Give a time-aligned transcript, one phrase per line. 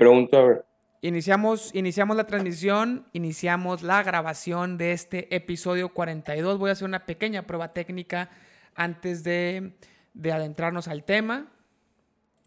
[0.00, 0.64] pregunto a ver.
[1.02, 6.58] Iniciamos, iniciamos la transmisión, iniciamos la grabación de este episodio 42.
[6.58, 8.30] Voy a hacer una pequeña prueba técnica
[8.74, 9.74] antes de,
[10.24, 11.52] adentrarnos al tema.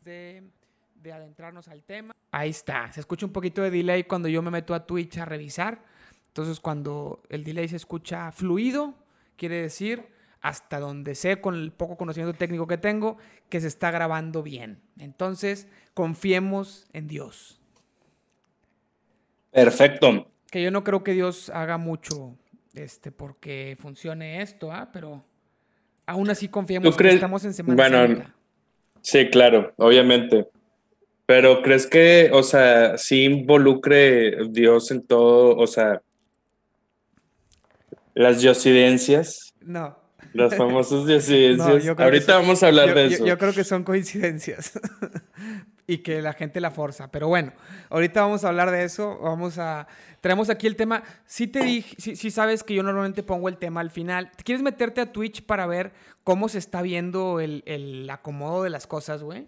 [0.03, 0.43] De,
[0.95, 2.16] de, adentrarnos al tema.
[2.31, 2.91] Ahí está.
[2.91, 5.83] Se escucha un poquito de delay cuando yo me meto a Twitch a revisar.
[6.27, 8.95] Entonces, cuando el delay se escucha fluido,
[9.35, 10.07] quiere decir,
[10.43, 13.17] hasta donde sé con el poco conocimiento técnico que tengo,
[13.49, 14.77] que se está grabando bien.
[14.99, 17.61] Entonces, confiemos en Dios.
[19.51, 20.27] Perfecto.
[20.51, 22.35] Que yo no creo que Dios haga mucho
[22.73, 24.89] este, porque funcione esto, ¿ah?
[24.91, 25.23] pero
[26.05, 28.25] aún así confiemos que estamos en Semana bueno,
[29.01, 30.49] Sí, claro, obviamente.
[31.25, 36.01] Pero ¿crees que, o sea, sí involucre Dios en todo, o sea,
[38.13, 39.53] las diosidencias?
[39.62, 40.02] No.
[40.33, 41.97] Las famosas diosidencias.
[41.99, 43.25] Ahorita vamos a hablar de eso.
[43.25, 44.79] yo, creo que son coincidencias.
[45.87, 47.12] y que la gente la forza.
[47.12, 47.53] Pero bueno,
[47.90, 49.17] ahorita vamos a hablar de eso.
[49.20, 49.87] Vamos a.
[50.21, 51.03] Traemos aquí el tema.
[51.25, 54.31] Si te dije, si, sabes que yo normalmente pongo el tema al final.
[54.43, 55.91] ¿Quieres meterte a Twitch para ver
[56.23, 59.47] cómo se está viendo el, acomodo de las cosas, güey?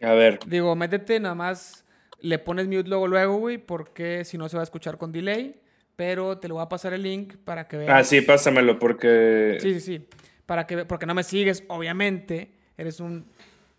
[0.00, 0.38] A ver.
[0.46, 1.84] Digo, métete nada más.
[2.20, 5.61] Le pones mute luego, luego, güey, porque si no se va a escuchar con delay.
[5.96, 7.90] Pero te lo voy a pasar el link para que veas.
[7.92, 9.58] Ah, sí, pásamelo, porque.
[9.60, 10.06] Sí, sí, sí.
[10.46, 12.52] Para que, porque no me sigues, obviamente.
[12.76, 13.26] Eres un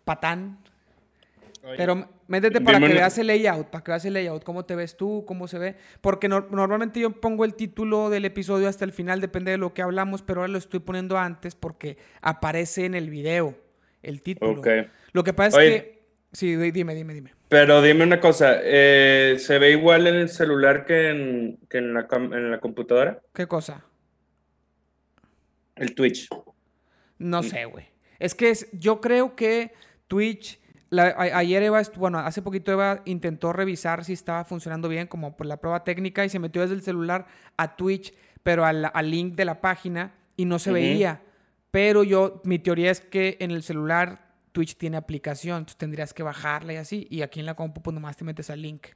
[0.04, 0.58] patán.
[1.76, 4.96] Pero métete para que veas el layout, para que veas el layout, cómo te ves
[4.98, 5.76] tú, cómo se ve.
[6.02, 9.80] Porque normalmente yo pongo el título del episodio hasta el final, depende de lo que
[9.80, 13.56] hablamos, pero ahora lo estoy poniendo antes porque aparece en el video
[14.02, 14.60] el título.
[15.12, 16.04] Lo que pasa es que...
[16.32, 17.32] Sí, dime, dime, dime.
[17.54, 22.50] Pero dime una cosa, eh, ¿se ve igual en el celular que en, la, en
[22.50, 23.20] la computadora?
[23.32, 23.84] ¿Qué cosa?
[25.76, 26.28] El Twitch.
[27.16, 27.86] No sé, güey.
[28.18, 29.72] Es que yo creo que
[30.08, 30.58] Twitch
[30.90, 35.58] ayer Eva, bueno, hace poquito Eva intentó revisar si estaba funcionando bien, como por la
[35.58, 39.60] prueba técnica, y se metió desde el celular a Twitch, pero al, link de la
[39.60, 41.22] página, y no se veía.
[41.70, 44.23] Pero yo, mi teoría es que en el celular
[44.54, 47.92] Twitch tiene aplicación, entonces tendrías que bajarla y así, y aquí en la compu pues
[47.92, 48.86] nomás te metes al link.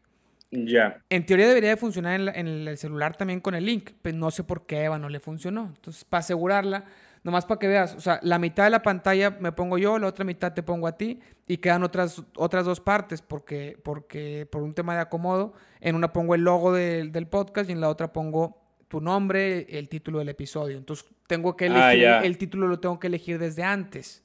[0.51, 1.03] Ya.
[1.11, 4.31] En teoría debería de funcionar en, en, el celular también con el link, pero no
[4.31, 5.67] sé por qué Eva no le funcionó.
[5.77, 6.87] Entonces, para asegurarla,
[7.25, 10.07] Nomás para que veas, o sea, la mitad de la pantalla me pongo yo, la
[10.07, 14.63] otra mitad te pongo a ti y quedan otras, otras dos partes porque, porque por
[14.63, 18.13] un tema de acomodo, en una pongo el logo del podcast y en la otra
[18.13, 20.79] pongo tu nombre, el título del episodio.
[20.79, 24.23] Entonces tengo que ah, elegir, el título lo tengo que elegir desde antes.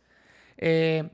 [0.63, 1.09] Eh,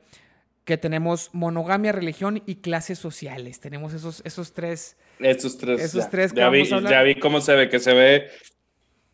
[0.64, 3.60] que tenemos monogamia, religión y clases sociales.
[3.60, 4.98] Tenemos esos, esos tres.
[5.18, 5.82] Esos tres.
[5.82, 8.28] Esos tres que ya, vi, ya vi cómo se ve, que se ve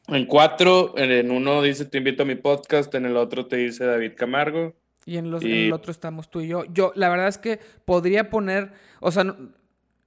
[0.07, 3.85] en cuatro, en uno dice te invito a mi podcast, en el otro te dice
[3.85, 4.75] David Camargo.
[5.06, 6.66] Y en, los, el otro estamos tú y yo.
[6.66, 9.35] Yo, la verdad es que podría poner, o sea,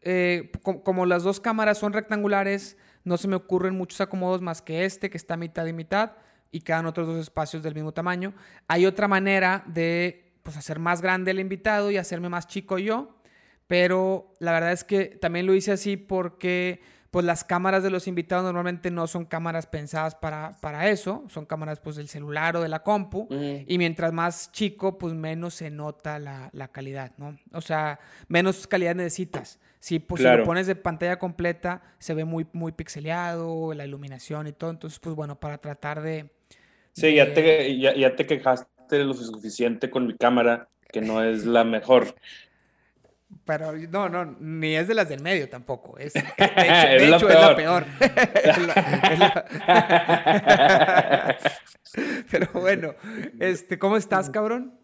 [0.02, 4.84] eh, como, las dos cámaras son rectangulares, no se me ocurren muchos acomodos más que
[4.84, 6.12] este, que está mitad y mitad,
[6.50, 8.34] y quedan otros dos espacios del mismo tamaño.
[8.66, 13.16] Hay otra manera de pues, hacer más grande el invitado y hacerme más chico yo,
[13.66, 18.06] pero la verdad es que también lo hice así porque pues las cámaras de los
[18.06, 22.60] invitados normalmente no son cámaras pensadas para, para eso, son cámaras pues del celular o
[22.60, 27.38] de la compu, y mientras más chico, pues menos se nota la, calidad, ¿no?
[27.52, 27.98] O sea,
[28.28, 29.58] menos calidad necesitas.
[29.80, 34.46] Si, pues, si lo pones de pantalla completa, se ve muy, muy pixeleado, la iluminación
[34.46, 36.30] y todo, entonces, pues bueno, para tratar de...
[36.98, 41.44] Sí, Ya, te, ya, ya te quejaste lo suficiente con mi cámara, que no es
[41.44, 42.16] la mejor.
[43.44, 45.96] Pero no, no, ni es de las del medio tampoco.
[45.98, 47.84] Es, de hecho, es, la peor.
[52.30, 52.94] Pero bueno,
[53.38, 54.74] este, ¿cómo estás, cabrón?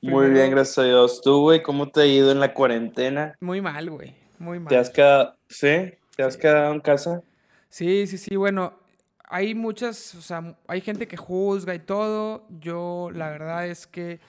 [0.00, 1.20] Muy bien, gracias a Dios.
[1.22, 3.34] ¿Tú, güey, cómo te ha ido en la cuarentena?
[3.40, 4.14] Muy mal, güey.
[4.38, 4.68] Muy mal.
[4.68, 5.94] ¿Te has quedado, sí?
[6.16, 7.22] ¿Te has quedado en casa?
[7.68, 8.36] Sí, sí, sí.
[8.36, 8.83] Bueno,
[9.24, 12.46] hay muchas, o sea, hay gente que juzga y todo.
[12.60, 14.20] Yo, la verdad es que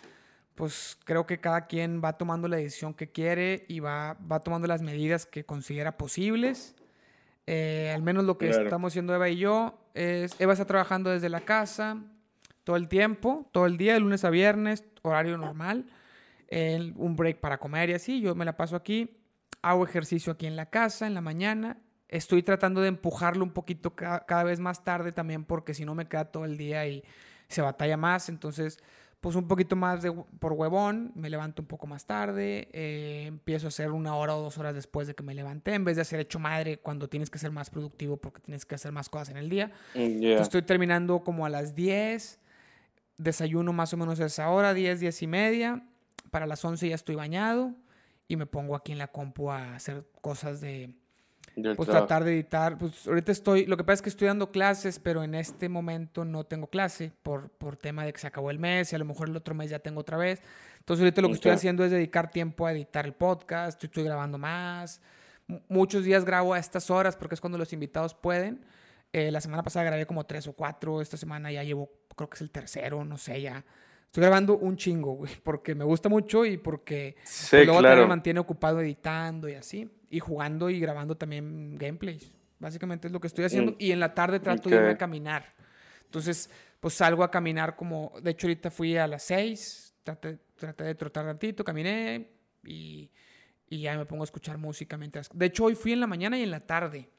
[0.55, 4.67] pues creo que cada quien va tomando la decisión que quiere y va, va tomando
[4.67, 6.75] las medidas que considera posibles.
[7.45, 11.29] Eh, al menos lo que estamos haciendo Eva y yo es, Eva está trabajando desde
[11.29, 12.01] la casa
[12.63, 15.85] todo el tiempo, todo el día, de lunes a viernes, horario normal,
[16.49, 19.17] un break para comer y así, yo me la paso aquí,
[19.61, 23.95] hago ejercicio aquí en la casa en la mañana, estoy tratando de empujarlo un poquito
[23.95, 27.03] cada vez más tarde también porque si no me queda todo el día y
[27.47, 28.79] se batalla más, entonces
[29.25, 33.65] pues un poquito más de, por huevón, me levanto un poco más tarde, eh, empiezo
[33.65, 36.03] a hacer una hora o dos horas después de que me levanté, en vez de
[36.03, 39.29] hacer hecho madre cuando tienes que ser más productivo porque tienes que hacer más cosas
[39.29, 39.71] en el día.
[39.95, 42.39] Mm, estoy terminando como a las 10,
[43.17, 45.83] desayuno más o menos a esa hora, 10, 10 y media,
[46.29, 47.73] para las 11 ya estoy bañado
[48.27, 50.93] y me pongo aquí en la compu a hacer cosas de,
[51.55, 52.07] Del pues trabajo.
[52.07, 52.77] tratar de editar.
[52.77, 56.25] Pues ahorita estoy, lo que pasa es que estoy dando clases, pero en este momento
[56.25, 59.05] no tengo clase por, por tema de que se acabó el mes y a lo
[59.05, 60.41] mejor el otro mes ya tengo otra vez.
[60.79, 64.37] Entonces ahorita lo que estoy haciendo es dedicar tiempo a editar el podcast, estoy grabando
[64.37, 65.01] más.
[65.47, 68.65] M- Muchos días grabo a estas horas porque es cuando los invitados pueden.
[69.13, 72.35] Eh, la semana pasada grabé como tres o cuatro, esta semana ya llevo, creo que
[72.35, 73.63] es el tercero, no sé, ya.
[74.07, 77.91] Estoy grabando un chingo, güey, porque me gusta mucho y porque Sí, pues luego también
[77.91, 78.07] me claro.
[78.07, 79.89] mantiene ocupado editando y así.
[80.15, 82.31] Y jugando y grabando también gameplays.
[82.59, 83.73] Básicamente es lo que estoy haciendo.
[83.73, 85.53] Mm, Y en la tarde trato de irme a caminar.
[86.05, 88.13] Entonces, pues salgo a caminar como...
[88.21, 89.95] De hecho, ahorita fui a las 6.
[90.03, 92.29] Traté, traté de trotar tantito, caminé.
[92.63, 93.09] Y,
[93.67, 95.29] y ya me pongo a escuchar música mientras...
[95.33, 97.09] De hecho, hoy fui en la mañana y en la tarde.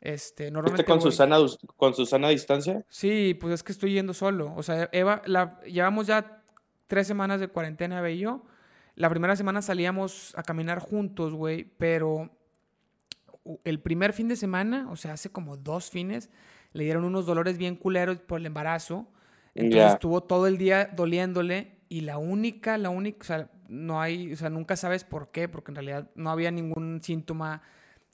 [0.00, 1.36] Este, ¿Fuiste normalmente con voy- Susana,
[1.76, 2.82] con Susana a distancia?
[2.88, 4.54] Sí, pues es que estoy yendo solo.
[4.56, 6.42] O sea, Eva, la, llevamos ya
[6.86, 8.44] tres semanas de cuarentena, Eva y yo.
[8.94, 12.30] La primera semana salíamos a caminar juntos, güey, pero
[13.64, 16.30] el primer fin de semana, o sea, hace como dos fines,
[16.72, 19.06] le dieron unos dolores bien culeros por el embarazo.
[19.54, 24.32] Entonces estuvo todo el día doliéndole y la única, la única, o sea, no hay,
[24.32, 27.62] o sea, nunca sabes por qué, porque en realidad no había ningún síntoma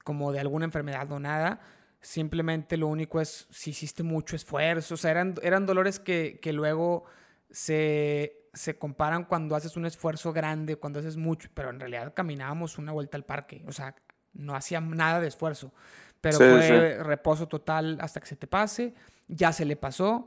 [0.04, 1.60] como de alguna enfermedad o nada.
[2.00, 4.94] Simplemente lo único es si hiciste mucho esfuerzo.
[4.94, 7.04] O sea, eran, eran dolores que, que luego
[7.50, 12.78] se, se comparan cuando haces un esfuerzo grande, cuando haces mucho, pero en realidad caminábamos
[12.78, 13.64] una vuelta al parque.
[13.66, 13.94] O sea,
[14.34, 15.72] no hacía nada de esfuerzo.
[16.20, 18.94] Pero Sí, fue reposo total hasta que se te pase.
[19.28, 20.26] Ya se le pasó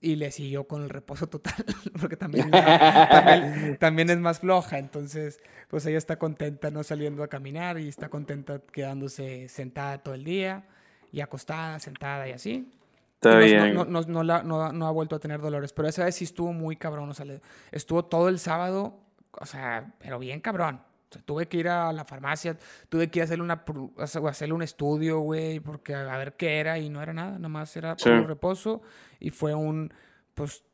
[0.00, 1.54] y le siguió con el reposo total,
[2.00, 4.78] porque también, también, también es más floja.
[4.78, 10.14] Entonces, pues ella está contenta no saliendo a caminar y está contenta quedándose sentada todo
[10.14, 10.64] el día
[11.12, 12.70] y acostada, sentada y así.
[13.14, 13.74] Está Y no- bien.
[13.74, 16.24] No, no, no, la- no- no ha vuelto a tener dolores, pero esa vez sí
[16.24, 17.08] estuvo muy cabrón.
[17.10, 17.26] O sea,
[17.70, 19.00] estuvo todo el sábado,
[19.32, 20.80] o sea, pero bien cabrón.
[21.22, 22.56] Tuve que ir a la farmacia,
[22.88, 23.64] tuve que ir a hacerle, una,
[23.98, 27.32] a hacer- hacerle un estudio, güey, porque a, ver qué era y no era nada,
[27.32, 28.08] nada más era Sí.
[28.10, 28.82] puro reposo
[29.20, 29.92] y fue un,
[30.34, 30.64] pues,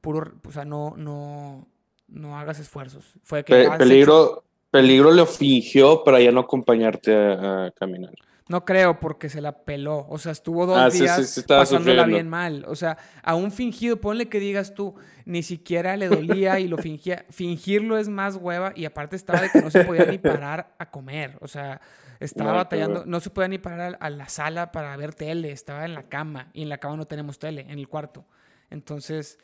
[0.00, 1.66] puro, o sea, no, no,
[2.08, 3.14] no hagas esfuerzos.
[3.22, 8.14] Fue que Pe- hecho- peligro, peligro lo fingió para ya no acompañarte a, a caminar.
[8.50, 10.06] No creo porque se la peló.
[10.08, 12.06] O sea, estuvo dos Ah, sí, sí, días sí pasándola sufriendo.
[12.06, 12.64] bien mal.
[12.66, 16.76] O sea, a un fingido, ponle que digas tú, ni siquiera le dolía y lo
[16.76, 17.24] fingía.
[17.30, 20.90] Fingirlo es más hueva y aparte estaba de que no se podía ni parar a
[20.90, 21.38] comer.
[21.42, 21.80] O sea,
[22.18, 25.52] estaba No, batallando, no se podía ni parar a, la sala para ver tele.
[25.52, 28.24] Estaba en la cama y en la cama no tenemos tele, en el cuarto.
[28.68, 29.38] Entonces,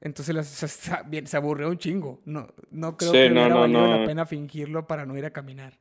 [0.00, 2.22] entonces o sea, está bien, se aburrió un chingo.
[2.24, 5.30] No, no creo que no, hubiera no, valido la pena fingirlo para no ir a
[5.30, 5.78] caminar.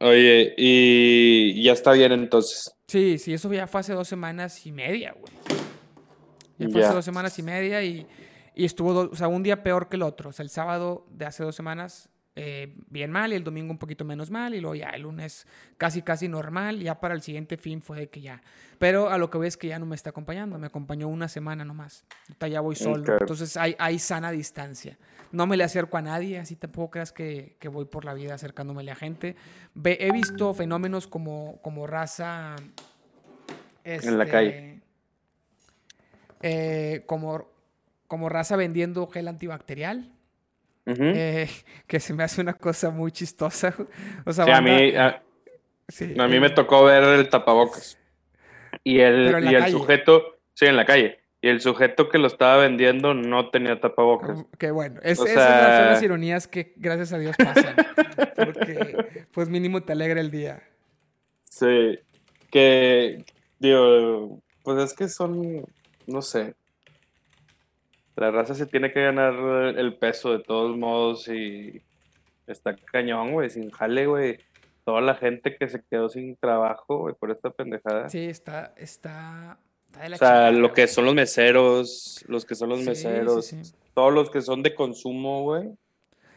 [0.00, 2.72] Oye, y ya está bien entonces.
[2.88, 5.32] Sí, sí, eso ya fue hace dos semanas y media, güey.
[6.58, 8.06] Ya fue hace dos semanas y media y,
[8.54, 10.30] y estuvo, do- o sea, un día peor que el otro.
[10.30, 12.08] O sea, el sábado de hace dos semanas
[12.42, 15.46] eh, bien mal y el domingo un poquito menos mal y luego ya el lunes
[15.76, 16.80] casi, casi normal.
[16.80, 18.40] Ya para el siguiente fin fue de que ya.
[18.78, 20.58] Pero a lo que veo es que ya no me está acompañando.
[20.58, 22.04] Me acompañó una semana nomás.
[22.28, 23.04] Ahorita ya voy solo.
[23.20, 24.96] Entonces hay, hay sana distancia.
[25.32, 28.34] No me le acerco a nadie, así tampoco creas que, que voy por la vida
[28.34, 29.36] acercándomele a gente.
[29.74, 32.56] Ve- he visto fenómenos como, como raza.
[33.84, 34.80] En la este, calle.
[36.42, 37.48] eh, como,
[38.08, 40.10] como raza vendiendo gel antibacterial.
[40.86, 41.48] Eh,
[41.86, 43.74] que se me hace una cosa muy chistosa.
[44.26, 45.22] O sea, Sí, a mí, a,
[45.88, 47.98] sí, a mí eh, me tocó ver el tapabocas.
[48.84, 49.70] Y el, y el calle.
[49.72, 51.18] sujeto, sí, en la calle.
[51.42, 54.44] Y el sujeto que lo estaba vendiendo no tenía tapabocas.
[54.58, 57.74] Que bueno, es, esas son las- son las sea- ironías que gracias a Dios pasan.
[58.36, 60.62] porque pues mínimo te alegra el día.
[61.44, 61.98] Sí,
[62.50, 63.24] que,
[63.58, 65.64] digo, pues es que son,
[66.06, 66.54] no sé,
[68.20, 69.34] la raza se tiene que ganar
[69.78, 71.82] el peso de todos modos y
[72.46, 74.38] está cañón, güey, sin jale, güey.
[74.84, 78.08] Toda la gente que se quedó sin trabajo, güey, por esta pendejada.
[78.08, 79.58] Sí, está, está,
[79.90, 80.94] está de la O sea, chingada, lo que güey.
[80.94, 83.72] son los meseros, los que son los Sí, meseros, sí, sí.
[83.94, 85.70] todos los que son de consumo, güey.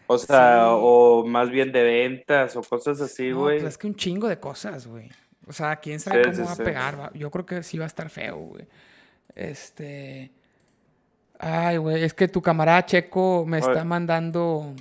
[0.08, 3.60] O sea, o más bien de ventas o cosas así, No, güey.
[3.60, 5.10] pues es que un chingo de cosas, güey.
[5.48, 7.12] O sea, quién sabe cómo va a pegar.
[7.14, 8.66] Yo creo que sí va a estar feo, güey.
[9.36, 10.32] Este.
[11.44, 14.74] Ay, güey, es que tu camarada Checo me está mandando.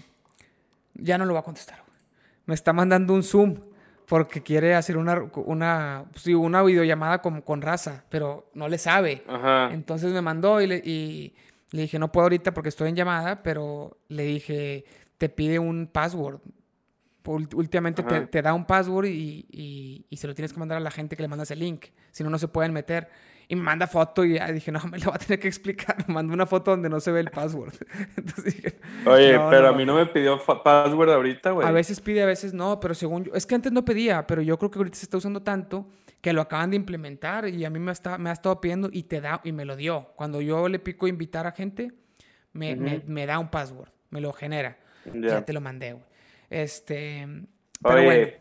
[0.94, 1.98] Ya no lo va a contestar, güey.
[2.46, 3.56] Me está mandando un Zoom
[4.06, 9.24] porque quiere hacer una, una, sí, una videollamada con, con raza, pero no le sabe.
[9.26, 9.72] Ajá.
[9.72, 11.34] Entonces me mandó y le, y
[11.70, 14.84] le dije, no puedo ahorita porque estoy en llamada, pero le dije,
[15.18, 16.40] te pide un password.
[17.24, 20.80] Últimamente te, te da un password y, y- y se lo tienes que mandar a
[20.80, 21.86] la gente que le mandas el link.
[22.10, 23.08] Si no, no se pueden meter.
[23.48, 25.96] Y me manda foto y dije, no, me lo va a tener que explicar.
[26.08, 27.74] Me mandó una foto donde no se ve el password.
[28.16, 31.66] Entonces dije, Oye, no, pero no, a mí no me pidió password ahorita, güey.
[31.66, 34.40] A veces pide, a veces no, pero según yo, es que antes no pedía, pero
[34.42, 35.86] yo creo que ahorita se está usando tanto
[36.20, 39.02] que lo acaban de implementar y a mí me, está, me ha estado pidiendo y
[39.04, 40.12] te da y me lo dio.
[40.16, 41.92] Cuando yo le pico invitar a gente,
[42.52, 43.04] me, me- Ujú.
[43.10, 44.78] me da un password, me lo genera.
[45.12, 45.44] Ya, Ya.
[45.44, 46.04] te lo mandé, güey.
[46.52, 47.26] Este,
[47.82, 48.32] pero Oye, bueno,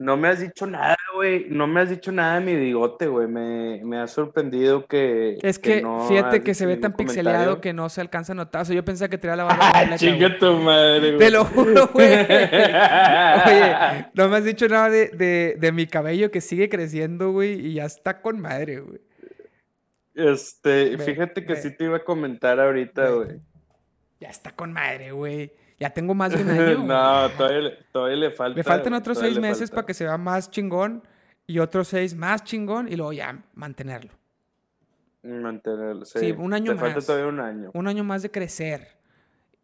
[0.00, 1.46] no me has dicho nada, güey.
[1.50, 3.28] No me has dicho nada de mi bigote, güey.
[3.28, 5.38] Me, me ha sorprendido que.
[5.42, 7.60] es que no fíjate que se ve tan pixeleado comentario.
[7.60, 8.62] que no se alcanza a notar.
[8.62, 11.18] O sea, yo pensaba que tenía la barba Ah, completa, chinga tu madre, güey.
[11.18, 12.06] Te lo juro, güey.
[12.08, 13.76] Oye,
[14.14, 17.74] no me has dicho nada de, de, de mi cabello que sigue creciendo, güey, y
[17.74, 19.00] ya está con madre, güey.
[20.14, 21.62] Este, Ve, fíjate que ve.
[21.62, 23.40] sí te iba a comentar ahorita, güey.
[24.18, 25.52] Ya está con madre, güey.
[25.80, 26.84] Ya tengo más de un año.
[26.84, 28.56] No, todavía, le- todavía le falta.
[28.56, 29.74] Me faltan otros seis le meses falta.
[29.76, 31.02] para que se vea más chingón
[31.46, 34.12] y otros seis más chingón y luego ya mantenerlo.
[35.22, 36.18] Mantenerlo, sí.
[36.18, 37.06] Sí, un año Te falta más.
[37.06, 37.70] todavía un año.
[37.74, 38.88] Un año más de crecer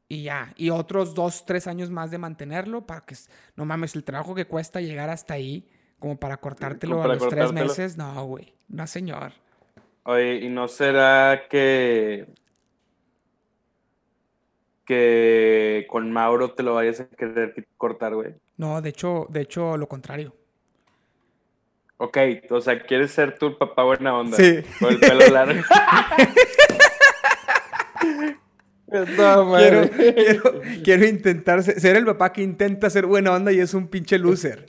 [0.08, 0.52] y ya.
[0.56, 3.14] Y otros dos, tres años más de mantenerlo para que,
[3.54, 5.66] no mames, el trabajo que cuesta llegar hasta ahí,
[5.98, 8.52] como para cortártelo Como a los tres meses, no, güey.
[8.68, 9.32] No, señor.
[10.04, 12.26] Oye, ¿y no será que
[14.86, 18.34] que con Mauro te lo vayas a querer cortar, güey?
[18.56, 20.34] No, de hecho, de hecho, lo contrario.
[21.98, 22.18] Ok,
[22.50, 24.36] o sea, quieres ser tu papá buena onda.
[24.36, 24.60] Sí.
[24.78, 25.62] Con el pelo largo.
[28.88, 33.58] No, Quiero, quiero, quiero intentar ser, ser el papá que intenta ser buena onda y
[33.58, 34.64] es un pinche loser.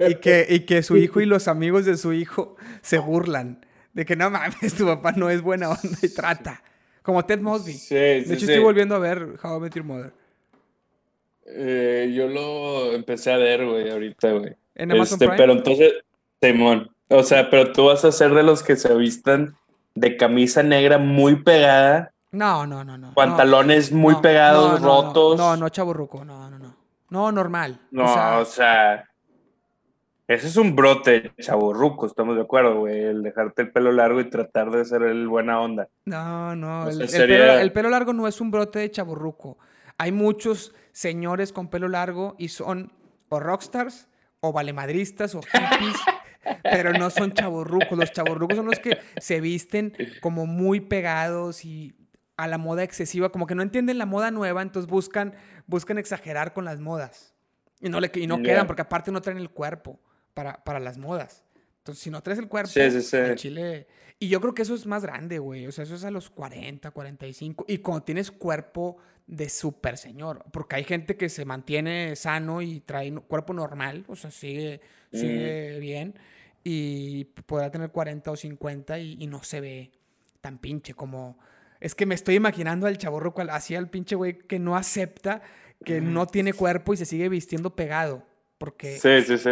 [0.00, 3.64] Y que, y que su hijo y los amigos de su hijo se burlan.
[3.92, 6.62] De que no mames, tu papá no es buena onda y trata.
[7.08, 7.72] Como Ted Mosby.
[7.72, 8.52] Sí, de sí, hecho, sí.
[8.52, 10.12] estoy volviendo a ver How I Met Your Mother.
[11.46, 14.54] Eh, yo lo empecé a ver, güey, ahorita, güey.
[14.74, 15.36] En Amazon Este, Prime.
[15.38, 15.94] pero entonces,
[16.42, 19.56] Simón, o sea, pero tú vas a ser de los que se vistan
[19.94, 23.14] de camisa negra muy pegada, No, no, no, no.
[23.14, 25.38] pantalones no, muy no, pegados, no, rotos.
[25.38, 26.26] No, no, chaburruco.
[26.26, 26.76] No, no, no.
[27.08, 27.80] No, normal.
[27.90, 29.07] No, o sea, o sea,
[30.28, 34.28] ese es un brote chaburruco, estamos de acuerdo, güey, el dejarte el pelo largo y
[34.28, 35.88] tratar de ser el buena onda.
[36.04, 38.78] No, no, O el, sea, el sería- pelo, el pelo largo no es un brote
[38.78, 39.58] de chaburruco.
[39.96, 42.92] Hay muchos señores con pelo largo y son
[43.30, 44.08] o rockstars
[44.40, 45.96] o valemadristas o hippies,
[46.62, 47.98] pero no son chaburrucos.
[47.98, 51.94] Los chaburrucos son los que se visten como muy pegados y
[52.36, 55.34] a la moda excesiva, como que no entienden la moda nueva, entonces buscan,
[55.66, 57.34] buscan exagerar con las modas.
[57.80, 59.98] Y no, le, y no quedan, porque aparte no traen el cuerpo
[60.38, 61.42] para, para las modas.
[61.78, 63.16] Entonces, si no traes el cuerpo, Sí, sí, sí.
[63.16, 63.88] al chile.
[64.20, 65.66] Y yo creo que eso es más grande, güey.
[65.66, 67.64] O sea, eso es a los 40, 45.
[67.66, 70.44] Y cuando tienes cuerpo de super señor.
[70.52, 74.04] Porque hay gente que se mantiene sano y trae cuerpo normal.
[74.06, 74.80] O sea, sigue,
[75.12, 76.14] sigue bien.
[76.62, 79.90] Y podrá tener 40 o 50 y, y no se ve
[80.40, 81.36] tan pinche como.
[81.80, 85.42] Es que me estoy imaginando al chaborro cual así al pinche güey que no acepta
[85.84, 88.22] que no tiene cuerpo y se sigue vistiendo pegado.
[88.58, 89.50] Porque Sí, sí, sí.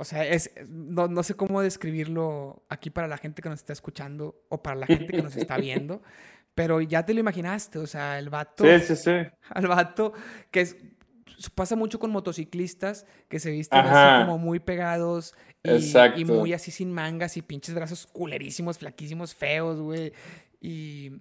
[0.00, 3.74] O sea, es, no, no sé cómo describirlo aquí para la gente que nos está
[3.74, 6.00] escuchando o para la gente que nos está viendo,
[6.54, 9.10] pero ya te lo imaginaste, o sea, el vato, Sí, sí, sí.
[9.50, 10.14] al vato
[10.50, 10.76] que es,
[11.54, 14.16] pasa mucho con motociclistas que se visten Ajá.
[14.20, 19.34] así como muy pegados y, y muy así sin mangas y pinches brazos culerísimos, flaquísimos,
[19.34, 20.14] feos, güey,
[20.62, 21.12] y,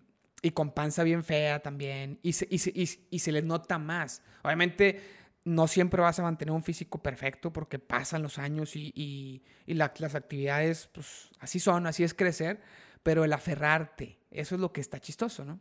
[0.41, 4.23] y con panza bien fea también, y se, y, se, y se les nota más.
[4.41, 9.41] Obviamente no siempre vas a mantener un físico perfecto porque pasan los años y, y-
[9.65, 12.59] y la- las actividades, pues así son, así es crecer,
[13.03, 15.59] pero el aferrarte, eso es lo que está chistoso, ¿no?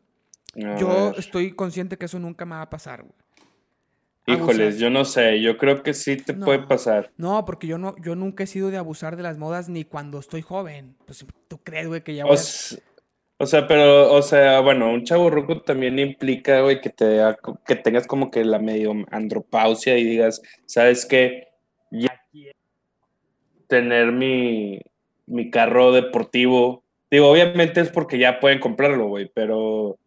[0.64, 1.14] A Yo ver.
[1.18, 3.14] estoy consciente que eso nunca me va a pasar, güey.
[4.26, 4.80] Híjoles, abusar.
[4.80, 6.44] yo no sé, yo creo que sí te No.
[6.44, 7.10] puede pasar.
[7.16, 10.18] No, porque yo no, yo nunca he sido de abusar de las modas ni cuando
[10.18, 10.96] estoy joven.
[11.06, 12.38] Pues tú crees, güey, que ya voy a-
[13.38, 17.20] o sea, pero, o sea, bueno, un chavo ruco también implica, güey, que te
[17.66, 21.48] que tengas como que la medio andropausia y digas, ¿sabes qué?
[21.92, 22.58] Ya quiero
[23.68, 24.80] tener mi,
[25.26, 26.82] mi carro deportivo.
[27.10, 29.98] Digo, obviamente es porque ya pueden comprarlo, güey, pero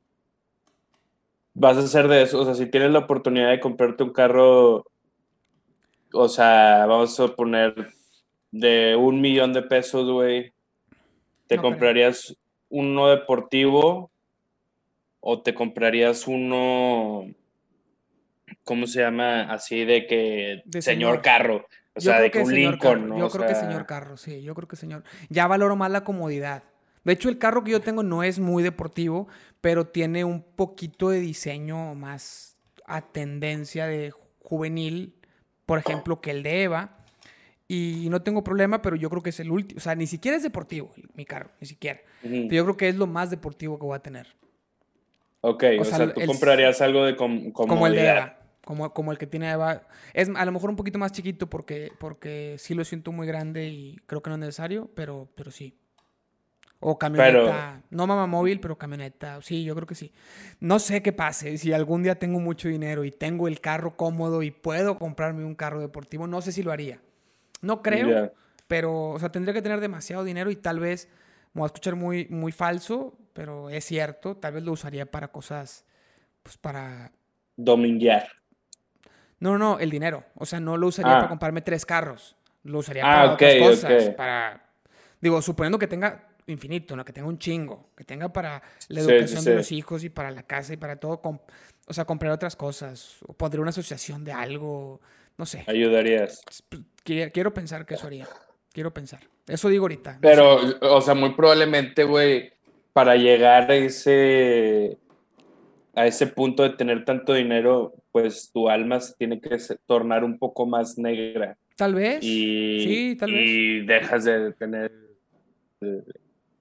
[1.53, 2.41] vas a ser de eso.
[2.41, 4.85] O sea, si tienes la oportunidad de comprarte un carro,
[6.13, 7.73] o sea, vamos a poner
[8.51, 10.53] de un millón de pesos, güey,
[11.47, 12.35] ¿te No comprarías
[12.71, 14.11] uno deportivo
[15.19, 17.27] o te comprarías uno,
[18.63, 19.43] ¿cómo se llama?
[19.53, 21.21] Así de que De señor, señor.
[21.21, 21.65] carro.
[21.93, 23.17] O Yo sea, de que que un Lincoln, ¿no?
[23.19, 25.03] Yo O creo que señor carro, sí, yo creo que señor.
[25.29, 26.63] Ya valoro más la comodidad.
[27.03, 29.27] De hecho, el carro que yo tengo no es muy deportivo,
[29.59, 35.15] pero tiene un poquito de diseño más a tendencia de juvenil,
[35.65, 36.97] por ejemplo, que el de Eva.
[37.75, 39.77] Y no tengo problema, pero yo creo que es el último.
[39.77, 41.99] O sea, ni siquiera es deportivo mi carro, ni siquiera.
[42.21, 44.27] Pero yo creo que es lo más deportivo que voy a tener.
[45.41, 48.17] Ok, o o, sea, sea, tú el- comprarías algo de com Como el de comodidad.
[48.17, 48.37] Eva.
[48.63, 49.81] Como, como el que tiene Eva.
[50.13, 53.67] Es a lo mejor un poquito más chiquito porque, porque sí lo siento muy grande
[53.67, 55.77] y creo que no es necesario, pero, pero sí.
[56.79, 57.81] O camioneta.
[57.89, 59.41] No mamá móvil, pero camioneta.
[59.41, 60.11] Sí, yo creo que sí.
[60.59, 61.57] No sé qué pase.
[61.57, 65.55] Si algún día tengo mucho dinero y tengo el carro cómodo y puedo comprarme un
[65.55, 66.99] carro deportivo, no sé si lo haría.
[67.61, 68.33] No creo,
[68.67, 71.07] pero, o sea, tendría que tener demasiado dinero y tal vez,
[71.53, 75.29] me voy a escuchar muy, muy falso, pero es cierto, tal vez lo usaría para
[75.29, 75.85] cosas,
[76.43, 77.11] pues para
[77.57, 78.27] Dominguear.
[79.39, 80.23] no, no, no, el dinero.
[80.35, 81.17] O sea, no lo usaría Ah.
[81.17, 82.35] para comprarme tres carros.
[82.63, 84.09] Lo usaría Ah, para otras cosas.
[84.11, 84.65] Para.
[85.19, 87.03] Digo, suponiendo que tenga infinito, ¿no?
[87.05, 87.89] Que tenga un chingo.
[87.95, 90.77] Que tenga para la Sí, educación sí, de los hijos y para la casa y
[90.77, 91.21] para todo.
[91.87, 93.17] O sea, comprar otras cosas.
[93.27, 95.01] O pondré una asociación de algo.
[95.37, 95.63] No sé.
[95.67, 96.43] Ayudarías.
[97.03, 98.27] Qui- Quiero pensar que eso haría.
[98.71, 99.19] Quiero pensar.
[99.47, 100.19] Eso digo ahorita.
[100.21, 102.53] Pero, o sea, muy probablemente, güey,
[102.93, 104.97] para llegar a ese,
[105.95, 110.37] a ese punto de tener tanto dinero, pues tu alma se tiene que tornar un
[110.37, 112.19] poco más negra Tal vez.
[112.23, 113.41] y, Sí, tal vez.
[113.45, 114.91] y dejas de tener
[115.81, 116.03] eh,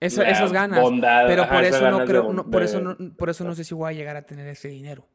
[0.00, 0.80] la esas ganas.
[0.80, 2.32] bondad, Pero por eso no de creo.
[2.32, 4.68] no, por, eso no, por eso no sé si voy a llegar a tener ese
[4.68, 5.06] dinero.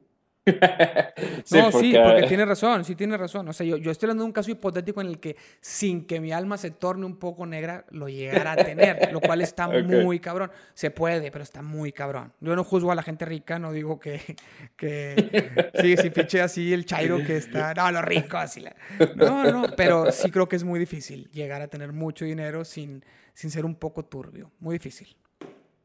[0.46, 3.48] Sí, no, sí, porque tiene razón, sí tiene razón.
[3.50, 6.20] O sea, yo, yo estoy hablando de un caso hipotético en el que sin que
[6.20, 10.20] mi alma se torne un poco negra, lo llegara a tener, lo cual está muy
[10.20, 10.52] cabrón.
[10.74, 12.34] Se puede, pero está muy cabrón.
[12.42, 14.36] Yo no juzgo a la gente rica, no digo que,
[14.75, 18.58] que sí, sí, pinche así el chairo que está, no, los ricos.
[18.58, 18.75] y la-
[19.16, 23.04] No, no, pero sí creo que es muy difícil llegar a tener mucho dinero sin,
[23.34, 24.52] sin ser un poco turbio.
[24.60, 25.16] Muy difícil.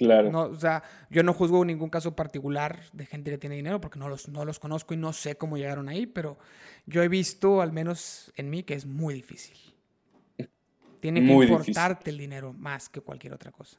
[0.01, 0.31] Claro.
[0.33, 3.99] No, o sea, yo no juzgo ningún caso particular de gente que tiene dinero porque
[3.99, 6.39] no los, no los conozco y no sé cómo llegaron ahí, pero
[6.87, 9.57] yo he visto, al menos en mí, que es muy difícil.
[11.01, 13.79] Tiene que importarte el dinero más que cualquier otra cosa.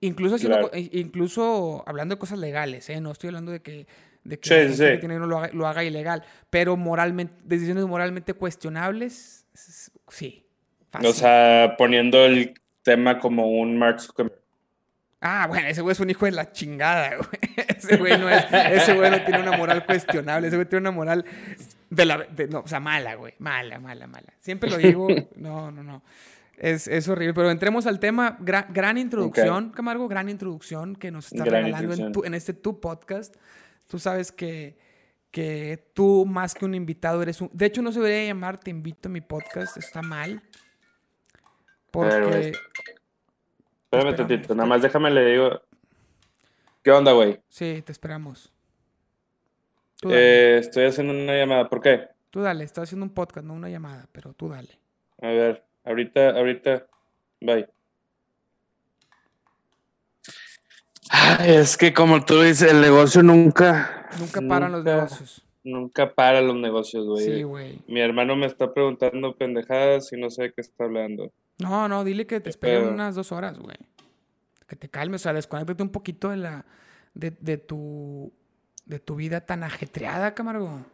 [0.00, 0.70] Incluso, Claro.
[0.74, 3.00] incluso hablando de cosas legales, ¿eh?
[3.00, 3.86] no estoy hablando de que,
[4.24, 4.92] de que Sí, la sí, gente sí.
[4.92, 9.46] que tiene dinero lo haga, lo haga ilegal, pero moralmente, decisiones moralmente cuestionables,
[10.08, 10.46] sí.
[10.90, 11.08] Fácil.
[11.08, 14.40] O sea, poniendo el tema como un Mark Zuckerberg.
[15.28, 17.28] Ah, bueno, ese güey es un hijo de la chingada, güey.
[17.76, 20.46] Ese güey no, es, ese güey no tiene una moral cuestionable.
[20.48, 21.24] Ese güey tiene una moral
[21.90, 22.18] de la...
[22.18, 23.34] de- no, o sea, mala, güey.
[23.38, 24.32] Mala, mala, mala.
[24.40, 25.08] Siempre lo digo.
[25.36, 26.02] No, no, no.
[26.56, 27.34] Es, es horrible.
[27.34, 28.38] Pero entremos al tema.
[28.40, 30.06] Gra- gran introducción, Camargo.
[30.08, 32.12] Gran introducción que nos está Gran regalando en, introducción.
[32.12, 33.34] tu- en este Tu Podcast.
[33.88, 34.78] Tú sabes que,
[35.30, 37.50] que tú, más que un invitado, eres un...
[37.52, 39.76] De hecho, no se debería llamar Te invito a mi podcast.
[39.76, 40.42] Está mal.
[41.90, 42.52] Porque...
[43.98, 45.60] Espérame tantito, nada más déjame le digo.
[46.82, 47.40] ¿Qué onda, güey?
[47.48, 48.52] Sí, te esperamos.
[50.08, 51.68] Eh, estoy haciendo una llamada.
[51.68, 52.08] ¿Por qué?
[52.36, 54.68] tú dale, estoy haciendo un podcast, no una llamada, pero tú dale.
[55.22, 56.86] A ver, ahorita, ahorita.
[57.40, 57.66] Bye.
[61.08, 64.10] Ay, es que como tú dices, el negocio nunca.
[64.18, 65.46] Nunca paran los negocios.
[65.64, 67.24] Nunca para los negocios, güey.
[67.24, 67.80] Sí, güey.
[67.88, 71.32] Mi hermano me está preguntando pendejadas y no sé de qué está hablando.
[71.58, 72.90] No, no, dile que te ¿Qué espere pedo?
[72.92, 73.76] unas dos horas, güey.
[74.68, 76.64] Que te calmes, o sea, desconéctate un poquito de la,
[77.14, 78.32] de, de tu,
[78.84, 80.84] de tu vida tan ajetreada, Camargo.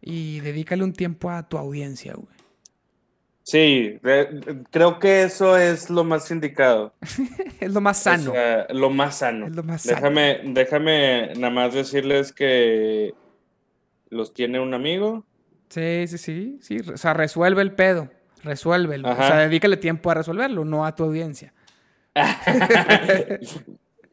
[0.00, 2.36] Y dedícale un tiempo a tu audiencia, güey.
[3.44, 3.98] Sí,
[4.70, 6.94] creo que eso es lo más indicado.
[7.60, 8.32] Es lo más O sano.
[8.32, 9.46] sea, lo más sano.
[9.46, 9.96] Es lo más sano.
[9.96, 13.14] Déjame, déjame nada más decirles que
[14.10, 15.24] los tiene un amigo.
[15.68, 16.76] Sí, sí, sí, sí.
[16.92, 18.10] O sea, resuelve el pedo.
[18.42, 19.10] Resuélvelo.
[19.10, 21.52] O sea, dedícale tiempo a resolverlo, no a tu audiencia.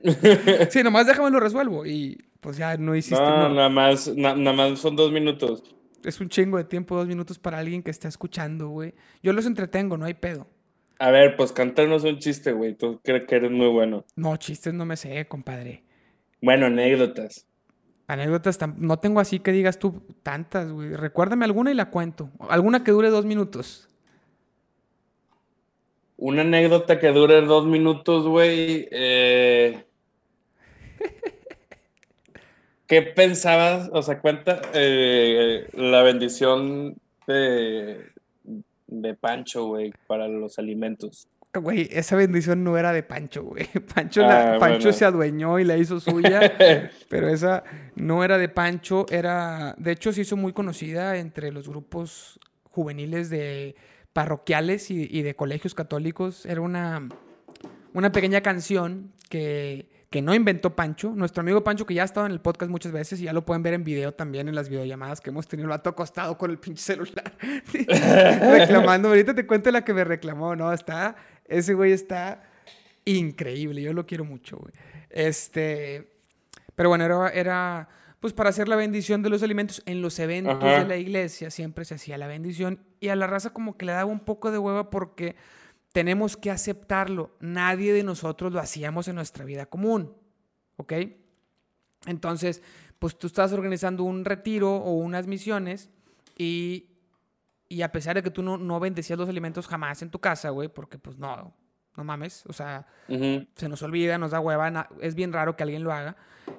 [0.69, 1.85] Sí, nomás déjame lo resuelvo.
[1.85, 3.21] Y pues ya no hiciste.
[3.21, 3.55] No, no.
[3.55, 5.63] nada más, na- nada más son dos minutos.
[6.03, 8.93] Es un chingo de tiempo, dos minutos para alguien que está escuchando, güey.
[9.21, 10.47] Yo los entretengo, no hay pedo.
[10.99, 12.73] A ver, pues cántanos un chiste, güey.
[12.75, 14.05] Tú crees que eres muy bueno.
[14.15, 15.83] No, chistes no me sé, compadre.
[16.41, 17.45] Bueno, anécdotas.
[18.07, 20.93] Anécdotas, no tengo así que digas tú tantas, güey.
[20.95, 22.29] Recuérdame alguna y la cuento.
[22.49, 23.88] Alguna que dure dos minutos.
[26.21, 28.88] Una anécdota que dure dos minutos, güey.
[28.91, 29.84] eh,
[32.88, 33.89] ¿Qué pensabas?
[33.93, 36.95] O sea, cuenta eh, la bendición
[37.27, 38.03] de,
[38.88, 41.27] de Pancho, güey, para los alimentos.
[41.53, 43.67] Güey, esa bendición no era de Pancho, güey.
[43.95, 44.93] Pancho, la- Ah, Pancho bueno.
[44.93, 46.58] se adueñó y la hizo suya.
[47.10, 47.63] Pero esa
[47.95, 52.39] no era de Pancho, era, de hecho se hizo muy conocida entre los grupos
[52.71, 53.75] juveniles de
[54.13, 56.45] parroquiales y, de colegios católicos.
[56.45, 57.07] Era una,
[57.93, 62.25] una pequeña canción que que no inventó Pancho, nuestro amigo Pancho que ya ha estado
[62.25, 64.67] en el podcast muchas veces y ya lo pueden ver en video también en las
[64.67, 67.31] videollamadas que hemos tenido, el vato acostado con el pinche celular
[67.71, 72.41] reclamando, ahorita te cuento la que me reclamó, no, está, ese güey está
[73.05, 74.73] increíble, yo lo quiero mucho, güey.
[75.11, 76.11] Este,
[76.75, 77.87] pero bueno, era
[78.19, 81.86] pues para hacer la bendición de los alimentos en los eventos de la iglesia siempre
[81.86, 84.58] se hacía la bendición y a la raza como que le daba un poco de
[84.58, 85.36] hueva porque
[85.93, 87.36] tenemos que aceptarlo.
[87.39, 90.13] Nadie de nosotros lo hacíamos en nuestra vida común.
[90.75, 90.93] ¿Ok?
[92.05, 92.62] Entonces,
[92.99, 95.89] pues tú estás organizando un retiro o unas misiones
[96.38, 96.89] y,
[97.67, 100.49] y a pesar de que tú no, no bendecías los alimentos jamás en tu casa,
[100.49, 101.53] güey, porque pues no,
[101.97, 105.84] no mames, o sea, se nos olvida, nos da hueva, es bien raro que alguien
[105.84, 106.15] lo haga.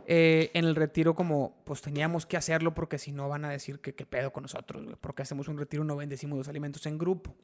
[0.06, 3.80] Eh, en el retiro como pues teníamos que hacerlo porque si no van a decir
[3.80, 6.96] que qué pedo con nosotros, güey, porque hacemos un retiro no bendecimos los alimentos en
[6.96, 7.34] grupo.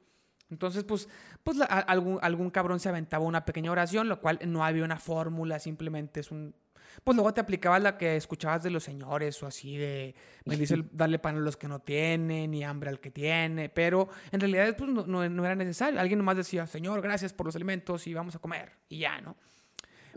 [0.49, 1.09] Entonces, pues,
[1.43, 5.59] pues algún, algún cabrón se aventaba una pequeña oración, lo cual no había una fórmula,
[5.59, 6.55] simplemente es un...
[7.05, 10.85] Pues luego te aplicabas la que escuchabas de los señores o así de, me dice
[10.93, 14.75] darle pan a los que no tienen y hambre al que tiene, pero en realidad
[14.77, 16.01] pues no, no, era necesario.
[16.01, 19.37] Alguien nomás decía, Señor, gracias por los alimentos y vamos a comer y ya, ¿no?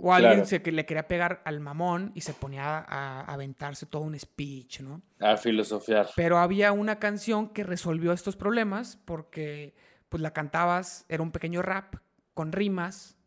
[0.02, 3.86] O alguien se, que le quería pegar al mamón y se ponía a, a, aventarse
[3.86, 5.02] todo un speech, ¿no?
[5.20, 6.08] A filosofiar.
[6.15, 9.74] Pero había una canción que resolvió estos problemas porque
[10.08, 11.96] pues la cantabas, era un pequeño rap
[12.34, 13.18] con rimas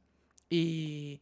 [0.50, 1.20] y,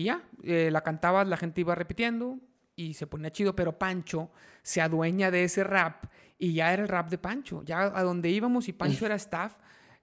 [0.00, 2.38] y ya, eh, la cantabas, la gente iba repitiendo
[2.74, 4.30] y se ponía chido, pero Pancho
[4.62, 6.04] se adueña de ese rap
[6.38, 9.56] y ya era el rap de Pancho, ya a donde íbamos y Pancho era staff,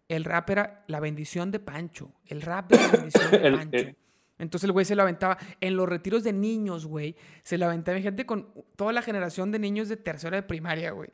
[0.07, 3.97] el rap era la bendición de Pancho, el rap de la bendición de Pancho.
[4.37, 7.15] Entonces el güey se lo aventaba en los retiros de niños, güey.
[7.41, 11.09] Se lo aventaba gente con toda la generación de niños de tercera de primaria, güey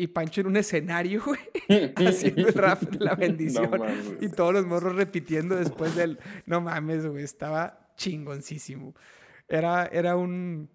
[0.00, 3.68] y Pancho en un escenario, güey, haciendo el rap de la bendición.
[4.20, 6.18] y todos los morros repitiendo después del.
[6.46, 8.94] No mames, güey, estaba chingoncísimo.
[9.46, 10.70] Era, era un.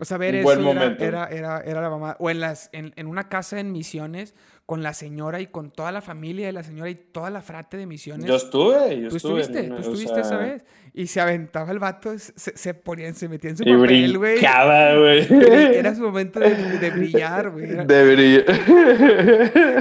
[0.00, 2.16] O sea, ver eso era, era, era, la mamá.
[2.20, 4.34] O en, las, en, en una casa en Misiones,
[4.68, 7.78] con la señora y con toda la familia de la señora y toda la frate
[7.78, 8.26] de misiones.
[8.26, 9.40] Yo estuve, yo ¿Tú estuve.
[9.40, 10.62] Estuviste, tú estuviste esa vez.
[10.92, 14.38] Y se aventaba el vato, se, se ponía, se metía en su papel, güey.
[14.38, 15.26] güey.
[15.74, 17.66] Era su momento de, de brillar, güey.
[17.66, 18.44] De brillar.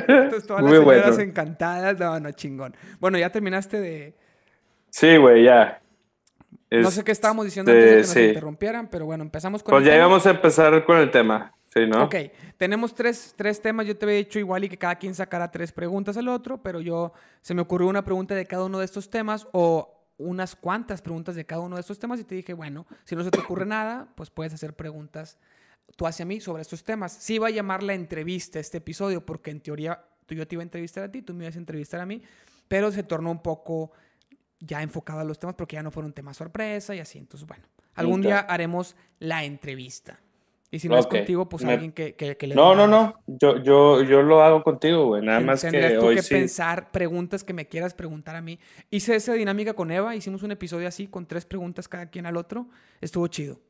[0.07, 1.99] Entonces todas las señoras encantadas.
[1.99, 2.73] No, no, chingón.
[3.01, 4.15] Bueno, ya terminaste de...
[4.89, 5.81] Sí, güey, ya.
[6.71, 9.85] No sé qué estábamos diciendo antes de que nos interrumpieran, pero bueno, empezamos con Pues
[9.85, 11.53] ya íbamos a empezar con el tema.
[11.99, 12.15] Ok,
[12.57, 13.85] tenemos tres, tres, temas.
[13.85, 16.81] Yo te había dicho igual y que cada quien sacara tres preguntas al otro, pero
[16.81, 21.01] yo se me ocurrió una pregunta de cada uno de estos temas o unas cuantas
[21.01, 23.39] preguntas de cada uno de estos temas y te dije, bueno, si no se te
[23.39, 25.37] ocurre nada, pues puedes hacer preguntas
[25.95, 27.13] tú hacia mí sobre estos temas.
[27.13, 30.61] Sí iba a llamar la entrevista este episodio porque en teoría tú yo te iba
[30.61, 32.23] a entrevistar a ti, tú me ibas a entrevistar a mí,
[32.67, 33.91] pero se tornó un poco
[34.59, 37.17] ya enfocado a los temas porque ya no fueron temas sorpresa y así.
[37.17, 37.65] Entonces, bueno,
[37.95, 40.19] algún día haremos la entrevista.
[40.69, 43.21] Y si no es contigo, pues alguien que, que, le No, no, no.
[43.25, 45.21] Yo, yo, yo lo hago contigo, güey.
[45.23, 48.59] Nada más que tú hoy que pensar preguntas que me quieras preguntar a mí.
[48.89, 50.13] Hice esa dinámica con Eva.
[50.15, 52.67] Hicimos un episodio así, con tres preguntas cada quien al otro.
[52.99, 53.61] Estuvo chido.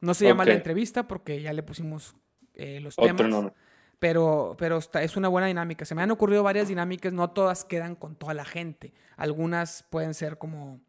[0.00, 2.16] No se llama la entrevista porque ya le pusimos
[2.54, 3.52] eh, los Otro temas.
[4.00, 5.84] Pero, pero está, es una buena dinámica.
[5.84, 7.12] Se me han ocurrido varias dinámicas.
[7.12, 8.92] No todas quedan con toda la gente.
[9.16, 10.80] Algunas pueden ser como...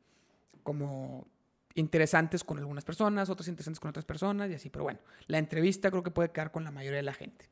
[0.64, 1.28] como
[1.76, 4.70] interesantes con algunas personas, otras interesantes con otras personas y así.
[4.70, 7.50] Pero bueno, la entrevista creo que puede quedar con la mayoría de la gente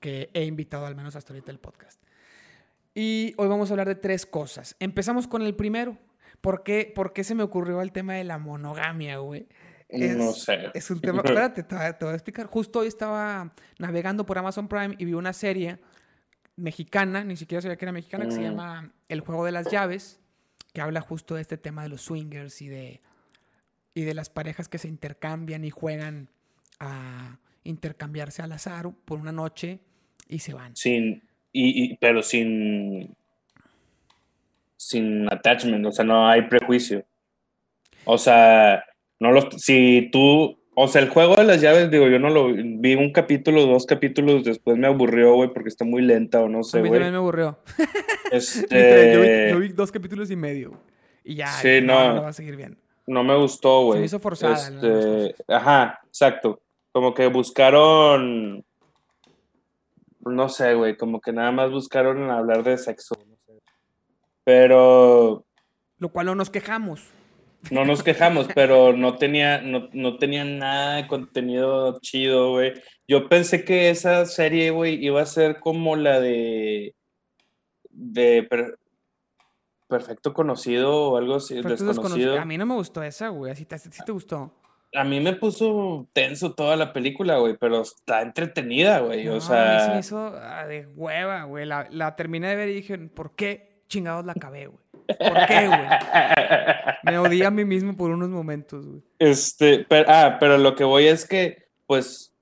[0.00, 2.00] que he invitado al menos hasta ahorita el podcast.
[2.94, 4.76] Y hoy vamos a hablar de tres cosas.
[4.78, 5.98] Empezamos con el primero.
[6.40, 9.46] ¿Por qué, ¿Por qué se me ocurrió el tema de la monogamia, güey?
[9.90, 10.70] No sé.
[10.74, 11.22] Es un tema.
[11.24, 12.46] Espérate, te, voy a explicar.
[12.46, 15.78] Justo hoy estaba navegando por Amazon Prime y vi una serie
[16.56, 18.44] mexicana, ni siquiera sabía que era mexicana, que se mm.
[18.44, 20.20] llama El juego de las llaves,
[20.72, 23.00] que habla justo de este tema de los swingers y de
[23.96, 26.28] y de las parejas que se intercambian y juegan
[26.78, 29.80] a intercambiarse al azar por una noche
[30.28, 30.76] y se van.
[30.76, 33.16] Sin, y, pero sin,
[34.76, 37.06] sin attachment, o sea, no hay prejuicio.
[38.04, 38.84] O sea,
[39.20, 42.52] no los, si tú, o sea, el juego de las llaves, digo, yo no lo
[42.52, 46.62] vi un capítulo, dos capítulos, después me aburrió, güey, porque está muy lenta o no
[46.62, 46.90] sé, güey.
[46.90, 47.58] A mí también me aburrió.
[48.32, 49.50] Este...
[49.52, 50.72] yo, vi, dos capítulos y medio.
[51.22, 52.76] Y ya, sí, no, no, va a seguir bien
[53.06, 53.96] no me gustó, güey.
[53.96, 54.54] Se me hizo forzada.
[54.56, 56.60] Este, ajá, exacto.
[56.92, 58.64] Como que buscaron,
[60.20, 63.16] no sé, güey, como que nada más buscaron hablar de sexo.
[64.44, 65.44] Pero...
[65.98, 67.08] Lo cual no nos quejamos.
[67.70, 72.74] No nos quejamos, pero no tenía, no, no tenía nada de contenido chido, güey.
[73.08, 76.94] Yo pensé que esa serie, güey, iba a ser como la de...
[77.90, 78.48] de
[79.88, 82.38] Perfecto Conocido o algo así, desconocido.
[82.38, 83.52] A mí no me gustó esa, güey.
[83.52, 84.52] ¿Así te, sí te gustó?
[84.94, 89.24] A mí me puso tenso toda la película, güey, pero está entretenida, güey.
[89.24, 91.66] No, o a mí se me sea, hizo ah, de hueva, güey.
[91.66, 94.85] La, la terminé de ver y dije, ¿por qué chingados la acabé, güey?
[95.06, 95.80] ¿Por qué, güey?
[97.04, 99.02] Me odié a mí mismo por unos momentos, güey.
[99.18, 102.32] este, pero, ah, pero lo que voy es que, pues,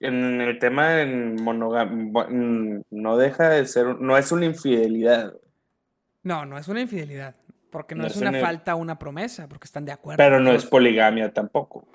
[0.00, 5.34] en el tema en monogamia, no deja de ser, no es una infidelidad,
[6.22, 7.36] No, no es una infidelidad.
[7.70, 10.18] Porque no, No es una falta a una promesa, porque están de acuerdo.
[10.18, 11.86] pero no es poligamia tampoco.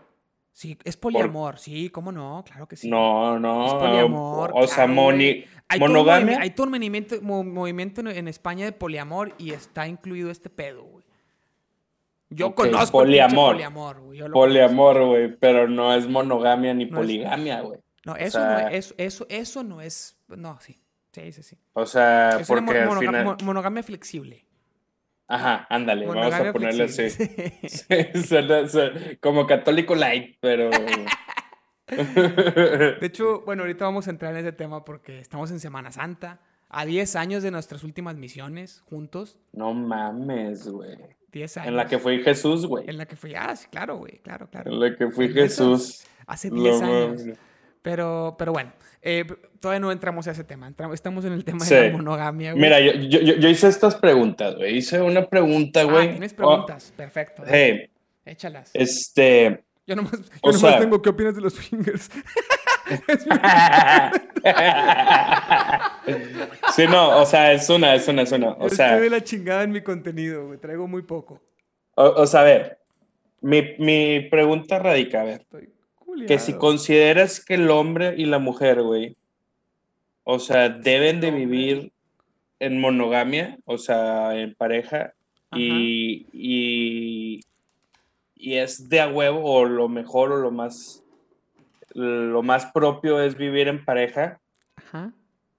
[0.58, 2.44] Sí, es poliamor, sí, ¿cómo no?
[2.44, 2.90] Claro que sí.
[2.90, 3.68] No, no.
[3.68, 4.52] Es poliamor.
[4.56, 5.46] O sea, moni-.
[5.68, 6.40] Hay monogamia.
[6.42, 10.50] hay todo un movimiento, mo- movimiento en- en España de poliamor y está incluido este
[10.50, 11.06] pedo, güey.
[12.32, 13.52] Yo conozco poliamor.
[13.54, 14.18] poliamor, güey.
[14.18, 17.80] yo Poliamor, güey, pero no es monogamia ni No poligamia, güey.
[18.04, 20.18] No, eso, sea- no es, eso, eso no es.
[20.28, 20.82] No, sí.
[21.12, 21.56] Sí, sí, sí.
[21.74, 23.26] O sea, Es una porque al final.
[23.26, 24.44] mo- monogamia flexible.
[25.30, 27.10] Ajá, ándale, vamos a ponerle así.
[27.10, 27.60] flexible.
[27.68, 30.70] Sí, suena- suena como católico light, pero.
[31.88, 36.40] De hecho, bueno, ahorita vamos a entrar en ese tema porque estamos en Semana Santa.
[36.70, 39.38] A 10 años de nuestras últimas misiones juntos.
[39.54, 40.98] no mames, güey.
[41.32, 41.68] 10 años.
[41.70, 42.90] En la que fui Jesús, güey.
[42.90, 43.34] En la que fui.
[43.36, 44.20] Ah, sí, claro, güey.
[44.22, 44.70] Claro, claro.
[44.72, 46.06] En la que fui Jesús.
[46.26, 47.22] Hace No 10 años.
[47.24, 47.38] mames.
[47.90, 49.26] Pero, pero bueno, eh,
[49.62, 50.68] todavía no entramos a ese tema.
[50.68, 51.74] Entramos- estamos en el tema Sí.
[51.74, 52.62] de la monogamia, güey.
[52.62, 54.78] Mira, yo, yo, hice estas preguntas, güey.
[54.78, 56.10] Hice una pregunta, Ah, güey.
[56.12, 56.94] tienes Oh, preguntas.
[56.98, 57.44] Perfecto.
[57.48, 57.90] hey,
[58.26, 58.72] Échalas.
[58.74, 59.64] este.
[59.86, 62.10] Yo nomás, yo nomás sea- tengo qué opinas de los swingers.
[66.76, 68.50] sí, no, o sea, es una, es una, es una.
[68.52, 70.60] O sea, Estoy de la chingada en mi contenido, güey.
[70.60, 71.42] Traigo muy poco.
[71.96, 72.80] o, o sea, a ver,
[73.42, 75.70] mi, mi pregunta radica, a ver, Estoy
[76.26, 79.16] que si consideras que el hombre y la mujer, güey,
[80.24, 81.92] o sea, deben de vivir
[82.60, 85.14] en monogamia, o sea, en pareja,
[85.56, 87.40] y, y,
[88.36, 91.04] y es de a huevo, o lo mejor, o lo más,
[91.94, 94.40] lo más propio es vivir en pareja,
[94.76, 95.14] Ajá.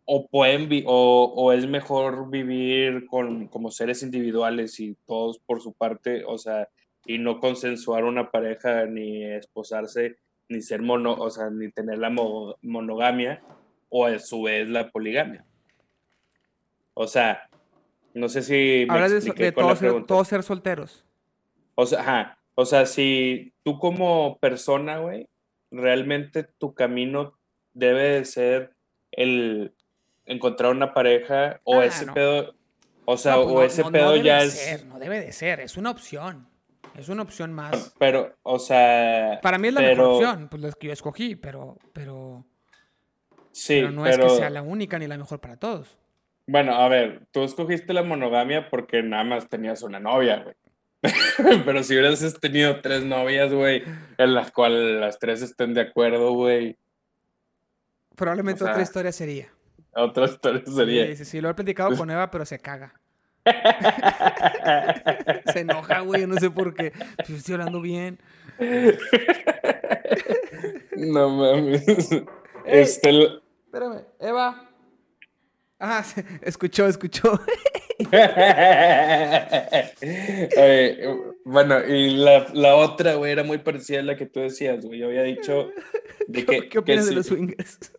[0.05, 5.61] o pueden vi- o, o es mejor vivir con como seres individuales y todos por
[5.63, 6.69] su parte, o sea,
[7.07, 10.17] y no consensuar una pareja ni esposarse
[10.49, 13.43] ni ser mono, o sea, ni tener la mo- monogamia
[13.89, 15.45] o a su vez la poligamia.
[16.95, 17.49] O sea,
[18.15, 19.21] no sé si me Hablas de,
[20.07, 21.05] todos, ser, solteros.
[21.75, 22.39] O sea, ajá.
[22.55, 25.29] O sea, si tú como persona, güey,
[25.71, 27.39] realmente tu camino
[27.73, 28.75] debe de ser
[29.13, 29.73] el
[30.27, 32.15] encontrar una pareja o Ah, ese no.
[32.15, 32.55] pedo,
[33.05, 35.33] o sea, No, pues o no- ese pedo debe ya es, ser, no debe de
[35.33, 36.49] ser, es una opción.
[36.99, 37.95] Es una opción más.
[37.99, 41.37] pero, o sea, Para mí es la pero- mejor opción, pues la que yo escogí,
[41.37, 42.45] pero, pero,
[43.53, 45.97] sí, pero no es que sea la única ni la mejor para todos.
[46.47, 50.55] Bueno, a ver, tú escogiste la monogamia porque nada más tenías una novia, güey.
[51.65, 53.85] Pero si hubieras tenido tres novias, güey,
[54.17, 56.77] en las cuales las tres estén de acuerdo, güey,
[58.17, 59.47] Probablemente O sea, otra historia sería.
[59.95, 61.07] otra historia sería.
[61.07, 62.95] Sí, sí, sí, lo he platicado con Eva, pero se caga.
[65.53, 66.93] Se enoja, güey, yo no sé por qué.
[67.17, 68.19] Pues estoy hablando bien.
[70.97, 71.87] No mames.
[72.67, 73.27] Este,
[73.67, 74.69] Espérame, Eva.
[75.79, 77.41] Ah, se- escuchó, escuchó.
[80.57, 84.85] Oye, bueno, y la, la otra, güey, era muy parecida a la que tú decías,
[84.85, 85.01] güey.
[85.01, 85.71] Yo había dicho
[86.29, 87.93] de que, ¿Qué, opinas que de los swingers?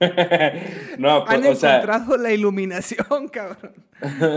[0.98, 3.74] no, Han pues, o sea, encontrado la iluminación, cabrón.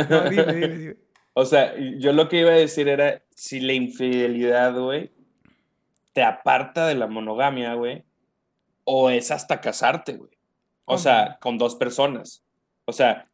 [0.10, 0.95] No, dime, dime, dime.
[1.34, 5.12] o sea, yo lo que iba a decir era si la infidelidad, güey,
[6.13, 8.04] te aparta de la monogamia, güey,
[8.84, 10.32] o es hasta casarte, güey.
[10.86, 12.43] O sea, con dos personas.
[12.86, 13.28] O sea,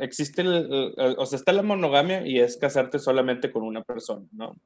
[0.00, 4.56] existe, el- o sea, está la monogamia y es casarte solamente con una persona, ¿no?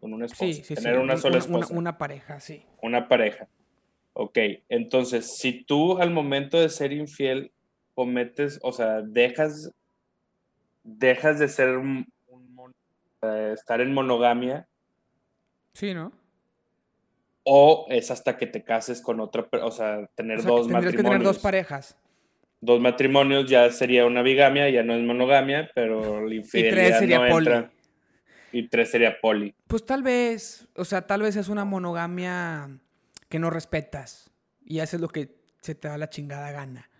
[0.00, 0.44] Con una esposa.
[0.46, 0.74] Sí, sí, sí.
[0.76, 1.74] tener una un- sola una- esposa.
[1.74, 2.64] Una, pareja, sí.
[2.80, 3.46] una pareja.
[4.12, 7.52] Ok, entonces, si tú al momento de ser infiel
[7.94, 9.70] cometes, o sea, dejas,
[10.82, 12.72] dejas de ser un, un
[13.22, 14.66] eh, estar en monogamia,
[15.74, 16.12] Sí, ¿no?
[17.44, 20.66] o es hasta que te cases con otra, o sea, tener O sea, que dos
[20.66, 21.04] que matrimonios.
[21.12, 21.96] tener dos parejas.
[22.60, 27.28] Dos matrimonios ya sería una bigamia, ya no es monogamia, pero la infidelidad sería no
[27.32, 27.46] poli.
[27.46, 27.70] entra.
[28.52, 29.54] Y tres sería poli.
[29.68, 32.68] Pues tal vez, o sea, tal vez es una monogamia
[33.30, 34.30] que no respetas
[34.62, 36.90] y haces lo que se te da la chingada gana.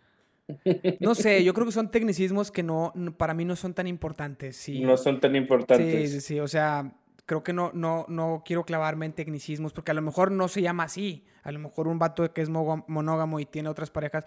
[1.01, 3.87] No sé, yo creo que son tecnicismos que no, no- para mí no son tan
[3.87, 4.57] importantes.
[4.57, 6.11] Sí, No son tan sí, importantes.
[6.13, 6.93] sí, sí, o sea,
[7.27, 10.63] creo que no, no, no quiero clavarme en tecnicismos porque a lo mejor no se
[10.63, 11.25] llama así.
[11.43, 14.25] A lo mejor un vato que es monógamo y tiene otras parejas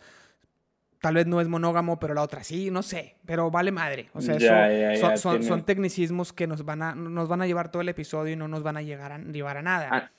[1.02, 4.10] tal vez no es monógamo, pero la otra sí, no sé, pero vale madre.
[4.13, 6.96] O sea, Ya, eso- ya, son, ya, son- tiene- son tecnicismos que nos van, a,
[6.96, 9.58] nos van a llevar todo el episodio y no nos van a llegar a, llevar
[9.58, 9.89] a nada.
[9.92, 10.12] Ah,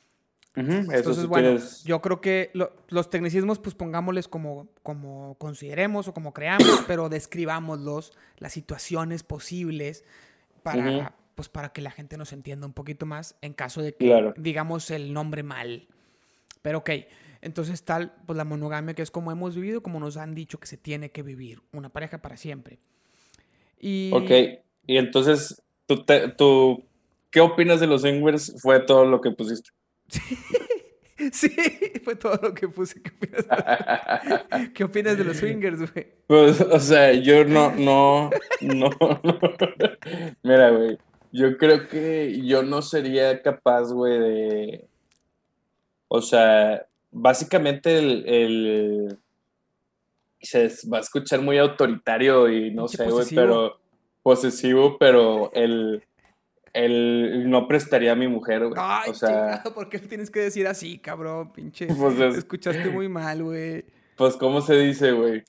[0.56, 6.06] Ujú, eso Entonces, bueno, yo creo que lo- los tecnicismos, pues pongámosles como, como consideremos
[6.06, 10.04] o como creamos, pero describámoslos, las situaciones posibles
[10.62, 14.06] para, pues, para que la gente nos entienda un poquito más en caso de que
[14.06, 14.34] Claro.
[14.36, 15.88] digamos el nombre mal.
[16.62, 16.90] Pero ok,
[17.42, 20.66] entonces tal, pues la monogamia que es como hemos vivido, como nos han dicho que
[20.66, 22.78] se tiene que vivir, una pareja para siempre.
[23.78, 24.30] Y Ok,
[24.86, 26.84] y entonces, ¿tú, te- tú,
[27.30, 28.54] ¿qué opinas de los swingers?
[28.62, 29.70] Fue todo lo que pusiste.
[31.32, 31.50] sí,
[32.04, 33.00] fue todo lo que puse.
[33.02, 36.06] ¿Qué opinas de, ¿qué opinas de los swingers, güey?
[36.26, 39.30] Pues, o sea, yo no, no, no, no.
[40.42, 40.98] Mira, güey,
[41.32, 44.88] yo creo que yo no sería capaz, güey, de...
[46.08, 49.18] O sea, básicamente el, el-
[50.40, 53.78] Se va a escuchar muy autoritario y no sé, güey, pero...
[54.22, 56.02] Posesivo, pero el...
[56.74, 58.74] El no prestaría a mi mujer, güey.
[58.76, 61.52] Ay, o sea, ¿por qué tienes que decir así, cabrón?
[61.52, 61.86] Pinche.
[61.98, 63.84] Pues es- Escuchaste muy mal, güey.
[64.16, 65.44] pues, ¿cómo se dice, güey?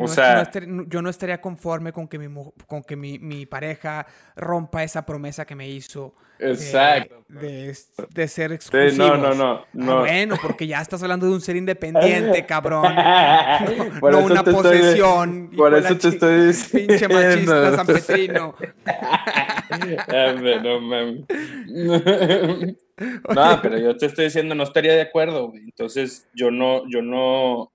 [0.00, 2.32] O No sea- no estar- no- yo no estaría conforme con que mi,
[2.68, 6.14] con que mi, mi pareja rompa esa promesa que me hizo.
[6.38, 7.24] Exacto.
[7.28, 7.76] De,
[8.14, 8.96] de ser Sí, exclusivos.
[8.96, 9.98] no, no, no, Ah, no.
[10.00, 12.94] bueno, porque ya estás hablando de un ser independiente, cabrón.
[14.00, 15.50] Por no una posesión.
[15.56, 16.88] por eso te estoy diciendo.
[16.94, 18.54] Pinche machista San Petrino.
[20.62, 21.24] No mames.
[23.34, 25.62] No, pero yo te estoy diciendo, no estaría de acuerdo, güey.
[25.64, 27.72] Entonces, yo no, yo no,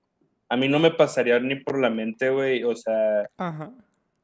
[0.48, 2.62] a mí no me pasaría ni por la mente, güey.
[2.64, 3.70] O sea, Ajá.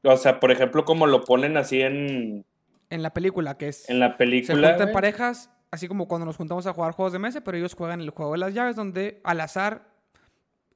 [0.03, 2.45] o sea, por ejemplo, como lo ponen así en,
[2.89, 3.89] En la película, que es.
[3.89, 4.69] en la Se película.
[4.69, 4.93] juntan güey.
[4.93, 8.11] parejas, así como cuando nos juntamos a jugar juegos de mesa, pero ellos juegan el
[8.11, 9.89] juego de las llaves, donde al azar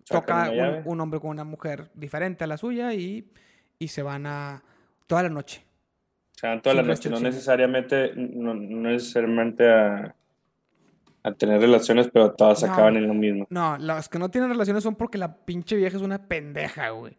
[0.05, 3.31] Sacan toca un, un hombre con una mujer diferente a la suya y,
[3.79, 4.63] y se van a
[5.07, 5.63] toda la noche.
[6.35, 10.13] O sea, toda la noche, no necesariamente, no, no necesariamente a,
[11.23, 12.73] a tener relaciones, pero todas No.
[12.73, 13.47] acaban en lo mismo.
[13.49, 17.17] No, los que no tienen relaciones son porque la pinche vieja es una pendeja, güey.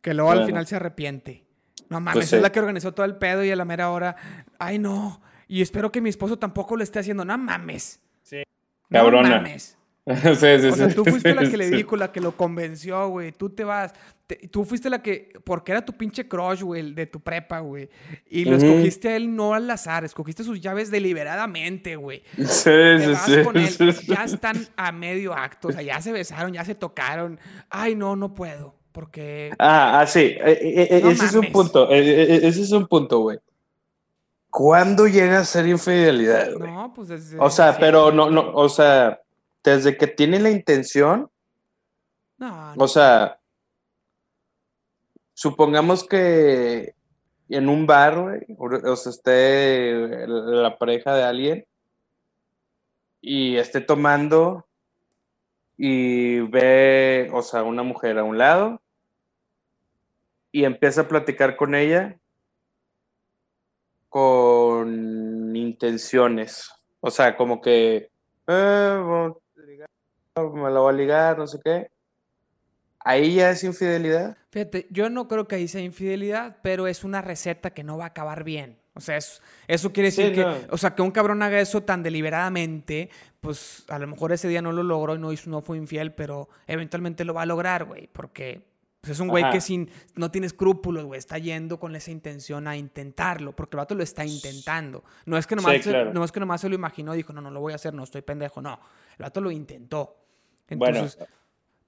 [0.00, 1.44] Que luego al final se arrepiente.
[1.88, 4.16] No mames, Pues es la que organizó todo el pedo y a la mera hora,
[4.58, 8.02] ay no, y espero que mi esposo tampoco lo esté haciendo, no mames.
[8.22, 8.42] Sí.
[8.90, 9.28] No Cabrona.
[9.36, 9.78] mames.
[10.06, 11.76] sí, sí, O sea, tú fuiste la que le sí.
[11.76, 13.32] dijo, la que lo convenció, güey.
[13.32, 13.94] Tú te vas.
[14.28, 15.32] Te- tú fuiste la que.
[15.42, 17.88] Porque era tu pinche crush, güey, el de tu prepa, güey.
[18.30, 20.04] Y lo escogiste a él no al azar.
[20.04, 22.22] Escogiste sus llaves deliberadamente, güey.
[22.36, 23.68] Sí, Te sí, sí, con él.
[23.68, 24.06] sí, sí.
[24.06, 25.68] Ya están a medio acto.
[25.68, 27.40] O sea, ya se besaron, ya se tocaron.
[27.68, 28.76] Ay, no, no puedo.
[28.92, 29.50] Porque.
[29.58, 30.20] Ah, ah, sí.
[30.20, 31.52] eh, eh, eh, No ese es un mames.
[31.52, 31.90] punto.
[31.90, 33.38] eh, eh, eh, ese es un punto, güey.
[34.50, 36.70] ¿Cuándo llega a ser infidelidad, güey?
[36.70, 37.38] No, pues desde.
[37.38, 39.20] o sea, pero no, no, o sea,
[39.62, 41.30] desde que tiene la intención,
[42.38, 42.84] No, no.
[42.84, 43.37] o sea,
[45.38, 46.94] supongamos que
[47.48, 48.18] en un bar,
[48.58, 51.64] o esté la pareja de alguien
[53.22, 54.66] y esté tomando
[55.76, 58.82] y ve, o sea, una mujer a un lado
[60.50, 62.18] y empieza a platicar con ella
[64.08, 66.68] con intenciones.
[67.00, 68.10] O sea, como que,
[68.48, 69.30] "Eh,
[70.36, 71.90] me la voy a ligar, no sé qué.
[73.00, 74.36] Ahí ya es infidelidad.
[74.50, 78.04] Fíjate, yo no creo que ahí sea infidelidad, pero es una receta que no va
[78.04, 78.78] a acabar bien.
[78.94, 80.56] O sea, es- eso quiere decir Sí, que, no.
[80.70, 84.60] o sea, que un cabrón haga eso tan deliberadamente, pues a lo mejor ese día
[84.62, 87.84] no lo logró y no, hizo, no fue infiel, pero eventualmente lo va a lograr,
[87.84, 88.66] güey, porque
[89.00, 89.52] pues, es un güey Ajá.
[89.52, 93.78] que sin, no tiene escrúpulos, güey, está yendo con esa intención a intentarlo, porque el
[93.78, 95.04] vato lo está intentando.
[95.24, 96.12] No es que nomás, Sí, se, claro.
[96.12, 97.94] no es que nomás se lo imaginó y dijo, no, no lo voy a hacer,
[97.94, 98.80] no estoy pendejo, no.
[99.16, 100.16] El vato lo intentó.
[100.70, 101.24] Bueno, Entonces,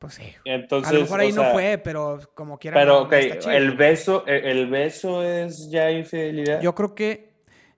[0.01, 0.25] pues sí.
[0.45, 0.91] entonces.
[0.91, 2.75] A lo mejor ahí no fue, pero como quiera.
[2.75, 6.61] Pero, no- ok, está el beso, el, el beso es ya infidelidad.
[6.61, 7.35] Yo creo que,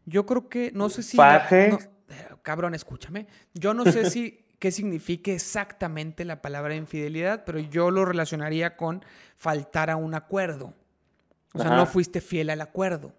[0.07, 1.17] yo creo que, no sé si...
[1.17, 1.69] Faje.
[1.71, 3.27] no- eh, cabrón, escúchame.
[3.55, 9.05] Yo no sé si qué signifique exactamente la palabra infidelidad, pero yo lo relacionaría con
[9.37, 10.75] faltar a un acuerdo.
[11.55, 11.77] O sea, Ajá.
[11.77, 13.13] no fuiste fiel al acuerdo,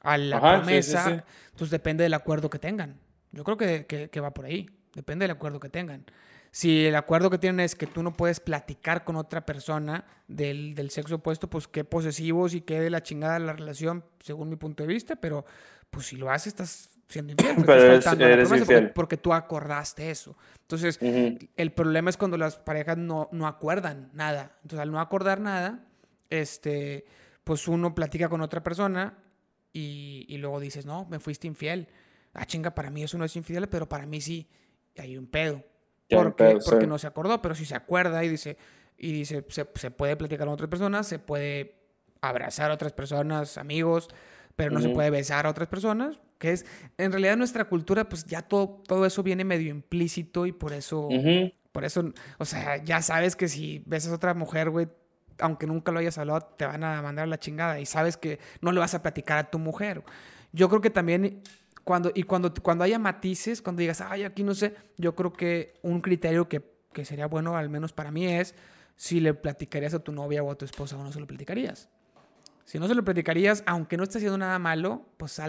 [0.00, 1.04] a la Ajá, sí, sí, promesa.
[1.04, 1.20] sí.
[1.50, 2.98] Entonces depende del acuerdo que tengan.
[3.32, 4.68] Yo creo que, que- que va por ahí.
[4.94, 6.04] Depende del acuerdo que tengan.
[6.52, 10.74] Si el acuerdo que tienen es que tú no puedes platicar con otra persona del,
[10.74, 14.56] del sexo opuesto, pues qué posesivos y qué de la chingada la relación, según mi
[14.56, 15.44] punto de vista, pero
[15.90, 17.54] pues si lo haces estás siendo infiel.
[17.56, 18.90] porque Pero eres- eres porque- infiel.
[18.92, 20.36] porque tú acordaste eso.
[20.62, 24.56] Entonces, el problema es cuando las parejas no, no acuerdan nada.
[24.62, 25.84] Entonces, al no acordar nada,
[26.30, 27.04] este,
[27.44, 29.18] pues uno platica con otra persona
[29.72, 31.88] y, y luego dices, no, me fuiste infiel.
[32.34, 34.48] Ah, chinga, para mí eso no es infiel, pero para mí sí.
[34.94, 35.64] Y hay un pedo.
[36.10, 38.56] Porque, porque no se acordó, pero si se acuerda y dice,
[38.98, 41.76] y dice, se, se puede platicar con otras personas, se puede
[42.20, 44.08] abrazar a otras personas, amigos,
[44.56, 46.66] pero no se puede besar a otras personas, que es,
[46.98, 51.08] en realidad nuestra cultura, pues ya todo, todo eso viene medio implícito y por eso,
[51.72, 54.88] por eso, o sea, ya sabes que si besas a otra mujer, güey,
[55.38, 58.38] aunque nunca lo hayas hablado, te van a mandar a la chingada y sabes que
[58.60, 60.02] no le vas a platicar a tu mujer.
[60.52, 61.40] Yo creo que también
[61.84, 65.74] cuando, y cuando, cuando haya matices, cuando digas, ay, aquí no sé, yo creo que
[65.82, 66.62] un criterio que,
[66.92, 68.54] que sería bueno, al menos para mí, es
[68.96, 71.88] si le platicarías a tu novia o a tu esposa o no se lo platicarías.
[72.70, 75.40] Si no se lo platicarías, aunque no esté haciendo nada malo, pues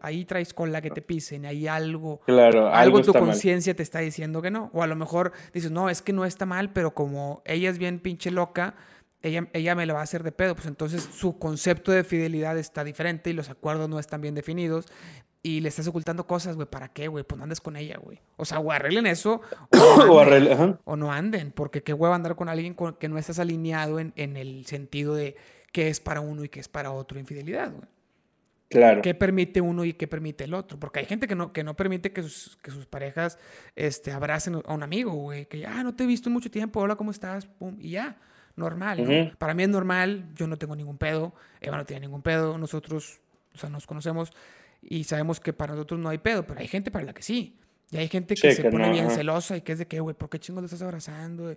[0.00, 3.98] ahí traes con la que te pisen, ahí algo, claro, algo, tu conciencia te está
[3.98, 4.70] diciendo que no.
[4.72, 7.76] O a lo mejor dices, no, es que no está mal, pero como ella es
[7.76, 8.76] bien pinche loca,
[9.20, 10.54] ella, ella me lo va a hacer de pedo.
[10.54, 14.86] Pues entonces su concepto de fidelidad está diferente y los acuerdos no están bien definidos.
[15.42, 16.68] Y le estás ocultando cosas, güey.
[16.68, 17.24] ¿Para qué, güey?
[17.24, 18.20] Pues no andes con ella, güey.
[18.36, 19.40] O sea, o arreglen eso.
[20.84, 21.52] O, no anden.
[21.52, 25.36] Porque qué güey andar con alguien que no estás alineado en, en el sentido de
[25.72, 27.88] qué es para uno y qué es para otro infidelidad, güey.
[28.70, 29.02] Claro.
[29.02, 30.78] ¿Qué permite uno y qué permite el otro?
[30.78, 33.36] Porque hay gente que no, que no permite que sus, que sus parejas
[33.74, 35.46] este, abracen a un amigo, güey.
[35.46, 37.46] Que ya, ah, no te he visto en mucho tiempo, hola, ¿cómo estás?
[37.46, 38.16] Pum, y ya,
[38.54, 39.04] normal.
[39.04, 39.36] ¿no?
[39.38, 43.20] Para mí es normal, yo no tengo ningún pedo, Eva no tiene ningún pedo, nosotros,
[43.54, 44.32] o sea, nos conocemos
[44.82, 47.56] y sabemos que para nosotros no hay pedo, pero hay gente para la que sí.
[47.90, 50.30] Y hay gente que se pone bien celosa y que es de que, güey, ¿por
[50.30, 51.54] qué chingo le estás abrazando?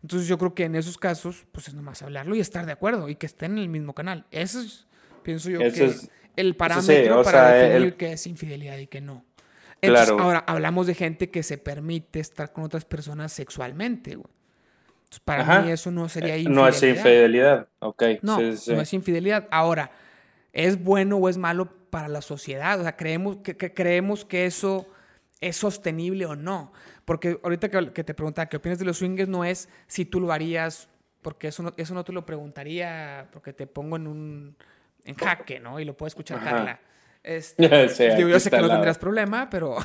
[0.00, 3.08] Entonces yo creo que en esos casos, pues es nomás hablarlo y estar de acuerdo
[3.08, 4.24] y que estén en el mismo canal.
[4.30, 4.86] Eso es,
[5.22, 9.24] pienso yo, que es el parámetro para definir qué es infidelidad y qué no.
[9.80, 10.22] Entonces, claro.
[10.22, 14.28] ahora hablamos de gente que se permite estar con otras personas sexualmente, güey.
[15.24, 16.52] para mí eso no sería infidelidad.
[16.52, 18.02] Eh, no es infidelidad, ok.
[18.22, 19.48] No, no es infidelidad.
[19.50, 19.90] Ahora,
[20.52, 22.80] ¿es bueno o es malo para la sociedad?
[22.80, 24.86] O sea, creemos que, que creemos que eso
[25.42, 26.72] es sostenible o no.
[27.04, 30.32] Porque ahorita que, te preguntaba qué opinas de los swingers no es si tú lo
[30.32, 30.88] harías,
[31.20, 34.56] porque eso no, eso no te lo preguntaría, porque te pongo en un
[35.04, 35.78] en jaque, ¿no?
[35.78, 36.80] Y lo puede escuchar Carla.
[37.22, 37.68] Este,
[38.18, 39.76] yo sé que no tendrás problema, pero,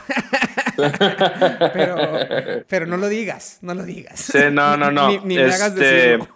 [2.70, 4.22] pero, no lo digas, no lo digas.
[4.22, 5.10] Sí, no, no, no.
[5.10, 6.28] ni, me hagas este, decirlo.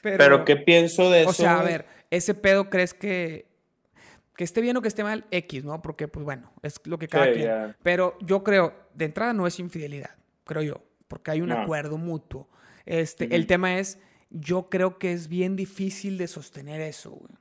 [0.00, 1.30] Pero, pero, ¿qué pienso de eso?
[1.30, 3.51] O sea, a ver, ese pedo crees que
[4.36, 5.82] que esté bien o que esté mal, X, ¿no?
[5.82, 7.76] Porque, pues bueno, es lo que cada quien.
[7.82, 10.10] Pero yo creo, de entrada no es infidelidad,
[10.44, 12.48] creo yo, porque hay un acuerdo mutuo.
[12.86, 13.98] Este, El tema es,
[14.30, 17.32] yo creo que es bien difícil de sostener eso, güey.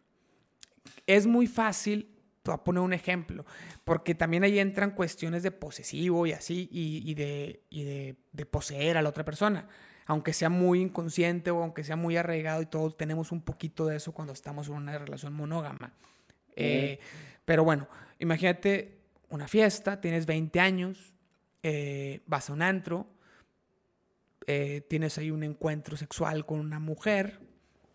[1.08, 2.10] Es muy fácil,
[2.44, 3.46] te voy a poner un ejemplo,
[3.84, 8.98] porque también ahí entran cuestiones de posesivo y así, y, de, y de, de poseer
[8.98, 9.68] a la otra persona
[10.08, 13.96] aunque sea muy inconsciente o aunque sea muy arraigado y todos tenemos un poquito de
[13.96, 15.94] eso cuando estamos en una relación monógama.
[16.56, 17.00] Eh,
[17.46, 17.88] pero bueno,
[18.20, 19.00] imagínate
[19.30, 21.14] una fiesta, tienes 20 años,
[21.64, 23.08] eh, vas a un antro,
[24.48, 27.40] eh, tienes ahí un encuentro sexual con una mujer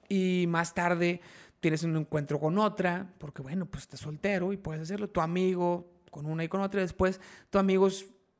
[0.08, 1.20] y más tarde
[1.60, 5.92] tienes un encuentro con otra, porque bueno, pues estás soltero y puedes hacerlo, tu amigo
[6.10, 7.88] con una y con otra, y después tu amigo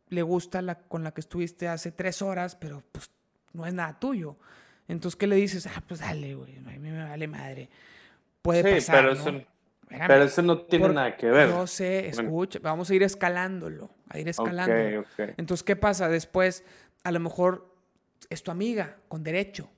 [0.08, 3.10] le gusta la con la que estuviste hace tres horas, pero pues
[3.52, 4.36] no es nada tuyo.
[4.88, 5.66] Entonces, ¿qué le dices?
[5.66, 7.68] Ah, pues dale, güey, a mí me vale madre.
[8.42, 9.55] Puede pasar, ¿no?
[9.89, 11.49] Pero eso no tiene nada que ver.
[11.49, 15.05] No sé, escucha, vamos a ir escalándolo, a ir escalando.
[15.37, 16.09] Entonces, ¿qué pasa?
[16.09, 16.64] Después,
[17.05, 17.74] a lo mejor
[18.28, 19.70] es tu amiga con derecho.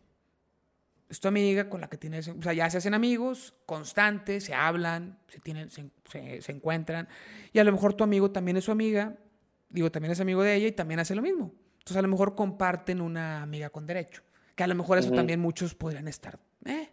[1.09, 4.53] Es tu amiga con la que tienes, o sea, ya se hacen amigos constantes, se
[4.53, 7.09] hablan, se, tienen, se, se, encuentran.
[7.53, 9.17] Y a lo mejor tu amigo también es su amiga,
[9.71, 11.55] digo, también es amigo de ella y también hace lo mismo.
[11.79, 14.23] Entonces, a lo mejor comparten una amiga con derecho.
[14.55, 16.39] Que a lo mejor eso también muchos podrían estar.
[16.67, 16.91] Eh,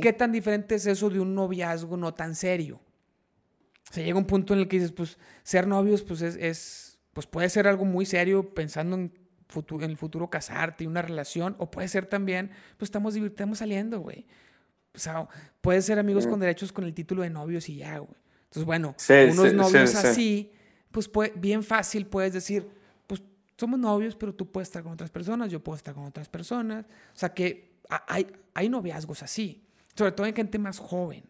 [0.00, 2.80] ¿Qué tan diferente es eso de un noviazgo no tan serio?
[3.90, 7.48] Se llega un punto en el que dices, pues, ser novios, pues, es, pues puede
[7.48, 9.12] ser algo muy serio pensando en,
[9.48, 13.54] futuro, en el futuro casarte y una relación, o puede ser también, pues, estamos divirtiendo
[13.54, 14.26] saliendo, güey.
[14.94, 15.28] O sea,
[15.60, 18.16] puede ser amigos con derechos con el título de novios y ya, güey.
[18.44, 18.94] Entonces, bueno,
[19.32, 20.52] unos novios así,
[20.90, 22.68] pues, bien fácil puedes decir,
[23.06, 23.22] pues,
[23.56, 26.84] somos novios, pero tú puedes estar con otras personas, yo puedo estar con otras personas.
[26.86, 29.64] O sea, que hay, hay noviazgos así.
[29.94, 31.24] Sobre todo en gente más joven.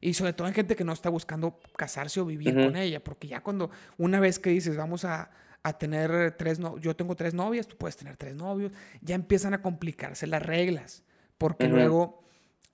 [0.00, 3.02] Y sobre todo en gente que no está buscando casarse o vivir con ella.
[3.02, 5.30] Porque ya cuando una vez que dices, vamos a,
[5.62, 9.52] a tener tres, no yo tengo tres novias, tú puedes tener tres novios, ya empiezan
[9.52, 11.02] a complicarse las reglas.
[11.38, 12.22] Porque luego,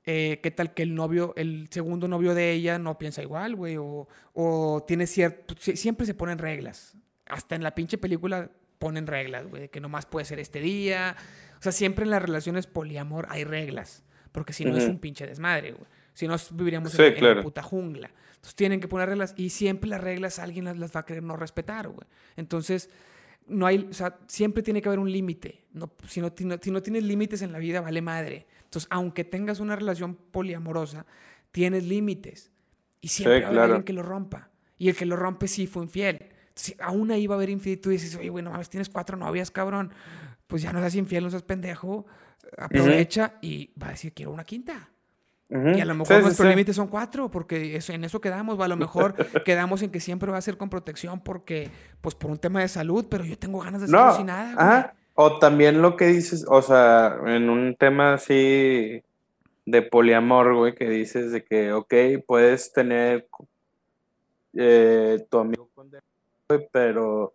[0.05, 3.77] eh, ¿qué tal que el novio, el segundo novio de ella no piensa igual, güey?
[3.77, 6.97] O, o tiene cierto, siempre se ponen reglas.
[7.27, 11.17] Hasta en la pinche película ponen reglas, güey, que nomás puede ser este día.
[11.63, 14.03] O sea, siempre en las relaciones poliamor hay reglas
[14.33, 15.87] porque si no es un pinche desmadre, güey.
[16.15, 18.11] Si no, viviríamos en, la puta jungla.
[18.31, 21.37] Entonces tienen que poner reglas y siempre las reglas alguien las, va a querer no
[21.37, 22.07] respetar, güey.
[22.37, 22.91] Entonces,
[23.47, 25.65] no hay, o sea, siempre tiene que haber un límite.
[25.73, 28.47] No, si, no, si, no, tienes límites en la vida, vale madre.
[28.65, 31.07] Entonces, aunque tengas una relación poliamorosa,
[31.51, 32.51] tienes límites.
[33.01, 34.51] Y siempre a haber alguien que lo rompa.
[34.79, 36.31] Y el que lo rompe sí fue infiel.
[36.55, 39.17] Si aún ahí va a haber infiel y tú dices, oye, bueno, mames, tienes cuatro
[39.17, 39.93] novias, cabrón.
[40.47, 42.07] Pues ya no seas infiel, no seas pendejo.
[42.59, 44.91] Aprovecha y va a decir, quiero una quinta.
[45.49, 48.59] Y a lo mejor nuestro límite son cuatro, porque eso, en eso quedamos.
[48.59, 52.31] A lo mejor quedamos en que siempre va a ser con protección porque, pues por
[52.31, 54.95] un tema de salud, pero yo tengo ganas de hacerlo sin nada.
[55.15, 59.03] O también lo que dices, o sea, en un tema así
[59.67, 61.95] de poliamor, güey, que dices de que, ok,
[62.27, 63.29] puedes tener
[64.55, 65.91] eh, tu amigo con
[66.47, 67.35] pero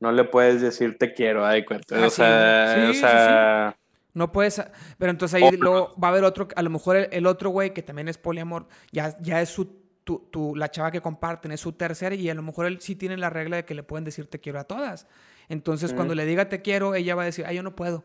[0.00, 2.06] no le puedes decir te quiero, ay, cuenta.
[2.06, 3.76] o sea, o sea
[4.14, 4.62] no puedes,
[4.98, 8.08] pero entonces ahí va a haber otro, a lo mejor el, otro güey que también
[8.08, 9.64] es poliamor, ya, ya es su,
[10.04, 13.16] tu, la chava que comparten, es su tercera y a lo mejor él sí tiene
[13.16, 15.06] la regla de que le pueden decir te quiero a todas.
[15.48, 18.04] Entonces cuando le diga te quiero, ella va a decir, ay, yo no puedo.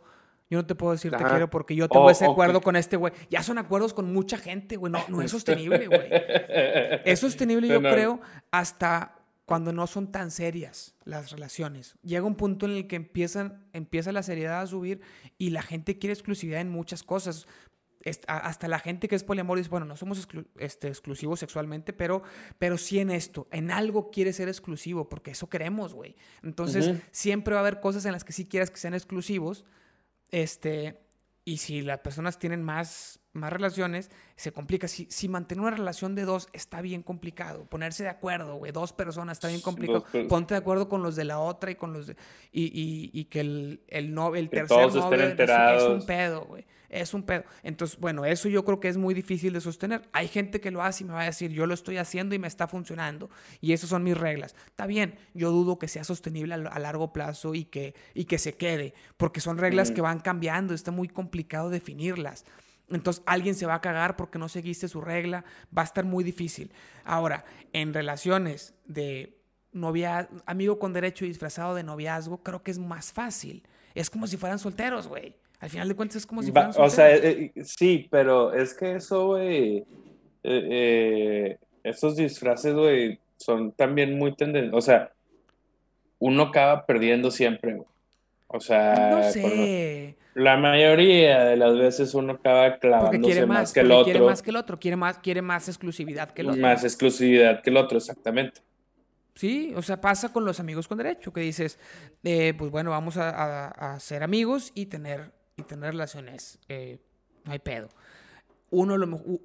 [0.49, 3.11] Yo no te puedo decir te quiero porque yo tengo ese acuerdo con este güey.
[3.29, 4.91] Ya son acuerdos con mucha gente, güey.
[4.91, 6.07] No, no es sostenible, güey.
[7.03, 9.16] Es sostenible, yo creo, hasta
[9.47, 11.95] cuando no son tan serias las relaciones.
[12.03, 14.99] Llega un punto en el que empiezan, empieza la seriedad a subir
[15.37, 17.47] y la gente quiere exclusividad en muchas cosas.
[18.27, 20.27] Hasta la gente que es poliamor dice, bueno, no somos
[20.59, 22.23] este, exclusivos sexualmente, pero,
[22.59, 26.17] pero sí en esto, en algo quiere ser exclusivo, porque eso queremos, güey.
[26.43, 29.63] Entonces, siempre va a haber cosas en las que sí quieras que sean exclusivos,
[30.29, 30.99] este,
[31.45, 34.87] y si las personas tienen más, más relaciones, se complica.
[34.87, 37.65] Si, si mantener una relación de dos está bien complicado.
[37.65, 40.05] Ponerse de acuerdo, güey, dos personas está bien complicado.
[40.27, 42.15] Ponte de acuerdo con los de la otra y con los de...
[42.51, 46.65] Y, y, y que el, el, no, el tercer novio es, un pedo, güey.
[46.89, 47.43] Es un pedo.
[47.63, 50.03] Entonces, bueno, eso yo creo que es muy difícil de sostener.
[50.13, 52.39] Hay gente que lo hace y me va a decir, yo lo estoy haciendo y
[52.39, 53.29] me está funcionando.
[53.59, 54.55] Y esas son mis reglas.
[54.67, 58.53] Está bien, yo dudo que sea sostenible a, largo plazo y que, y que se
[58.53, 62.45] quede, porque son reglas que van cambiando, está muy complicado definirlas.
[62.89, 65.43] Entonces alguien se va a cagar porque no seguiste su regla,
[65.75, 66.71] va a estar muy difícil.
[67.03, 69.37] Ahora, en relaciones de
[69.73, 73.63] novia, amigo con derecho y disfrazado de noviazgo, creo que es más fácil.
[73.93, 75.35] Es como si fueran solteros, güey.
[75.59, 76.93] Al final de cuentas es como si fueran solteros.
[76.93, 79.85] O sea, eh, eh, sí, pero es que eso, güey,
[80.43, 84.73] eh, esos disfraces, güey, son también muy tendentes.
[84.73, 85.11] O sea,
[86.19, 87.87] uno acaba perdiendo siempre, güey.
[88.47, 90.15] O sea, no sé.
[90.37, 94.03] La mayoría de las veces uno acaba clavándose más, más, que el otro.
[94.03, 96.61] Quiere más que el otro, quiere más, quiere más exclusividad que el otro.
[96.61, 98.61] Más exclusividad que el otro, exactamente.
[99.33, 101.79] Sí, o sea, pasa con los amigos con derecho, que dices,
[102.23, 106.59] eh, pues bueno, vamos a, ser amigos y tener, y tener relaciones.
[106.69, 106.99] Eh,
[107.43, 107.89] no hay pedo.
[108.69, 108.95] Uno,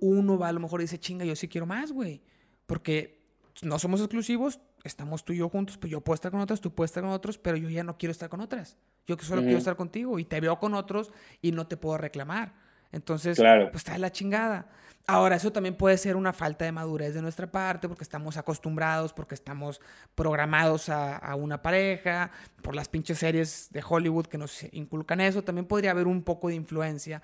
[0.01, 2.20] uno va a lo mejor y dice, chinga, yo sí quiero más, güey.
[2.66, 3.22] Porque
[3.62, 6.74] no somos exclusivos, estamos tú y yo juntos, pues yo puedo estar con otras, tú
[6.74, 8.76] puedes estar con otros, pero yo ya no quiero estar con otras.
[9.07, 12.53] Yo solo quiero estar contigo y te veo con otros y no te puedo reclamar.
[12.93, 14.66] Entonces, pues está de la chingada.
[15.07, 19.12] Ahora, eso también puede ser una falta de madurez de nuestra parte, porque estamos acostumbrados,
[19.12, 19.80] porque estamos
[20.14, 22.30] programados a, a, una pareja,
[22.62, 25.43] por las pinches series de Hollywood que nos inculcan eso.
[25.43, 27.20] También podría haber un poco de influencia.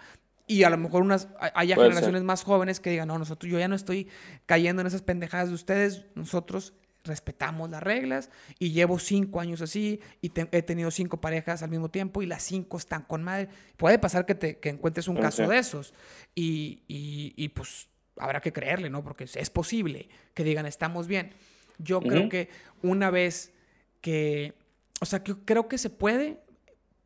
[0.48, 3.68] Y a lo mejor unas, haya generaciones más jóvenes que digan, no, nosotros, yo ya
[3.68, 4.08] no estoy
[4.46, 6.72] cayendo en esas pendejadas de ustedes, nosotros
[7.04, 11.90] respetamos las reglas y llevo cinco años así y he tenido cinco parejas al mismo
[11.90, 13.48] tiempo y las cinco están con madre.
[13.76, 15.94] Puede pasar que, te, que encuentres un caso de esos
[16.34, 19.02] y, y, pues habrá que creerle, ¿no?
[19.02, 21.32] Porque es posible que digan estamos bien.
[21.78, 22.48] Yo creo que
[22.82, 23.52] una vez
[24.00, 24.54] que,
[25.00, 26.40] o sea, que creo que se puede,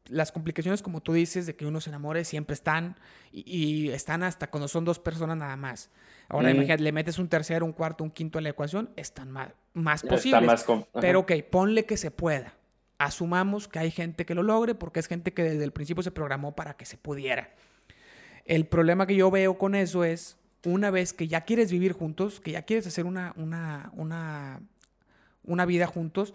[0.08, 2.96] las complicaciones, como tú dices, de que uno se enamore, siempre están
[3.30, 5.90] y, están hasta cuando son dos personas nada más.
[6.28, 9.50] Ahora, imagínate, le metes un tercero, un cuarto, un quinto a la ecuación, están más,
[9.74, 10.64] más posibles.
[11.00, 12.54] Pero ok, ponle que se pueda.
[12.98, 16.10] Asumamos que hay gente que lo logre porque es gente que desde el principio se
[16.10, 17.50] programó para que se pudiera.
[18.44, 22.40] El problema que yo veo con eso es, una vez que ya quieres vivir juntos,
[22.40, 24.60] que ya quieres hacer una, una, una,
[25.44, 26.34] una vida juntos,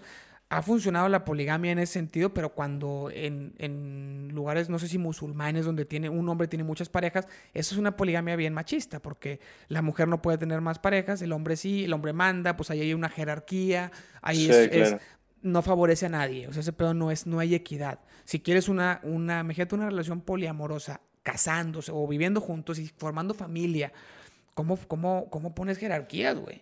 [0.50, 5.66] ha funcionado la poligamia en ese sentido, pero cuando en, lugares, no sé si musulmanes,
[5.66, 9.82] donde tiene, un hombre tiene muchas parejas, eso es una poligamia bien machista, porque la
[9.82, 12.94] mujer no puede tener más parejas, el hombre sí, el hombre manda, pues ahí hay
[12.94, 13.92] una jerarquía,
[14.22, 14.96] ahí es,
[15.42, 18.00] no favorece a nadie, o sea, ese pedo no es, no hay equidad.
[18.24, 23.92] Si quieres una, una, imagínate una relación poliamorosa, casándose o viviendo juntos y formando familia,
[24.54, 26.62] ¿cómo, cómo, cómo pones jerarquías, güey?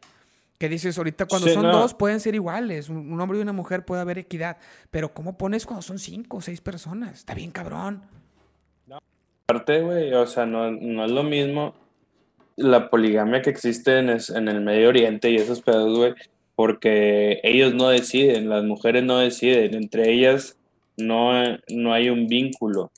[0.57, 4.01] Que dices, ahorita cuando son dos pueden ser iguales, un, hombre y una mujer puede
[4.01, 4.57] haber equidad,
[4.89, 7.13] pero ¿cómo pones cuando son cinco o seis personas?
[7.13, 8.03] Está bien cabrón.
[9.47, 10.67] Aparte, güey, o sea, no,
[11.05, 11.75] es lo mismo
[12.55, 16.13] la poligamia que existe en, el Medio Oriente y esos pedos, güey,
[16.55, 20.57] porque ellos no deciden, las mujeres no deciden, entre ellas
[20.97, 21.33] no,
[21.67, 22.91] no hay un vínculo,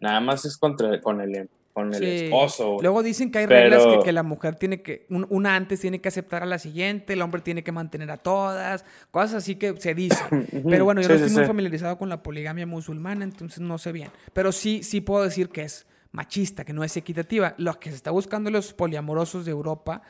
[0.00, 2.78] nada más es contra, con el, con el esposo.
[2.80, 6.44] Luego dicen que hay reglas que, la mujer tiene que, una antes tiene que aceptar
[6.44, 10.16] a la siguiente, el hombre tiene que mantener a todas, cosas así que se dice.
[10.70, 14.10] Pero bueno, yo no estoy muy familiarizado con la poligamia musulmana, entonces no sé bien.
[14.32, 17.54] Pero sí, sí puedo decir que es machista, que no es equitativa.
[17.58, 20.02] Lo que se está buscando los poliamorosos de Europa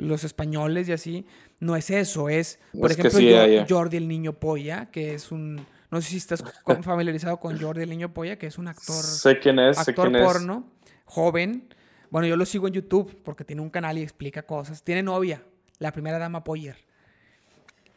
[0.00, 1.26] los españoles y así,
[1.58, 3.20] no es eso, es, por ejemplo,
[3.68, 6.42] Jordi el Niño Polla, que es un, no sé si estás
[6.82, 10.66] familiarizado con Jordi el Niño Polla, que es un actor, sé quién es, actor porno,
[11.10, 11.68] joven,
[12.10, 15.42] bueno, yo lo sigo en YouTube porque tiene un canal y explica cosas, tiene novia,
[15.78, 16.76] la primera dama Poyer.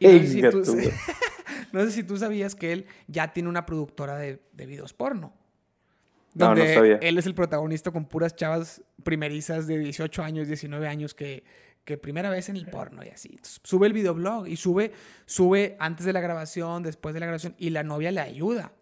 [1.72, 5.32] no, sé si tú, sabías que él ya tiene una productora de, de videos porno.
[6.34, 10.88] Donde no, no él es el protagonista con puras chavas primerizas de 18 años, 19
[10.88, 11.44] años que,
[11.84, 13.38] que primera vez en el porno y así.
[13.62, 14.92] sube el videoblog y sube,
[15.26, 18.72] sube antes de la grabación, después de la grabación y la novia le ayuda.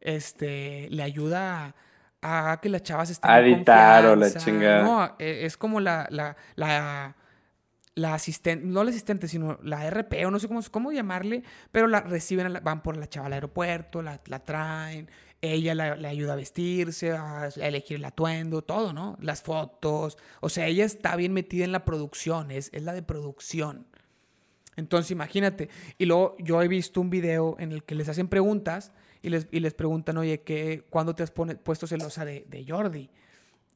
[0.00, 1.74] Este, le ayuda
[2.22, 4.82] a, que las chavas estén a editar o la chingada.
[4.82, 7.16] No, e, es como la, la, la,
[7.94, 11.42] la asistente, no la asistente, sino la RP, o no sé cómo, cómo llamarle,
[11.72, 15.08] pero la reciben, van por la chava al aeropuerto, la, la traen,
[15.40, 19.16] ella le ayuda a vestirse, a, elegir el atuendo, todo, ¿no?
[19.20, 20.18] Las fotos.
[20.40, 23.86] O sea, ella está bien metida en la producción, es, es la de producción.
[24.76, 25.68] Entonces, imagínate.
[25.96, 28.92] Y luego yo he visto un video en el que les hacen preguntas
[29.22, 33.10] y les, y les preguntan, oye, ¿qué, ¿cuándo te has puesto celosa de, de Jordi?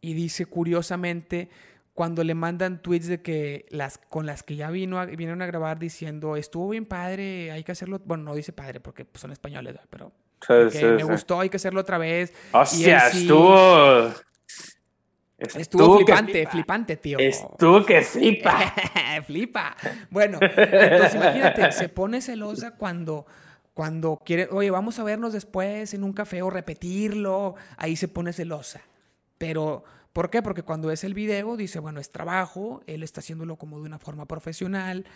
[0.01, 1.49] Y dice, curiosamente,
[1.95, 5.79] cuando le mandan tweets de que las con las que ya vino vinieron a grabar
[5.79, 8.01] diciendo estuvo bien padre, hay que hacerlo.
[8.05, 10.13] Bueno, no dice padre porque pues, son españoles, pero
[10.49, 12.33] me gustó, hay que hacerlo otra vez.
[12.53, 14.13] Hostia, estuvo...
[15.57, 17.19] Estuvo, flipante, flipante, tío.
[17.19, 18.73] Estuvo que flipa.
[19.27, 19.77] flipa.
[20.09, 23.27] Bueno, entonces imagínate, se pone celosa cuando,
[23.75, 28.33] cuando quiere, oye, vamos a vernos después en un café o repetirlo, ahí se pone
[28.33, 28.83] celosa.
[29.39, 30.43] Pero, ¿por qué?
[30.43, 33.99] Porque cuando es el video, dice, bueno, es trabajo, él está haciéndolo como de una
[33.99, 35.07] forma profesional,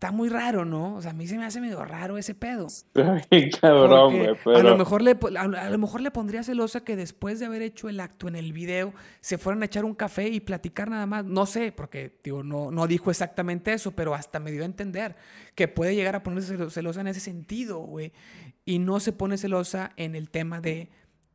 [0.00, 0.94] está muy raro, ¿no?
[0.94, 2.68] O sea, a mí se me hace medio raro ese pedo.
[3.60, 4.34] cabrón, güey.
[4.42, 4.56] Pero...
[4.56, 7.86] A, lo mejor le, a, lo mejor le pondría celosa que después de haber hecho
[7.90, 11.26] el acto en el video se fueran a echar un café y platicar nada más.
[11.26, 15.16] No sé, porque digo, no, no dijo exactamente eso, pero hasta me dio a entender
[15.54, 18.14] que puede llegar a ponerse celosa en ese sentido, güey.
[18.64, 20.88] Y no se pone celosa en el tema de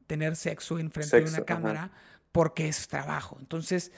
[0.07, 1.91] tener sexo en frente de una cámara
[2.31, 3.37] porque es trabajo.
[3.39, 3.91] Entonces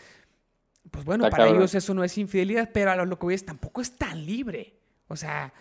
[0.91, 3.81] pues bueno, para ellos eso no es infidelidad, pero a lo que voy es tampoco
[3.81, 4.73] es tan libre.
[5.07, 5.53] O sea,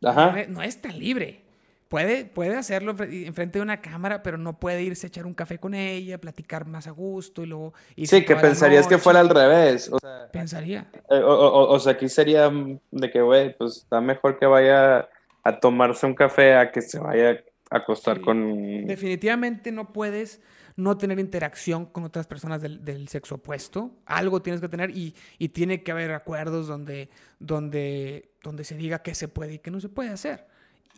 [0.00, 1.42] No, es, tan libre.
[1.88, 5.58] Puede, puede hacerlo enfrente de una cámara, pero no puede irse a echar un café
[5.58, 7.74] con ella, platicar más a gusto y luego...
[7.96, 9.90] Sí, que pensarías que fuera al revés.
[10.32, 10.86] Pensaría.
[11.10, 12.48] Eh, o, sea, aquí sería
[12.92, 15.08] de que, güey, pues está mejor que vaya
[15.42, 18.86] a tomarse un café a que se vaya a acostar con...
[18.86, 20.40] Definitivamente no puedes
[20.76, 23.98] no tener interacción con otras personas del, sexo opuesto.
[24.06, 25.14] Algo tienes que tener y,
[25.48, 29.80] tiene que haber acuerdos donde, donde, donde se diga qué se puede y qué no
[29.80, 30.46] se puede hacer.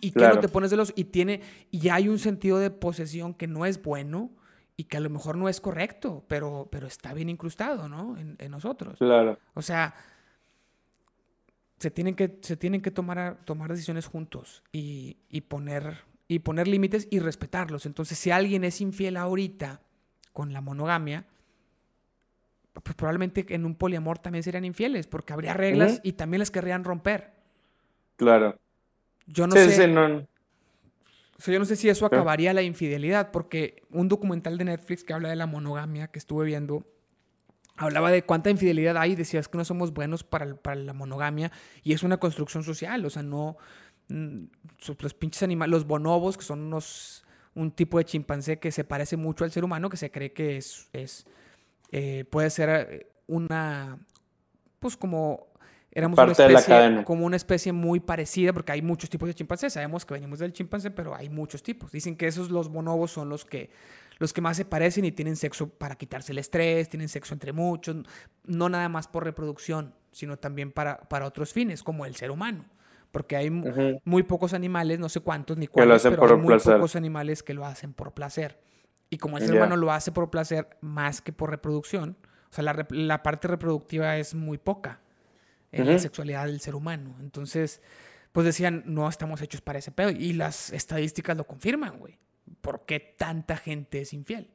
[0.01, 0.93] Y que no te pones de los...
[0.97, 4.31] Y, tiene, y hay un sentido de posesión que no es bueno
[4.77, 8.16] y que a lo mejor no es correcto, pero, pero está bien incrustado, ¿no?
[8.18, 8.99] En, nosotros.
[8.99, 9.39] Claro.
[9.55, 9.95] O sea,
[11.79, 15.99] se tienen que, se tienen que tomar, tomar decisiones juntos y, y poner
[16.33, 17.87] y poner límites y respetarlos.
[17.87, 19.80] Entonces, si alguien es infiel ahorita
[20.33, 21.26] con la monogamia,
[22.72, 26.85] pues probablemente en un poliamor también serían infieles, porque habría reglas y también las querrían
[26.85, 27.33] romper.
[28.16, 28.59] Claro.
[29.26, 29.89] Yo no sé.
[29.89, 30.26] no...
[31.47, 35.28] yo no sé si eso acabaría la infidelidad, porque un documental de Netflix que habla
[35.28, 36.87] de la monogamia que estuve viendo
[37.76, 41.51] hablaba de cuánta infidelidad hay, decías que no somos buenos para, para la monogamia
[41.83, 43.57] y es una construcción social, o sea, no,
[44.09, 47.25] los pinches animales, los bonobos, que son unos,
[47.55, 50.57] un tipo de chimpancé que se parece mucho al ser humano, que se cree que
[50.57, 51.27] es, es
[51.91, 53.99] eh, puede ser eh, una,
[54.79, 55.49] pues como
[55.91, 60.07] éramos una especie, como una especie muy parecida, porque hay muchos tipos de chimpancés, sabemos
[60.07, 61.93] que venimos del chimpancé, pero hay muchos tipos.
[61.93, 63.71] Dicen que esos los bonobos son los que,
[64.19, 67.53] los que más se parecen y tienen sexo para quitarse el estrés, tienen sexo entre
[67.53, 67.97] muchos,
[68.47, 72.65] no nada más por reproducción, sino también para, para otros fines, como el ser humano
[73.13, 73.51] porque hay
[74.05, 77.65] muy pocos animales, no sé cuántos ni cuáles, pero hay muy pocos animales que lo
[77.65, 78.59] hacen por placer.
[79.11, 82.17] Y como el ser humano lo hace por placer más que por reproducción,
[82.51, 85.01] o sea, la, parte reproductiva es muy poca
[85.71, 87.17] en la sexualidad del ser humano.
[87.21, 87.83] Entonces,
[88.33, 90.11] pues decían, no estamos hechos para ese pedo.
[90.11, 92.19] Y las estadísticas lo confirman, güey.
[92.61, 94.51] ¿Por qué tanta gente es infiel?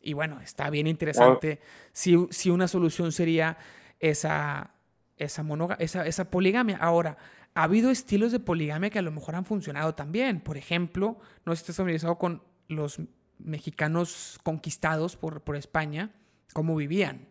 [0.00, 1.60] Y bueno, está bien interesante
[1.92, 3.56] si, si una solución sería
[4.00, 4.74] esa,
[5.16, 5.44] esa,
[5.78, 6.76] esa, esa poligamia.
[6.78, 7.16] Ahora,
[7.54, 10.40] ha habido estilos de poligamia que a lo mejor han funcionado también.
[10.40, 13.00] Por ejemplo, no sé si estás familiarizado con los
[13.38, 16.10] mexicanos conquistados por, por España,
[16.52, 17.28] cómo vivían.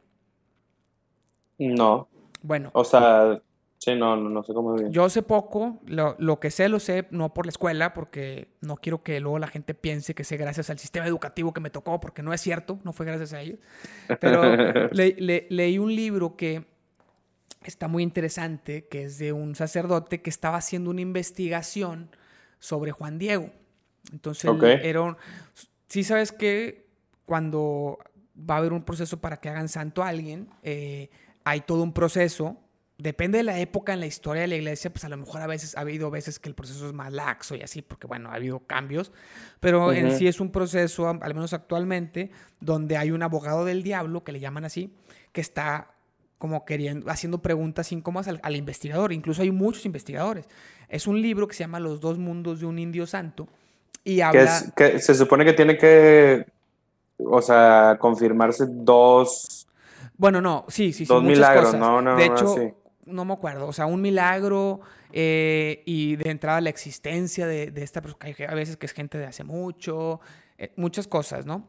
[1.58, 2.08] No.
[2.44, 2.70] Bueno.
[2.74, 3.42] O sea,
[3.78, 4.92] sí, no, no, sé cómo vivían.
[4.92, 8.76] Yo sé poco, lo, lo, que sé lo sé no por la escuela, porque no
[8.78, 12.00] quiero que luego la gente piense que sé gracias al sistema educativo que me tocó,
[12.00, 13.60] porque no es cierto, no fue gracias a ellos.
[14.20, 14.44] Pero
[14.92, 16.71] leí un libro que
[17.70, 22.10] está muy interesante, que es de un sacerdote que estaba haciendo una investigación
[22.60, 23.52] sobre Juan Diego.
[24.12, 24.50] Entonces,
[24.84, 25.18] era un,
[25.88, 26.88] sí sabes que
[27.26, 28.00] cuando
[28.38, 31.10] va a haber un proceso para que hagan santo a alguien, eh,
[31.44, 32.58] hay todo un proceso.
[32.98, 35.48] Depende de la época en la historia de la iglesia, pues a lo mejor a
[35.48, 38.36] veces ha habido veces que el proceso es más laxo y así, porque bueno, ha
[38.36, 39.12] habido cambios,
[39.60, 44.24] pero en sí es un proceso, al menos actualmente, donde hay un abogado del diablo,
[44.24, 44.94] que le llaman así,
[45.32, 45.91] que está
[46.42, 49.14] como queriendo, haciendo preguntas incómodas al, al, investigador.
[49.14, 50.48] Incluso hay muchos investigadores.
[50.90, 53.48] Es un libro que se llama Los dos mundos de un indio santo
[54.04, 54.74] y habla...
[54.76, 56.48] Que, se supone que tiene que,
[57.20, 59.68] o sea, confirmarse dos...
[60.18, 61.14] Bueno, no, sí, sí, sí.
[61.14, 62.16] Dos milagros, no, no.
[62.16, 62.56] De hecho,
[63.06, 63.68] no me acuerdo.
[63.68, 64.82] O sea, un milagro
[65.12, 68.26] eh, y de entrada la existencia de, de esta persona.
[68.50, 70.22] A veces que es gente de hace mucho,
[70.58, 71.68] eh, muchas cosas, ¿no?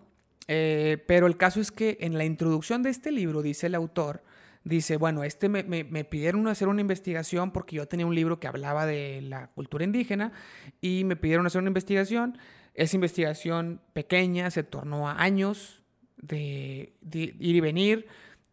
[0.49, 4.23] Eh, pero el caso es que en la introducción de este libro dice el autor
[4.65, 8.47] dice, bueno, este me, me, pidieron hacer una investigación porque yo tenía un libro que
[8.47, 10.33] hablaba de la cultura indígena
[10.81, 12.39] y me pidieron hacer una investigación.
[12.75, 15.83] Esa investigación pequeña se tornó a años
[16.17, 18.07] de, ir y venir.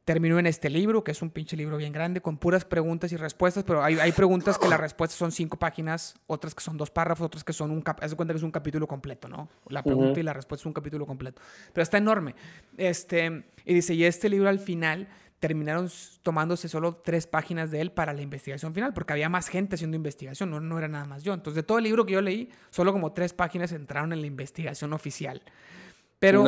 [0.04, 3.16] Terminó en este libro, que es un pinche libro bien grande, con puras preguntas y
[3.16, 6.90] respuestas, pero hay, hay preguntas que las respuestas son cinco páginas, otras que son dos
[6.90, 7.84] párrafos, otras que son un...
[7.84, 9.50] De cuenta que es un capítulo completo, ¿no?
[9.68, 11.44] La pregunta y la respuesta es un capítulo completo.
[11.72, 12.34] Pero está enorme.
[12.76, 15.08] Este, y dice, y este libro al final
[15.40, 15.90] terminaron
[16.22, 19.96] tomándose solo tres páginas de él para la investigación final, porque había más gente haciendo
[19.96, 21.34] investigación, no, no era nada más yo.
[21.34, 24.28] Entonces, de todo el libro que yo leí, solo como tres páginas entraron en la
[24.28, 25.42] investigación oficial.
[26.20, 26.44] Pero,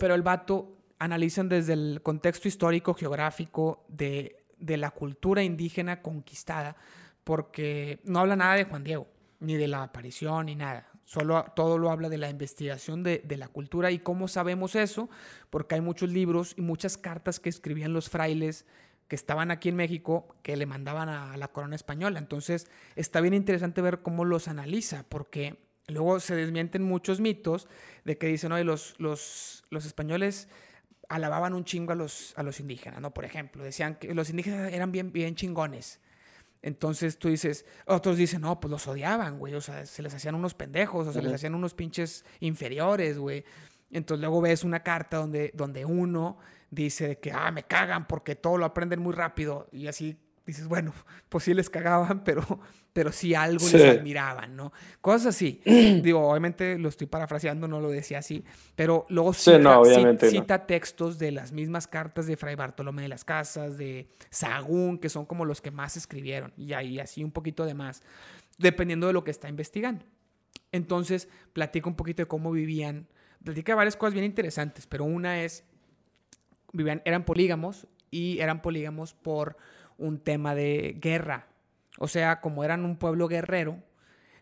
[0.00, 6.76] pero el vato analizan desde el contexto histórico, geográfico de, de la cultura indígena conquistada,
[7.22, 9.06] porque no habla nada de Juan Diego,
[9.38, 10.88] ni de la aparición, ni nada.
[11.06, 13.92] Solo todo lo habla de la investigación de, la cultura.
[13.92, 15.08] ¿Y cómo sabemos eso?
[15.50, 18.66] Porque hay muchos libros y muchas cartas que escribían los frailes
[19.06, 22.18] que estaban aquí en México que le mandaban a la corona española.
[22.18, 27.68] Entonces está bien interesante ver cómo los analiza, porque luego se desmienten muchos mitos
[28.04, 30.48] de que dicen, oye, los, los, los españoles
[31.08, 33.14] alababan un chingo a los, a los indígenas, ¿no?
[33.14, 36.00] Por ejemplo, decían que los indígenas eran bien, bien chingones.
[36.62, 40.34] Entonces tú dices, otros dicen, no, pues los odiaban, güey, o sea, se les hacían
[40.34, 43.44] unos pendejos, o se les hacían unos pinches inferiores, güey.
[43.90, 46.38] Entonces luego ves una carta donde, donde uno
[46.70, 50.92] dice que, ah, me cagan porque todo lo aprenden muy rápido y así dices, bueno,
[51.28, 52.42] pues sí les cagaban, pero,
[52.92, 54.72] pero sí algo les admiraban, ¿no?
[55.00, 55.60] Cosas así.
[55.64, 58.44] Digo, obviamente lo estoy parafraseando, no lo decía así,
[58.74, 64.08] pero luego cita, textos de las mismas cartas de Fray Bartolomé de las Casas, de
[64.30, 68.02] Sagún, que son como los que más escribieron, y ahí así un poquito de más,
[68.58, 70.04] dependiendo de lo que está investigando.
[70.72, 73.06] Entonces, platica un poquito de cómo vivían,
[73.44, 75.64] platica varias cosas bien interesantes, pero una es,
[76.72, 79.56] vivían, eran polígamos y eran polígamos por
[79.98, 81.46] un tema de guerra.
[81.98, 83.82] O sea, como eran un pueblo guerrero,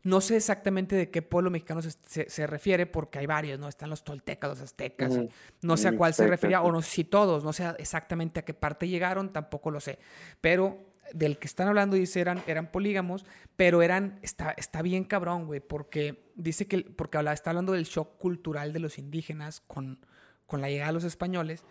[0.05, 3.69] no sé exactamente de qué pueblo mexicano se, refiere, porque hay varios, ¿no?
[3.69, 5.19] Están los toltecas, los aztecas,
[5.63, 8.45] no sé a cuál se refería, o no sé si todos, no sé exactamente a
[8.45, 9.99] qué parte llegaron, tampoco lo sé.
[10.43, 10.79] Pero
[11.15, 13.25] del que están hablando dice eran, eran polígamos,
[13.57, 17.85] pero eran, está, está bien cabrón, güey, porque dice que, porque habla, está hablando del
[17.85, 20.05] shock cultural de los indígenas con,
[20.47, 21.65] con la llegada de los españoles,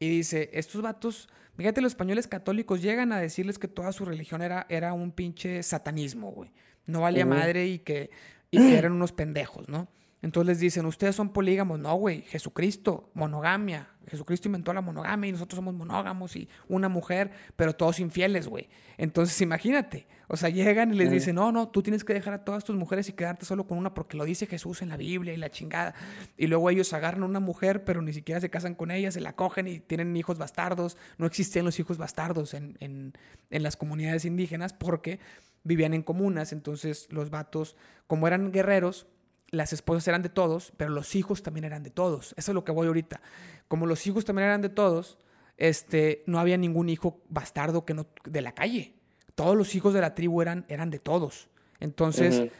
[0.00, 1.28] y dice, estos vatos
[1.60, 5.62] Fíjate, los españoles católicos llegan a decirles que toda su religión era, era un pinche
[5.62, 6.50] satanismo, güey.
[6.86, 8.10] No valía madre y que,
[8.50, 9.86] y que eran unos pendejos, ¿no?
[10.22, 11.78] Entonces les dicen, ustedes son polígamos.
[11.78, 13.90] No, güey, Jesucristo, monogamia.
[14.06, 18.70] Jesucristo inventó la monogamia y nosotros somos monógamos y una mujer, pero todos infieles, güey.
[18.96, 22.44] Entonces imagínate, o sea, llegan y les dicen, no, no, tú tienes que dejar a
[22.44, 25.34] todas tus mujeres y quedarte solo con una porque lo dice Jesús en la Biblia
[25.34, 25.92] y la chingada.
[26.36, 29.20] Y luego ellos agarran a una mujer, pero ni siquiera se casan con ella, se
[29.20, 30.96] la cogen y tienen hijos bastardos.
[31.18, 33.12] No existen los hijos bastardos en, en,
[33.50, 35.18] en las comunidades indígenas porque
[35.64, 36.52] vivían en comunas.
[36.52, 37.74] Entonces los vatos,
[38.06, 39.08] como eran guerreros,
[39.50, 42.36] las esposas eran de todos, pero los hijos también eran de todos.
[42.36, 43.20] Eso es lo que voy ahorita.
[43.66, 45.18] Como los hijos también eran de todos,
[45.56, 48.94] este, no había ningún hijo bastardo que no, de la calle.
[49.42, 51.48] Todos los hijos de la tribu eran, eran de todos.
[51.78, 52.50] Entonces,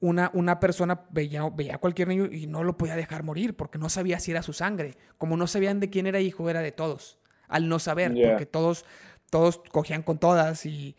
[0.00, 3.78] una, una, persona veía, veía a cualquier niño y no lo podía dejar morir porque
[3.78, 4.96] no sabía si era su sangre.
[5.18, 7.18] Como no sabían de quién era hijo, era de todos.
[7.46, 8.84] Al no saber, porque todos,
[9.30, 10.96] todos cogían con todas y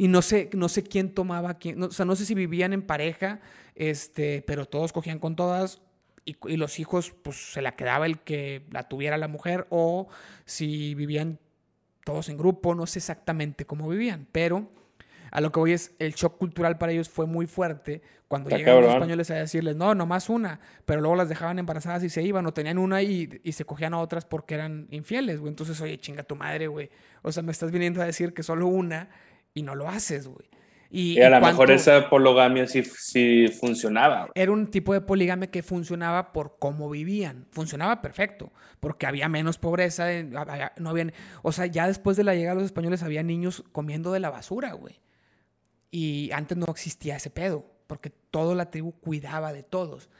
[0.00, 2.82] y no sé, no sé quién tomaba quién, o sea, no sé si vivían en
[2.82, 3.40] pareja,
[3.74, 5.82] este, pero todos cogían con todas
[6.24, 10.08] y, y, los hijos, pues se la quedaba el que la tuviera la mujer o
[10.44, 11.38] si vivían
[12.10, 14.68] todos en grupo, no sé exactamente cómo vivían, pero
[15.30, 18.82] a lo que voy es, el shock cultural para ellos fue muy fuerte cuando llegaban
[18.82, 22.44] los españoles a decirles, no, nomás una, pero luego las dejaban embarazadas y se iban,
[22.46, 25.50] o tenían una y, y se cogían a otras porque eran infieles, güey.
[25.50, 26.90] Entonces, oye, chinga tu madre, güey.
[27.22, 29.08] O sea, me estás viniendo a decir que solo una
[29.54, 30.48] y no lo haces, güey.
[30.92, 34.28] Y, a lo mejor esa poligamia sí, sí funcionaba.
[34.34, 37.46] Era un tipo de poligamia que funcionaba por cómo vivían.
[37.52, 41.12] Funcionaba perfecto, porque había menos pobreza, no habían,
[41.42, 44.30] o sea, ya después de la llegada de los españoles había niños comiendo de la
[44.30, 45.00] basura, güey.
[45.92, 50.10] Y antes no existía ese pedo, porque toda la tribu cuidaba de todos.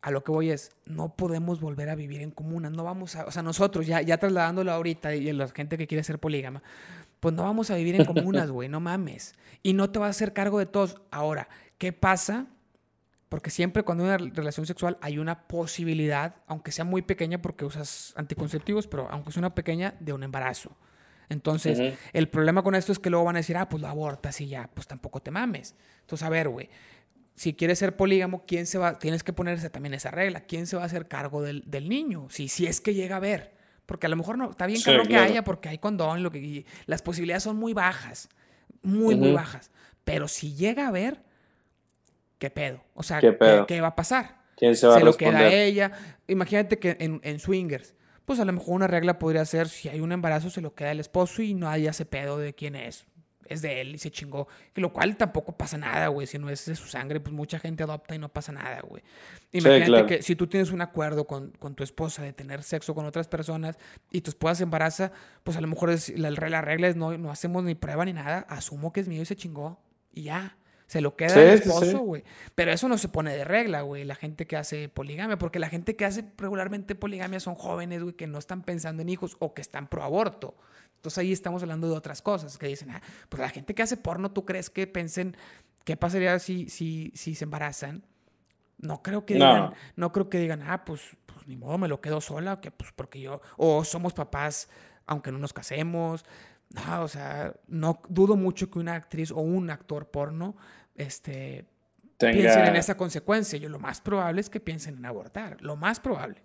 [0.00, 3.26] A lo que voy es, no podemos volver a vivir en comunas, no vamos a,
[3.26, 6.62] o sea, nosotros ya, ya trasladándolo ahorita y la gente que quiere ser polígama,
[7.20, 9.34] pues no vamos a vivir en comunas, güey, no mames.
[9.62, 10.96] Y no te vas a hacer cargo de todos.
[11.10, 11.48] Ahora,
[11.78, 12.46] ¿qué pasa?
[13.28, 17.64] Porque siempre cuando hay una relación sexual hay una posibilidad, aunque sea muy pequeña porque
[17.64, 20.76] usas anticonceptivos, pero aunque sea una pequeña, de un embarazo.
[21.28, 24.40] Entonces, el problema con esto es que luego van a decir, ah, pues lo abortas
[24.40, 25.74] y ya, pues tampoco te mames.
[26.00, 26.70] Entonces, a ver, güey,
[27.34, 28.98] si quieres ser polígamo, ¿quién se va?
[28.98, 30.40] Tienes que ponerse también esa regla.
[30.40, 32.28] ¿Quién se va a hacer cargo del, niño?
[32.30, 33.57] Si, si es que llega a ver.
[33.88, 36.66] Porque a lo mejor no, está bien claro que haya porque hay condón, lo que,
[36.84, 38.28] las posibilidades son muy bajas,
[38.82, 39.70] muy, muy bajas.
[40.04, 41.22] Pero si llega a ver,
[42.38, 42.84] ¿qué pedo?
[42.92, 44.42] O sea, ¿qué, va a pasar?
[44.58, 45.92] ¿Quién se va a lo queda ella.
[46.26, 47.94] Imagínate que en, en swingers,
[48.26, 50.92] pues a lo mejor una regla podría ser si hay un embarazo se lo queda
[50.92, 53.06] el esposo y no hay ese pedo de quién es.
[53.48, 54.48] Es de él y se chingó.
[54.72, 56.26] Que lo cual tampoco pasa nada, güey.
[56.26, 59.02] Si no es de su sangre, pues mucha gente adopta y no pasa nada, güey.
[59.52, 63.28] Imagínate que si tú tienes un acuerdo con, tu esposa de tener sexo con otras
[63.28, 63.78] personas
[64.10, 65.12] y tu esposa se embaraza,
[65.44, 68.12] pues a lo mejor es, la, la regla es no, no hacemos ni prueba ni
[68.12, 68.46] nada.
[68.48, 69.80] Asumo que es mío y se chingó.
[70.12, 70.56] Y ya.
[70.88, 72.24] Se lo queda el esposo, güey.
[72.54, 75.36] Pero eso no se pone de regla, güey, la gente que hace poligamia.
[75.36, 79.10] Porque la gente que hace regularmente poligamia son jóvenes, güey, que no están pensando en
[79.10, 80.56] hijos o que están pro aborto.
[80.98, 82.58] Entonces ahí estamos hablando de otras cosas.
[82.58, 85.36] Que dicen, ah, pues la gente que hace porno, ¿tú crees que pensen
[85.84, 88.04] qué pasaría si, si, si se embarazan?
[88.78, 90.12] No creo que digan, no.
[90.12, 93.20] creo que digan, ah, pues, pues ni modo, me lo quedo sola, que pues porque
[93.20, 94.68] yo, o somos papás
[95.06, 96.24] aunque no nos casemos.
[96.70, 100.54] No, o sea, no dudo mucho que una actriz o un actor porno
[100.94, 101.64] este,
[102.18, 103.58] piensen en esa consecuencia.
[103.58, 106.42] Yo lo más probable es que piensen en abortar, lo más probable.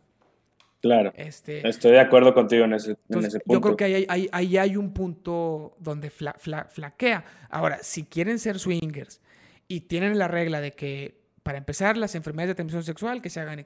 [0.84, 1.14] Claro.
[1.16, 3.30] Este, Estoy de acuerdo contigo en ese, punto.
[3.48, 7.24] Yo creo que ahí hay, un punto donde flaquea.
[7.50, 9.22] Ahora, si quieren ser swingers
[9.70, 13.40] y tienen la regla de que, para empezar, las enfermedades de transmisión sexual, que se
[13.40, 13.66] hagan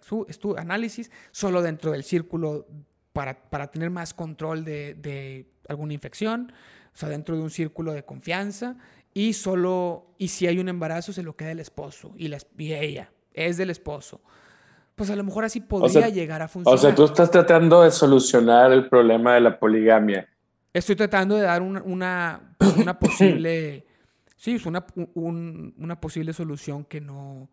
[0.59, 2.67] análisis solo dentro del círculo
[3.13, 6.53] para, para tener más control de, de alguna infección,
[6.93, 8.77] o sea, dentro de un círculo de confianza
[9.15, 13.11] y solo, y si hay un embarazo, se lo queda el esposo y, la, ella
[13.33, 14.21] es del esposo.
[14.97, 16.75] Pues a lo mejor así podría llegar a funcionar.
[16.75, 20.27] O sea, tú estás tratando de solucionar el problema de la poligamia.
[20.73, 23.85] Estoy tratando de dar una, una, una posible,
[24.37, 24.83] sí, una,
[25.13, 27.47] una posible solución que no...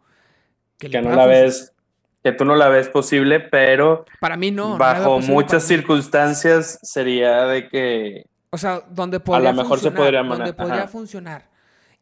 [0.79, 1.75] Que, no la ves,
[2.23, 4.07] que tú no la ves posible, pero...
[4.21, 4.79] Para mí no.
[4.79, 8.27] Bajo muchas circunstancias sería de que...
[8.49, 11.51] O sea, donde podría a lo mejor se podría Donde podría funcionar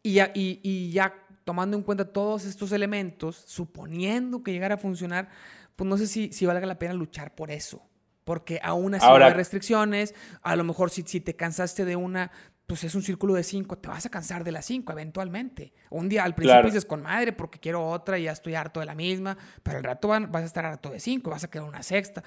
[0.02, 1.14] y ya, y, ya
[1.44, 5.28] tomando en cuenta todos estos elementos, suponiendo que llegara a funcionar,
[5.76, 7.82] pues no sé si, si valga la pena luchar por eso.
[8.24, 10.14] Porque aún así hay restricciones.
[10.42, 12.30] A lo mejor si, si te cansaste de una,
[12.72, 15.74] pues es un círculo de cinco, te vas a cansar de las cinco eventualmente.
[15.90, 18.86] Un día al principio dices con madre porque quiero otra y ya estoy harto de
[18.86, 21.82] la misma, pero al rato vas a estar harto de cinco, vas a quedar una
[21.82, 22.24] sexta.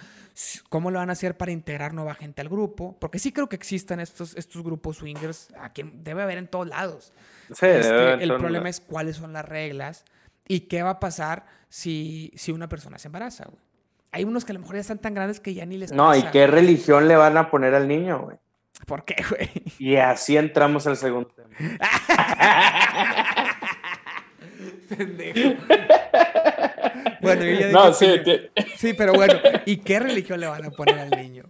[0.69, 2.95] ¿Cómo lo van a hacer para integrar nueva gente al grupo?
[2.99, 6.67] Porque sí creo que existan estos, estos grupos swingers, a quien debe haber en todos
[6.67, 7.11] lados.
[7.49, 10.05] Este, el problema es cuáles son las reglas
[10.47, 13.47] y qué va a pasar si, si una persona se embaraza,
[14.11, 16.15] Hay unos que a lo mejor ya están tan grandes que ya ni les No,
[16.15, 18.37] ¿y qué religión le van a poner al niño, güey?
[18.85, 19.49] ¿Por qué, güey?
[19.79, 21.49] Y así entramos al segundo tema.
[24.89, 25.55] Pendejo.
[27.21, 28.21] bueno, yo ya no, sí,
[28.75, 29.33] sí, pero bueno,
[29.65, 31.45] ¿y qué religión le van a poner al niño?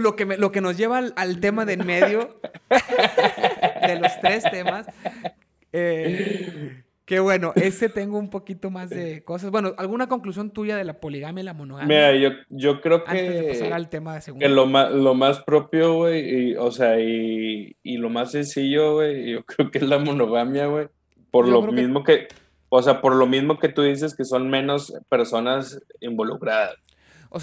[0.00, 2.40] lo que, lo que nos lleva al, tema de en medio
[3.86, 4.86] de los tres temas.
[5.72, 9.50] Eh, que bueno, ese tengo un poquito más de cosas.
[9.50, 12.12] Bueno, ¿alguna conclusión tuya de la poligamia y la monogamia?
[12.12, 13.10] Mira, yo, creo que.
[13.10, 14.44] Antes de pasar al tema de segundo.
[14.44, 19.42] Que lo más, lo más propio, güey, o sea, y, lo más sencillo, güey, yo
[19.46, 20.88] creo que es la monogamia, güey.
[21.30, 22.28] Por lo mismo que...
[22.68, 26.76] O sea, por lo mismo que tú dices que son menos personas involucradas.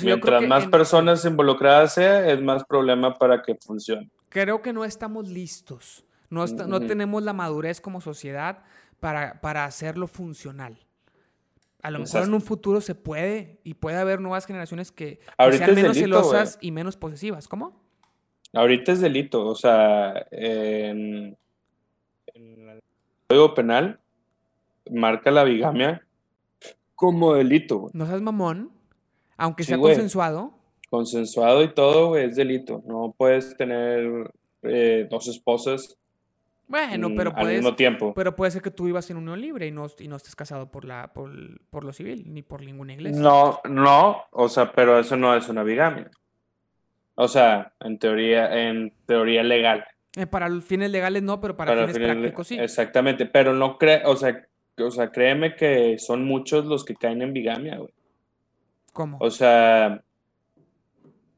[0.03, 4.11] Mientras más personas involucradas sea, es más problema para que funcione.
[4.29, 6.05] Creo que no estamos listos.
[6.29, 6.85] No, está- no Ujú.
[6.85, 8.59] tenemos la madurez como sociedad
[8.99, 10.77] para, para hacerlo funcional.
[11.81, 15.75] A lo mejor en un futuro se puede y puede haber nuevas generaciones que, sean
[15.75, 17.47] menos delito, celosas y menos posesivas.
[17.47, 17.79] ¿Cómo?
[18.53, 21.37] Ahorita es delito, o sea, en,
[22.33, 22.81] en el
[23.27, 23.99] Código Penal
[24.89, 26.05] marca la bigamia
[26.95, 27.89] como delito.
[27.93, 28.71] No seas mamón,
[29.37, 30.53] aunque Sí, sea consensuado.
[30.89, 32.81] Consensuado y todo, es delito.
[32.87, 34.31] No puedes tener
[34.63, 35.97] eh, dos esposas
[36.67, 38.13] Bueno, pero al puedes, mismo tiempo.
[38.15, 40.71] pero puede ser que tú vivas en unión libre y no, y no estés casado
[40.71, 41.31] por, la, por,
[41.69, 43.21] por lo civil ni por ninguna iglesia.
[43.21, 46.09] No, no, o sea, pero eso no es una bigamia.
[47.15, 49.85] O sea, en teoría, en teoría legal.
[50.17, 52.57] Eh, para los fines legales no, pero para, Para fines fines- prácticos sí.
[52.59, 54.45] Exactamente, pero no cree, o sea,
[54.77, 57.93] o sea, créeme que son muchos los que caen en bigamia, güey.
[58.91, 59.17] ¿Cómo?
[59.19, 60.01] O sea,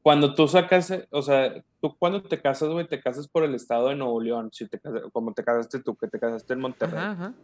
[0.08, 3.54] cuando tú sacas, eh, o sea, tú cuando te casas, güey, te casas por el
[3.54, 4.80] estado de Nuevo León, si te
[5.12, 7.34] como te casaste tú, que te casaste en Monterrey, Ajá, ajá.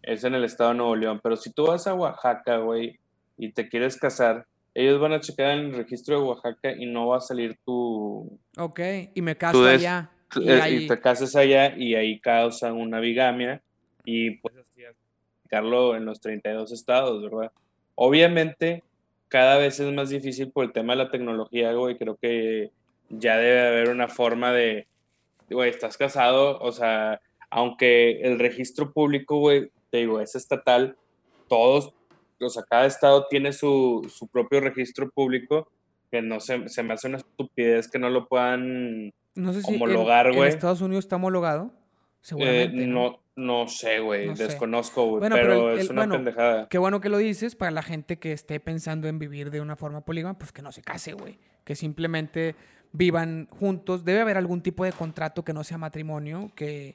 [0.00, 3.00] es en el estado de Nuevo León, pero si tú vas a Oaxaca, güey,
[3.36, 7.08] y te quieres casar, ellos van a checar en el registro de Oaxaca y no
[7.08, 8.78] va a salir tu, Ok,
[9.12, 10.08] y me caso allá.
[10.36, 13.60] Y eh, ahí- y te casas allá y ahí causa una bigamia
[14.04, 14.64] y puedes
[15.40, 17.50] aplicarlo en los 32 estados, ¿verdad?
[17.96, 18.84] Obviamente,
[19.34, 21.98] cada vez es más difícil por el tema de la tecnología, güey.
[21.98, 22.70] Creo que
[23.08, 24.86] ya debe haber una forma de,
[25.50, 27.20] güey, estás casado, o sea,
[27.50, 30.96] aunque el registro público, güey, te digo, es estatal,
[31.48, 31.92] todos,
[32.40, 35.68] o sea, cada estado tiene su, su propio registro público,
[36.12, 39.74] que no se, se me hace una estupidez que no lo puedan no sé si
[39.74, 40.48] en- homologar, en, güey.
[40.48, 41.72] Estados Unidos está homologado.
[41.74, 42.86] Eh, Seguramente.
[42.86, 43.10] ¿no?
[43.10, 46.14] no, no sé, güey, No desconozco, güey, Bueno, pero, pero el- es el- una bueno,
[46.16, 46.68] pendejada.
[46.68, 49.76] Qué bueno que lo dices para la gente que esté pensando en vivir de una
[49.76, 51.38] forma polígama, pues que no se case, güey.
[51.64, 52.54] Que simplemente
[52.92, 54.04] vivan juntos.
[54.04, 56.94] Debe haber algún tipo de contrato que no sea matrimonio, que,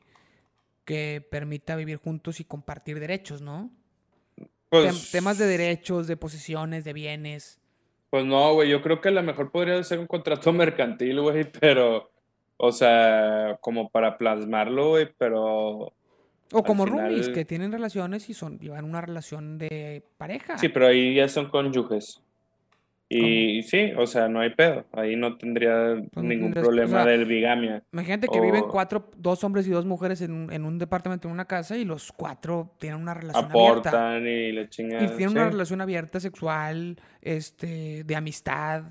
[0.86, 3.70] que permita vivir juntos y compartir derechos, ¿no?
[4.38, 7.60] Tem- Pues, temas de derechos, de posesiones, de bienes.
[8.12, 11.52] pues no, güey, yo creo que a lo mejor podría ser un contrato mercantil, güey,
[11.60, 12.10] pero,
[12.58, 15.94] o sea, como para plasmarlo, güey, pero
[16.52, 20.58] O como final- roomies, que tienen relaciones y son, llevan una relación de pareja.
[20.58, 22.22] sí, pero ahí ya son cónyuges.
[23.12, 27.04] Y sí, o sea, no hay pedo, ahí no tendría Pues, ningún les- o problema
[27.04, 27.82] sea, del bigamia.
[27.92, 31.34] Imagínate que viven cuatro, dos hombres y dos mujeres en un, en un departamento, en
[31.34, 33.90] una casa, y los cuatro tienen una relación abierta.
[33.90, 35.18] Aportan y le Y chingan.
[35.18, 38.84] tienen una relación abierta, sexual, este, de amistad.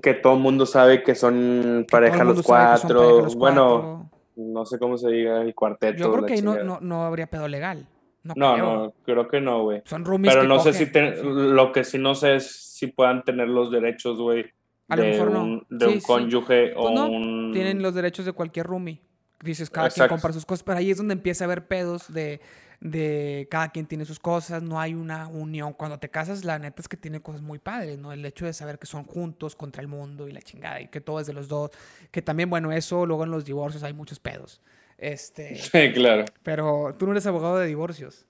[0.00, 3.68] que todo el mundo sabe que son pareja los sabe que son pareja los Bueno,
[4.00, 4.10] cuatro.
[4.36, 5.98] No sé cómo se diga, el cuarteto.
[5.98, 7.86] Yo creo que ahí no, no, no habría pedo legal.
[8.22, 8.64] No, No, creo.
[8.64, 9.82] no, creo que no, güey.
[9.84, 13.22] Son roomies Pero no sé si ten- lo que sí no sé es si puedan
[13.22, 14.46] tener los derechos, güey,
[14.88, 15.42] A lo de mejor no.
[15.44, 16.06] un, de Sí, un sí.
[16.06, 17.52] cónyuge o Pues no, un...
[17.52, 19.00] Tienen los derechos de cualquier roomie.
[19.42, 22.40] Dices, cada quien compra sus cosas, pero ahí es donde empieza a haber pedos de,
[22.80, 25.72] de cada quien tiene sus cosas, no hay una unión.
[25.72, 28.12] Cuando te casas, la neta es que tiene cosas muy padres, ¿no?
[28.12, 31.00] El hecho de saber que son juntos contra el mundo y la chingada, y que
[31.00, 31.70] todo es de los dos.
[32.10, 34.60] Que también, bueno, eso luego en los divorcios hay muchos pedos.
[34.98, 36.24] Este, Sí, claro.
[36.42, 38.26] pero tú no eres abogado de divorcios.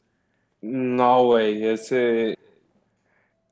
[0.61, 2.39] No, güey, ese...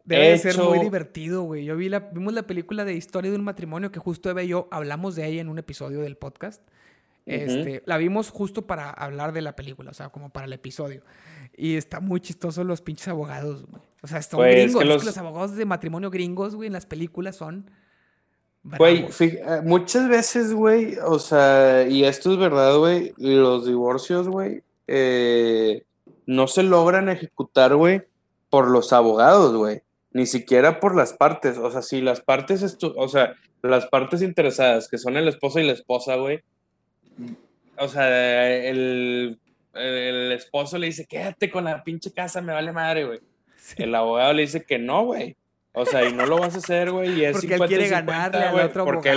[0.05, 1.64] Debe de ser muy divertido, güey.
[1.64, 4.49] Yo vi la, vimos la película de Historia de un matrimonio que justo Eva y
[4.49, 6.61] yo hablamos de ella en un episodio del podcast.
[7.27, 11.03] Este, La vimos justo para hablar de la película, o sea, como para el episodio.
[11.57, 13.83] Y está muy chistoso los pinches abogados, güey.
[14.03, 14.83] O sea, son Güey, es que gringos.
[14.97, 17.70] Es que los- abogados de matrimonio gringos, güey, en las películas son.
[18.64, 24.62] Güey, eh, muchas veces, güey, o sea, y esto es verdad, güey, los divorcios, güey,
[24.87, 25.83] eh,
[26.27, 28.03] no se logran ejecutar, güey,
[28.51, 33.09] por los abogados, güey, ni siquiera por las partes, o sea, si las partes, o
[33.09, 36.43] sea, las partes interesadas, que son el esposo y la esposa, güey,
[37.79, 39.39] o sea, el,
[39.75, 43.21] el esposo le dice, quédate con la pinche casa, me vale madre, güey.
[43.57, 43.83] Sí.
[43.85, 45.37] El abogado le dice que no, güey.
[45.75, 47.21] O sea, y no lo vas a hacer, güey.
[47.21, 48.07] Y es Porque él 50 y quiere 50,
[48.39, 49.11] ganarle al otro porque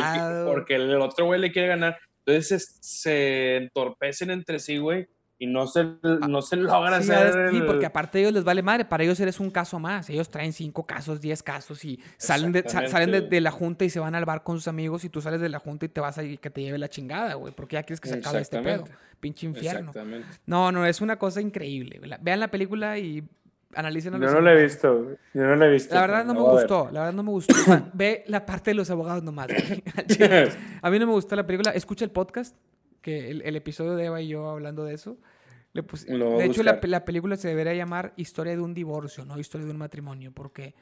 [0.76, 1.98] él- el otro güey le quiere ganar.
[2.26, 5.08] Entonces se, se entorpecen entre sí, güey.
[5.38, 5.86] Y no se,
[6.28, 7.52] no se logran Sí, hacer.
[7.52, 8.86] sí, porque aparte a ellos les vale madre.
[8.86, 10.10] Para ellos eres un caso más.
[10.10, 14.00] Ellos traen cinco casos, diez casos y salen, de, salen de, la junta y se
[14.00, 16.18] van al bar con sus amigos y tú sales de la junta y te vas
[16.18, 17.54] a y que te lleve la chingada, güey.
[17.54, 18.86] Porque ya quieres que se acabe este pedo.
[19.20, 19.90] Pinche infierno.
[19.90, 20.28] Exactamente.
[20.46, 22.00] No, no, es una cosa increíble.
[22.22, 23.22] Vean la película y
[23.76, 25.18] analicen a Yo no la he visto.
[25.34, 25.94] Yo no la he visto.
[25.94, 27.54] La verdad no me gustó, la verdad no me gustó.
[27.94, 29.48] Ve la parte de los abogados nomás.
[30.82, 31.72] A mí no me gustó la película.
[31.72, 32.56] Escucha el podcast,
[33.06, 35.20] que el, el episodio de Eva y yo hablando de eso.
[35.74, 39.26] Le puse- a de hecho, la, la película se debería llamar Historia de un divorcio,
[39.26, 40.74] no Historia de un matrimonio, porque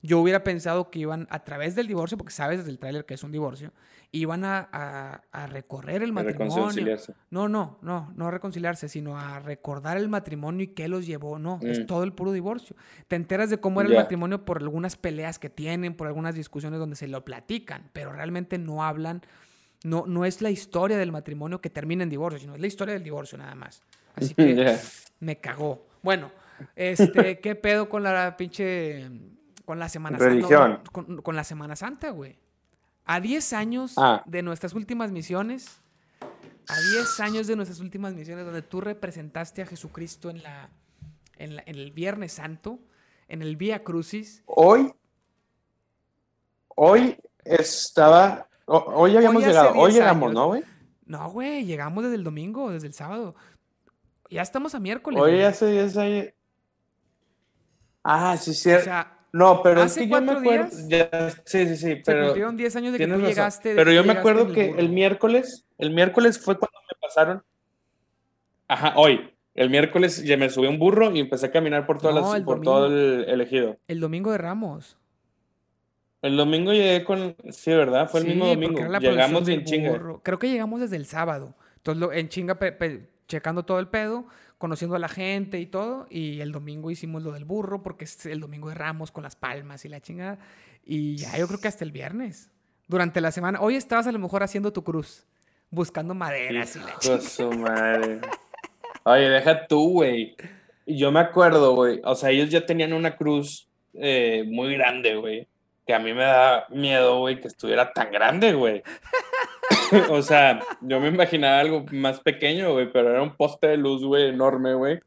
[0.00, 3.14] Yo hubiera pensado que iban a través del divorcio, porque sabes desde el tráiler que
[3.14, 3.72] es un divorcio,
[4.10, 6.96] iban a, recorrer el matrimonio.
[7.30, 11.38] No, no, no, no a reconciliarse, sino a recordar el matrimonio y qué los llevó.
[11.38, 11.86] No, es mm.
[11.86, 12.76] todo el puro divorcio.
[13.06, 16.78] Te enteras de cómo era el matrimonio por algunas peleas que tienen, por algunas discusiones
[16.78, 19.22] donde se lo platican, pero realmente no hablan.
[19.84, 22.94] No, no es la historia del matrimonio que termina en divorcio, sino es la historia
[22.94, 23.82] del divorcio nada más.
[24.14, 24.78] Así que
[25.20, 25.86] me cagó.
[26.02, 26.30] Bueno,
[26.76, 29.10] este, ¿qué pedo con la pinche.
[29.64, 30.82] con la Semana Santa?
[30.92, 32.38] con, la Semana Santa, güey.
[33.04, 34.22] A 10 años ah.
[34.26, 35.80] de nuestras últimas misiones,
[36.68, 40.70] a 10 años de nuestras últimas misiones, donde tú representaste a Jesucristo en, la,
[41.36, 42.78] en, el Viernes Santo,
[43.28, 44.44] en el Vía Crucis.
[44.46, 44.94] Hoy,
[46.68, 50.62] hoy estaba, hoy habíamos llegado, hoy llegamos, ¿no, güey?
[51.06, 53.34] No, güey, llegamos desde el domingo, desde el sábado.
[54.30, 55.20] Ya estamos a miércoles.
[55.20, 56.26] Hoy hace 10 años.
[58.02, 58.72] Ah, sí, sí.
[58.72, 60.70] O sea, no, pero es que yo me acuerdo.
[61.44, 62.02] sí, sí, sí.
[62.04, 63.74] Pero, se cumplieron 10 años de que tú llegaste.
[63.74, 67.42] pero yo me acuerdo que el miércoles, el miércoles fue cuando me pasaron.
[68.68, 69.28] Ajá, hoy.
[69.54, 72.62] El miércoles ya me subí un burro y empecé a caminar por, todas las, por
[72.62, 73.76] todo el elegido.
[73.86, 74.96] El domingo de Ramos.
[76.22, 77.36] El domingo llegué con.
[77.50, 78.08] Sí, ¿verdad?
[78.08, 78.80] Fue el mismo domingo.
[78.98, 80.00] Llegamos en chinga.
[80.22, 81.54] Creo que llegamos desde el sábado.
[81.76, 82.58] Entonces, en chinga,
[83.26, 84.26] checando todo el pedo
[84.62, 86.06] conociendo a la gente y todo.
[86.08, 89.34] Y el domingo hicimos lo del burro, porque es el domingo de Ramos con las
[89.34, 90.38] palmas y la chingada.
[90.84, 92.48] Y ya yo creo que hasta el viernes.
[92.86, 93.60] Durante la semana.
[93.60, 95.26] Hoy estabas a lo mejor haciendo tu cruz,
[95.68, 97.56] buscando maderas y la chingada.
[97.56, 98.20] madre.
[99.02, 100.36] Oye, deja tú, güey.
[100.86, 102.00] Yo me acuerdo, güey.
[102.04, 105.48] O sea, ellos ya tenían una cruz eh, muy grande, güey.
[105.86, 108.82] Que a mí me da miedo, güey, que estuviera tan grande, güey.
[110.10, 114.04] o sea, yo me imaginaba algo más pequeño, güey, pero era un poste de luz,
[114.04, 115.00] güey, enorme, güey.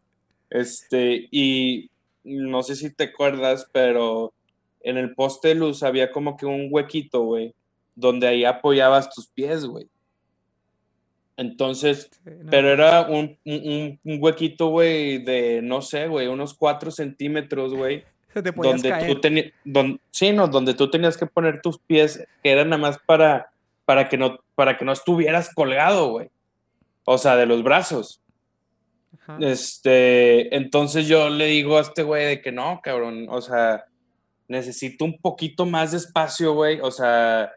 [0.49, 1.89] Este, y
[2.23, 4.33] no sé si te acuerdas, pero
[4.81, 7.53] en el poste de luz había como que un huequito, güey,
[7.95, 9.87] donde ahí apoyabas tus pies, güey.
[11.37, 12.09] Entonces,
[12.49, 18.05] pero era un, un, huequito, güey, de, no sé, güey, unos cuatro centímetros, güey.
[18.41, 19.53] Donde tú tenías,
[20.11, 23.49] sí, no, donde tú tenías que poner tus pies, que eran nada más para
[23.85, 26.29] para que no, para que no estuvieras colgado, güey.
[27.05, 28.21] O sea, de los brazos.
[29.39, 33.85] Este, entonces yo le digo a este güey de que no, cabrón, o sea,
[34.47, 37.51] necesito un poquito más de espacio, güey, o sea,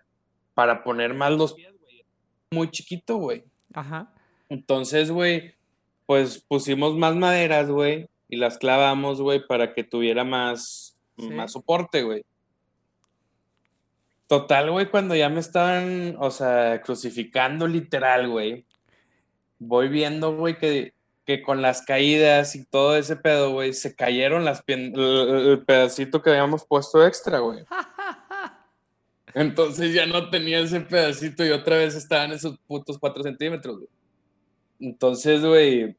[0.55, 2.05] para poner más los pies, güey.
[2.53, 3.45] Muy chiquito, güey.
[3.74, 4.11] Ajá.
[4.49, 5.55] Entonces, güey,
[6.07, 12.03] pues pusimos más maderas, güey, y las clavamos, güey, para que tuviera más, más soporte,
[12.03, 12.24] güey.
[14.26, 18.66] Total, güey, cuando ya me estaban, o sea, crucificando literal, güey.
[19.59, 20.93] Voy viendo, güey, que,
[21.24, 26.31] que con las caídas y todo ese pedo, güey, se cayeron las el, pedacito que
[26.31, 27.64] habíamos puesto extra, güey.
[29.35, 33.89] Entonces ya no tenía ese pedacito y otra vez estaban esos putos cuatro centímetros, güey.
[34.79, 35.97] Entonces, güey,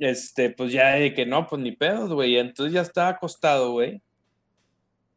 [0.00, 2.38] este, pues ya de que no, pues ni pedos, güey.
[2.38, 4.00] Entonces ya estaba acostado, güey.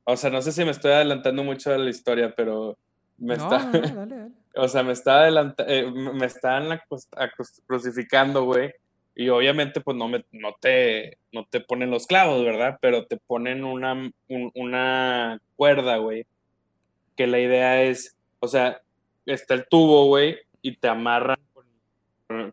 [0.03, 2.77] O sea, no sé si me estoy adelantando mucho de la historia, pero
[3.17, 3.71] me está.
[4.55, 6.79] O sea, me está adelantando, eh, me están
[7.65, 8.71] crucificando, güey.
[9.15, 12.77] Y obviamente, pues no, me, no, te, no te ponen los clavos, ¿verdad?
[12.79, 16.27] Pero te ponen una, una cuerda, güey.
[17.15, 18.79] Que la idea es, o sea,
[19.25, 21.39] está el tubo, güey, y te amarran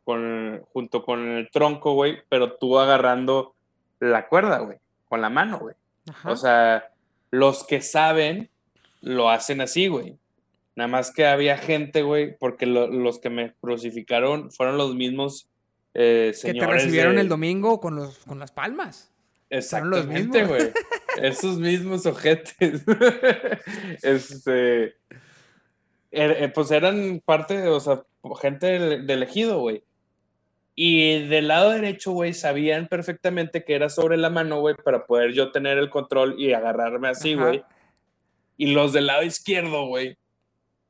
[0.04, 3.54] con, junto con el tronco, güey, pero tú agarrando
[3.98, 4.78] la cuerda, güey,
[5.08, 5.74] con la mano, güey.
[6.24, 6.90] O sea,
[7.30, 8.50] los que saben
[9.00, 10.16] lo hacen así, güey.
[10.74, 15.50] Nada más que había gente, güey, porque los que me crucificaron fueron los mismos
[15.94, 16.62] eh, señores.
[16.62, 19.12] Que te recibieron el domingo con, los, con las palmas.
[19.50, 20.72] Exactamente, güey.
[21.22, 22.84] Esos mismos ojetes.
[24.02, 24.94] este.
[26.10, 28.02] Er, eh, pues eran parte, de, o sea,
[28.40, 28.66] gente
[28.98, 29.82] de elegido, güey.
[30.74, 35.32] Y del lado derecho, güey, sabían perfectamente que era sobre la mano, güey, para poder
[35.32, 37.62] yo tener el control y agarrarme así, güey.
[38.56, 40.16] Y los del lado izquierdo, güey,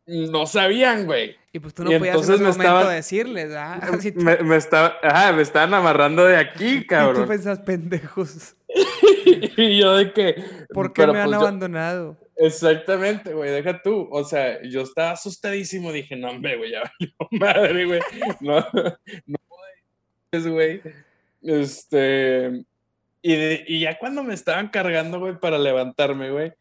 [0.06, 1.36] no sabían, güey.
[1.52, 3.80] Y pues tú no podías en ese momento decirles, ¿ah?
[4.14, 7.16] Me, me, estaba, ajá, me estaban amarrando de aquí, cabrón.
[7.22, 8.56] Y tú pensás, pendejos.
[9.56, 10.44] y yo de que...
[10.72, 12.16] ¿Por qué me han pues abandonado?
[12.42, 14.08] Exactamente, güey, deja tú.
[14.10, 18.00] O sea, yo estaba asustadísimo, dije, no, hombre, güey, ya valió madre, güey.
[18.40, 18.66] No,
[19.26, 20.80] no güey.
[21.42, 22.64] Este.
[23.20, 26.52] Y, ya cuando me estaban cargando, güey, para levantarme, güey,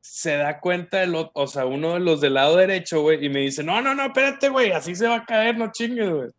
[0.00, 3.40] se da cuenta, el, o sea, uno de los del lado derecho, güey, y me
[3.40, 6.30] dice, no, no, no, espérate, güey, así se va a caer, no chingues, güey.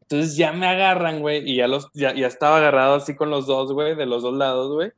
[0.00, 3.46] Entonces ya me agarran, güey, y ya, los, ya, ya estaba agarrado así con los
[3.46, 4.90] dos, güey, de los dos lados, güey.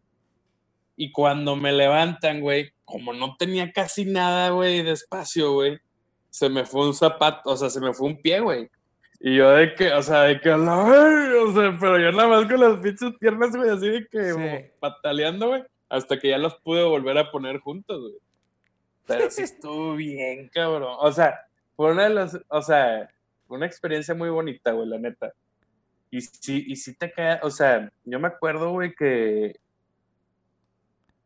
[0.97, 5.79] Y cuando me levantan, güey, como no tenía casi nada, güey, de espacio, güey,
[6.31, 8.71] se me fue un zapato, o sea, se me fue un pie, güey.
[9.21, 12.61] Y yo de que, o sea, de que, o sea, pero yo nada más con
[12.61, 17.17] las pinches piernas, güey, así de que pataleando, güey, hasta que ya los pude volver
[17.19, 18.15] a poner juntos, güey.
[19.07, 20.97] Pero sí estuvo bien, cabrón.
[21.01, 21.41] O sea,
[21.77, 23.09] fue una de las, o sea,
[23.49, 25.33] una experiencia muy bonita, güey, la neta.
[26.11, 29.59] Y sí, y sí te queda, o sea, yo me acuerdo, güey, que,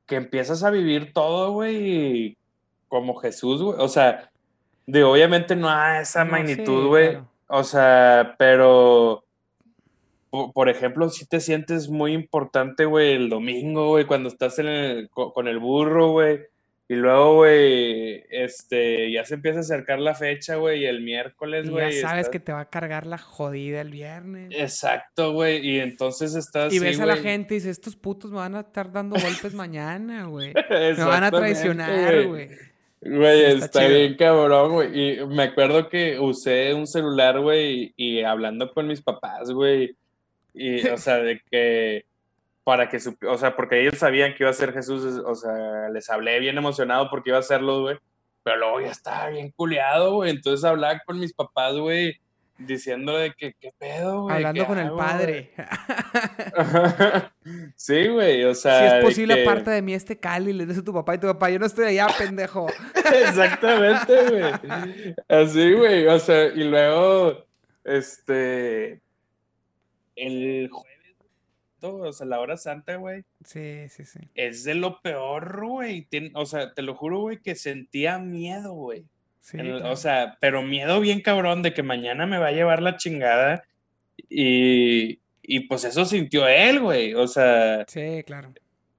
[0.08, 2.36] que empiezas a vivir todo, güey,
[2.88, 3.76] como Jesús, güey.
[3.78, 4.30] O sea,
[4.86, 7.18] de obviamente no a esa magnitud, güey.
[7.46, 9.24] O sea, pero,
[10.30, 15.10] por, ejemplo, si te sientes muy importante, güey, el domingo, güey, cuando estás en el,
[15.10, 16.40] con el burro, güey
[16.90, 21.68] y luego, güey, este, ya se empieza a acercar la fecha, güey, y el miércoles,
[21.68, 21.94] güey.
[21.94, 24.54] Ya sabes que te va a cargar la jodida el viernes.
[24.56, 26.72] Exacto, güey, y entonces estás.
[26.72, 29.52] Y ves a la gente y dices, estos putos me van a estar dando golpes
[29.54, 30.54] mañana, güey.
[30.70, 32.48] me van a traicionar, güey.
[33.02, 35.20] Güey, está, bien cabrón, güey.
[35.20, 39.94] Y me acuerdo que usé un celular, güey, y hablando con mis papás, güey.
[40.54, 42.06] Y, o sea, de que
[42.68, 46.10] para que, o sea, porque ellos sabían que iba a ser Jesús, o sea, les
[46.10, 47.96] hablé bien emocionado porque iba a serlo, güey,
[48.42, 52.20] pero luego ya estaba bien culeado, güey, entonces hablaba con mis papás, güey,
[52.58, 54.36] diciéndole que, ¿qué pedo, güey?
[54.36, 55.54] Hablando con el padre.
[57.74, 58.80] sí, güey, o sea.
[58.80, 61.26] Si es posible, aparte de mí, este Cali, le dice a tu papá y tu
[61.26, 62.66] papá, yo no estoy allá, pendejo.
[62.94, 65.14] Exactamente, güey.
[65.26, 67.46] Así, güey, o sea, y luego,
[67.82, 69.00] este,
[70.16, 70.68] el
[71.80, 73.24] o sea, la hora santa, güey.
[73.44, 74.20] Sí, sí, sí.
[74.34, 76.06] Es de lo peor, güey.
[76.34, 79.04] O sea, te lo juro, güey, que sentía miedo, güey.
[79.40, 82.96] Sí, O sea, pero miedo bien cabrón de que mañana me va a llevar la
[82.96, 83.64] chingada.
[84.28, 87.14] Y, y pues eso sintió él, güey.
[87.14, 87.84] O sea.
[87.88, 88.52] Sí, claro.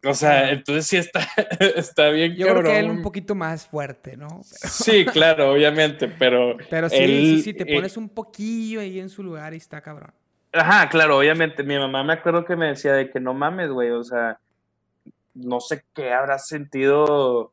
[0.05, 1.27] O sea, entonces sí está,
[1.75, 4.41] está bien Yo creo que él un poquito más fuerte, ¿no?
[4.43, 6.55] Sí, claro, obviamente, pero...
[6.69, 9.81] Pero sí, sí, sí, te eh, pones un poquillo ahí en su lugar y está
[9.81, 10.13] cabrón.
[10.51, 11.63] Ajá, claro, obviamente.
[11.63, 14.39] Mi mamá me acuerdo que me decía de que no mames, güey, o sea,
[15.33, 17.51] no sé qué habrá sentido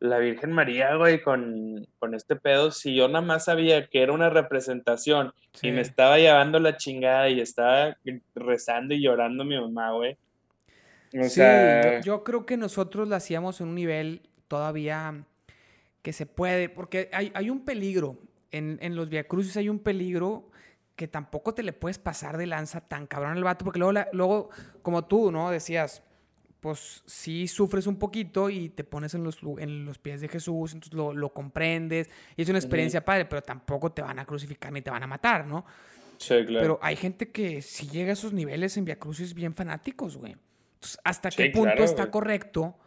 [0.00, 2.70] la Virgen María, güey, con, con este pedo.
[2.70, 7.30] Si yo nada más sabía que era una representación y me estaba llevando la chingada
[7.30, 7.96] y estaba
[8.34, 10.18] rezando y llorando mi mamá, güey.
[11.10, 11.40] sí,
[12.02, 15.24] yo, creo que nosotros la hacíamos en un nivel todavía
[16.02, 18.18] que se puede, porque hay, hay un peligro.
[18.50, 20.50] En, en los Crucis hay un peligro
[20.96, 24.50] que tampoco te le puedes pasar de lanza tan cabrón al vato, porque luego, luego
[24.82, 25.50] como tú, ¿no?
[25.50, 26.02] Decías,
[26.60, 30.72] pues sí sufres un poquito y te pones en los, en los pies de Jesús,
[30.72, 34.80] entonces lo, comprendes, y es una experiencia padre, pero tampoco te van a crucificar ni
[34.80, 35.64] te van a matar, ¿no?
[36.16, 36.60] Sí, claro.
[36.62, 40.36] Pero hay gente que si llega a esos niveles en Via Crucis bien fanáticos, güey.
[40.74, 42.78] Entonces, ¿hasta qué punto está correcto?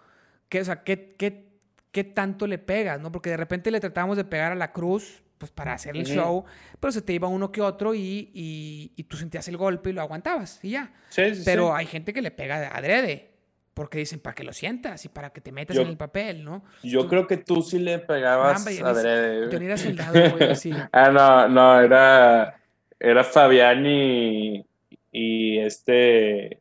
[0.50, 1.50] Que, o sea, ¿qué, qué,
[1.92, 3.12] qué tanto le pegas, no?
[3.12, 6.46] Porque de repente le tratamos de pegar a la cruz pues para hacer el show,
[6.80, 10.02] pero se te iba uno que otro y, y, tú sentías el golpe y lo
[10.02, 10.94] aguantabas y ya.
[11.10, 13.32] Sí, sí, pero hay gente que le pega de adrede,
[13.74, 16.64] porque dicen para que lo sientas y para que te metas en el papel, ¿no?
[16.84, 19.52] Yo creo que tú sí le pegabas adrede.
[19.52, 20.72] Yo era soldado, güey, sí.
[20.92, 22.60] ah, no, no, era,
[23.00, 24.66] era Fabián y,
[25.12, 26.58] y este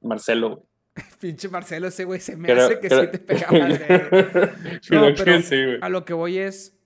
[0.00, 0.64] Marcelo,
[1.20, 3.68] Pinche Marcelo, ese güey se me hace que sí te pegaba.
[4.90, 6.76] No, pero a lo que voy es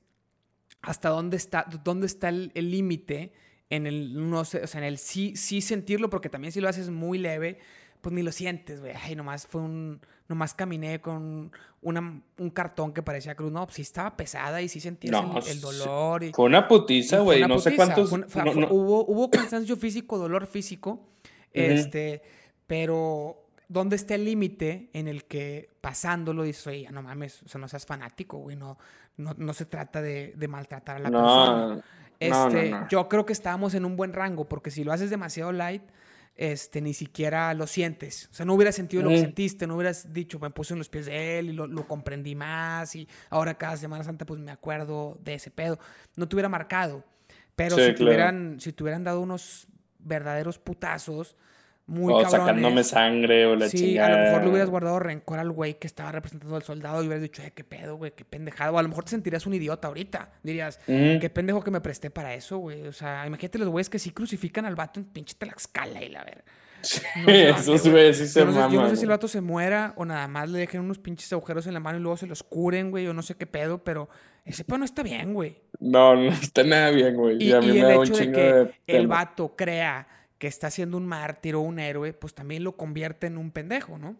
[0.85, 3.32] hasta dónde está, dónde está el límite
[3.70, 6.69] en el, no sé, o sea, en el sí, sí sentirlo, porque también si lo
[6.69, 7.59] haces muy leve,
[8.01, 8.93] pues ni lo sientes, güey.
[8.94, 11.51] Ay, nomás fue un, nomás caminé con
[11.81, 13.51] una, un cartón que parecía cruz.
[13.51, 15.15] No, pues sí estaba pesada y sí sentías
[15.48, 16.23] el, dolor.
[16.23, 17.47] Y, fue una putiza, güey.
[17.47, 18.12] No sé cuántos.
[18.12, 21.09] Hubo, hubo cansancio físico, dolor físico.
[21.52, 22.20] Este,
[22.66, 27.61] pero ¿dónde está el límite en el que pasándolo dices, oye, no mames, o sea,
[27.61, 28.77] no seas fanático, güey, no,
[29.16, 31.84] no, se trata de, maltratar a la persona.
[32.20, 35.82] Este, Yo creo que estábamos en un buen rango, porque si lo haces demasiado light,
[36.36, 38.28] este, ni siquiera lo sientes.
[38.32, 40.88] O sea, no hubieras sentido lo que sentiste, no hubieras dicho, me puse en los
[40.88, 45.18] pies de él y lo, comprendí más y ahora cada Semana Santa pues me acuerdo
[45.22, 45.78] de ese pedo.
[46.16, 47.04] No te hubiera marcado.
[47.56, 49.68] Pero si, tuvieran, si te hubieran dado unos
[50.00, 51.36] verdaderos putazos,
[51.86, 55.51] muy o sacándome sangre o la sí, a lo mejor le hubieras guardado rencor al
[55.51, 58.74] güey que estaba representando al soldado y hubieras dicho, eh, qué pedo, güey, qué pendejado.
[58.74, 60.31] O a lo mejor te sentirías un idiota ahorita.
[60.43, 62.86] Dirías, qué pendejo que me presté para eso, güey.
[62.86, 66.24] O sea, imagínate los güeyes que sí crucifican al vato en pinche Tlaxcala y la
[66.24, 66.44] ver.
[67.24, 69.40] No esos güeyes sí se yo no, sé, yo no sé si el vato se
[69.40, 72.27] muera o nada más le dejen unos pinches agujeros en la mano y luego se
[72.27, 74.09] los curen, güey, o no sé qué pedo, pero
[74.44, 75.56] ese pedo no está bien, güey.
[75.81, 77.43] No, no está nada bien, güey.
[77.43, 80.06] Y, a mí el me hecho de que el vato crea
[80.44, 83.96] que está siendo un mártir o un héroe, pues también lo convierte en un pendejo,
[83.96, 84.14] ¿no?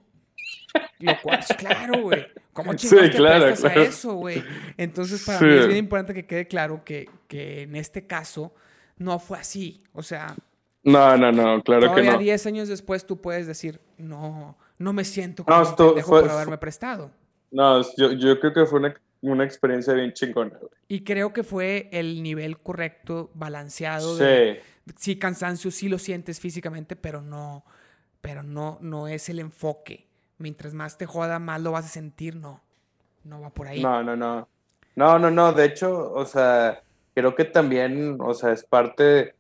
[0.99, 2.25] Lo cual, claro, güey.
[2.55, 4.43] ¿Cómo chingados te prestas a eso, güey?
[4.79, 8.55] Entonces, para mí es bien importante que quede claro que, que en este caso
[8.97, 9.83] no fue así.
[9.93, 10.35] O sea...
[10.83, 12.17] No, no, no, claro que no.
[12.17, 16.57] 10 años después tú puedes decir, no, no me siento como no, un por haberme
[16.57, 17.11] prestado.
[17.51, 20.73] No, yo, yo creo que fue una, una experiencia bien chingona, güey.
[20.89, 24.17] Y creo que fue el nivel correcto, balanceado.
[24.17, 24.59] Sí.
[24.97, 27.65] Sí, cansancio, sí lo sientes físicamente, pero no,
[28.21, 30.07] pero no, no es el enfoque.
[30.39, 32.63] Mientras más te joda, más lo vas a sentir, no.
[33.25, 33.83] No va por ahí.
[33.83, 34.49] No, no, no.
[34.97, 35.53] No, no, no.
[35.53, 36.83] De hecho, o sea,
[37.15, 39.35] creo que también, o sea, es parte,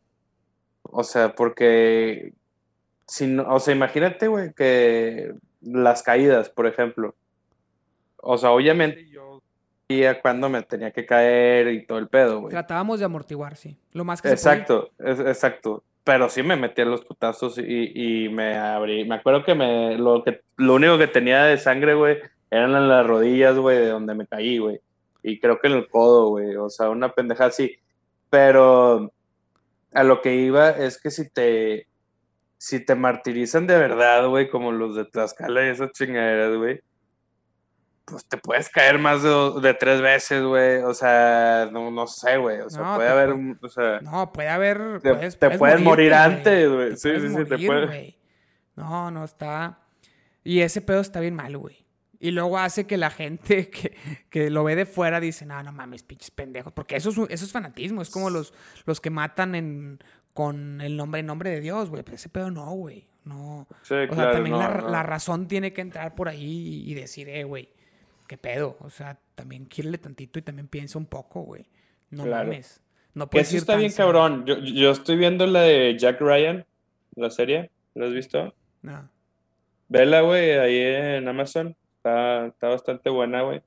[0.82, 2.32] o sea, porque,
[3.06, 7.14] si no, o sea, imagínate, güey, que las caídas, por ejemplo.
[8.16, 9.42] O sea, obviamente yo
[10.22, 12.50] cuándo me tenía que caer y todo el pedo, güey.
[12.50, 13.76] Tratábamos de amortiguar, sí.
[13.92, 15.84] Lo más que Exacto, es, exacto.
[16.02, 19.04] Pero sí me metí a los putazos y, y, me abrí.
[19.04, 22.18] Me acuerdo que me lo que lo único que tenía de sangre, güey,
[22.50, 24.80] eran en las rodillas, güey, de donde me caí, güey
[25.24, 27.78] y creo que en el codo, güey, o sea, una pendeja así.
[28.28, 29.10] Pero
[29.94, 31.88] a lo que iba es que si te,
[32.58, 36.82] si te martirizan de verdad, güey, como los de Tlaxcala y esas chingaderas, güey,
[38.04, 40.82] pues te puedes caer más de, tres veces, güey.
[40.82, 42.60] O sea, no, no sé, güey.
[42.60, 44.00] O sea, puede haber, o sea...
[44.00, 45.00] No, puede haber...
[45.00, 46.96] Te puedes, morir antes, güey.
[46.96, 48.14] Sí, sí, sí, te puedes...
[48.76, 49.78] No, no, está...
[50.42, 51.84] Y ese pedo está bien mal, güey.
[52.20, 53.70] Y luego hace que la gente
[54.30, 56.72] que, lo ve de fuera dice, no, no mames, pinches pendejos.
[56.72, 58.02] Porque eso es, eso es fanatismo.
[58.02, 58.52] Es como los,
[58.84, 59.98] los que matan en,
[60.32, 62.02] con el nombre en nombre de Dios, güey.
[62.02, 63.08] Pero ese pedo no, güey.
[63.24, 63.66] No.
[63.70, 67.70] o sea, también la, razón tiene que entrar por ahí y decir, eh, güey,
[68.26, 68.76] qué pedo.
[68.80, 71.66] O sea, también quiérele tantito y también piensa un poco, güey.
[72.10, 72.80] No mames.
[73.14, 74.44] No puedes Eso está bien cabrón.
[74.44, 76.66] Yo, yo estoy viendo la de Jack Ryan,
[77.14, 77.70] la serie.
[77.94, 78.54] ¿La has visto?
[78.82, 79.08] No.
[79.88, 81.76] Vela, güey, ahí en Amazon.
[81.96, 83.62] Está, bastante buena, güey.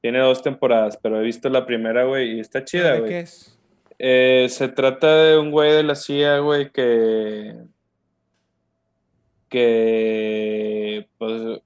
[0.00, 3.02] Tiene dos temporadas, pero he visto la primera, güey, y está chida, güey.
[3.02, 3.58] ¿De qué es?
[3.98, 7.54] Eh, se trata de un güey de la CIA, güey, que.
[9.48, 11.08] que.
[11.18, 11.60] Pues.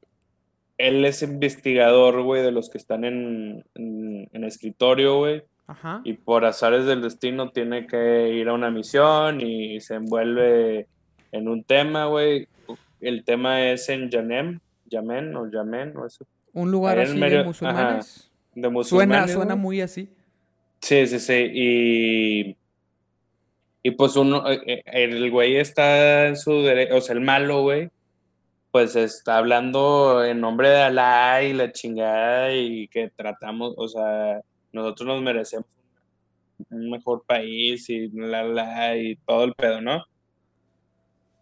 [0.78, 5.43] Él es investigador, güey, de los que están en, en, escritorio, güey.
[5.66, 6.01] Ajá.
[6.05, 10.86] Y por azares del destino tiene que ir a una misión y se envuelve
[11.32, 12.48] en un tema, güey.
[13.01, 16.27] El tema es en Janem, Yamen o Yamen o eso.
[16.53, 18.31] Un lugar así de musulmanes.
[18.55, 19.16] de musulmanes.
[19.16, 20.09] Suena, suena muy así.
[20.81, 21.51] Sí, sí, sí.
[21.53, 22.57] Y,
[23.82, 27.62] y pues uno, eh, eh, el güey está en su derecho, o sea, el malo,
[27.62, 27.90] güey,
[28.70, 34.40] pues está hablando en nombre de Alá y la chingada y que tratamos, o sea,
[34.72, 35.66] nosotros nos merecemos
[36.70, 40.05] un mejor país y la la y todo el pedo, ¿no?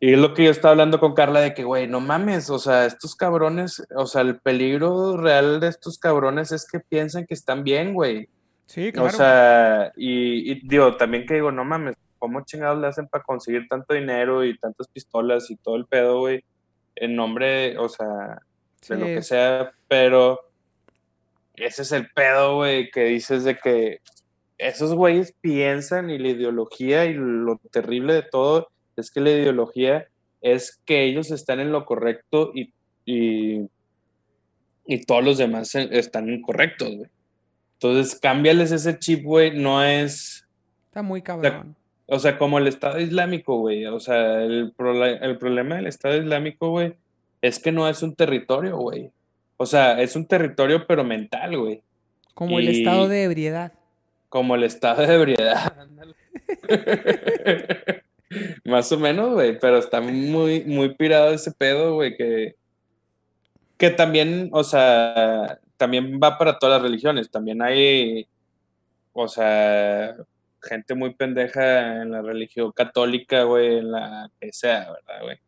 [0.01, 2.59] Y es lo que yo estaba hablando con Carla de que, güey, no mames, o
[2.59, 7.33] sea, estos cabrones, o sea, el peligro real de estos cabrones es que piensan que
[7.33, 8.29] están bien, güey.
[8.67, 9.09] Sí, claro.
[9.09, 13.67] O sea, y, digo, también que digo, no mames, ¿cómo chingados le hacen para conseguir
[13.69, 16.45] tanto dinero y tantas pistolas y todo el pedo, güey?
[16.97, 18.41] En nombre, o sea,
[18.89, 20.41] de lo que sea, pero
[21.57, 24.01] ese es el pedo, güey, que dices de que
[24.59, 30.09] esos güeyes piensan y la ideología y lo terrible de todo es que la ideología
[30.41, 32.73] es que ellos están en lo correcto y,
[33.05, 33.69] y,
[35.07, 37.11] todos los demás están incorrectos, güey.
[37.75, 40.47] Entonces, cámbiales ese chip, güey, no es...
[40.87, 41.77] Está muy cabrón.
[42.07, 43.87] O sea, como el Estado Islámico, güey.
[43.87, 44.75] O sea, el,
[45.23, 46.95] el problema del Estado Islámico, güey,
[47.41, 49.11] es que no es un territorio, güey.
[49.57, 51.83] O sea, es un territorio, pero mental, güey.
[52.35, 53.73] Como el estado de ebriedad.
[54.29, 55.73] Como el estado de ebriedad.
[58.65, 62.57] Más o menos, güey, pero está muy, muy pirado ese pedo, güey, que,
[63.77, 67.31] que también, o sea, también va para todas las religiones.
[67.31, 68.27] También hay,
[69.13, 70.17] o sea,
[70.65, 75.39] gente muy pendeja en la religión católica, güey, en la que sea, ¿verdad, güey?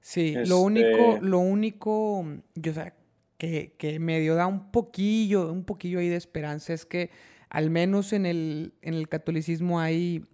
[0.00, 2.94] Sí, lo único, este lo único, yo, o sea,
[3.38, 7.10] que, que medio da un poquillo, un poquillo ahí de esperanza es que
[7.48, 10.24] al menos en el, en el catolicismo hay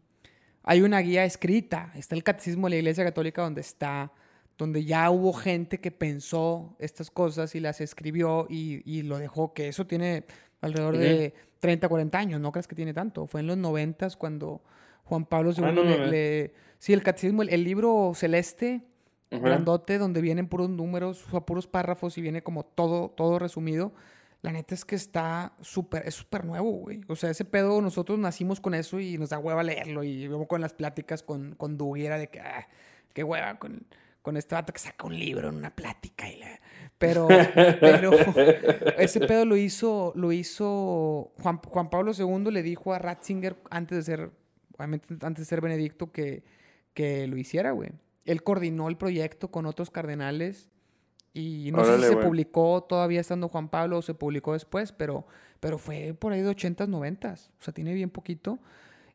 [0.62, 4.12] hay una guía escrita, está el Catecismo de la Iglesia Católica donde está,
[4.58, 9.68] donde ya hubo gente que pensó estas cosas y las escribió y, lo dejó, que
[9.68, 10.24] eso tiene
[10.60, 14.62] alrededor de 30, 40 años, no crees que tiene tanto, fue en los 90 cuando
[15.04, 18.82] Juan Pablo II ah, le, Sí, el Catecismo, el, libro celeste,
[19.30, 23.92] grandote, donde vienen puros números, o puros párrafos y viene como todo, todo resumido
[24.42, 27.02] la neta es que está súper, es súper nuevo, güey.
[27.08, 30.02] O sea, ese pedo, nosotros nacimos con eso y nos da hueva leerlo.
[30.02, 32.66] Y vemos con las pláticas con, con era de que, ah,
[33.12, 33.86] qué hueva con,
[34.22, 36.60] con este vato que saca un libro en una plática y la...
[36.98, 37.28] Pero,
[37.80, 38.12] pero
[38.98, 43.96] ese pedo lo hizo, lo hizo Juan, Juan Pablo II le dijo a Ratzinger antes
[43.96, 44.30] de ser,
[44.76, 46.42] obviamente antes de ser Benedicto que,
[46.92, 47.90] que lo hiciera, güey.
[48.26, 50.68] Él coordinó el proyecto con otros cardenales
[51.32, 55.26] y no sé si se publicó todavía estando Juan Pablo o se publicó después, pero,
[55.60, 57.48] pero fue por ahí de 80s, 90s.
[57.48, 58.58] O sea, tiene bien poquito.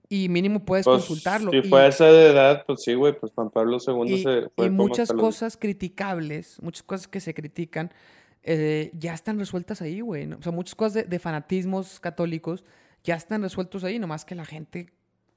[0.09, 1.51] Y mínimo puedes pues, consultarlo.
[1.51, 4.67] Si fue a esa edad, pues sí, güey, pues Juan Pablo II y, se fue.
[4.67, 7.91] Y muchas cosas criticables, muchas cosas que se critican,
[8.43, 10.31] eh, ya están resueltas ahí, güey.
[10.31, 12.63] O sea, muchas cosas de, fanatismos católicos
[13.03, 14.91] ya están resueltos ahí, nomás que la gente,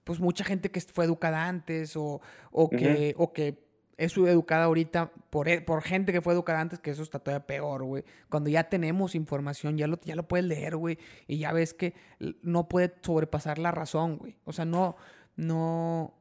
[0.05, 2.21] pues mucha gente que fue educada antes o,
[2.51, 3.68] o que, o que
[3.99, 7.47] es educada ahorita por, e, por gente que fue educada antes, que eso está todavía
[7.47, 8.05] peor, güey.
[8.31, 11.95] Cuando ya tenemos información, ya lo, ya lo puedes leer, güey, y ya ves que
[12.43, 14.37] no puede sobrepasar la razón, güey.
[14.45, 14.97] O sea, no,
[15.35, 16.15] no,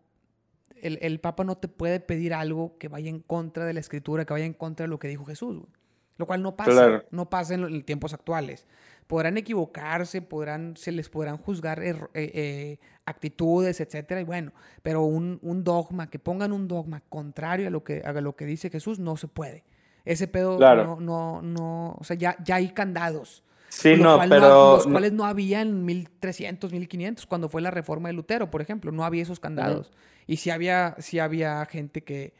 [0.81, 4.25] el, el, Papa no te puede pedir algo que vaya en contra de la Escritura,
[4.25, 5.71] que vaya en contra de lo que dijo Jesús, güey.
[6.17, 8.65] Lo cual no pasa, no pasa en, en tiempos actuales
[9.07, 14.51] podrán equivocarse, podrán, se les podrán juzgar eh, eh, actitudes, etcétera, y bueno,
[14.84, 18.69] pero un, dogma, que pongan un dogma contrario a lo que, a lo que dice
[18.69, 19.63] Jesús, no se puede.
[20.03, 23.43] Ese pedo no, no, no, o sea, ya, ya hay candados.
[23.69, 24.75] Sí, no, pero...
[24.77, 28.91] los cuales no había en 1300, 1500, cuando fue la reforma de Lutero, por ejemplo,
[28.91, 29.91] no había esos candados.
[30.25, 32.34] Y sí había, sí había gente que,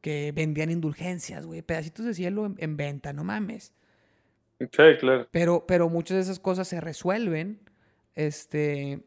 [0.00, 3.72] que vendían indulgencias, güey, pedacitos de cielo en venta, no mames.
[4.58, 4.66] Sí,
[5.00, 5.28] claro.
[5.30, 7.60] Pero, pero muchas de esas cosas se resuelven.
[8.14, 9.04] Este.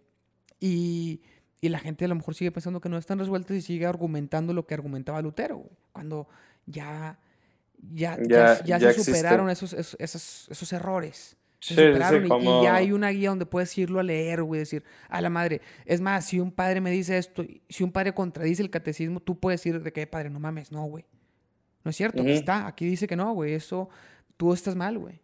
[0.60, 1.22] Y,
[1.61, 4.65] la gente a lo mejor sigue pensando que no están resueltas y sigue argumentando lo
[4.65, 6.30] que argumentaba Lutero, cuando
[6.65, 7.19] ya,
[7.91, 8.18] ya,
[8.64, 11.36] ya, se superaron esos, esos, esos, errores.
[11.60, 15.19] Se superaron y, ya hay una guía donde puedes irlo a leer, güey, decir, a
[15.19, 15.60] la madre.
[15.86, 19.38] Es más, si un padre me dice esto, si un padre contradice el catecismo, tú
[19.38, 21.06] puedes decir de que, padre, no mames, no, güey.
[21.84, 23.90] No es cierto, aquí está, aquí dice que no, güey, eso,
[24.38, 25.19] tú estás mal, güey.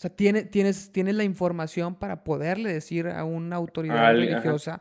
[0.00, 4.80] O sea, tiene, tienes, tienes la información para poderle decir a una autoridad religiosa,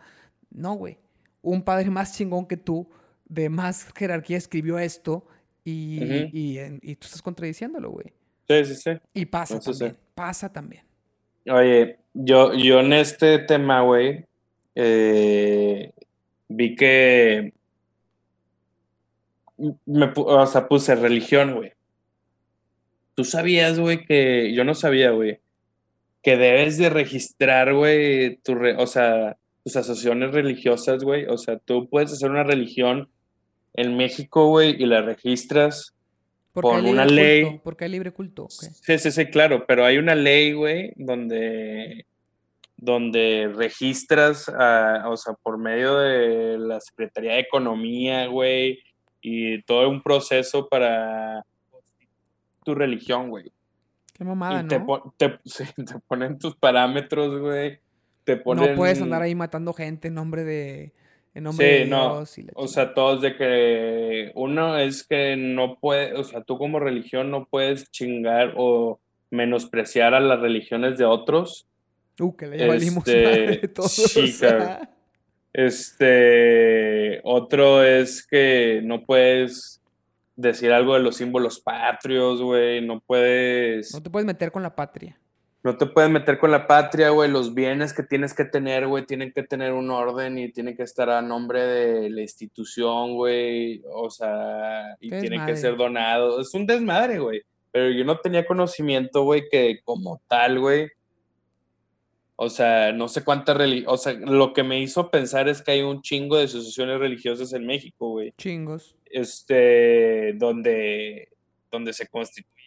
[0.50, 0.98] no, güey,
[1.42, 2.90] un padre más chingón que tú,
[3.26, 5.28] de más jerarquía, escribió esto
[5.66, 6.00] y,
[6.32, 8.14] y, tú estás contradiciéndolo, güey.
[8.48, 8.92] Sí, sí, sí.
[9.14, 10.84] Y pasa también, pasa también.
[11.52, 14.26] Oye, yo, yo en este tema, güey,
[14.74, 15.92] eh,
[16.48, 17.54] vi que
[19.86, 21.74] me, o sea, puse religión, güey.
[23.20, 25.42] Tú sabías, güey, que yo no sabía, güey,
[26.24, 31.26] que debes de registrar, güey, tu o sea, tus asociaciones religiosas, güey.
[31.26, 33.10] O sea, tú puedes hacer una religión
[33.74, 35.94] en México, güey, y la registras
[36.54, 37.60] por una ley.
[37.62, 38.48] porque hay libre culto.
[38.50, 42.06] Sí, sí, sí, claro, pero hay una ley, güey, donde
[42.78, 48.80] donde registras, o sea, por medio de la Secretaría de Economía, güey,
[49.22, 51.44] y todo un proceso para
[52.70, 53.52] tu religión, güey.
[54.14, 54.80] Qué mamada, Te,
[55.76, 57.80] te, ponen tus parámetros, güey.
[58.24, 58.72] Te ponen...
[58.72, 60.94] No puedes andar ahí matando gente en nombre de...
[61.34, 62.54] En nombre de Dios no.
[62.56, 67.30] o sea, todos de que uno es que no puede, o sea, tú como religión
[67.30, 71.68] no puedes chingar o menospreciar a las religiones de otros.
[72.20, 73.92] Uh, que le valimos este, todos.
[73.92, 74.36] Sí,
[75.54, 79.80] Este, otro es que no puedes
[80.40, 82.86] decir algo de los símbolos patrios, güey.
[82.86, 83.94] No puedes.
[83.94, 85.20] No te puedes meter con la patria.
[85.62, 87.30] No te puedes meter con la patria, güey.
[87.30, 90.84] Los bienes que tienes que tener, güey, tienen que tener un orden y tienen que
[90.84, 93.84] estar a nombre de la institución, güey.
[93.94, 96.48] O sea, y tienen que ser donados.
[96.48, 97.42] Es un desmadre, güey.
[97.72, 100.90] Pero yo no tenía conocimiento, güey, que como tal, güey.
[102.42, 103.58] O sea, no sé cuántas.
[103.88, 107.52] O sea, lo que me hizo pensar es que hay un chingo de asociaciones religiosas
[107.54, 108.34] en México, güey.
[108.38, 111.30] Chingos este, donde,
[111.72, 112.58] donde se constituyen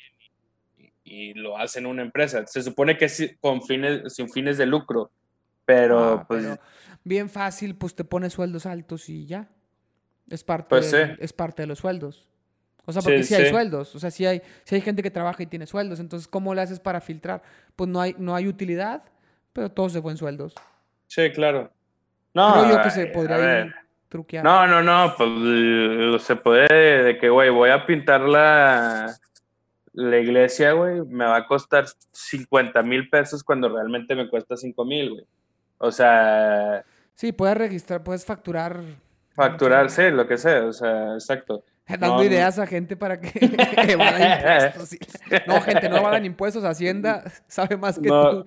[1.04, 2.46] y, lo hacen una empresa.
[2.46, 5.10] Se supone que es con fines, sin fines de lucro,
[5.64, 6.46] pero ah, pues...
[7.04, 9.48] bien fácil, pues te pones sueldos altos y ya.
[10.28, 12.28] Es parte, pues de, es parte de los sueldos.
[12.84, 13.94] O sea, porque sí, hay sueldos.
[13.94, 16.00] O sea, sí hay, hay gente que trabaja y tiene sueldos.
[16.00, 17.42] Entonces, ¿cómo le haces para filtrar?
[17.76, 19.04] Pues no hay, no hay utilidad,
[19.52, 20.54] pero todos de buen sueldos.
[21.06, 21.70] Sí, claro.
[22.34, 23.72] No, Creo yo que se podría
[24.42, 29.14] no, no, no, pues eh, se puede de que, güey, voy a pintar la,
[29.94, 34.84] la iglesia, güey, me va a costar 50 mil pesos cuando realmente me cuesta 5
[34.84, 35.26] mil, güey.
[35.78, 36.84] O sea...
[37.14, 38.80] Sí, puedes registrar, puedes facturar.
[39.34, 41.64] Facturar, sí, lo que sea, o sea, exacto.
[42.00, 43.32] Dando ideas a gente para que
[43.88, 44.98] evadan impuestos.
[45.46, 46.64] No, gente, no evadan impuestos.
[46.64, 48.44] Hacienda sabe más que tú.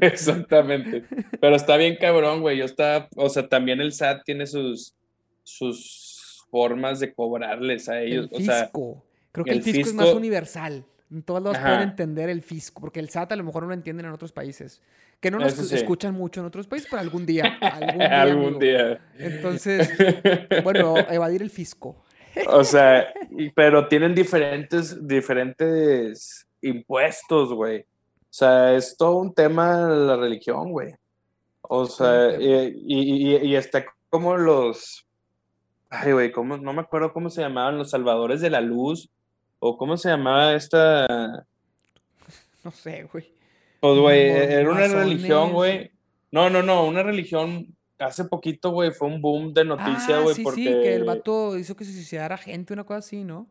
[0.00, 1.04] Exactamente.
[1.40, 2.58] Pero está bien cabrón, güey.
[2.58, 4.94] Yo está, o sea, también el SAT tiene sus,
[5.42, 8.28] sus formas de cobrarles a ellos.
[8.30, 9.04] El fisco.
[9.32, 10.84] Creo que el, fisco, es más universal.
[11.10, 13.74] En todos lados pueden entender el fisco, porque el SAT a lo mejor no lo
[13.74, 14.80] entienden en otros países.
[15.20, 17.58] Que no nos escuchan mucho en otros países, pero algún día.
[17.60, 19.00] Algún día.
[19.18, 19.90] Entonces,
[20.62, 22.05] bueno, evadir el fisco.
[22.48, 23.12] O sea,
[23.54, 27.80] pero tienen diferentes, diferentes impuestos, güey.
[27.80, 30.94] O sea, es todo un tema la religión, güey.
[31.62, 35.06] O sea, y, y, y, está como los.
[35.90, 39.08] Ay, güey, no me acuerdo cómo se llamaban los salvadores de la luz.
[39.58, 41.46] O cómo se llamaba esta.
[42.62, 43.32] No sé, güey.
[43.80, 45.90] Pues, güey, era una religión, güey.
[46.30, 47.75] No, no, no, una religión.
[47.98, 50.60] Hace poquito, güey, fue un boom de noticias, ah, güey, sí, porque...
[50.60, 53.46] Sí, que el vato hizo que se suicidara gente, una cosa así, ¿no?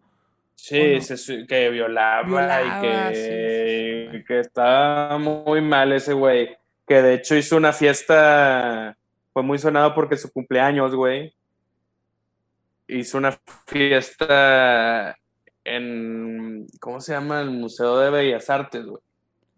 [0.56, 1.00] Sí,
[1.48, 6.58] que violaba, y que, que estaba muy mal ese güey.
[6.88, 8.98] Que de hecho hizo una fiesta,
[9.34, 11.34] fue muy sonado porque su cumpleaños, güey.
[12.88, 15.18] Hizo una fiesta
[15.64, 17.42] en, ¿cómo se llama?
[17.42, 19.02] El Museo de Bellas Artes, güey.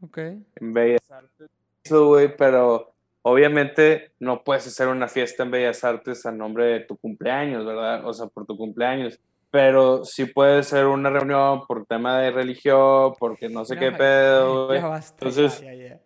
[0.01, 0.17] Ok.
[0.17, 1.49] En Bellas Artes.
[1.89, 2.93] güey, pero
[3.27, 8.05] obviamente no puedes hacer una fiesta en Bellas Artes a nombre de tu cumpleaños, ¿verdad?
[8.05, 9.19] O sea, por tu cumpleaños.
[9.51, 14.67] Pero sí puede ser una reunión por tema de religión, porque no sé qué pedo,
[14.67, 14.79] güey.
[14.79, 15.61] Entonces...
[15.61, 15.99] Ya, ya,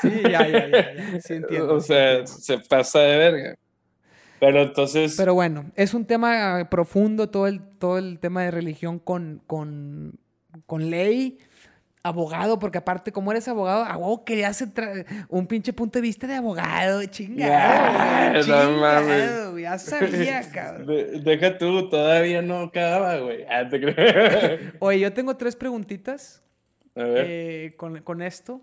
[0.00, 1.74] sí, ya, ya, ya, Sí entiendo.
[1.74, 3.54] o sea, se pasa de verga.
[4.40, 5.14] Pero entonces...
[5.16, 10.18] Pero bueno, es un tema profundo todo el, todo el tema de religión con, con,
[10.66, 11.38] con ley
[12.06, 14.64] abogado, porque aparte, como eres abogado, a huevo querías
[15.28, 18.42] un pinche punto de vista de abogado, chingado.
[18.42, 21.24] chingado, ya sabía, cabrón.
[21.24, 23.44] deja tú, todavía no acaba, güey.
[23.44, 23.68] Ah,
[24.78, 26.42] Oye, yo tengo tres preguntitas
[26.94, 27.26] a ver.
[27.28, 28.60] Eh, con, con, esto.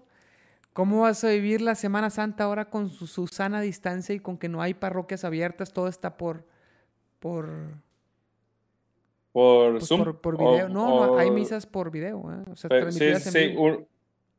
[0.73, 4.37] ¿Cómo vas a vivir la Semana Santa ahora con su, su sana distancia y con
[4.37, 5.71] que no hay parroquias abiertas?
[5.71, 6.47] Todo está por.
[7.19, 7.47] por
[9.33, 10.15] por pues Zoom.
[10.21, 10.69] Por, video.
[10.69, 12.31] no, no, hay misas por video.
[12.31, 12.49] ¿eh?
[12.49, 13.85] O sea, sí, sí, un,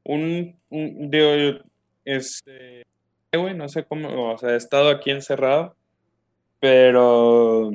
[0.05, 1.61] un, un, digo,
[2.05, 2.87] este,
[3.37, 5.75] güey, no sé cómo, o sea, he estado aquí encerrado,
[6.61, 7.73] pero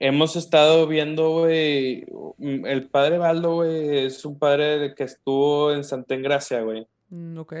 [0.00, 2.04] hemos estado viendo, güey,
[2.38, 6.86] el padre Baldo, güey, es un padre que estuvo en Santa Engracia, güey.
[7.10, 7.54] Mm, ok.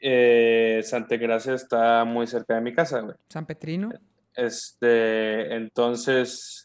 [0.00, 3.16] Eh, Santa Engracia está muy cerca de mi casa, güey.
[3.28, 3.90] San Petrino.
[4.34, 6.63] Este, entonces,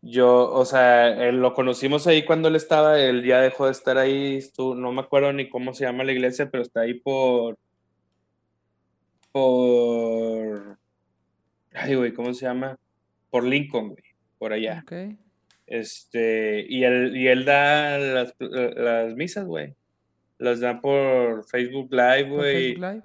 [0.00, 4.40] yo, o sea, lo conocimos ahí cuando él estaba, él ya dejó de estar ahí,
[4.58, 7.58] no me acuerdo ni cómo se llama la iglesia, pero está ahí por,
[9.32, 10.78] por,
[11.74, 12.78] ay, güey, ¿cómo se llama?
[13.30, 14.04] Por Lincoln, güey,
[14.38, 14.82] por allá.
[14.84, 15.18] Okay.
[15.66, 19.74] Este, y él, y él da las, las misas, güey.
[20.38, 22.74] Las da por Facebook Live, güey.
[22.74, 23.02] Facebook Live?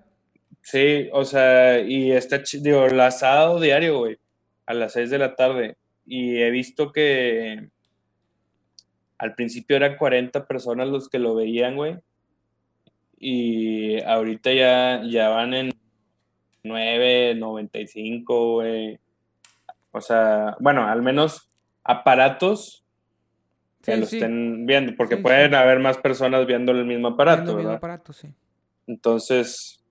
[0.61, 4.17] Sí, o sea, y está, digo, el asado diario, güey,
[4.67, 7.69] a las 6 de la tarde y he visto que
[9.17, 11.97] al principio eran 40 personas los que lo veían, güey.
[13.17, 15.71] Y ahorita ya, ya van en
[16.63, 18.99] 9, 95, güey.
[19.91, 21.49] O sea, bueno, al menos
[21.83, 22.83] aparatos
[23.81, 27.71] que lo estén viendo, porque pueden haber más personas viendo el mismo aparato, el mismo
[27.71, 28.29] aparato, sí.
[28.87, 29.83] Entonces,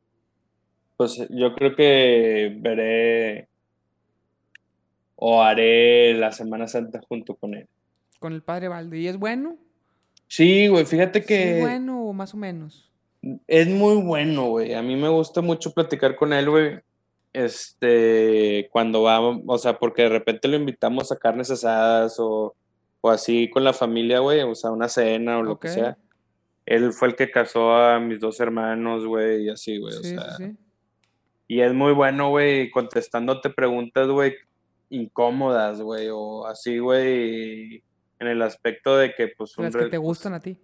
[0.96, 3.48] pues yo creo que veré
[5.24, 7.68] o haré la Semana Santa junto con él.
[8.18, 8.96] Con el padre Baldo.
[8.96, 9.56] ¿Y es bueno?
[10.26, 11.58] Sí, güey, fíjate que...
[11.58, 12.90] ¿Es bueno o más o menos?
[13.46, 14.74] Es muy bueno, güey.
[14.74, 16.80] A mí me gusta mucho platicar con él, güey.
[17.32, 22.56] Este, cuando vamos, o sea, porque de repente lo invitamos a carnes asadas o,
[23.00, 25.96] o así con la familia, güey, o sea, una cena o lo que sea.
[26.66, 30.36] Él fue el que casó a mis dos hermanos, güey, y así, güey, o sea.
[30.36, 30.56] Sí, sí.
[31.46, 34.34] Y es muy bueno, güey, contestándote preguntas, güey,
[34.92, 37.82] incómodas, güey, o así, güey,
[38.18, 39.54] en el aspecto de que, pues...
[39.58, 40.58] Las que te gustan a ti.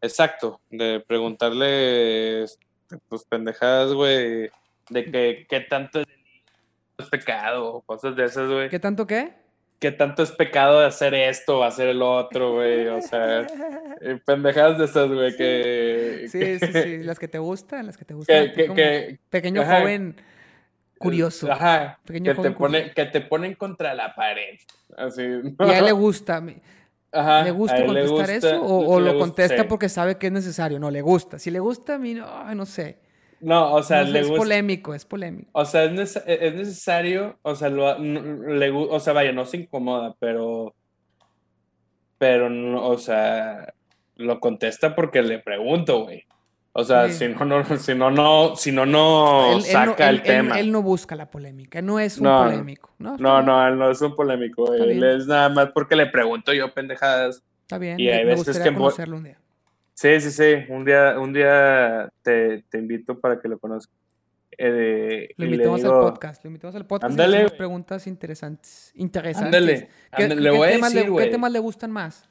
[0.00, 2.44] Exacto, de preguntarle,
[3.08, 4.50] pues, pendejadas, güey,
[4.90, 8.68] de que qué tanto es pecado, cosas de esas, güey.
[8.68, 9.32] ¿Qué tanto qué?
[9.78, 12.86] ¿Qué tanto es pecado de hacer esto o hacer el otro, güey?
[12.88, 13.40] O sea,
[14.00, 16.26] eh, pendejadas de esas, güey, que...
[16.28, 18.52] Sí, sí, sí, las que te gustan, las que te gustan.
[18.52, 20.16] Que, pequeño joven
[21.02, 21.50] curioso.
[21.50, 21.98] Ajá.
[22.06, 24.58] que, te pone, que te ponen contra la pared.
[24.96, 25.22] Así.
[25.22, 26.42] Y a él le gusta.
[27.14, 28.62] Ajá, ¿Le gusta contestar eso?
[28.62, 30.78] ¿O, lo contesta porque sabe que es necesario?
[30.78, 31.38] No, le gusta.
[31.38, 32.98] Si le gusta a mí, no, no sé.
[33.42, 35.50] No, o sea, le es polémico, es polémico.
[35.52, 40.14] O sea, es, es necesario, o sea, lo, le, o sea, vaya, no se incomoda,
[40.20, 40.76] pero,
[42.18, 43.74] pero, no, o sea,
[44.14, 46.24] lo contesta porque le pregunto, güey.
[46.74, 50.58] O sea, si no, no, si no, no, si no, no saca el tema.
[50.58, 52.90] Él, no busca la polémica, no es un polémico.
[52.98, 54.72] No, no, no, él no es un polémico.
[54.74, 57.42] él es nada más porque le pregunto yo pendejadas.
[57.62, 59.38] Está bien, y hay me veces que conocerlo un día.
[59.94, 60.64] Sí, sí, sí.
[60.68, 63.94] Un día, un día te, te invito para que lo conozcas.
[64.58, 66.44] Eh, lo invitamos al podcast.
[66.44, 67.10] Lo invitamos al podcast.
[67.10, 67.50] Ándale.
[67.50, 68.92] preguntas interesantes.
[68.94, 69.46] Interesantes.
[69.46, 69.88] Ándale.
[70.16, 72.28] ¿Qué, le voy a decir, le, ¿Qué temas le gustan más?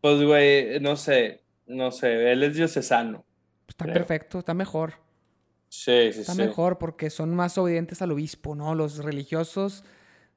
[0.00, 1.42] Pues, güey, no sé.
[1.66, 2.32] No sé.
[2.32, 3.24] Él es diocesano.
[3.68, 4.38] Está perfecto.
[4.40, 4.94] Está mejor.
[5.68, 8.74] Sí, sí, Está mejor porque son más obedientes al obispo, ¿no?
[8.74, 9.84] Los religiosos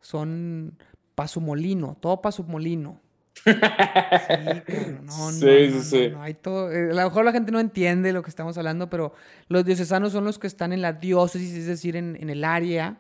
[0.01, 0.77] son
[1.15, 1.97] pa' su molino.
[1.99, 2.99] Todo pa' su molino.
[3.41, 8.21] Sí, no, sí, sí, Hay todo, eh, a lo mejor la gente no entiende lo
[8.21, 9.13] que estamos hablando, pero
[9.47, 12.99] los diocesanos son los que están en la diócesis, es decir, en, el área,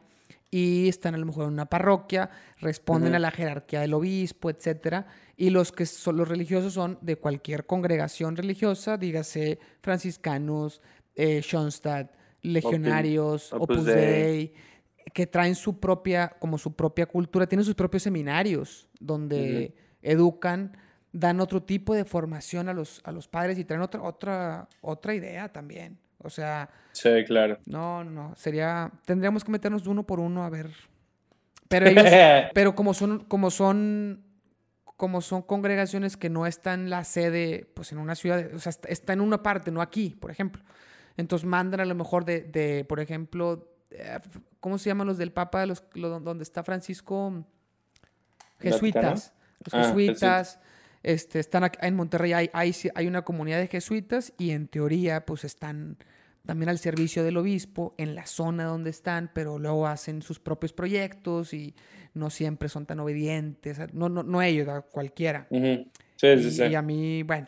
[0.51, 2.29] y están a lo mejor en una parroquia,
[2.59, 5.07] responden a la jerarquía del obispo, etcétera.
[5.37, 10.81] Y los que son los religiosos son de cualquier congregación religiosa, dígase franciscanos,
[11.15, 12.11] eh, Schoenstatt,
[12.41, 14.53] legionarios, Opus, Dei,
[15.13, 20.75] que traen su propia, como su propia cultura, tienen sus propios seminarios donde educan,
[21.13, 25.15] dan otro tipo de formación a los, a los padres y traen otra, otra, otra
[25.15, 25.97] idea también.
[26.23, 26.69] O sea.
[26.91, 27.59] Sí, claro.
[27.65, 28.91] No, no, sería.
[29.05, 30.71] Tendríamos que meternos uno por uno a ver.
[31.67, 32.05] Pero ellos,
[32.53, 34.23] pero como son, como son,
[34.97, 39.13] como son congregaciones que no están la sede, pues en una ciudad, o sea, está
[39.13, 40.63] en una parte, no aquí, por ejemplo.
[41.17, 44.19] Entonces mandan a lo mejor de, de por ejemplo, eh,
[44.59, 47.45] ¿cómo se llaman los del Papa, los, donde está Francisco?
[48.59, 49.33] Jesuitas
[49.63, 50.59] los ah, jesuitas.
[51.03, 55.25] Este, están aquí, en Monterrey hay, hay, hay, una comunidad de jesuitas y en teoría
[55.25, 55.97] pues están
[56.45, 60.73] también al servicio del obispo en la zona donde están, pero luego hacen sus propios
[60.73, 61.75] proyectos y
[62.13, 65.47] no siempre son tan obedientes, no, no, no ellos, cualquiera.
[65.49, 66.63] sí, sí, sí.
[66.63, 67.47] y a mí, bueno,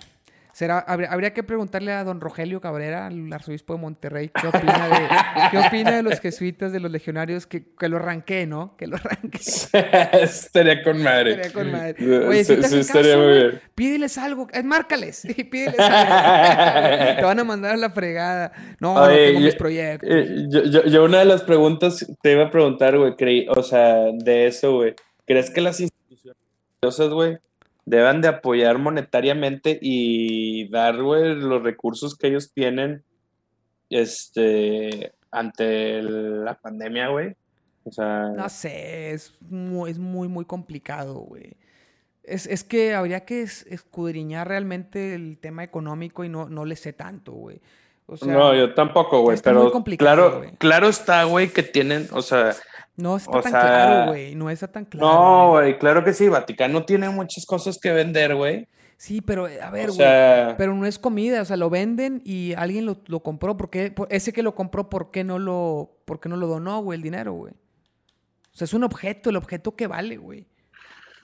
[0.53, 5.07] Será, habría, que preguntarle a don Rogelio Cabrera, el arzobispo de Monterrey, qué opina de,
[5.51, 8.77] qué opina de los jesuitas, de los legionarios, que, que lo arranqué, ¿no?
[8.77, 9.39] Que lo arranqué.
[10.21, 11.31] estaría con madre.
[11.31, 12.27] Estaría con madre.
[12.27, 13.61] Oye, si te estaría muy bien.
[13.73, 17.15] Pídeles algo, es, márcales, y pídeles algo.
[17.15, 18.51] te van a mandar a la fregada.
[18.79, 20.07] No, no tengo mis proyectos.
[20.07, 24.05] Eh, yo, yo, yo, una de las preguntas te iba a preguntar, güey, o sea,
[24.13, 24.93] de eso, güey.
[25.25, 26.03] ¿Crees que las instituciones
[27.11, 27.37] güey,
[27.85, 33.03] deben de apoyar monetariamente y dar, los recursos que ellos tienen
[33.89, 37.35] este, ante la pandemia, güey.
[37.83, 38.29] O sea...
[38.29, 41.57] No sé, es muy, es muy, muy complicado, güey.
[42.23, 47.33] Es, que habría que escudriñar realmente el tema económico y no, no le sé tanto,
[47.33, 47.59] güey.
[48.21, 52.55] No, yo tampoco, güey, pero claro, claro está, güey, que tienen, o sea,
[52.95, 54.35] no está tan claro, güey.
[54.35, 55.07] No está tan claro.
[55.07, 56.27] No, güey, claro que sí.
[56.29, 58.67] Vaticano tiene muchas cosas que vender, güey.
[58.97, 60.55] Sí, pero a ver, güey.
[60.57, 63.57] Pero no es comida, o sea, lo venden y alguien lo, lo compró.
[63.57, 63.93] ¿Por qué?
[64.09, 67.03] Ese que lo compró, ¿por qué no lo, por qué no lo donó, güey, el
[67.03, 67.53] dinero, güey?
[67.53, 70.45] O sea, es un objeto, el objeto que vale, güey.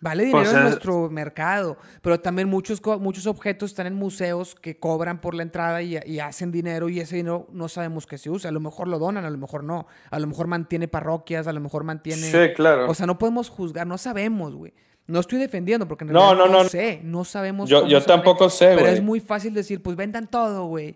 [0.02, 5.20] Vale dinero en nuestro mercado, pero también muchos, muchos objetos están en museos que cobran
[5.20, 8.50] por la entrada y, hacen dinero y ese dinero no sabemos qué se usa.
[8.50, 9.88] A lo mejor lo donan, a lo mejor no.
[10.10, 12.32] A lo mejor mantiene parroquias, a lo mejor mantiene...
[12.32, 12.90] Sí, claro.
[12.90, 14.74] O sea, no podemos juzgar, no sabemos, güey.
[15.08, 17.68] No estoy defendiendo porque no, no, no, sé, no sabemos.
[17.68, 18.78] Yo, yo tampoco sé, güey.
[18.78, 20.96] Pero es muy fácil decir, pues vendan todo, güey.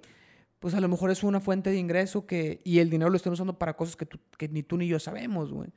[0.60, 3.34] Pues a lo mejor es una fuente de ingreso que y el dinero lo están
[3.34, 4.08] usando para cosas que,
[4.38, 5.70] que ni tú ni yo sabemos, güey.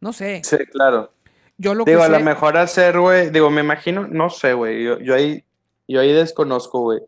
[0.00, 0.40] No sé.
[0.44, 1.12] Sí, claro.
[1.60, 4.98] Yo lo digo, a lo mejor hacer, güey, digo, me imagino, no sé, güey, yo,
[4.98, 5.44] yo, ahí,
[5.86, 7.00] yo ahí desconozco, güey,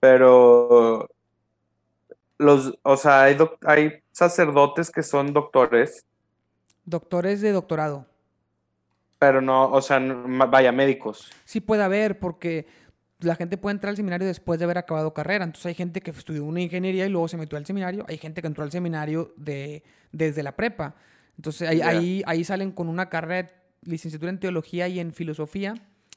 [0.00, 1.10] pero
[2.38, 3.36] los, o sea, hay,
[3.66, 6.06] hay sacerdotes que son doctores.
[6.86, 8.06] Doctores de doctorado.
[9.18, 11.30] Pero no, o sea, vaya, médicos.
[11.44, 12.66] Sí puede haber, porque
[13.20, 15.44] la gente puede entrar al seminario después de haber acabado carrera.
[15.44, 18.06] Entonces hay gente que estudió una ingeniería y luego se metió al seminario.
[18.08, 19.82] Hay gente que entró al seminario de,
[20.12, 20.94] desde la prepa.
[21.36, 23.50] Entonces ahí, ahí, ahí, salen con una carrera
[23.82, 25.74] licenciatura en teología y en filosofía.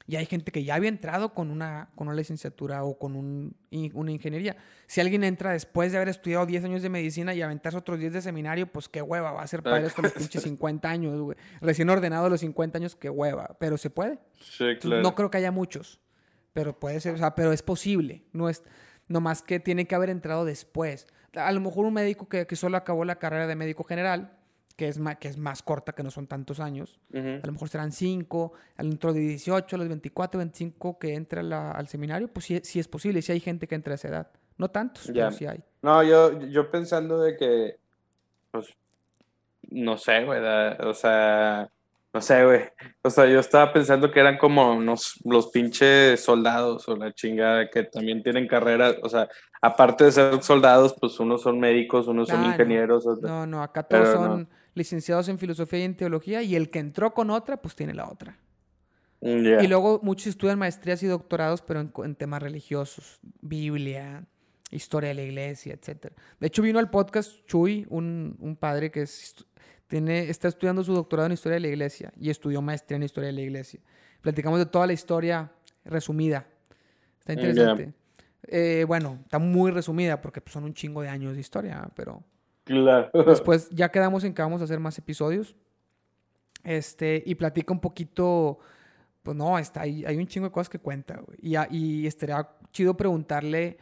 [0.08, 3.56] Y hay gente que ya había entrado con una, con una licenciatura o con un,
[3.94, 4.58] una ingeniería.
[4.88, 8.14] Si alguien entra después de haber estudiado 10 años de medicina y aventarse otros 10
[8.14, 11.38] de seminario, pues qué hueva, va a ser padre hasta los pinches 50 años, güey.
[11.62, 13.56] Recién ordenado a los 50 años, qué hueva.
[13.60, 14.20] Pero se puede.
[14.42, 15.02] Sí, claro.
[15.02, 16.02] No creo que haya muchos.
[16.54, 18.26] Pero puede ser, o sea, pero es posible.
[18.34, 18.64] No es,
[19.08, 21.08] más que tiene que haber entrado después.
[21.36, 24.38] A lo mejor un médico que, que solo acabó la carrera de médico general,
[24.82, 27.00] que es más, que es más corta, que no son tantos años.
[27.14, 31.42] A lo mejor serán 5, dentro de 18, a los 24, 25 que entra
[31.72, 34.32] al seminario, pues sí, sí, es posible, sí hay gente que entra a esa edad.
[34.58, 35.64] No tantos, pero sí hay.
[35.84, 37.78] No, yo, yo pensando de que,
[38.50, 38.76] pues,
[39.70, 40.40] no sé, güey,
[40.80, 41.70] o sea,
[42.14, 42.60] No sé, güey.
[43.04, 47.70] O sea, yo estaba pensando que eran como unos, los pinches soldados o la chingada
[47.70, 48.96] que también tienen carreras.
[49.02, 49.30] O sea,
[49.62, 52.50] aparte de ser soldados, pues unos son médicos, unos son Ah, no.
[52.52, 53.08] ingenieros.
[53.08, 54.50] o- No, no, acá todos son no.
[54.74, 58.10] Licenciados en filosofía y en teología y el que entró con otra, pues tiene la
[58.10, 58.38] otra.
[59.22, 59.62] Mm.
[59.62, 64.26] Y luego muchos estudian maestrías y doctorados, pero en, temas religiosos, Biblia,
[64.72, 66.14] historia de la iglesia, etc.
[66.40, 69.36] De hecho, vino al podcast Chuy, un, un padre que es
[69.92, 73.28] tiene, está estudiando su doctorado en historia de la iglesia y estudió maestría en historia
[73.28, 73.82] de la iglesia.
[74.22, 75.52] Platicamos de toda la historia
[75.84, 76.48] resumida.
[77.20, 77.94] Está Mm, interesante.
[78.48, 82.24] Eh, bueno, está muy resumida porque pues, son un chingo de años de historia, pero...
[82.64, 83.10] Claro.
[83.26, 85.56] Después ya quedamos en que vamos a hacer más episodios.
[86.64, 88.60] Este, y platica un poquito,
[89.24, 91.38] pues no, está ahí, hay un chingo de cosas que cuenta, güey.
[91.42, 93.78] Y, y estaría chido preguntarle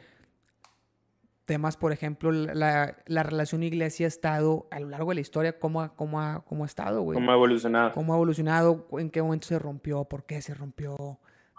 [1.46, 5.96] temas, por ejemplo, la, la relación iglesia-estado a lo largo de la historia, cómo ha,
[5.96, 7.16] cómo ha, cómo ha estado, güey.
[7.16, 7.92] ¿Cómo ha evolucionado?
[7.92, 10.96] Cómo ha evolucionado, en qué momento se rompió, por qué se rompió,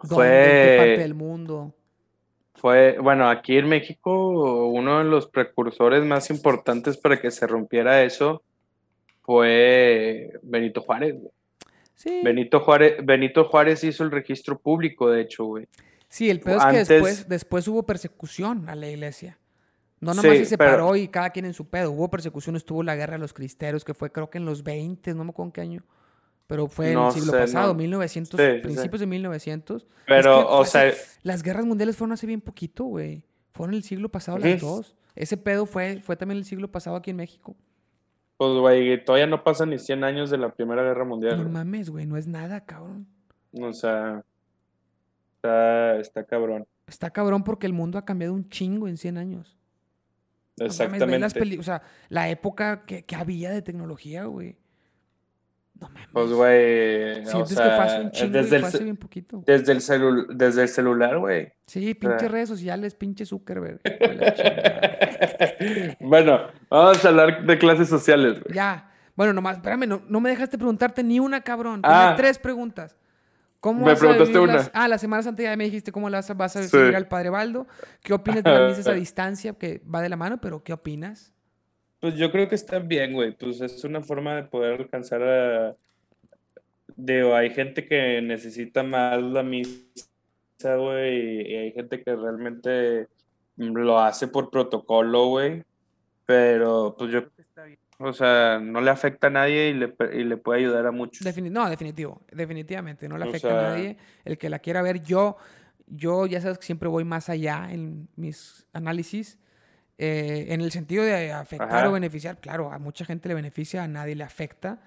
[0.03, 0.27] dónde, Fue-
[0.63, 1.75] en qué parte del mundo.
[2.61, 8.03] Fue, bueno, aquí en México, uno de los precursores más importantes para que se rompiera
[8.03, 8.43] eso
[9.23, 11.15] fue Benito Juárez.
[11.19, 11.33] güey.
[11.95, 12.21] Sí.
[12.23, 15.69] Benito Juárez, Benito Juárez hizo el registro público, de hecho, güey.
[16.09, 19.39] Sí, el pedo es que después, después hubo persecución a la iglesia.
[20.01, 21.93] No nomás Sí, se separó pero- y cada quien en su pedo.
[21.93, 25.15] Hubo persecución, estuvo la guerra de los cristeros, que fue creo que en los 20,
[25.15, 25.83] no me acuerdo en qué año.
[26.51, 27.75] Pero fue en No el siglo sé, pasado, no.
[27.79, 28.61] 1900, Sí, sí, sí.
[28.63, 29.83] principios de 1900.
[29.85, 33.25] Es Pero, que o hace- sea, Las guerras mundiales fueron hace bien poquito, güey.
[33.53, 34.97] Fueron el siglo pasado las dos.
[35.15, 37.57] Ese pedo fue, fue también el siglo pasado aquí en México.
[38.37, 41.37] pues, güey, todavía no pasan ni 100 años de la Primera Guerra Mundial.
[41.37, 41.53] No güey.
[41.53, 43.07] mames, güey, no es nada, cabrón.
[43.53, 44.25] O sea,
[45.37, 46.67] está, está cabrón.
[46.87, 49.57] Está cabrón porque el mundo ha cambiado un chingo en 100 años.
[50.57, 51.59] No mames, ve las Exactamente.
[51.59, 54.57] o sea, la época que, que había de tecnología, güey.
[55.81, 56.09] No mames.
[56.13, 59.43] Pues, güey, o Sientes que fue hace sea, un chingo desde y bien poquito.
[59.47, 61.53] desde el, celu- desde el celular, güey.
[61.67, 62.29] Sí, pinches sea.
[62.29, 63.81] redes sociales, pinche Zuckerberg.
[63.85, 65.97] la.
[66.01, 68.55] Bueno, vamos a hablar de clases sociales, güey.
[68.55, 68.87] ya.
[69.17, 71.83] Bueno, nomás, espérame, no, no me dejaste preguntarte ni una, cabrón.
[71.83, 72.17] Tenía Ah.
[72.17, 72.97] tres preguntas.
[73.61, 74.55] ¿Cómo Me vas a preguntaste vivir una.
[74.55, 76.75] las- Ah, la Semana Santa ya me dijiste cómo las vas a Sí.
[76.75, 77.67] recibir al Padre Baldo.
[78.03, 79.53] ¿Qué opinas de las misas a distancia?
[79.53, 81.35] Que va de la mano, pero ¿qué opinas?
[82.01, 83.33] Pues yo creo que está bien, güey.
[83.33, 85.77] Pues es una forma de poder alcanzar a...
[86.97, 93.09] Digo, hay gente que necesita más la misa, güey, y hay gente que realmente
[93.57, 95.63] lo hace por protocolo, güey.
[96.27, 97.79] Pero pues yo creo que está bien.
[97.99, 101.27] O sea, no le afecta a nadie y le, y le puede ayudar a muchos.
[101.27, 103.97] Defini- no, definitivo, definitivamente, no le O afecta a nadie.
[104.25, 105.37] El que la quiera ver, yo,
[105.87, 109.39] yo ya sabes que siempre voy más allá en mis análisis,
[110.03, 111.91] eh, en el sentido de afectar Ajá.
[111.91, 112.41] o beneficiar.
[112.41, 114.81] Claro, a mucha gente le beneficia, a nadie le afecta.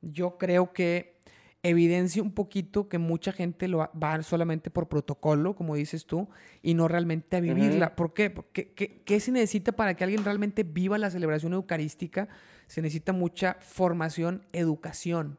[0.00, 1.18] Yo creo que
[1.64, 6.28] evidencia un poquito que mucha gente lo va solamente por protocolo, como dices tú,
[6.62, 7.96] y no realmente a vivirla.
[7.96, 8.30] ¿Por qué?
[8.30, 12.28] Porque, ¿qué, qué se necesita para que alguien realmente viva la celebración eucarística?
[12.68, 15.36] Se necesita mucha formación, educación,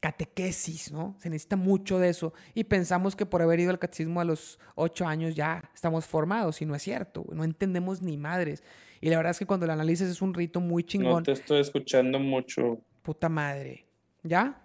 [0.00, 1.14] catequesis, ¿no?
[1.18, 2.32] Se necesita mucho de eso.
[2.54, 6.60] Y pensamos que por haber ido al catecismo a los ocho años ya estamos formados,
[6.62, 7.24] y no es cierto.
[7.32, 8.62] No entendemos ni madres.
[9.02, 11.22] Y la verdad es que cuando lo analizas es un rito muy No chingón.
[11.24, 12.80] te estoy escuchando mucho.
[13.02, 13.86] Puta madre.
[14.22, 14.62] ¿Ya?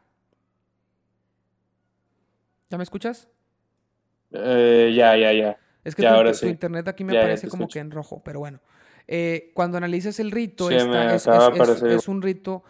[2.70, 3.28] ¿Ya me escuchas?
[4.32, 5.58] Eh, ya, ya, ya.
[5.84, 6.48] Es que Ya, tu, ahora tu sí.
[6.48, 7.74] internet aquí me Ya, aparece como escucho.
[7.74, 8.60] que en rojo, pero bueno.
[9.08, 12.64] Eh, cuando analizas el rito, Sí, es un rito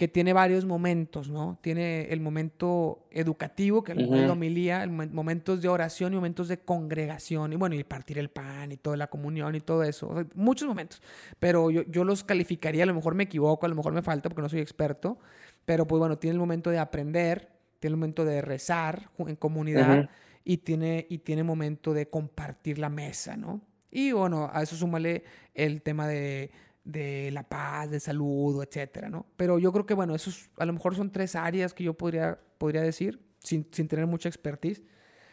[0.00, 1.58] que tiene varios momentos, ¿no?
[1.60, 4.32] Tiene el momento educativo, que es la Ujú.
[4.32, 8.30] homilía, el momen- momentos de oración y momentos de congregación, y bueno, y partir el
[8.30, 10.08] pan y toda la comunión y todo eso.
[10.08, 11.02] O sea, muchos momentos.
[11.38, 14.30] Pero yo, yo los calificaría, a lo mejor me equivoco, a lo mejor me falta
[14.30, 15.18] porque no soy experto,
[15.66, 19.98] pero pues bueno, tiene el momento de aprender, tiene el momento de rezar en comunidad
[19.98, 20.08] Ujú.
[20.46, 23.60] y tiene, y tiene momento de compartir la mesa, ¿no?
[23.90, 26.52] Y bueno, a eso súmale el tema de,
[26.84, 29.26] de la paz, de salud, etcétera, ¿no?
[29.36, 32.38] Pero yo creo que, bueno, esos a lo mejor son tres áreas que yo podría,
[32.58, 34.82] podría decir, sin, sin tener mucha expertise.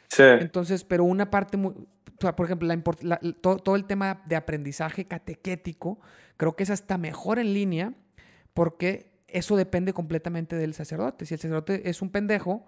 [0.09, 0.23] Sí.
[0.23, 4.35] Entonces, pero una parte muy, o sea, por ejemplo, la todo, todo el tema de
[4.35, 5.99] aprendizaje catequético,
[6.37, 7.93] creo que es hasta mejor en línea
[8.53, 11.25] porque eso depende completamente del sacerdote.
[11.25, 12.65] Si el sacerdote es un pendejo,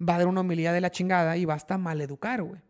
[0.00, 2.60] va a dar una homilía de la chingada y va hasta maleducar, güey.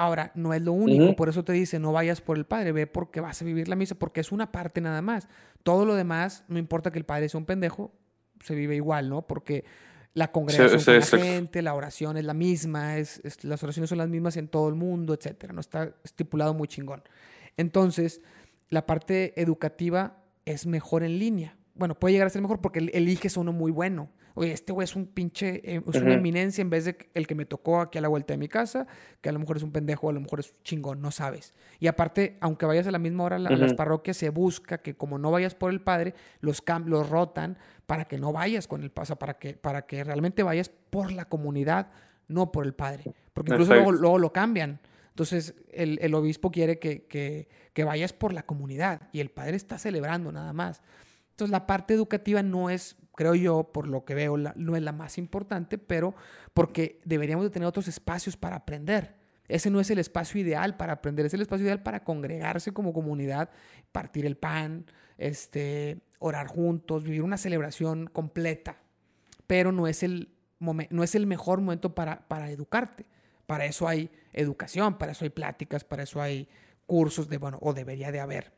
[0.00, 2.86] Ahora, no es lo único, por eso te dice, no vayas por el padre, ve
[2.86, 5.28] porque vas a vivir la misa, porque es una parte nada más.
[5.62, 7.92] Todo lo demás, no importa que el padre sea un pendejo,
[8.42, 9.26] se vive igual, ¿no?
[9.26, 9.64] Porque
[10.14, 13.88] la congregación sí, con la gente, la oración es la misma, es, es- las oraciones
[13.90, 15.52] son las mismas en todo el mundo, etcétera.
[15.52, 17.02] No está estipulado muy chingón.
[17.56, 18.22] Entonces,
[18.70, 20.16] la parte educativa
[20.46, 21.56] es mejor en línea.
[21.80, 24.10] Bueno, puede llegar a ser mejor porque eliges uno muy bueno.
[24.34, 27.34] Oye, este güey es un pinche, eh, es una eminencia en vez de el que
[27.34, 28.86] me tocó aquí a la vuelta de mi casa,
[29.22, 31.54] que a lo mejor es un pendejo, a lo mejor es chingón, no sabes.
[31.78, 35.16] Y aparte, aunque vayas a la misma hora a, las parroquias, se busca que como
[35.16, 36.12] no vayas por el padre,
[36.42, 40.42] los, los rotan para que no vayas con el paso, para que, para que realmente
[40.42, 41.90] vayas por la comunidad,
[42.28, 43.04] no por el padre.
[43.32, 44.80] Porque incluso luego, lo cambian.
[45.08, 49.78] Entonces, el, obispo quiere que, que, que vayas por la comunidad y el padre está
[49.78, 50.82] celebrando nada más.
[51.40, 54.92] Entonces, la parte educativa no es creo yo, por lo que veo, no es la
[54.92, 56.14] más importante, pero
[56.54, 59.14] porque deberíamos de tener otros espacios para aprender.
[59.46, 62.94] Ese no es el espacio ideal para aprender, es el espacio ideal para congregarse como
[62.94, 63.50] comunidad,
[63.92, 64.86] partir el pan,
[65.18, 68.78] este, orar juntos, vivir una celebración completa.
[69.46, 73.04] Pero no es el, no es el mejor momento para, para educarte.
[73.46, 76.48] Para eso hay educación, para eso hay pláticas, para eso hay
[76.86, 78.52] cursos de, bueno, o debería de haber.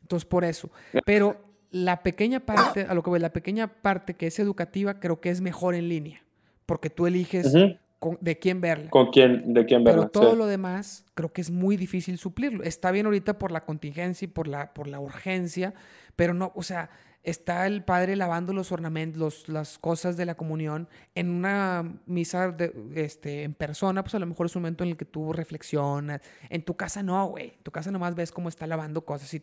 [0.00, 0.70] Entonces, por eso.
[1.04, 5.20] Pero la pequeña parte, a lo que voy, la pequeña parte que es educativa, creo
[5.20, 6.22] que es mejor en línea,
[6.66, 8.90] porque tú eliges de quién verla.
[8.90, 10.02] Con quién, de quién verla.
[10.02, 12.62] Pero todo lo demás, creo que es muy difícil suplirlo.
[12.62, 15.74] Está bien ahorita por la contingencia y por la, por la urgencia,
[16.16, 16.90] pero no, o sea,
[17.22, 22.72] está el padre lavando los ornamentos, las cosas de la comunión en una misa de,
[22.94, 26.22] este, en persona, pues a lo mejor es un momento en el que tú reflexionas.
[26.48, 27.54] En tu casa no, güey.
[27.56, 29.42] En tu casa nomás ves cómo está lavando cosas y,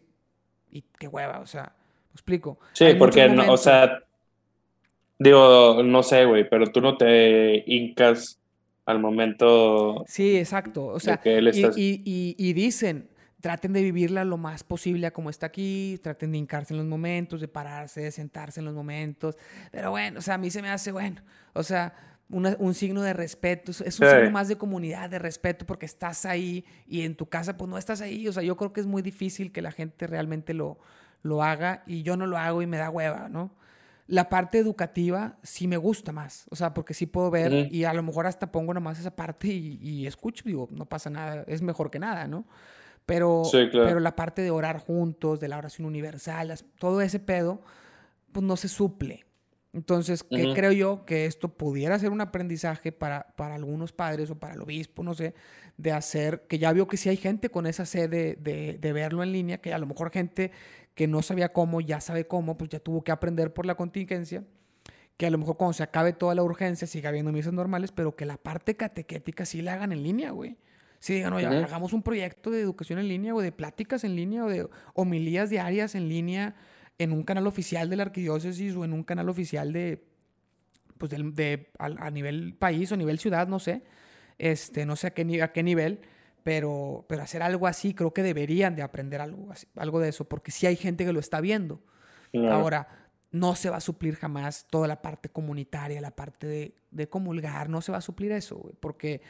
[0.71, 1.73] y qué hueva, o sea
[2.15, 2.59] explico?
[2.73, 3.99] Sí, porque, no, o sea,
[5.19, 8.39] digo, no sé, güey, pero tú no te hincas
[8.85, 10.03] al momento.
[10.07, 10.85] Sí, exacto.
[10.87, 13.09] O sea, y, dicen,
[13.41, 17.41] traten de vivirla lo más posible como está aquí, traten de hincarse en los momentos,
[17.41, 19.37] de pararse, de sentarse en los momentos.
[19.71, 21.21] Pero bueno, o sea, a mí se me hace bueno.
[21.53, 21.93] O sea,
[22.27, 26.65] un signo de respeto, es un signo más de comunidad, de respeto, porque estás ahí
[26.87, 28.27] y en tu casa, pues no estás ahí.
[28.27, 30.79] O sea, yo creo que es muy difícil que la gente realmente lo,
[31.25, 33.51] lo haga y yo no lo hago y me da hueva, ¿no?
[34.05, 37.93] La parte educativa sí me gusta más, o sea, porque sí puedo ver y a
[37.93, 41.89] lo mejor hasta pongo nomás esa parte y, escucho, digo, no pasa nada, es mejor
[41.89, 42.45] que nada, ¿no?
[43.07, 47.61] Pero, pero la parte de orar juntos, de la oración universal, todo ese pedo,
[48.31, 49.25] pues no se suple.
[49.73, 51.03] Entonces, ¿qué creo yo?
[51.05, 55.15] Que esto pudiera ser un aprendizaje para, para algunos padres o para el obispo, no
[55.15, 55.33] sé,
[55.77, 59.21] de hacer, que ya vio que sí hay gente con esa sede de, de verlo
[59.21, 60.51] en línea, que a lo mejor gente
[60.95, 64.43] que no sabía cómo, ya sabe cómo, pues ya tuvo que aprender por la contingencia,
[65.17, 68.15] que a lo mejor cuando se acabe toda la urgencia siga habiendo misas normales, pero
[68.15, 70.57] que la parte catequética sí la hagan en línea, güey.
[70.99, 74.43] Sí, digan, oye, hagamos un proyecto de educación en línea o de pláticas en línea
[74.43, 76.55] o de homilías diarias en línea
[76.97, 80.03] en un canal oficial de la arquidiócesis o en un canal oficial de,
[80.97, 83.83] pues de, a, nivel país o a nivel ciudad, no sé,
[84.37, 85.99] este, no sé a qué, a qué nivel,
[86.45, 90.51] pero, pero hacer algo así, creo que deberían de aprender algo, algo de eso, porque
[90.51, 91.81] sí hay gente que lo está viendo.
[92.51, 92.87] Ahora,
[93.31, 97.67] no se va a suplir jamás toda la parte comunitaria, la parte de, de comulgar,
[97.67, 99.23] no se va a suplir eso, porque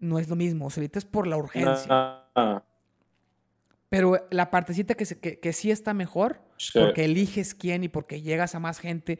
[0.00, 0.64] no es lo mismo.
[0.64, 2.22] O sea, ahorita es por la urgencia.
[3.90, 6.40] Pero la partecita que, que, que, sí está mejor,
[6.72, 9.18] porque eliges quién y porque llegas a más gente.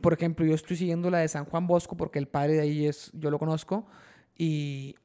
[0.00, 2.86] Por ejemplo, yo estoy siguiendo la de San Juan Bosco porque el padre de ahí
[2.88, 3.86] es, yo lo conozco,
[4.36, 4.96] y,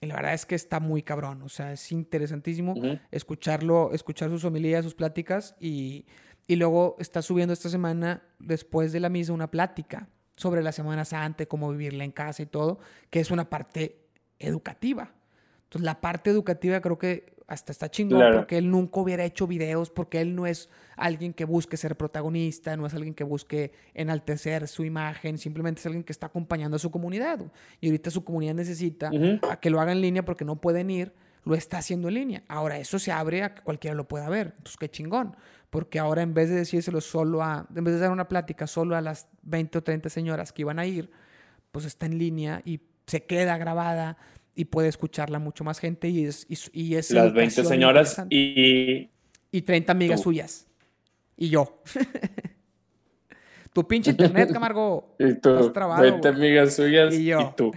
[0.00, 2.74] y la verdad es que está muy cabrón, o sea, es interesantísimo
[3.10, 6.06] escucharlo, escuchar sus homilías, sus pláticas y,
[6.46, 11.04] y, luego está subiendo esta semana, después de la misa, una plática sobre la Semana
[11.04, 14.08] Santa, cómo vivirla en casa y todo, que es una parte
[14.38, 15.12] educativa.
[15.64, 19.90] Entonces, la parte educativa creo que hasta está chingón porque él nunca hubiera hecho videos,
[19.90, 24.68] porque él no es alguien que busque ser protagonista, no es alguien que busque enaltecer
[24.68, 27.40] su imagen, simplemente es alguien que está acompañando a su comunidad.
[27.80, 29.10] Y ahorita su comunidad necesita
[29.50, 31.12] a que lo haga en línea porque no pueden ir,
[31.44, 32.44] lo está haciendo en línea.
[32.46, 34.54] Ahora eso se abre a que cualquiera lo pueda ver.
[34.58, 35.34] Entonces, qué chingón.
[35.70, 38.94] Porque ahora en vez de decírselo solo a, en vez de dar una plática solo
[38.94, 41.10] a las 20 o 30 señoras que iban a ir,
[41.72, 44.18] pues está en línea y se queda grabada
[44.60, 49.08] y puede escucharla mucho más gente y es, y, es Las 20 señoras y...
[49.52, 50.66] Y 30 amigas suyas.
[51.34, 51.82] Y yo.
[53.72, 55.16] tu pinche internet, Camargo.
[55.18, 55.72] Y tú.
[55.72, 57.40] 20 amigas suyas y, yo.
[57.40, 57.72] y tú.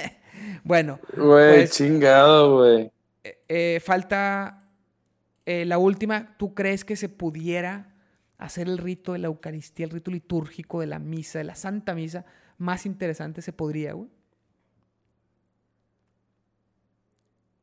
[0.64, 1.00] bueno.
[1.16, 2.90] Güey, pues, chingado, güey.
[3.24, 4.68] Eh, eh, falta
[5.46, 6.36] eh, la última.
[6.36, 7.94] ¿Tú crees que se pudiera
[8.36, 11.94] hacer el rito de la Eucaristía, el rito litúrgico de la misa, de la Santa
[11.94, 12.26] Misa,
[12.58, 14.10] más interesante se podría, güey?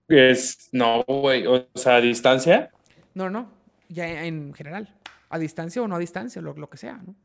[0.07, 2.71] Es, no, güey, o sea, a distancia.
[3.13, 3.49] No, no,
[3.89, 4.93] ya en general,
[5.29, 7.15] a distancia o no a distancia, lo, lo que sea, ¿no?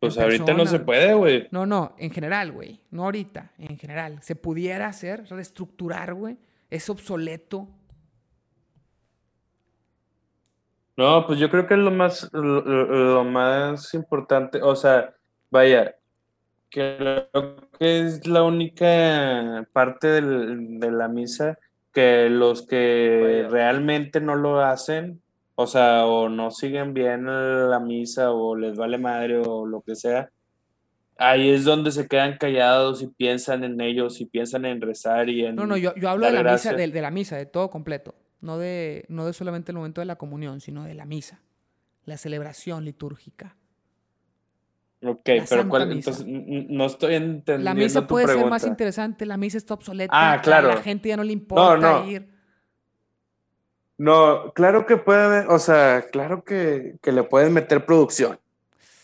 [0.00, 1.48] Pues ahorita no se puede, güey.
[1.50, 4.18] No, no, en general, güey, no ahorita, en general.
[4.22, 6.36] Se pudiera hacer, reestructurar, güey,
[6.68, 7.68] es obsoleto.
[10.96, 15.14] No, pues yo creo que es lo más, lo, lo más importante, o sea,
[15.50, 15.96] vaya,
[16.74, 17.28] creo
[17.78, 21.56] que es la única parte del- de la misa
[21.92, 25.22] que los que realmente no lo hacen,
[25.54, 27.24] o sea, o no siguen bien
[27.70, 30.28] la misa o les vale madre o lo que sea,
[31.16, 35.44] ahí es donde se quedan callados y piensan en ellos y piensan en rezar y
[35.46, 37.70] en No, no, yo, yo hablo de la misa, de, de la misa, de todo
[37.70, 38.16] completo.
[38.40, 41.40] No de, no de solamente el momento de la comunión, sino de la misa.
[42.04, 43.56] La celebración litúrgica.
[45.06, 45.82] Ok, la pero.
[45.92, 50.12] Entonces, no estoy entendiendo La misa tu puede ser más interesante, la misa está obsoleta.
[50.14, 50.68] Ah, a claro.
[50.68, 52.10] La gente ya no le importa no.
[52.10, 52.28] ir.
[53.96, 58.38] No, claro que puede haber, o sea, claro que, que le pueden meter producción.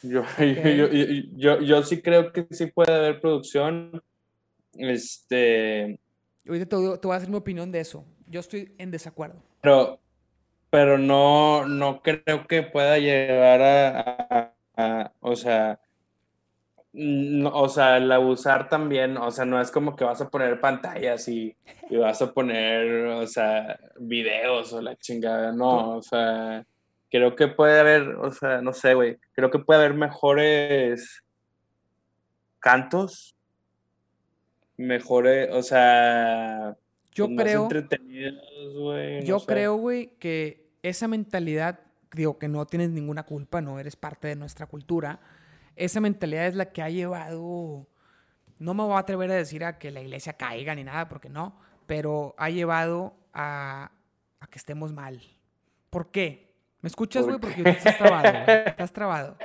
[0.02, 0.44] Yo, yo,
[0.88, 0.88] yo,
[1.36, 4.02] yo, yo sí creo que sí puede haber producción.
[4.74, 6.00] Este,
[6.46, 8.04] Ahorita te, te voy a hacer mi opinión de eso.
[8.26, 9.42] Yo estoy en desacuerdo.
[9.60, 10.00] pero,
[10.70, 14.00] pero no, no creo que pueda llegar a,
[14.30, 15.78] a- a- o sea,
[16.92, 20.60] no, o sea, el abusar también, o sea, no es como que vas a poner
[20.60, 21.56] pantallas y,
[21.88, 26.64] y vas a poner, o sea, videos o la chingada, no, o sea,
[27.10, 31.22] creo que puede haber, o sea, no sé, güey, creo que puede haber mejores
[32.58, 33.36] cantos,
[34.76, 36.76] mejores, o sea,
[37.12, 39.46] Yo pues, más creo, entretenidos, güey, no yo sé.
[39.46, 41.78] creo, güey, que esa mentalidad,
[42.12, 45.20] digo que no tienes ninguna culpa, no eres parte de nuestra cultura.
[45.84, 47.86] Esa mentalidad es la que ha llevado,
[48.58, 51.28] no me voy a atrever a decir a que la iglesia caiga ni nada, porque
[51.28, 53.90] no, pero ha llevado a,
[54.40, 55.20] a que estemos mal.
[55.88, 56.54] ¿Por qué?
[56.82, 57.54] ¿Me escuchas, ¿Por güey?
[57.54, 58.58] Porque estás trabado, güey.
[58.66, 59.36] Estás trabado.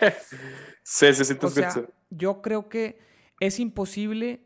[0.83, 1.73] Sí, sí, sí, te O sea,
[2.09, 2.99] yo creo que
[3.39, 4.41] es imposible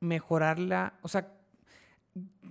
[0.00, 0.94] mejorarla.
[1.02, 1.32] O sea,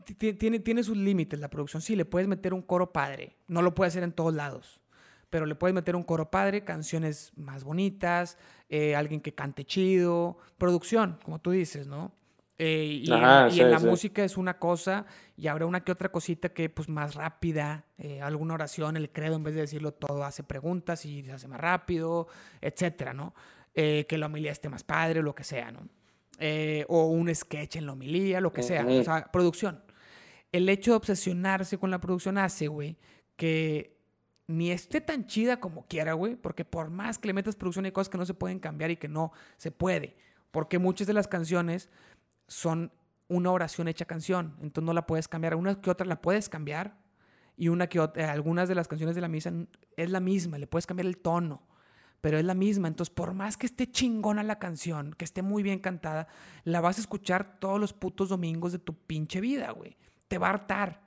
[0.05, 1.81] ti- tiene, tiene sus límites la producción.
[1.81, 3.35] Sí, le puedes meter un coro padre.
[3.47, 4.81] No lo puedes hacer en todos lados.
[5.29, 8.37] Pero le puedes meter un coro padre, canciones más bonitas,
[8.69, 12.11] eh, alguien que cante chido, producción, como tú dices, ¿no?
[12.57, 13.85] Eh, y en- Ajá, y sí, en la sí.
[13.85, 15.05] música es una cosa
[15.35, 19.35] y habrá una que otra cosita que pues más rápida, eh, alguna oración, el credo
[19.35, 22.27] en vez de decirlo todo hace preguntas y se hace más rápido,
[22.61, 23.33] etcétera, ¿no?
[23.73, 25.81] Eh, que la homilía esté más padre, lo que sea, ¿no?
[26.39, 28.99] Eh, o un sketch en la homilía, lo que sea, Ujú.
[28.99, 29.83] o sea, producción.
[30.53, 32.95] El hecho de obsesionarse con la producción hace, güey,
[33.35, 33.94] que
[34.47, 37.91] ni esté tan chida como quiera, güey, porque por más que le metas producción hay
[37.91, 40.15] cosas que no se pueden cambiar y que no se puede,
[40.51, 41.89] porque muchas de las canciones
[42.47, 42.91] son
[43.27, 46.97] una oración hecha canción, entonces no la puedes cambiar, una que otra la puedes cambiar
[47.57, 49.51] y una que otra, algunas de las canciones de la misa
[49.97, 51.63] es la misma, le puedes cambiar el tono,
[52.21, 55.63] pero es la misma, entonces por más que esté chingona la canción, que esté muy
[55.63, 56.27] bien cantada,
[56.63, 59.97] la vas a escuchar todos los putos domingos de tu pinche vida, güey.
[60.27, 61.04] Te va a hartar.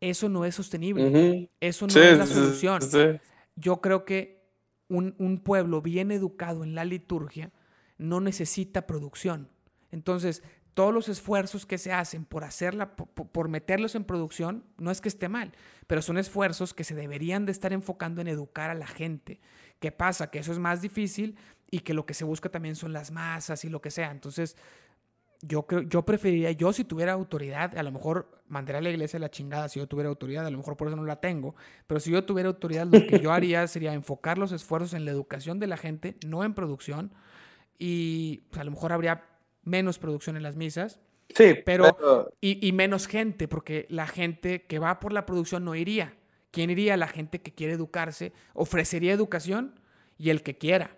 [0.00, 1.50] Eso no es sostenible.
[1.60, 3.18] Eso no Sí, es la solución sí.
[3.56, 4.44] yo creo que
[4.88, 7.50] un, un pueblo bien educado en la liturgia
[7.98, 9.48] no necesita producción.
[9.90, 10.42] Entonces,
[10.74, 15.00] todos los esfuerzos que se hacen por hacerla, por- por meterlos en producción, no es
[15.00, 15.52] que esté mal,
[15.86, 19.40] pero son esfuerzos que se deberían de estar enfocando en educar a la gente.
[19.80, 20.30] ¿Qué pasa?
[20.30, 21.36] Que eso es más difícil
[21.70, 24.10] y que lo que se busca también son las masas y lo que sea.
[24.10, 24.56] Entonces,
[25.42, 29.18] yo creo, yo preferiría, yo si tuviera autoridad, a lo mejor mandaría a la iglesia
[29.18, 31.54] la chingada si yo tuviera autoridad, a lo mejor por eso no la tengo,
[31.86, 35.10] pero si yo tuviera autoridad, lo que yo haría sería enfocar los esfuerzos en la
[35.10, 37.12] educación de la gente, no en producción,
[37.78, 39.24] y pues, a lo mejor habría
[39.62, 41.00] menos producción en las misas
[41.34, 45.64] Sí, Pero- pero, y, y menos gente, porque la gente que va por la producción
[45.64, 46.14] no iría.
[46.52, 46.96] ¿Quién iría?
[46.96, 49.74] La gente que quiere educarse, ofrecería educación
[50.18, 50.95] y el que quiera.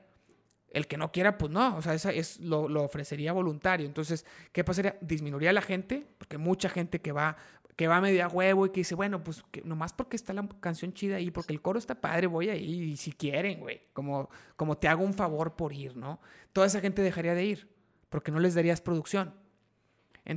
[0.71, 3.87] El que no quiera, pues no, o sea, esa es, lo, lo ofrecería voluntario.
[3.87, 4.97] Entonces, ¿qué pasaría?
[5.01, 7.37] Disminuiría la gente, porque mucha gente que va,
[7.79, 10.49] que va a media huevo y que dice, bueno, pues que nomás porque está la
[10.59, 14.29] canción chida ahí, porque el coro está padre, voy ahí, y si quieren, güey, como,
[14.57, 16.19] como te hago un favor por ir, ¿no?
[16.53, 17.69] Toda esa gente dejaría de ir,
[18.09, 19.33] porque no les darías producción.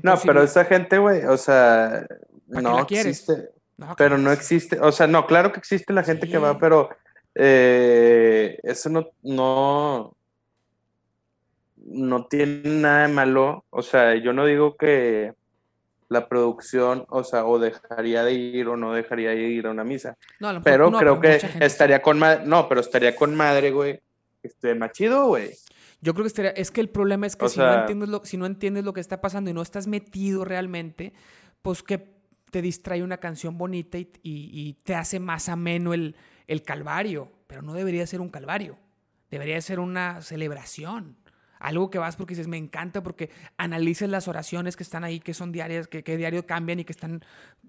[0.03, 2.05] no, pero esa gente, güey, o sea,
[2.53, 3.49] ¿Para qué no existe.
[3.75, 6.89] no, Pero no existe, o sea, no, claro que existe la gente que va, pero
[7.33, 10.15] eh, eso no, no,
[11.93, 13.65] no tiene nada de malo.
[13.69, 15.34] O sea, yo no digo que
[16.09, 19.84] la producción, o sea, o dejaría de ir o no dejaría de ir a una
[19.84, 20.18] misa.
[20.39, 23.99] No, a Pero no, creo que estaría con madre, no, pero estaría con madre, güey.
[24.43, 25.51] Este, más chido, güey.
[26.01, 28.26] Yo creo que estaría, es que el problema es que O si, no entiendes lo,
[28.26, 31.13] si no entiendes lo que está pasando y no estás metido realmente,
[31.61, 32.09] pues que
[32.49, 36.15] te distrae una canción bonita y, y- y te hace más ameno el,
[36.47, 37.31] el calvario.
[37.47, 38.77] Pero no debería ser un calvario.
[39.30, 41.15] Debería ser una celebración.
[41.61, 45.33] Algo que vas porque dices, me encanta porque analices las oraciones que están ahí, que
[45.33, 47.23] son diarias, que, que diario cambian y que están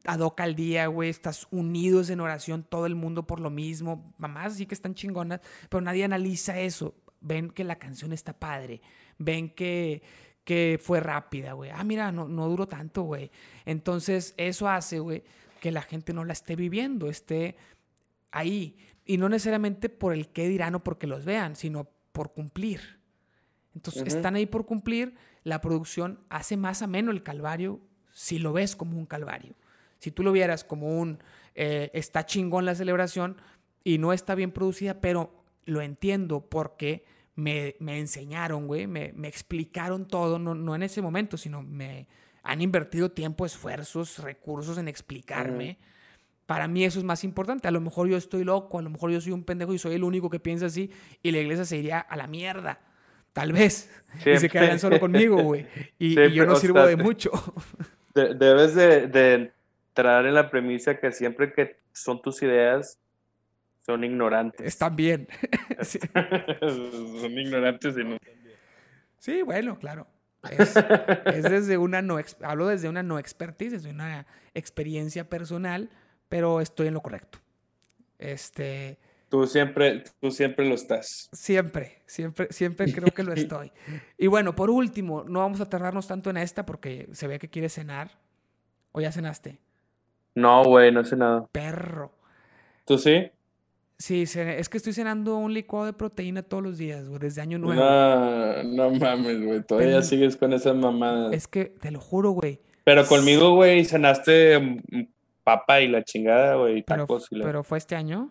[0.06, 4.14] ad hoc al día, güey, estás unidos en oración todo el mundo por lo mismo,
[4.16, 6.94] mamás sí que están chingonas, pero nadie analiza eso.
[7.20, 8.80] Ven que la canción está padre,
[9.18, 10.02] ven que,
[10.42, 11.70] que fue rápida, güey.
[11.70, 13.30] Ah, mira, no, no duró tanto, güey.
[13.64, 15.22] Entonces, eso hace, güey,
[15.60, 17.56] que la gente no la esté viviendo, esté
[18.32, 18.76] ahí.
[19.04, 23.01] Y no necesariamente por el qué dirán o porque los vean, sino por cumplir.
[23.74, 25.14] Entonces, están ahí por cumplir.
[25.44, 27.80] La producción hace más ameno el calvario
[28.12, 29.54] si lo ves como un calvario.
[29.98, 31.18] Si tú lo vieras como un
[31.54, 33.36] eh, está chingón la celebración
[33.84, 37.04] y no está bien producida, pero lo entiendo porque
[37.34, 42.08] me, me enseñaron, güey, me, me, explicaron todo, no, no, en ese momento, sino me
[42.42, 45.78] han invertido tiempo, esfuerzos, recursos en explicarme.
[46.46, 47.68] Para mí eso es más importante.
[47.68, 49.94] A lo mejor yo estoy loco, a lo mejor yo soy un pendejo y soy
[49.94, 50.90] el único que piensa así
[51.22, 52.80] y la iglesia se iría a la mierda.
[53.32, 53.90] Tal vez.
[54.26, 55.66] Y se quedarían solo conmigo, güey.
[55.98, 57.30] Y, y, yo no sirvo de mucho.
[58.14, 62.98] debes de, de entrar en la premisa que siempre que son tus ideas,
[63.80, 64.66] son ignorantes.
[64.66, 65.28] Están bien.
[65.80, 65.98] sí.
[66.60, 68.56] son ignorantes y no están bien.
[69.18, 70.06] Sí, bueno, claro.
[70.50, 70.76] Es,
[71.26, 75.88] es, desde una no, hablo desde una no expertise, desde una experiencia personal
[76.32, 77.40] pero estoy en lo correcto.
[78.18, 78.96] Este.
[79.32, 81.30] Tú siempre, tú siempre lo estás.
[81.32, 83.72] Siempre, siempre, siempre creo que lo estoy.
[84.18, 87.48] Y bueno, por último, no vamos a tardarnos tanto en esta porque se ve que
[87.48, 88.10] quieres cenar.
[88.92, 89.58] ¿O ya cenaste?
[90.34, 91.48] No, güey, no he cenado.
[91.50, 92.12] Perro.
[92.84, 93.30] ¿Tú sí?
[93.96, 97.56] Sí, es que estoy cenando un licuado de proteína todos los días, güey, desde año
[97.56, 97.82] nuevo.
[97.82, 101.32] No, no mames, güey, todavía sigues con esas mamadas.
[101.32, 102.60] Es que, te lo juro, güey.
[102.84, 104.60] Pero conmigo, güey, cenaste
[105.42, 108.30] papa y la chingada, güey, tacos pero, Pero fue este año.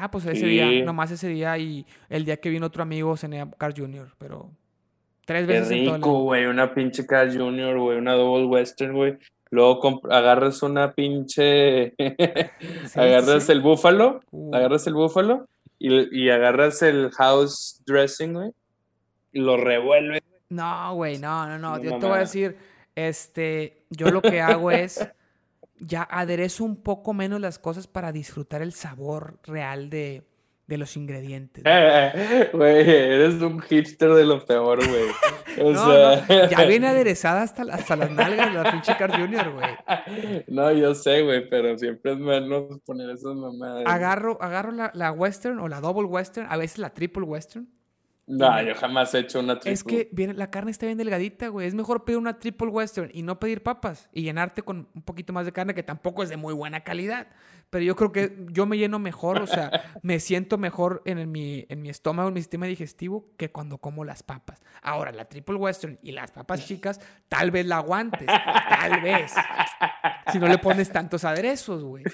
[0.00, 3.40] Ah, pues ese día, nomás ese día y el día que vino otro amigo cené
[3.40, 4.50] a Carl Jr., pero
[5.24, 9.18] tres veces Qué rico, güey, una pinche Carl Jr., güey, una Double Western, güey.
[9.50, 11.94] Luego agarras una pinche.
[12.94, 14.20] agarras el búfalo.
[14.30, 14.54] Uh.
[14.54, 15.48] Agarras el búfalo.
[15.78, 18.50] Y, y, agarras el house dressing, güey.
[19.32, 20.20] Y lo revuelves.
[20.50, 21.82] No, güey, no, no, no.
[21.82, 22.56] Yo te voy a decir.
[22.94, 23.84] Este.
[23.90, 25.08] Yo lo que hago es
[25.80, 30.24] ya aderezo un poco menos las cosas para disfrutar el sabor real de,
[30.66, 31.64] los ingredientes.
[32.52, 35.06] Güey, eres un hipster de lo peor, güey.
[35.60, 36.48] O sea...
[36.48, 40.44] ya viene aderezada hasta, hasta las nalgas de la pinche Car Junior, güey.
[40.46, 43.82] No, yo sé, güey, pero siempre es menos poner esas mamadas.
[43.86, 47.66] Agarro, agarro la, la western o la double western, a veces la triple western.
[48.28, 49.72] No, yo jamás he hecho una triple.
[49.72, 51.66] Es que viene, la carne está bien delgadita, güey.
[51.66, 55.32] Es mejor pedir una triple western y no pedir papas y llenarte con un poquito
[55.32, 57.28] más de carne que tampoco es de muy buena calidad.
[57.70, 59.70] Pero yo creo que yo me lleno mejor, o sea,
[60.02, 64.04] me siento mejor en, mi, en mi estómago, en mi sistema digestivo, que cuando como
[64.04, 64.60] las papas.
[64.82, 69.32] Ahora, la triple western y las papas chicas, tal vez la aguantes, tal vez.
[70.32, 72.04] Si no le pones tantos aderezos, güey.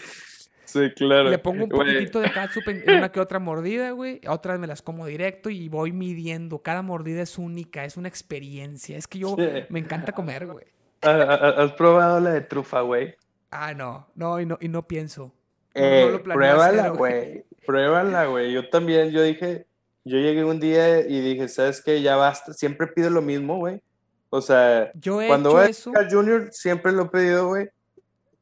[0.75, 1.31] Sí, claro.
[1.31, 4.21] Le pongo un poquitito de catsup en una que otra mordida, güey.
[4.27, 6.63] Otras me las como directo y voy midiendo.
[6.63, 8.97] Cada mordida es única, es una experiencia.
[8.99, 9.37] Es que yo
[9.69, 10.67] me encanta comer, güey.
[11.01, 13.15] ¿Has probado la de trufa, güey?
[13.53, 14.09] Ah, no.
[14.17, 15.33] No, y no, y no pienso.
[15.75, 17.45] Eh, pruébala, güey.
[17.65, 18.53] Pruébala, güey.
[18.53, 19.67] Yo también, yo dije,
[20.03, 22.03] yo llegué un día y dije, ¿sabes qué?
[22.03, 22.53] Ya basta.
[22.53, 23.81] Siempre pido lo mismo, güey.
[24.31, 27.69] O sea, yo cuando voy a Junior siempre lo he pedido, güey.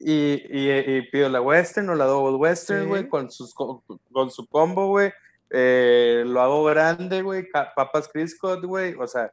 [0.05, 4.89] Y, y, pido la Western o la Double Western, güey, con, sus, con, su combo,
[4.89, 5.13] güey.
[5.51, 7.47] Eh, lo hago grande, güey.
[7.53, 8.95] Papas Crisco, güey.
[8.95, 9.33] O sea,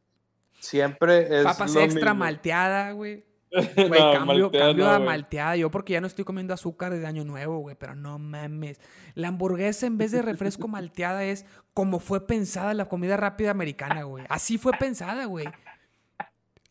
[0.59, 1.43] siempre es.
[1.43, 3.25] Papas extra malteada, güey.
[3.75, 5.55] Güey, cambio, cambio a malteada.
[5.55, 7.75] Yo porque ya no estoy comiendo azúcar desde año nuevo, güey.
[7.75, 8.79] Pero no mames.
[9.15, 14.03] La hamburguesa en vez de refresco malteada es como fue pensada la comida rápida americana,
[14.03, 14.23] güey.
[14.29, 15.47] Así fue pensada, güey.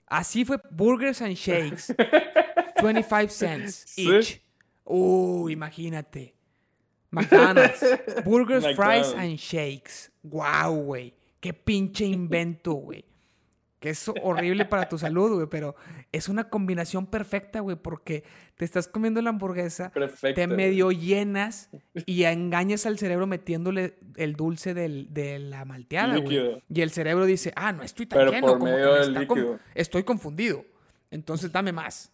[0.06, 1.94] Así fue Burgers and Shakes.
[2.80, 4.42] 25 cents each.
[4.84, 6.34] Uh, imagínate.
[7.10, 7.84] McDonald's.
[8.24, 10.10] Burgers, fries and shakes.
[10.22, 11.14] Wow, güey.
[11.40, 13.04] Qué pinche invento, güey.
[13.80, 15.76] Que es horrible para tu salud, güey, pero
[16.10, 18.24] es una combinación perfecta, güey, porque
[18.56, 19.92] te estás comiendo la hamburguesa,
[20.34, 21.70] te medio llenas
[22.06, 26.60] y engañas al cerebro metiéndole el dulce de la malteada, güey.
[26.68, 30.64] Y el cerebro dice, ah, no estoy tan lleno, como estoy confundido.
[31.12, 32.12] Entonces dame más.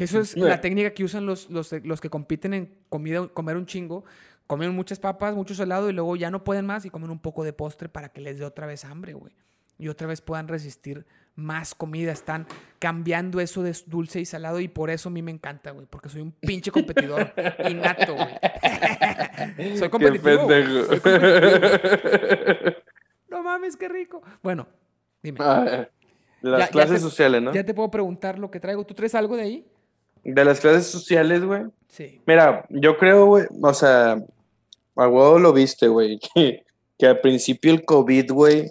[0.00, 3.58] Que eso es la técnica que usan los, los, los, que compiten en comida, comer
[3.58, 4.06] un chingo.
[4.46, 7.44] Comen muchas papas, mucho salado y luego ya no pueden más y comen un poco
[7.44, 9.34] de postre para que les dé otra vez hambre, güey.
[9.78, 11.04] Y otra vez puedan resistir
[11.34, 12.12] más comida.
[12.12, 12.46] Están
[12.78, 15.84] cambiando eso de dulce y salado y por eso a mí me encanta, güey.
[15.84, 17.34] Porque soy un pinche competidor
[17.68, 19.76] innato, güey.
[19.78, 20.48] soy competitivo.
[20.48, 22.78] Qué pendejo.
[23.28, 24.22] no mames, qué rico.
[24.42, 24.66] Bueno,
[25.22, 25.38] Dime.
[25.42, 25.86] Ah,
[26.40, 27.52] las Ya- ya clases te- sociales, ¿no?
[27.52, 28.84] Ya te puedo preguntar lo que traigo.
[28.86, 29.66] ¿Tú traes algo de ahí?
[30.24, 31.62] De las clases sociales, güey.
[31.88, 32.20] Sí.
[32.26, 34.12] Mira, yo creo, güey, o sea,
[34.96, 36.64] a huevo lo viste, güey, que,
[36.98, 38.70] que al principio el COVID, güey,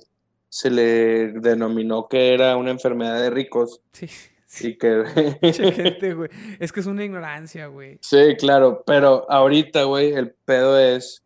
[0.49, 4.07] se le denominó que era una enfermedad de ricos Sí.
[4.47, 4.69] sí.
[4.69, 5.03] y que...
[5.53, 6.29] Gente, güey.
[6.59, 7.97] Es que es una ignorancia, güey.
[8.01, 11.23] Sí, claro, pero ahorita, güey, el pedo es...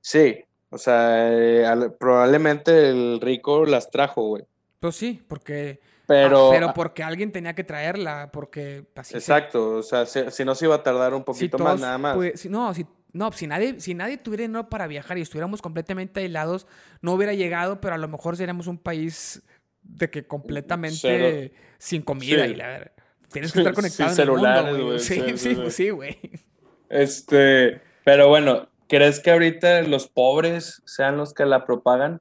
[0.00, 4.42] Sí, o sea, eh, al- probablemente el rico las trajo, güey,
[4.80, 5.78] Pues sí, porque.
[6.06, 6.48] Pero...
[6.48, 10.44] ah, pero porque alguien tenía que traerla, porque así se- Exacto, o sea, si, si
[10.44, 12.18] no se iba a tardar un si poquito más, nada más.
[12.34, 16.20] si- no, si, no, si nadie, si nadie tuviera dinero para viajar y estuviéramos completamente
[16.20, 16.66] aislados,
[17.00, 19.42] no hubiera llegado, pero a lo mejor seríamos un país
[19.82, 21.54] de que completamente Cero.
[21.78, 22.50] sin comida Sí.
[22.52, 22.92] y la verdad.
[23.32, 25.84] Tienes que estar conectado en el celulares, mundo, Sí, sí, sí, sí, pues sí.
[25.84, 26.18] sí, güey.
[26.88, 32.20] Este, pero bueno, ¿crees que ahorita los pobres sean los que la propagan?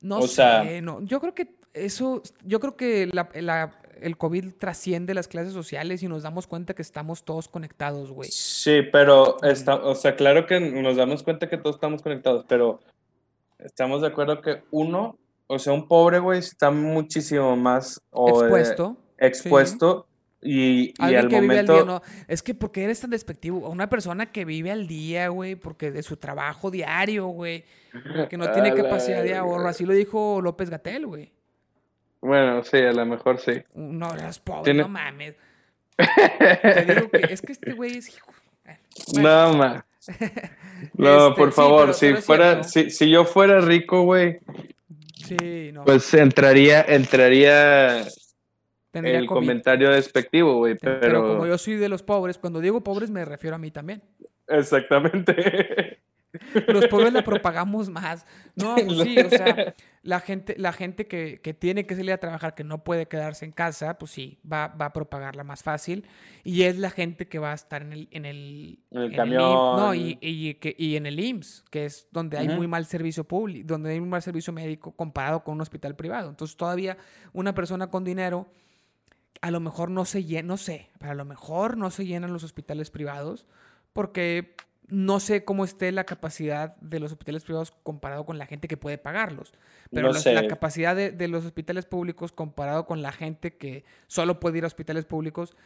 [0.00, 1.00] No O sé, sea- no.
[1.02, 6.02] Yo creo que eso, yo creo que la- la- el COVID trasciende las clases sociales
[6.02, 8.30] y nos damos cuenta que estamos todos conectados, güey.
[8.32, 12.80] Sí, pero está, o sea, claro que nos damos cuenta que todos estamos conectados, pero
[13.58, 18.46] estamos de acuerdo que uno, o sea, un pobre, güey, está muchísimo más o, eh,
[18.46, 18.96] Expuesto.
[19.18, 20.06] expuesto
[20.40, 21.72] y, y al que vive al momento...
[21.74, 22.02] día, no.
[22.26, 23.68] Es que porque eres tan despectivo.
[23.68, 27.64] Una persona que vive al día, güey, porque de su trabajo diario, güey,
[28.30, 29.68] que no tiene capacidad de ahorro.
[29.68, 31.30] Así lo dijo López Gatel, güey.
[32.22, 33.52] Bueno, sí, a lo mejor sí.
[33.74, 35.34] No, eres pobre, Tiene- no mames.
[35.96, 38.32] Te digo que es que este güey es hijo.
[39.14, 39.86] Bueno, No, ma.
[40.94, 44.40] No, Este, por sí, favor, pero- si fuera, si, si yo fuera rico, güey,
[45.14, 45.84] Sí, no.
[45.84, 48.04] pues entraría, entraría
[48.90, 49.38] tendría el COVID.
[49.40, 51.00] comentario despectivo, güey, Pero...
[51.00, 54.02] pero, como yo soy de los pobres, cuando digo pobres me refiero a mí también.
[54.48, 55.98] exactamente.
[56.68, 58.24] Los pobres la propagamos más.
[58.54, 62.18] No, pues sí, o sea, la gente, la gente que, que tiene que salir a
[62.18, 66.06] trabajar, que no puede quedarse en casa, pues sí, va, va a propagarla más fácil.
[66.44, 69.16] Y es la gente que va a estar en el, en el, En el IMSS,
[69.16, 69.76] camión.
[69.76, 72.56] no, y, y, que- y en el IMSS, que es donde hay Ujú.
[72.56, 76.30] muy mal servicio público, donde hay un mal servicio médico comparado con un hospital privado.
[76.30, 76.96] Entonces todavía
[77.32, 78.48] una persona con dinero
[79.42, 82.32] a lo mejor no se llena, no sé, pero a lo mejor no se llenan
[82.32, 83.46] los hospitales privados
[83.92, 84.54] porque
[84.90, 88.76] no sé cómo esté la capacidad de los hospitales privados comparado con la gente que
[88.76, 89.52] puede pagarlos.
[89.92, 93.84] Pero No los- la capacidad de, de los hospitales públicos comparado con la gente que
[94.06, 95.56] solo puede ir a hospitales públicos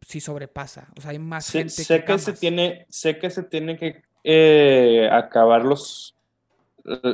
[0.00, 0.88] sí sobrepasa.
[0.96, 3.78] O sea, hay más Sé, gente sé que que se tiene, sé que se tiene
[3.78, 6.14] que eh, acabar los,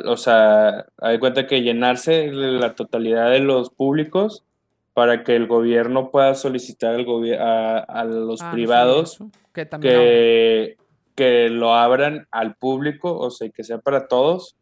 [0.07, 4.45] o sea, hay cuenta que llenarse la totalidad de los públicos
[4.95, 9.19] para que el gobierno pueda solicitar al gobi- a, a los Ah, privados
[9.81, 10.77] que,
[11.21, 14.57] que lo abran al público, o sea, que sea para todos.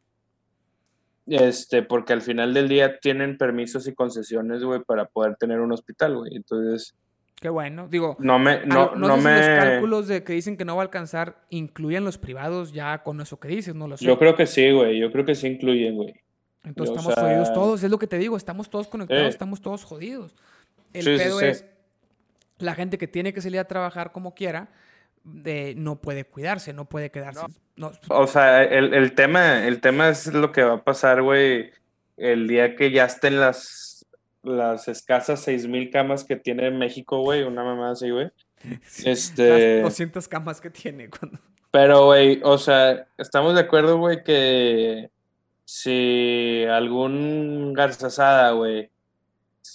[1.26, 5.70] Este, porque al final del día tienen permisos y concesiones, güey, para poder tener un
[5.72, 6.34] hospital, güey.
[6.34, 6.96] Entonces,
[7.40, 7.86] Qué bueno.
[7.88, 9.36] Digo, no me, no, no, no sé si me.
[9.36, 13.20] los cálculos de que dicen que no va a alcanzar incluyen los privados ya con
[13.20, 14.04] eso que dices, no lo sé.
[14.04, 14.98] Yo creo que sí, güey.
[14.98, 16.14] Yo creo que sí incluyen, güey.
[16.64, 19.28] Entonces o estamos sea- jodidos todos, es lo que te digo, estamos todos conectados, Eh.
[19.28, 20.34] estamos todos jodidos.
[20.92, 21.44] El Sí, sí, pedo sí.
[21.46, 21.64] es
[22.58, 24.68] la gente que tiene que salir a trabajar como quiera,
[25.32, 27.46] de, no puede cuidarse, no puede quedarse.
[27.76, 31.70] no, O sea, el, el tema, el tema es lo que va a pasar, güey,
[32.16, 34.06] el día que ya estén las,
[34.42, 38.28] las escasas seis mil camas que tiene México, güey, una mamá así, güey.
[38.86, 41.08] sí, este- Las 200 camas que tiene.
[41.08, 41.38] Cuando...
[41.70, 45.10] Pero, güey, o sea, estamos de acuerdo, güey, que
[45.64, 48.90] si algún garzasada, güey,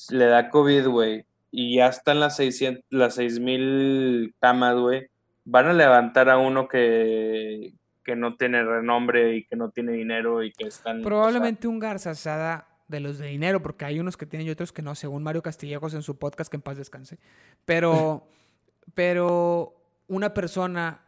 [0.09, 5.07] le da COVID, güey, y ya están las 600, las 6000 camas, güey,
[5.45, 10.43] van a levantar a uno que, que no tiene renombre y que no tiene dinero
[10.43, 10.97] y que están...
[10.97, 14.47] o sea, Probablemente un Garza Asada de los de dinero, porque hay unos que tienen
[14.47, 17.17] y otros que no, según Mario Castillejos en su podcast, que en paz descanse.
[17.65, 18.27] Pero,
[18.93, 19.75] pero
[20.07, 21.01] una persona,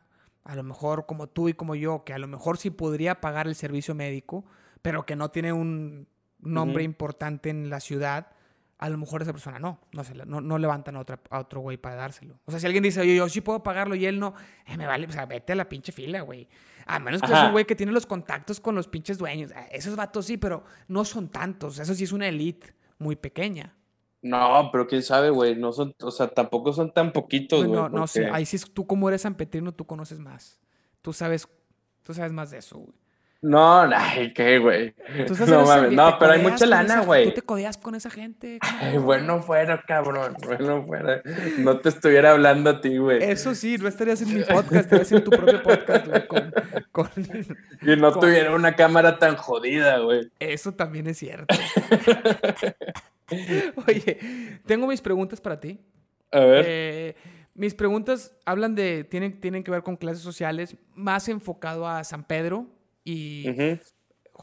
[0.43, 3.47] a lo mejor como tú y como yo, que a lo mejor sí podría pagar
[3.47, 4.45] el servicio médico,
[4.81, 6.07] pero que no tiene un
[6.39, 8.27] nombre importante en la ciudad,
[8.77, 11.61] a lo mejor esa persona no, no, se no, no levantan a, otra, a otro
[11.61, 12.39] güey para dárselo.
[12.45, 14.33] O sea, si alguien dice, oye, yo sí puedo pagarlo y él no,
[14.65, 16.47] eh, me vale, o sea, vete a la pinche fila, güey.
[16.85, 17.47] A menos que Ajá.
[17.47, 19.51] un güey que tiene los contactos con los pinches dueños.
[19.55, 21.79] Ah, Esos vatos sí, pero no son tantos.
[21.79, 23.75] Eso sí es una elite muy pequeña.
[24.21, 27.89] No, pero quién sabe, güey, no son, o sea, tampoco son tan poquitos, güey.
[27.91, 28.21] No sé.
[28.23, 30.59] porque- Ahí sí, es- tú como eres sanpetrino, tú conoces más.
[31.01, 31.47] Tú sabes,
[32.03, 32.93] tú sabes más de eso, güey.
[33.45, 34.95] No, ay, qué, güey.
[35.47, 37.25] No mames, no, pero hay mucha lana, güey.
[37.25, 38.57] Tú te codeas con esa gente.
[38.61, 40.35] Ay, bueno fuera, cabrón.
[40.43, 41.21] Bueno fuera.
[41.59, 43.21] No te estuviera hablando a ti, güey.
[43.23, 46.25] Eso sí, no estarías en mi podcast, estarías en tu propio podcast, güey.
[46.25, 46.53] Con,
[46.91, 47.09] con,
[47.83, 50.31] y no tuviera una cámara tan jodida, güey.
[50.39, 51.53] Eso también es cierto.
[53.87, 55.79] Oye, tengo mis preguntas para ti.
[56.31, 56.65] A ver.
[56.67, 57.15] Eh,
[57.53, 62.23] mis preguntas hablan de, tienen, tienen que ver con clases sociales, más enfocado a San
[62.23, 62.67] Pedro,
[63.05, 63.45] y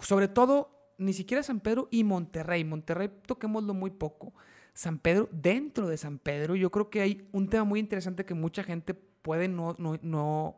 [0.00, 2.64] sobre todo, ni siquiera San Pedro y Monterrey.
[2.64, 4.32] Monterrey toquémoslo muy poco.
[4.72, 8.32] San Pedro, dentro de San Pedro, yo creo que hay un tema muy interesante que
[8.32, 10.56] mucha gente puede no, no, no,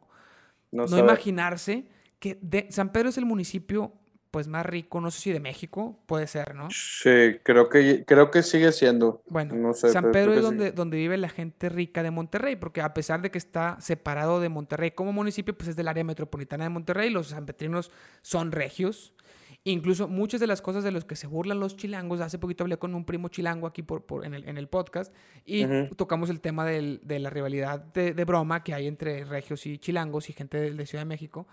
[0.70, 1.88] no, imaginarse,
[2.20, 3.92] que de, San Pedro es el municipio
[4.34, 6.66] pues más rico, no sé si de México, puede ser, ¿no?
[6.72, 9.22] Sí, creo que, creo que sigue siendo.
[9.28, 12.80] Bueno, no sé, San Pedro es donde, donde vive la gente rica de Monterrey, porque
[12.80, 16.64] a pesar de que está separado de Monterrey como municipio, pues es del área metropolitana
[16.64, 17.92] de Monterrey, los sanpetrinos
[18.22, 19.14] son regios.
[19.62, 22.76] Incluso muchas de las cosas de las que se burlan los chilangos, hace poquito hablé
[22.76, 25.14] con un primo chilango aquí por, por en, el, en, el, podcast
[25.46, 29.64] y tocamos el tema del, de la rivalidad de, de, broma que hay entre regios
[29.66, 31.46] y chilangos y gente de, de Ciudad de México.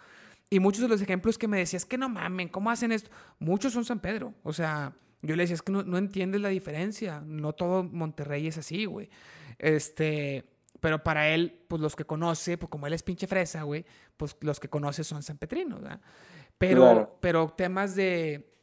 [0.54, 3.10] Y muchos de los ejemplos que me decías, que no mamen, ¿cómo hacen esto?
[3.40, 4.34] Muchos son San Pedro.
[4.44, 7.24] O sea, yo le decía, es que no, entiendes la diferencia.
[7.26, 9.10] No todo Monterrey es así, güey.
[9.60, 10.44] Este,
[10.82, 13.86] pero para él, pues los que conoce, pues como él es pinche fresa, güey,
[14.18, 16.02] pues los que conoce son San Petrino, ¿verdad?
[16.58, 18.54] Pero, pero temas de,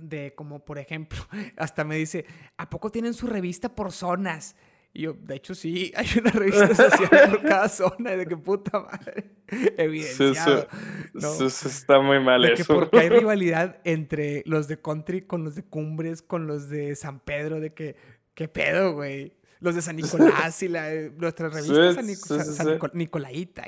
[0.00, 1.18] de como por ejemplo,
[1.56, 2.26] hasta me dice,
[2.56, 4.54] ¿a poco tienen su revista por zonas?
[4.94, 8.80] Y yo, de hecho, sí, hay una revista social por cada zona, de que puta
[8.80, 9.30] madre.
[9.76, 10.68] Evidenciado.
[11.14, 12.56] está muy mal de eso.
[12.56, 16.94] Que porque hay rivalidad entre los de country con los de Cumbres, con los de
[16.96, 17.96] San Pedro, de que,
[18.34, 19.34] ¿qué pedo, güey?
[19.60, 21.94] Los de San Nicolás y la, nuestra revista
[22.42, 23.64] San, Nicolaita.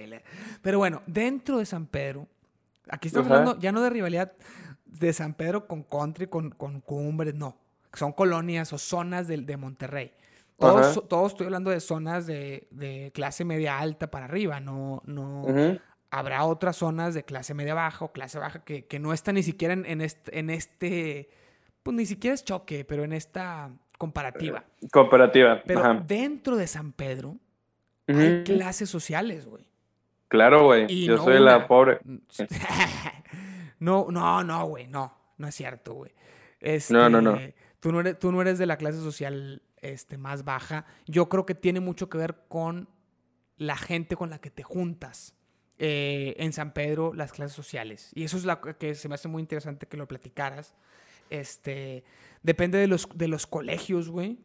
[0.61, 2.27] Pero bueno, dentro de San Pedro,
[2.89, 4.33] aquí estamos hablando ya no de rivalidad
[4.87, 7.61] de San Pedro con country, con, con Cumbres, no.
[7.93, 10.13] Son colonias o zonas de, de Monterrey.
[10.57, 15.45] Todos, estoy hablando de zonas de, clase media alta para arriba, no, no
[16.15, 19.75] habrá otras zonas de clase media baja o clase baja que, no están ni siquiera
[19.75, 21.29] en, este, en este,
[21.83, 24.65] pues ni siquiera es choque, pero en esta comparativa.
[24.93, 25.63] Comparativa.
[25.67, 27.37] Pero dentro de San Pedro
[28.07, 29.67] hay clases sociales, güey.
[30.29, 31.05] Claro, güey.
[31.05, 31.99] Yo soy la pobre.
[33.81, 36.13] no, no, no, güey, no, no es cierto, güey.
[36.91, 37.35] no, no, no.
[37.37, 41.29] Este, tú no, eres, tú no eres de la clase social este, más baja, yo
[41.29, 42.89] creo que tiene mucho que ver con
[43.57, 45.37] la gente con la que te juntas.
[45.77, 48.13] Eh, en San Pedro, las clases sociales.
[48.15, 50.73] Y eso es lo que se me hace muy interesante que lo platicaras.
[51.31, 52.05] Este,
[52.45, 54.39] depende de los, de los colegios, güey.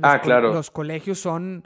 [0.00, 0.54] Ah, claro.
[0.54, 1.64] Los colegios son,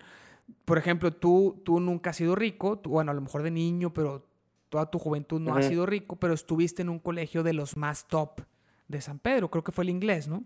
[0.65, 4.27] por ejemplo, tú, tú nunca has sido rico, bueno, a lo mejor de niño, pero
[4.71, 8.09] toda tu juventud no has sido rico, pero estuviste en un colegio de los más
[8.09, 8.41] top
[8.89, 10.43] de San Pedro, creo que fue el inglés, ¿no?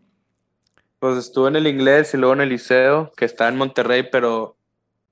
[1.01, 4.57] Pues estuve en el inglés y luego en el liceo, que está en Monterrey, pero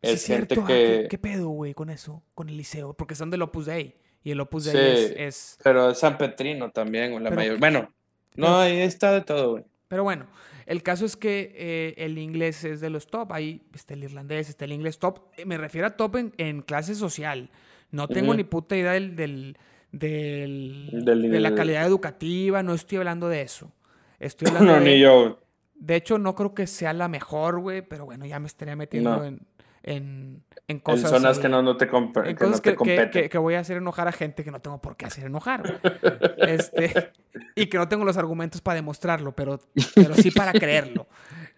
[0.01, 1.09] es cierto, que...
[1.11, 2.23] ¿Qué, pedo, güey, con eso?
[2.35, 3.97] Con el liceo, porque son del Opus Dei.
[4.23, 7.59] Y el Opus Dei es, Pero es San Petrino también, la mayor.
[7.59, 7.93] Bueno,
[8.37, 9.65] no, ahí está de todo, güey.
[9.89, 10.27] Pero bueno,
[10.67, 13.33] el caso es que eh, el inglés es de los top.
[13.33, 15.21] Ahí está el irlandés, está el inglés top.
[15.37, 17.51] Eh, me refiero a top en, clase social.
[17.91, 19.57] No tengo ni puta idea del, del,
[19.91, 22.63] de la calidad educativa.
[22.63, 23.73] No estoy hablando de eso.
[24.21, 25.41] Estoy hablando no, ni yo.
[25.79, 29.25] De hecho, no creo que sea la mejor, güey, pero bueno, ya me estaría metiendo
[29.25, 29.41] en,
[29.85, 31.13] en, en, cosas.
[31.13, 32.37] En zonas que no, no te, competen.
[32.37, 35.81] Que, que, voy a hacer enojar a gente que no tengo por qué hacer enojar.
[36.39, 37.13] este,
[37.55, 39.61] y que no tengo los argumentos para demostrarlo, pero,
[39.95, 41.07] pero sí para creerlo.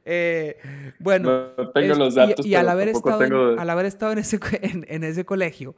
[0.05, 0.59] Eh,
[0.99, 4.39] bueno, no tengo los datos, y, al, haber estado en, al haber estado en ese,
[4.63, 5.77] en, ese colegio,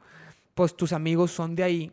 [0.53, 1.91] pues tus amigos son de ahí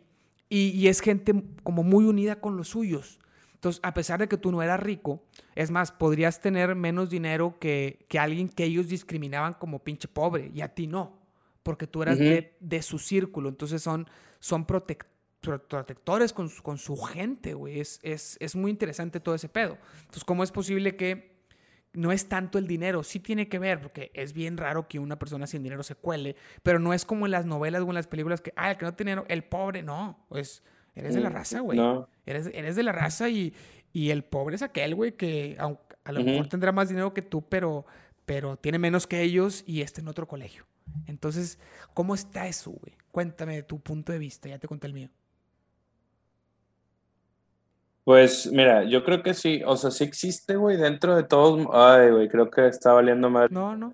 [0.49, 1.33] y, y es gente
[1.63, 3.19] como muy unida con los suyos.
[3.61, 5.23] Entonces, a pesar de que tú no eras rico,
[5.53, 10.49] es más, podrías tener menos dinero que, que alguien que ellos discriminaban como pinche pobre
[10.51, 11.19] y a ti no,
[11.61, 13.49] porque tú eras de, de, su círculo.
[13.49, 14.07] Entonces son,
[14.39, 17.79] son protectores con, con, su gente, güey.
[17.79, 19.77] Es, es, es muy interesante todo ese pedo.
[19.99, 21.43] Entonces, ¿cómo es posible que
[21.93, 25.19] no es tanto el dinero, sí tiene que ver, porque es bien raro que una
[25.19, 28.07] persona sin dinero se cuele, pero no es como en las novelas o en las
[28.07, 30.63] películas que, ah, el que no tiene dinero, el pobre, no, pues
[30.95, 31.77] Eres de la mm, raza, güey.
[31.77, 32.07] No.
[32.25, 33.53] Eres, eres de la raza y,
[33.93, 37.41] y el pobre es aquel, güey, que a lo mejor tendrá más dinero que tú,
[37.47, 37.85] pero,
[38.25, 40.65] pero tiene menos que ellos y está en otro colegio.
[41.07, 41.59] Entonces,
[41.93, 42.93] ¿cómo está eso, güey?
[43.11, 45.09] Cuéntame tu punto de vista, ya te conté el mío.
[48.03, 51.67] Pues mira, yo creo que sí, o sea, sí existe, güey, dentro de todos.
[51.71, 53.47] Ay, güey, creo que está valiendo mal.
[53.51, 53.93] No, no.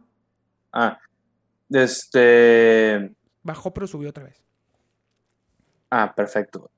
[0.72, 0.98] Ah,
[1.70, 3.14] este.
[3.44, 4.42] Bajó, pero subió otra vez.
[5.90, 6.72] Ah, perfecto.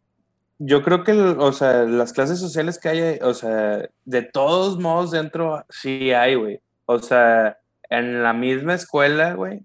[0.59, 5.11] Yo creo que, o sea, las clases sociales que hay, o sea, de todos modos
[5.11, 6.59] dentro sí hay, güey.
[6.85, 7.57] O sea,
[7.89, 9.61] en la misma escuela, güey,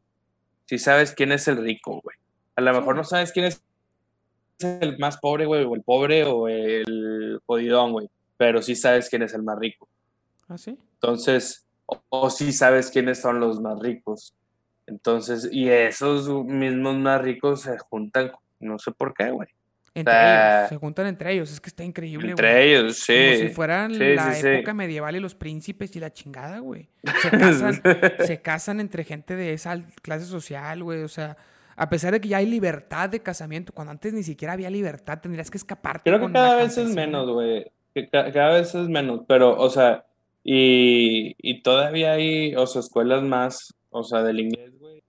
[0.67, 2.17] sí sabes quién es el rico, güey.
[2.55, 3.61] A lo mejor no sabes quién es
[4.61, 9.23] el más pobre, güey, o el pobre o el jodidón, güey, pero sí sabes quién
[9.23, 9.89] es el más rico.
[10.49, 10.79] ¿Ah, sí?
[10.95, 14.33] Entonces, o, sí sabes quiénes son los más ricos.
[14.87, 18.31] Entonces, y esos mismos más ricos se juntan,
[18.61, 19.49] no sé por qué, güey.
[19.95, 23.13] Entre ellos, se juntan entre ellos, es que está increíble, Entre ellos, sí.
[23.13, 26.89] Como si fueran la época medieval y los príncipes y la chingada, güey.
[27.23, 27.83] Se casan,
[28.27, 31.37] se casan entre gente de esa clase social, güey, o sea,
[31.77, 35.21] a pesar de que ya hay libertad de casamiento, cuando antes ni siquiera había libertad,
[35.21, 36.11] tendrías que escaparte.
[36.11, 37.71] Creo que cada vez es menos, güey.
[38.11, 40.05] cada vez es menos, pero, o sea,
[40.43, 45.05] y, y todavía hay, o sea, escuelas más, o sea, del inglés, güey.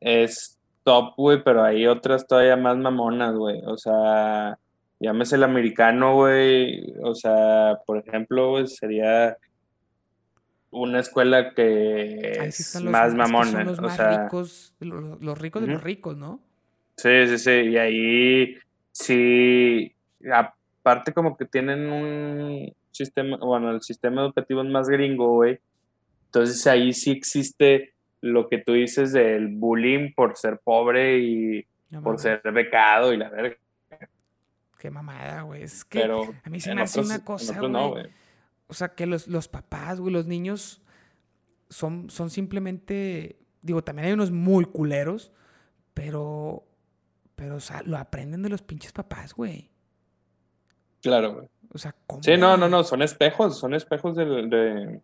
[0.00, 3.60] Es top, güey, pero hay otras todavía más mamonas, güey.
[3.66, 4.58] O sea,
[5.00, 6.94] llámese el americano, güey.
[7.02, 9.36] O sea, por ejemplo, güey, sería
[10.70, 13.64] una escuela que es más mamona.
[13.64, 16.40] los más ricos, los, ricos de los ricos, ¿no?
[16.96, 17.50] Sí, sí, sí.
[17.50, 18.56] Y ahí
[18.92, 19.94] sí,
[20.32, 25.58] aparte como que tienen un sistema, bueno, el sistema educativo es más gringo, güey.
[26.26, 27.93] Entonces ahí sí existe
[28.24, 31.66] lo que tú dices del bullying por ser pobre y
[32.02, 33.56] por ser becado y la verga.
[34.78, 35.62] Qué mamada, güey.
[35.62, 38.10] Es que a mí se me hace una cosa, güey.
[38.66, 40.82] o sea, que los, los papás, güey, los niños
[41.68, 43.38] son, son simplemente.
[43.60, 45.32] Digo, también hay unos muy culeros,
[45.92, 46.64] pero.
[47.34, 49.70] Pero, o sea, lo aprenden de los pinches papás, güey.
[51.02, 51.48] Claro, güey.
[51.72, 52.22] O sea, ¿cómo?
[52.22, 55.00] Sí, no, no, no, son espejos, son espejos de,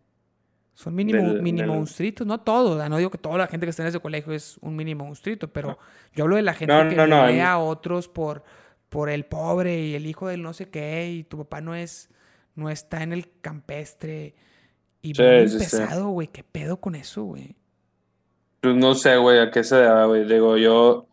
[0.73, 3.89] son mini, mini monstruitos, no todos, no digo que toda la gente que está en
[3.89, 5.77] ese colegio es un mini monstruito, pero
[6.13, 8.43] yo hablo de la gente que no, ve a otros por,
[8.89, 12.09] por el pobre y el hijo del no sé qué, y tu papá no es,
[12.55, 14.33] no está en el campestre.
[15.01, 17.55] Y sí, muy pesado, güey, ¿qué pedo con eso, güey?
[18.61, 20.25] Pues no sé, güey, a qué se debe, güey.
[20.25, 21.07] Digo, yo,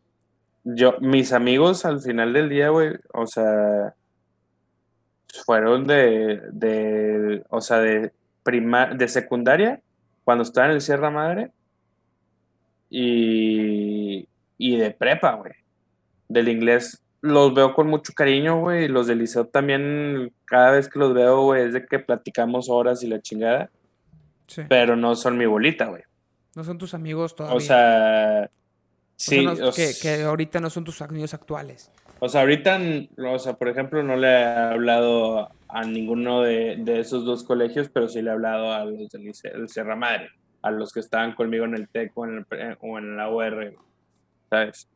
[0.65, 3.95] yo, mis amigos al final del día, güey, o sea,
[5.45, 8.13] fueron de, de, o sea, de
[8.51, 9.81] de secundaria,
[10.25, 11.51] cuando estaba en el Sierra Madre,
[12.91, 15.53] y, y de prepa, güey.
[16.29, 20.89] Del inglés los veo con mucho cariño, güey, y los del liceo también, cada vez
[20.89, 23.71] que los veo, güey, es de que platicamos horas y la chingada.
[24.47, 24.63] Sí.
[24.69, 26.03] Pero no son mi bolita, güey.
[26.55, 27.57] No son tus amigos todavía.
[27.57, 28.51] O sea,
[29.17, 29.47] sí.
[29.75, 31.91] que, que, ahorita no son tus amigos actuales.
[32.21, 32.81] O sea, ahorita,
[33.33, 38.09] o sea, por ejemplo, no le he hablado a ninguno de, esos dos colegios, pero
[38.09, 40.31] sí le he hablado a los del Sierra Madre,
[40.63, 43.75] a los que estaban conmigo en el TEC o en, en la UR,
[44.51, 44.89] ¿sabes?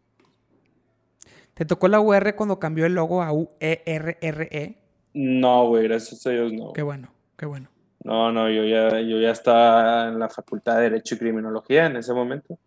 [1.55, 4.19] ¿Te tocó la UR cuando cambió el logo a UERRE?
[4.20, 4.78] E?
[5.15, 6.73] No, güey, gracias a Dios no.
[6.73, 7.69] Qué bueno, qué bueno.
[8.03, 11.97] No, no, yo ya, yo ya estaba en la Facultad de Derecho y Criminología en
[11.97, 12.59] ese momento.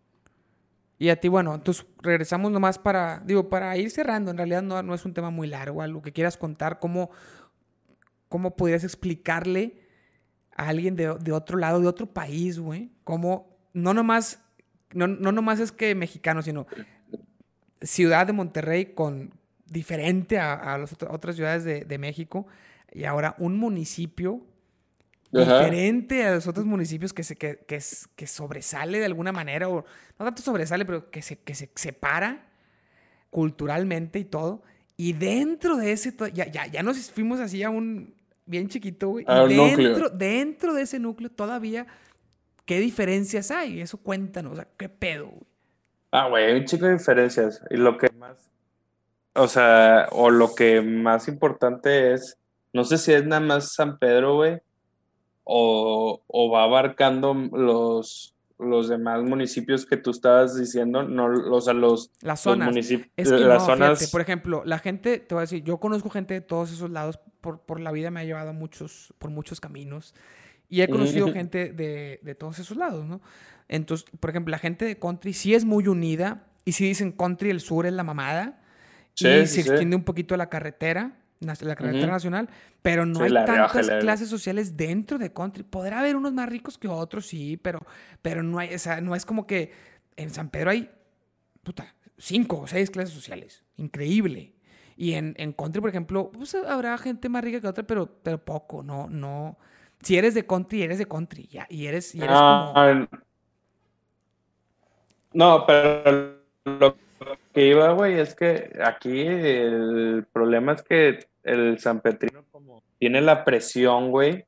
[0.97, 4.81] Y a ti, bueno, entonces regresamos nomás para, digo, para ir cerrando, en realidad no,
[4.81, 7.11] no es un tema muy largo, algo que quieras contar, cómo,
[8.29, 9.81] cómo podrías explicarle
[10.55, 14.41] a alguien de, otro lado, de otro país, güey, cómo no nomás,
[14.93, 16.65] no, no nomás es que mexicano, sino
[17.81, 19.33] ciudad de Monterrey con
[19.65, 22.47] diferente a, las otras ciudades de, de México
[22.93, 24.45] y ahora un municipio
[25.39, 27.79] diferente a los otros municipios que, se, que, que,
[28.15, 29.85] que, sobresale de alguna manera, o
[30.17, 32.47] no tanto sobresale, pero que se, que se separa
[33.29, 34.63] culturalmente y todo.
[34.97, 38.13] Y dentro de ese, ya, ya, ya nos fuimos así a un
[38.45, 39.25] bien chiquito, güey.
[39.27, 41.85] y dentro, dentro de ese núcleo todavía,
[42.65, 43.81] ¿qué diferencias hay?
[43.81, 45.43] Eso cuéntanos, o sea, ¿qué pedo, güey?
[46.11, 47.61] Ah, güey, hay un chico de diferencias.
[47.69, 48.49] Y lo que más,
[49.33, 52.37] o sea, o lo que más importante es,
[52.71, 54.61] no sé si es nada más San Pedro, güey,
[55.45, 62.11] o, va abarcando los, los demás municipios que tú estabas diciendo, no, o sea, los,
[62.21, 62.67] las zonas.
[62.67, 64.09] municipios, es que las zonas...
[64.11, 67.19] por ejemplo, la gente, te voy a decir, yo conozco gente de todos esos lados,
[67.41, 70.15] por, por la vida me ha llevado muchos, por muchos caminos,
[70.67, 73.21] y he conocido gente de, de, todos esos lados, ¿no?
[73.67, 77.51] Entonces, por ejemplo, la gente de country sí es muy unida, y si dicen country,
[77.51, 78.61] el sur es la mamada,
[79.13, 82.49] y se extiende un poquito la carretera, la carretera nacional,
[82.81, 85.63] pero no hay tantas clases sociales dentro de country.
[85.63, 87.79] Podrá haber unos más ricos que otros, sí, pero,
[88.21, 89.71] pero no hay, o sea, no es como que
[90.15, 90.89] en San Pedro hay,
[91.63, 93.63] puta, cinco o seis clases sociales.
[93.77, 94.53] Increíble.
[94.97, 98.43] Y en, en country, por ejemplo, pues habrá gente más rica que otra, pero, pero
[98.43, 99.57] poco, no, no.
[100.01, 103.07] Si eres de country, eres de country, ya, y eres, y eres como...
[105.33, 106.95] No, pero lo
[107.55, 113.21] que iba, güey, es que aquí el problema es que el San Petrino como tiene
[113.21, 114.45] la presión, güey,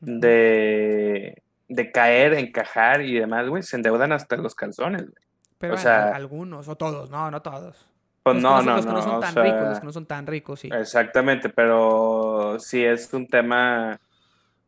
[0.00, 5.24] de, de caer, encajar y demás, güey, se endeudan hasta los calzones, güey.
[5.58, 7.88] Pero o sea- algunos, o todos, no, no todos.
[8.22, 9.86] Pues los no, no, no, los que no no, son tan sea, ricos, los que
[9.86, 10.70] no son tan ricos, sí.
[10.72, 13.98] Exactamente, pero sí es un tema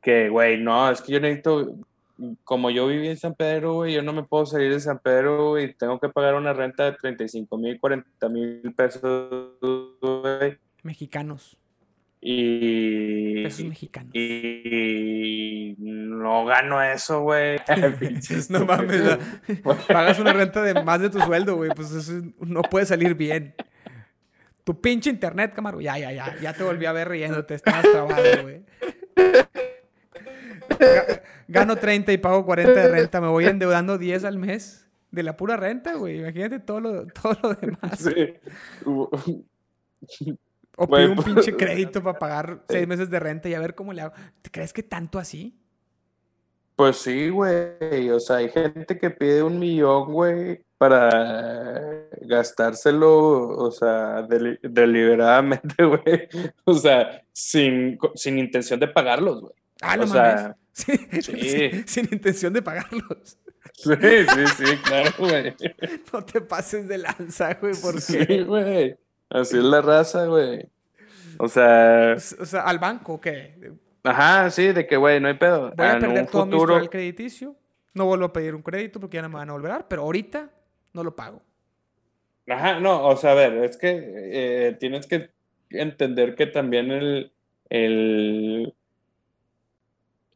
[0.03, 1.77] que, güey, no, es que yo necesito,
[2.45, 5.51] como yo viví en San Pedro, güey, yo no me puedo salir de San Pedro,
[5.51, 9.57] güey, tengo que pagar una renta de 35 mil, 40 mil pesos,
[10.01, 11.57] güey, Mexicanos,
[12.21, 14.13] y, pesos mexicanos.
[14.15, 17.59] y no gano eso, güey.
[17.99, 19.19] Pinches No mames, la-
[19.89, 23.55] pagas una renta de más de tu sueldo, güey, pues eso no puede salir bien.
[24.65, 28.43] Tu pinche internet, camarón, ya, ya, ya, ya te volví a ver riéndote, estabas trabado,
[28.43, 28.61] güey.
[30.81, 35.23] Ga- Gano 30 y pago 40 de renta, me voy endeudando 10 al mes de
[35.23, 36.21] la pura renta, güey.
[36.21, 37.99] Imagínate todo lo, todo lo demás.
[37.99, 38.35] Sí.
[40.77, 43.75] O pido un pues- pinche crédito para pagar 6 meses de renta y a ver
[43.75, 44.15] cómo le hago.
[44.43, 45.57] ¿Te crees que tanto así?
[46.77, 48.09] Pues sí, güey.
[48.11, 55.85] O sea, hay gente que pide un millón, güey, para gastárselo, o sea, deli- deliberadamente,
[55.85, 56.29] güey.
[56.65, 59.53] O sea, sin, sin intención de pagarlos, güey.
[59.83, 60.57] Ah, O sea, mames.
[60.73, 63.39] Sin, sin intención de pagarlos.
[63.75, 65.55] Sí, sí, sí, claro, güey.
[66.13, 68.01] No te pases de lanza, güey, porque...
[68.01, 68.97] Sí, güey.
[69.29, 70.69] Así es la raza, güey.
[71.39, 73.73] O sea, O sea, al banco, ¿o ¿qué?
[74.03, 75.73] ajá, sí, de que, güey, no hay pedo.
[75.77, 77.57] Voy a En perder un todo mi futuro, historial crediticio.
[77.95, 79.89] No vuelvo a pedir un crédito porque ya no me van a volver a dar,
[79.89, 80.51] pero ahorita
[80.93, 81.43] no lo pago.
[82.49, 85.31] Ajá, no, o sea, a ver, es que eh, tienes que
[85.71, 87.33] entender que también el,
[87.69, 88.75] el,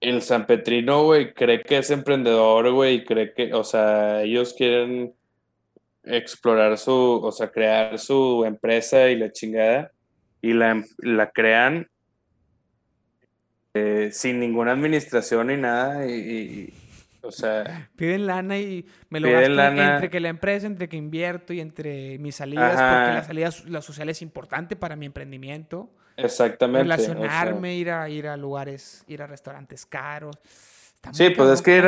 [0.05, 4.55] el San Petrino, güey, cree que es emprendedor, güey, y cree que, o sea, ellos
[4.57, 5.15] quieren
[6.05, 9.91] explorar su, o sea, crear su empresa y la chingada,
[10.43, 11.89] y la, la crean
[13.75, 16.75] eh, sin ninguna administración ni nada, y, y-
[17.23, 19.95] o sea, Piden lana y me lo gasto lana.
[19.95, 22.99] entre que la empresa, entre que invierto y entre mis salidas, Ajá.
[22.99, 25.89] porque la salida la social es importante para mi emprendimiento.
[26.17, 26.93] Exactamente.
[26.93, 27.15] o sea.
[27.15, 30.37] Relacionarme, ir a ir a lugares, ir a restaurantes caros.
[31.13, 31.85] Sí, pues es que ir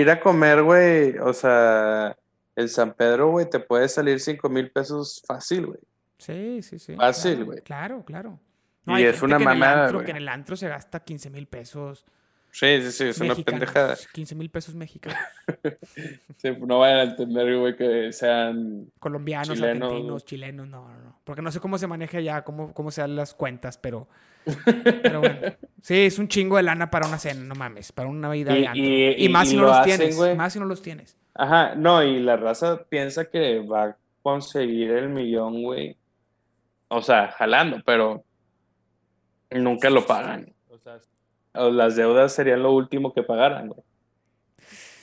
[0.00, 2.16] ir a comer, güey, o sea,
[2.56, 5.78] el San Pedro, güey, te puede salir 5 mil pesos fácil, güey.
[6.16, 6.94] Sí, sí, sí.
[6.96, 7.60] Fácil, claro, güey.
[7.62, 8.40] Claro, claro.
[8.86, 10.04] Y hay es una que en el mamada, antro- güey.
[10.06, 12.04] que en el antro se gasta 15 mil pesos
[12.52, 13.60] Sí, sí, sí, es una mexicanos.
[13.60, 13.96] pendejada.
[14.12, 15.18] 15 mil pesos mexicanos.
[16.36, 18.90] Sí, no vayan a entender, güey, que sean...
[18.98, 19.88] Colombianos, Chilenos.
[19.90, 21.20] argentinos, chilenos, no, no, no.
[21.24, 24.08] Porque no sé cómo se maneja ya, cómo, cómo se dan las cuentas, pero.
[25.02, 25.38] Pero bueno.
[25.82, 28.62] Sí, es un chingo de lana para una cena, no mames, para una vida Y-
[28.64, 30.36] de y- Y, más si no lo los hacen, tienes.
[30.36, 31.14] Más si no los tienes.
[31.34, 35.94] Ajá, no, y la raza piensa que va a conseguir el millón, güey.
[36.88, 38.24] O sea, jalando, pero
[39.50, 40.54] nunca lo pagan.
[41.52, 43.80] Las deudas serían lo último que pagaran, güey.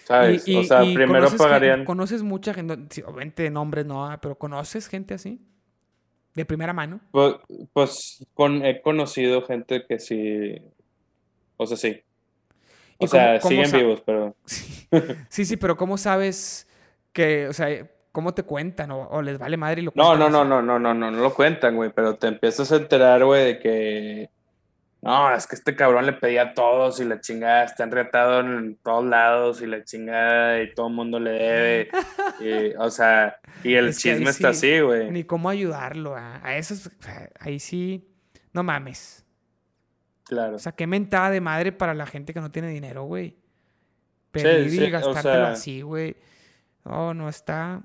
[0.06, 0.48] ¿Sabes?
[0.48, 1.86] Y- y- o sea, y primero conoces pagarían...
[1.86, 2.74] ¿Conoces mucha gente?
[3.04, 5.42] obviamente nombres no, ah, pero ¿conoces gente así?
[6.34, 7.02] De primera mano.
[7.12, 7.36] Pues,
[7.74, 10.62] pues con, he conocido gente que sí,
[11.58, 12.02] o sea, sí.
[13.00, 14.36] ¿Y O sea, cómo- siguen vivos, pero
[15.30, 16.68] Sí, sí, pero ¿cómo sabes
[17.12, 17.68] que, o sea,
[18.14, 18.92] cómo te cuentan?
[18.92, 20.50] ¿O, o les vale madre y lo no, cuentan no, no, así?
[20.50, 23.60] no, no, no, no, no lo cuentan, güey, pero te empiezas a enterar, güey, de
[23.60, 24.30] que
[25.02, 28.78] no, es que este cabrón le pedía a todos y la chingada está enretado en
[28.84, 31.90] todos lados y la chingada y todo el mundo le debe.
[32.40, 35.12] y, o sea, y el Es chisme está sí, así, güey.
[35.12, 36.16] Ni cómo ayudarlo.
[36.16, 36.90] A, a esos,
[37.40, 38.10] ahí sí,
[38.54, 39.24] no mames.
[40.24, 40.56] Claro.
[40.56, 43.38] O sea, qué mentada de madre para la gente que no tiene dinero, güey.
[44.32, 46.18] Pedir sí, y o gastártelo sea- así, güey.
[46.84, 47.84] No, no está.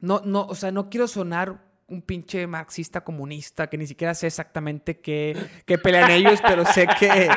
[0.00, 4.28] No, no, o sea, no quiero sonar un pinche marxista comunista que ni siquiera sé
[4.28, 5.36] exactamente qué,
[5.66, 7.28] qué pelean ellos, pero sé que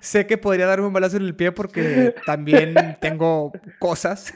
[0.00, 4.32] sé que podría darme un balazo en el pie porque también tengo cosas,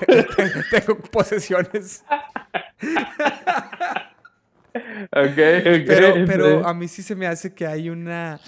[0.70, 2.04] tengo posesiones.
[5.12, 5.86] Ok, ok.
[5.86, 8.40] Pero, pero a mí sí se me hace que hay una,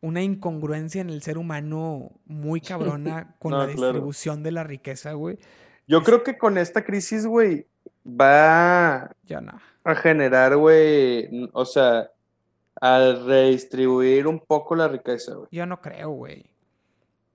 [0.00, 3.92] una incongruencia en el ser humano muy cabrona con No, la claro.
[3.92, 5.38] distribución de la riqueza, güey.
[5.86, 7.66] Yo creo que con esta crisis, güey,
[8.04, 9.10] va
[9.40, 9.60] no.
[9.84, 12.10] a generar, güey, o sea,
[12.80, 15.48] a redistribuir un poco la riqueza, güey.
[15.50, 16.50] Yo no creo, güey.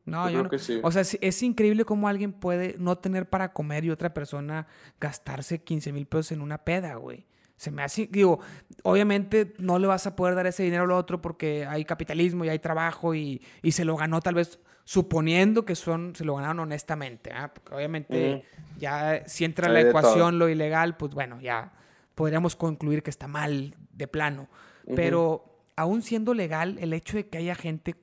[0.05, 0.49] No, Yo yo creo no.
[0.49, 0.79] que sí.
[0.83, 4.67] O sea, es increíble cómo alguien puede no tener para comer y otra persona
[4.99, 7.25] gastarse 15 mil pesos en una peda, güey.
[7.57, 8.39] Se me hace, digo,
[8.83, 12.49] obviamente no le vas a poder dar ese dinero al otro porque hay capitalismo y
[12.49, 14.59] hay trabajo y, y se lo ganó tal vez
[14.89, 17.51] suponiendo que son, se lo ganaron honestamente, ¿ah?
[17.53, 18.43] porque obviamente
[18.79, 21.73] ya si entra en la ecuación lo ilegal, pues bueno, ya
[22.15, 24.47] podríamos concluir que está mal de plano.
[24.95, 27.97] Pero aún siendo legal, el hecho de que haya gente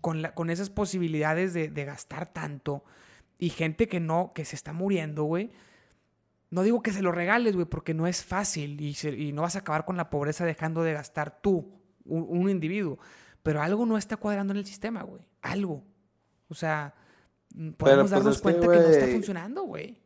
[0.00, 2.84] con, la, con esas posibilidades de, gastar tanto
[3.36, 5.50] y gente que no, que se está muriendo, güey.
[6.50, 9.56] No digo que se lo regales, güey, porque no es fácil y, y, no vas
[9.56, 13.00] a acabar con la pobreza dejando de gastar tú, un individuo.
[13.42, 15.26] Pero algo no está cuadrando en el sistema, güey.
[15.40, 15.82] Algo.
[16.52, 16.92] O sea,
[17.54, 19.98] mm, podemos pues, darnos cuenta que, no está funcionando, güey.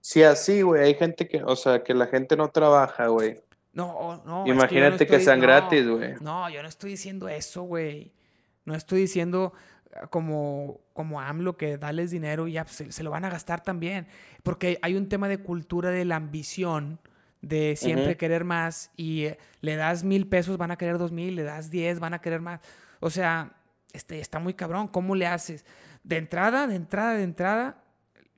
[0.00, 0.84] Sí, así, güey.
[0.84, 3.42] Hay gente que, o sea, que la gente no trabaja, güey.
[3.72, 4.46] No, no.
[4.46, 6.14] Imagínate que, sean gratis, güey.
[6.20, 8.12] No, yo no estoy diciendo eso, güey.
[8.64, 9.52] No estoy diciendo
[9.96, 14.06] ah, como, como AMLO que dales dinero y ya se, lo van a gastar también.
[14.44, 17.00] Porque hay un tema de cultura de la ambición,
[17.42, 21.34] de siempre querer más y eh, le das mil pesos, van a querer dos mil,
[21.34, 22.60] le das diez, van a querer más.
[23.00, 23.52] O sea,
[23.92, 24.88] este, está muy cabrón.
[24.88, 25.64] ¿Cómo le haces?
[26.08, 27.84] De entrada, de entrada, de entrada,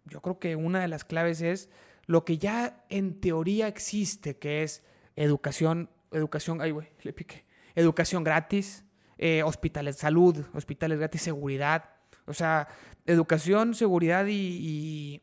[0.06, 1.70] yo creo que una de las claves es
[2.06, 4.82] lo que ya en teoría existe, que es
[5.14, 7.44] educación, educación, ay, güey, le piqué,
[7.76, 8.82] educación gratis,
[9.18, 11.90] eh, hospitales, salud, hospitales gratis, seguridad,
[12.26, 12.66] o sea,
[13.06, 15.22] educación, seguridad y,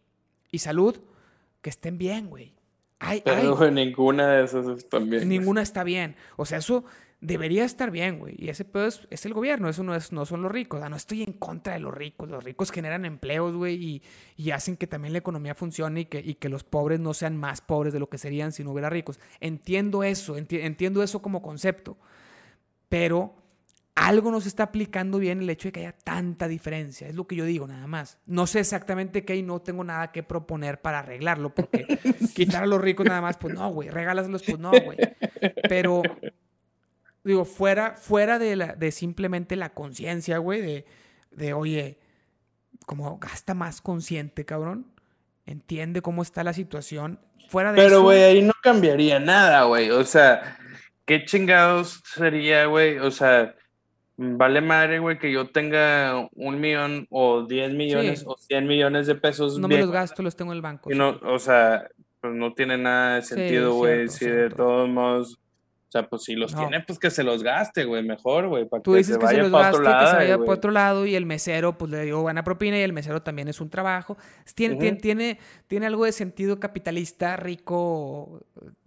[0.49, 1.01] y, salud,
[1.61, 2.55] que estén bien, güey.
[3.25, 5.27] Pero ninguna de esas están bien.
[5.27, 6.15] Ninguna está bien.
[6.37, 6.85] O sea, eso
[7.19, 8.35] debería estar bien, güey.
[8.37, 10.87] Y ese pedo es, el gobierno, eso no, es, no son los ricos.
[10.89, 12.29] no estoy en contra de los ricos.
[12.29, 14.01] Los ricos generan empleos, güey,
[14.37, 17.35] y, hacen que también la economía funcione y que, y que los pobres no sean
[17.37, 19.19] más pobres de lo que serían si no hubiera ricos.
[19.39, 21.97] Entiendo eso, entiendo eso como concepto.
[22.89, 23.35] Pero
[23.97, 27.07] algo nos está aplicando bien el hecho de que haya tanta diferencia.
[27.07, 28.19] Es lo que yo digo, nada más.
[28.27, 31.99] No sé exactamente qué y no tengo nada que proponer para arreglarlo, porque
[32.35, 33.89] quitar a los ricos nada más, pues no, güey.
[33.89, 34.97] Regálaselos, pues no, güey.
[35.67, 36.03] Pero
[37.23, 40.85] Digo, fuera, fuera de, la, de simplemente la conciencia, güey, de,
[41.31, 41.99] de, oye,
[42.85, 44.87] como gasta más consciente, cabrón.
[45.45, 47.19] Entiende cómo está la situación.
[47.49, 49.91] Fuera de Pero, güey, ahí no cambiaría nada, güey.
[49.91, 50.57] O sea,
[51.05, 52.97] ¿qué chingados sería, güey?
[52.99, 53.55] O sea,
[54.17, 59.15] vale madre, güey, que yo tenga un millón o diez millones o cien millones de
[59.15, 59.57] pesos.
[59.59, 60.91] No me los gasto, los tengo en el banco.
[60.91, 61.87] Y no, o sea,
[62.19, 64.09] pues no tiene nada de sentido, güey.
[64.09, 65.39] si de todos modos
[65.99, 68.67] sea, pues si los tiene, pues que se los gaste, güey, mejor, güey.
[68.83, 71.77] Tú dices que se los gaste, que se vaya para otro lado y el mesero,
[71.77, 74.17] pues le dio buena propina y el mesero también es un trabajo.
[74.55, 78.41] Tiene, tiene, tiene, algo de sentido capitalista rico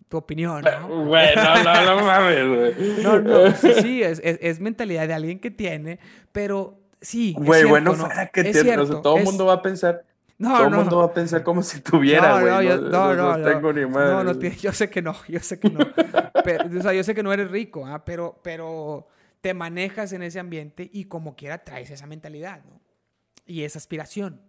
[0.09, 1.05] tu opinión, ¿no?
[1.07, 3.03] Güey, no, no, no mames, güey.
[3.03, 5.99] No, no, sí, es, es, mentalidad de alguien que tiene,
[6.33, 7.35] pero sí.
[7.39, 8.09] Güey, bueno, ¿no?
[8.33, 10.05] que tiene, o sea, todo el mundo va a pensar
[10.41, 12.67] no, Todo el mundo va a pensar como si tuviera, güey.
[12.67, 14.25] No, no, no, tengo ni madre.
[14.25, 15.81] No, no, yo sé que no, yo sé que no.
[16.45, 18.03] pero, o sea, yo sé que no eres rico, ¿ah?
[18.07, 19.07] pero, pero
[19.43, 22.81] te manejas en ese ambiente y como quiera traes esa mentalidad, ¿no?
[23.45, 24.41] Y esa aspiración.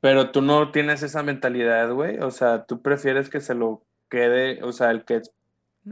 [0.00, 2.16] Pero tú no tienes esa mentalidad, güey.
[2.20, 5.20] O sea, tú prefieres que se lo quede, o sea, el que...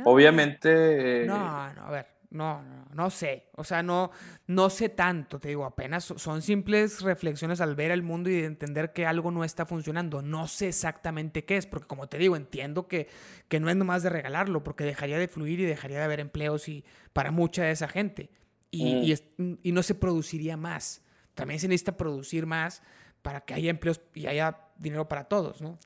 [0.02, 1.26] Obviamente...
[1.26, 2.06] No, no, a ver.
[2.32, 3.50] No, no, no sé.
[3.56, 4.10] O sea, no,
[4.46, 8.94] no sé tanto, te digo, apenas son simples reflexiones al ver el mundo y entender
[8.94, 10.22] que algo no está funcionando.
[10.22, 13.08] No sé exactamente qué es, porque como te digo, entiendo que,
[13.48, 16.68] que no es nomás de regalarlo, porque dejaría de fluir y dejaría de haber empleos
[16.68, 18.30] y para mucha de esa gente.
[18.70, 19.58] Y, mm.
[19.62, 21.02] y, no se produciría más.
[21.34, 22.82] También se necesita producir más
[23.20, 25.78] para que haya empleos y haya dinero para todos, ¿no?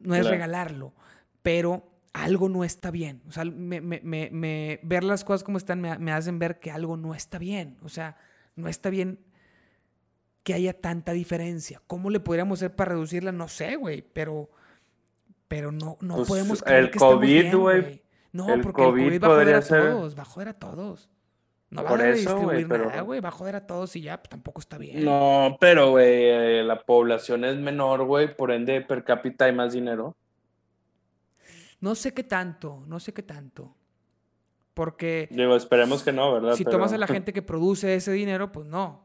[0.00, 0.94] No es regalarlo,
[1.42, 3.22] pero algo no está bien.
[3.28, 7.38] O sea, me, ver las cosas como están me, hacen ver que algo no está
[7.38, 7.78] bien.
[7.82, 8.16] O sea,
[8.56, 9.20] no está bien
[10.42, 11.80] que haya tanta diferencia.
[11.86, 13.32] ¿Cómo le podríamos hacer para reducirla?
[13.32, 14.50] No sé, güey, pero,
[15.48, 18.02] pero no, no pues, podemos creer el que COVID, güey.
[18.32, 21.10] No, porque el COVID va a joder a todos, va a joder a todos.
[21.70, 24.60] No va a redistribuir nada, güey, va a joder a todos y ya, pues tampoco
[24.60, 25.02] está bien.
[25.06, 29.72] No, pero, güey, eh, la población es menor, güey, por ende per cápita hay más
[29.72, 30.14] dinero.
[31.82, 33.74] No sé qué tanto, no sé qué tanto.
[34.72, 35.28] Porque...
[35.30, 36.54] Digo, esperemos que no, ¿verdad?
[36.54, 39.04] Si tomas a la gente que produce ese dinero, pues no.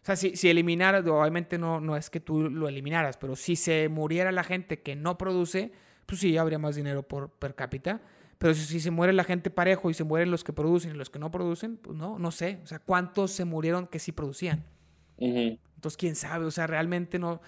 [0.00, 3.56] O sea, si, si eliminaras, obviamente no, no es que tú lo eliminaras, pero si
[3.56, 5.70] se muriera la gente que no produce,
[6.06, 8.00] pues sí, habría más dinero por per cápita.
[8.38, 11.10] Pero si, se muere la gente parejo y se mueren los que producen y los
[11.10, 12.60] que no producen, pues no, no sé.
[12.64, 14.64] O sea, ¿cuántos se murieron que sí producían?
[15.18, 16.46] Entonces, quién sabe.
[16.46, 17.42] O sea, realmente no.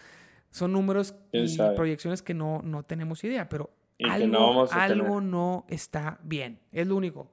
[0.51, 3.49] Son números y proyecciones que no, no tenemos idea.
[3.49, 3.71] Pero
[4.05, 6.59] algo, no, está bien.
[6.73, 7.31] Es lo único.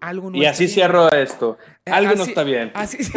[0.00, 1.58] Algo no y así cierro esto.
[1.84, 2.70] Eh, algo no está bien.
[2.74, 2.98] Así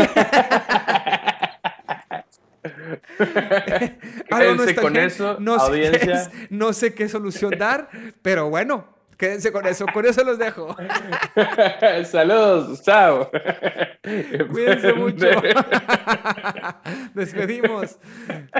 [4.31, 6.25] algo no está con eso, no audiencia.
[6.25, 7.89] Sé no sé qué solución dar,
[8.21, 10.73] pero bueno, Quédense con eso, con eso los dejo.
[12.05, 13.29] Saludos, chao.
[14.49, 15.27] Cuídense mucho.
[17.13, 17.99] Despedimos.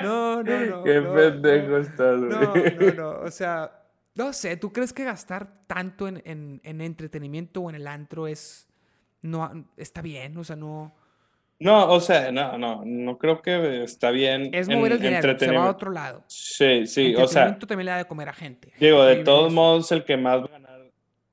[0.04, 0.84] No, no, no.
[0.84, 1.78] Qué no, pendejo no.
[1.78, 2.20] estás.
[2.20, 3.10] No, no, no.
[3.22, 3.72] O sea,
[4.20, 8.28] no sé, ¿tú crees que gastar tanto en, en- en entretenimiento o en el antro
[8.28, 8.68] es.
[9.22, 10.38] No, está bien?
[10.38, 10.94] O sea, no.
[11.60, 14.50] No, o sea, no, no, no creo que está bien.
[14.54, 16.24] Es mover el dinero, se va a otro lado.
[16.28, 18.72] Sí, sí, o sea, Entretenimiento también le da de comer a gente.
[18.80, 20.80] digo, de todos modos, el que más va a ganar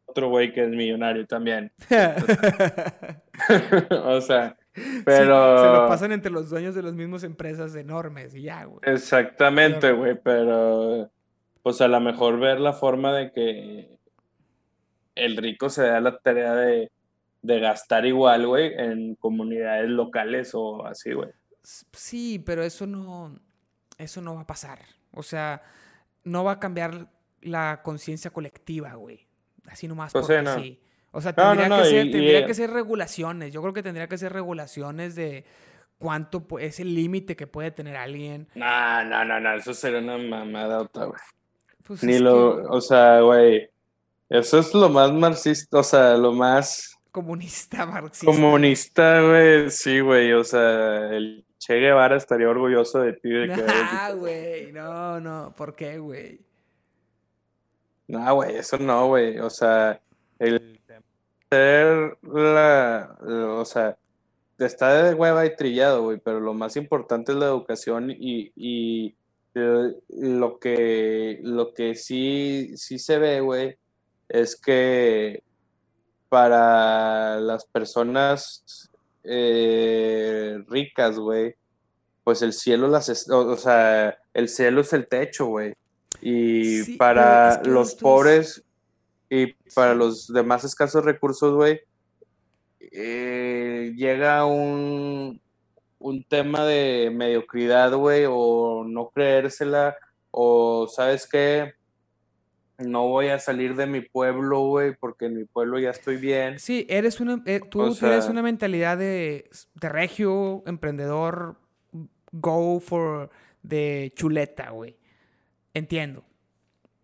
[0.07, 1.71] otro güey que es millonario también.
[3.91, 5.59] o sea, Sí, pero.
[5.59, 8.81] se lo pasan entre los dueños de las mismas empresas enormes y ya, güey.
[8.83, 11.11] Exactamente, güey, pero
[11.67, 13.99] pues a lo mejor ver la forma de que
[15.17, 16.93] el rico se da la tarea de,
[17.43, 21.31] de gastar igual, güey, en comunidades locales o así, güey.
[21.65, 23.36] Sí, pero eso no,
[23.99, 24.78] eso no va a pasar.
[25.11, 25.61] O sea,
[26.23, 27.09] no va a cambiar
[27.41, 29.27] la conciencia colectiva, güey.
[29.67, 30.55] Así nomás Pues sí, porque no.
[30.61, 30.81] sí.
[31.11, 33.53] O sea, No, no, tendría, no, que, ser, y- tendría eh, que ser regulaciones.
[33.53, 35.45] Yo creo que tendría que ser regulaciones de
[35.99, 38.47] cuánto es el límite que puede tener alguien.
[38.55, 41.19] No, no, no, no, eso sería una mamada otra, güey.
[41.87, 43.71] Pues Ni lo, que o sea, güey,
[44.29, 48.27] eso es lo más marxista, o sea, lo más comunista, marxista.
[48.27, 53.65] comunista, güey, sí, güey, o sea, el Che Guevara estaría orgulloso de ti de que
[53.69, 55.55] Ah, güey, no, no.
[55.57, 56.41] ¿Por qué, güey?
[58.09, 59.39] No, güey, eso no, güey.
[59.39, 60.01] O sea,
[60.39, 60.81] el
[61.51, 63.97] ser la, o sea,
[64.59, 69.17] está de hueva y trillado, güey, pero lo más importante es la educación y, y
[69.60, 73.76] lo que, lo que sí, sí se ve, güey,
[74.28, 75.43] es que
[76.28, 78.91] para las personas
[79.25, 81.55] eh, ricas, güey,
[82.25, 85.75] pues el cielo las, es- o, o sea, el cielo es el techo, güey.
[86.20, 88.65] Y Sí, para es que los pobres
[89.31, 91.81] y para los demás escasos recursos, güey,
[92.81, 95.41] eh, llega un,
[96.07, 99.97] un tema de mediocridad, güey, o no creérsela,
[100.31, 101.75] o sabes qué,
[102.78, 106.60] no voy a salir de mi pueblo, güey, porque en mi pueblo ya estoy bien.
[106.60, 111.57] Sí, eres una, eh, tú O tienes una mentalidad de, de regio, emprendedor,
[112.31, 113.31] go for
[113.65, 114.97] de chuleta, güey.
[115.75, 116.23] Entiendo.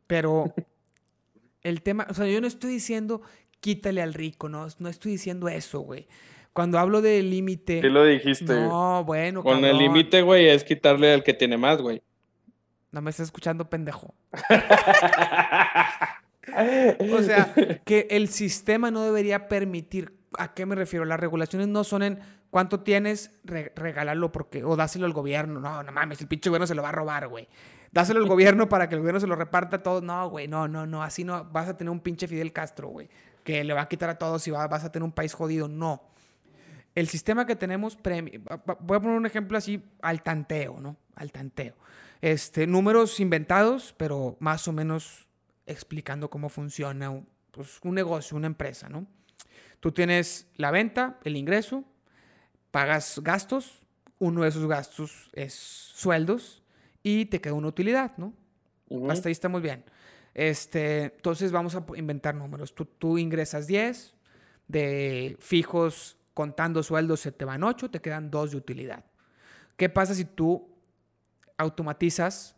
[0.07, 0.55] Pero
[1.63, 3.21] el tema, o sea, yo no estoy diciendo
[3.59, 6.07] quítale al rico, no, no estoy diciendo eso, güey.
[6.53, 8.53] Cuando hablo de límite, Sí lo dijiste.
[8.61, 12.03] no, bueno, Con el límite, güey, es quitarle al que tiene más, güey.
[12.91, 14.15] No me estás escuchando, pendejo.
[17.13, 20.13] O sea, que el sistema no debería permitir.
[20.39, 21.05] ¿A qué me refiero?
[21.05, 22.19] Las regulaciones no son en
[22.51, 25.61] cuánto tienes, re- regálalo porque, o dáselo al gobierno.
[25.61, 27.49] No, no mames, el pinche gobierno se lo va a robar, güey.
[27.93, 30.03] Dáselo al gobierno para que el gobierno se lo reparta a todos.
[30.03, 31.03] No, güey, no, no, no.
[31.03, 33.09] Así no vas a tener un pinche Fidel Castro, güey.
[33.45, 35.69] Que le va a quitar a todos y va- vas a tener un país jodido.
[35.69, 36.03] No.
[36.95, 40.97] El sistema que tenemos, voy a poner un ejemplo así al tanteo, ¿no?
[41.15, 41.75] Al tanteo.
[42.21, 45.27] Este, números inventados, pero más o menos
[45.67, 49.07] explicando cómo funciona un, pues, un negocio, una empresa, ¿no?
[49.81, 51.85] Tú tienes la venta, el ingreso,
[52.71, 53.81] pagas gastos,
[54.19, 56.63] uno de esos gastos es sueldos
[57.03, 58.35] y te queda una utilidad, ¿no?
[58.89, 59.11] Ujú.
[59.11, 59.85] Hasta ahí estamos bien.
[60.35, 62.75] Este, entonces vamos a inventar números.
[62.75, 64.15] Tú, tú ingresas 10,
[64.69, 69.05] de fijos contando sueldos se te van 8, te quedan 2 de utilidad.
[69.77, 70.69] ¿Qué pasa si tú
[71.59, 72.57] automatizas,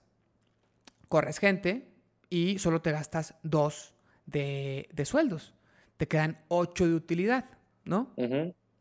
[1.09, 1.89] corres gente
[2.31, 3.95] y solo te gastas 2
[4.27, 5.55] de, de sueldos?
[5.97, 7.45] Te quedan 8 de utilidad,
[7.85, 8.13] ¿no?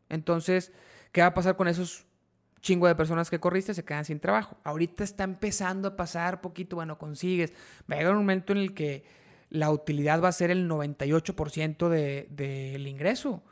[0.08, 0.72] Entonces,
[1.12, 2.06] ¿qué va a pasar con esos
[2.60, 3.74] chingo de personas que corriste?
[3.74, 4.56] Se quedan sin trabajo.
[4.64, 7.52] Ahorita está empezando a pasar poquito, bueno, consigues.
[7.90, 9.04] Va a llegar un momento en el que
[9.50, 13.42] la utilidad va a ser el 98% de- del ingreso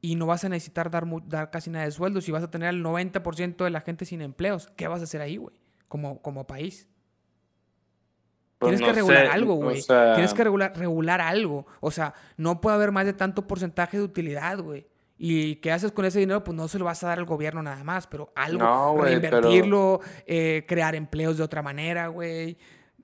[0.00, 2.68] y no vas a necesitar dar, dar casi nada de sueldos y vas a tener
[2.70, 4.68] el 90% de la gente sin empleos.
[4.76, 5.54] ¿Qué vas a hacer ahí, güey?
[5.88, 6.88] Como, como país.
[8.58, 9.80] Pues Tienes no que regular sé, algo, o güey.
[9.82, 11.66] sea, Tienes que regular, regular algo.
[11.80, 14.86] O sea, no puede haber más de tanto porcentaje de utilidad, güey.
[15.16, 16.42] ¿Y qué haces con ese dinero?
[16.44, 19.04] Pues no se lo vas a dar al gobierno nada más, pero algo, No, pero-
[19.04, 22.56] reinvertirlo, eh, crear empleos de otra manera, güey.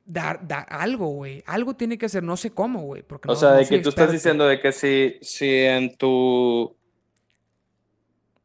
[0.04, 1.42] Dar, dar algo, güey.
[1.46, 3.02] Algo tiene que hacer, no sé cómo, güey.
[3.08, 6.76] O no- sea, de que tú estás diciendo de que si, si en tu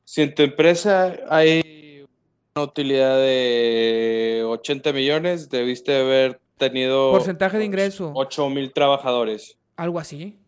[0.09, 2.03] si en tu empresa hay
[2.55, 8.11] una utilidad de 80 millones, debiste haber tenido Porcentaje de ingreso.
[8.15, 9.59] 8 mil trabajadores.
[9.75, 10.39] Algo así.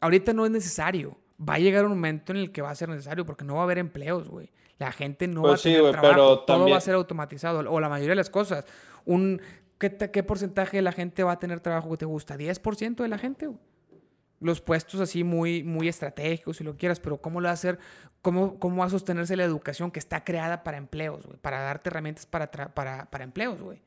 [0.00, 1.20] Ahorita no es necesario.
[1.40, 3.60] Va a llegar un momento en el que va a ser necesario porque no va
[3.60, 4.50] a haber empleos, güey.
[4.80, 6.12] La gente no Pues va a sí, tener güey, trabajo.
[6.12, 7.60] pero Todo va a ser automatizado.
[7.70, 8.64] O la mayoría de las cosas.
[9.04, 9.40] Un
[9.78, 12.36] ¿qué, ¿qué, porcentaje de la gente va a tener trabajo que te gusta?
[12.36, 13.48] ¿10% de la gente?
[14.40, 17.78] Los puestos así muy, muy estratégicos, si lo quieras, pero ¿cómo lo va a hacer?
[18.22, 21.38] ¿Cómo, cómo va a sostenerse la educación que está creada para empleos, güey?
[21.38, 23.80] Para darte herramientas para, para, para empleos, güey.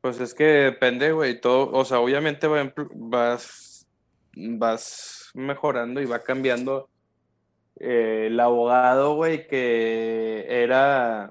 [0.00, 1.40] Pues es que depende, güey.
[1.40, 2.46] Todo, o sea, obviamente
[2.94, 3.86] vas,
[4.34, 6.88] vas mejorando y va cambiando.
[7.78, 11.30] Eh, el abogado, güey, que era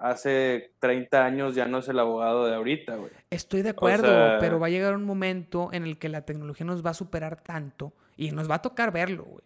[0.00, 3.12] hace 30 años ya no es el abogado de ahorita, güey.
[3.28, 6.84] Estoy de acuerdo, pero va a llegar un momento en el que la tecnología nos
[6.84, 9.44] va a superar tanto y nos va a tocar verlo, güey.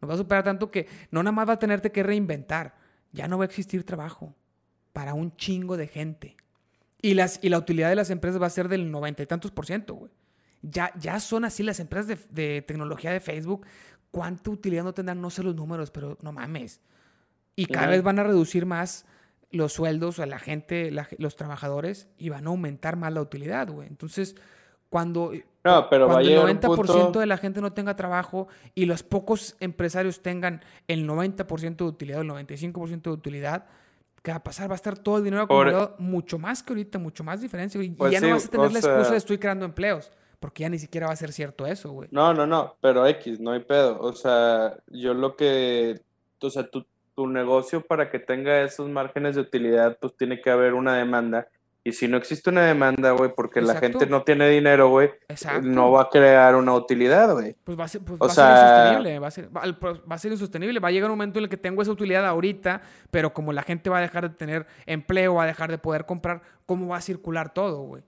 [0.00, 2.76] Nos va a superar tanto que no nada más va a tenerte que reinventar.
[3.12, 4.34] Ya no va a existir trabajo
[4.92, 6.36] para un chingo de gente.
[7.02, 9.50] Y, las, y la utilidad de las empresas va a ser del noventa y tantos
[9.50, 10.12] por ciento, güey.
[10.62, 13.66] Ya, ya son así las empresas de, de tecnología de Facebook.
[14.10, 15.20] ¿Cuánta utilidad no tendrán?
[15.20, 16.80] No sé los números, pero no mames.
[17.56, 19.06] Y cada vez van a reducir más
[19.50, 23.88] los sueldos a la gente, los trabajadores, y van a aumentar más la utilidad, güey.
[23.88, 24.36] Entonces,
[24.88, 25.32] cuando,
[25.64, 30.22] no, pero cuando el 90% de la gente no tenga trabajo y los pocos empresarios
[30.22, 33.66] tengan el 90% de utilidad, el 95% de utilidad,
[34.22, 34.68] ¿qué va a pasar?
[34.68, 37.82] Va a estar todo el dinero acumulado mucho más que ahorita, mucho más diferencia.
[37.82, 40.12] Y pues ya no vas a tener la excusa de estoy creando empleos.
[40.38, 42.08] Porque ya ni siquiera va a ser cierto eso, güey.
[42.12, 43.98] No, no, no, pero X, no hay pedo.
[44.00, 46.00] O sea, yo lo que,
[46.40, 46.84] o sea, tú,
[47.16, 51.48] tu negocio para que tenga esos márgenes de utilidad, pues tiene que haber una demanda.
[51.82, 55.10] Y si no existe una demanda, güey, porque la gente no tiene dinero, güey,
[55.62, 57.54] no va a crear una utilidad, güey.
[57.62, 60.18] Pues va a ser, pues va a ser insostenible, va a ser, pues va a
[60.18, 60.80] ser insostenible.
[60.80, 63.62] Va a llegar un momento en el que tengo esa utilidad ahorita, pero como la
[63.62, 66.96] gente va a dejar de tener empleo, va a dejar de poder comprar, ¿cómo va
[66.96, 68.02] a circular todo, güey?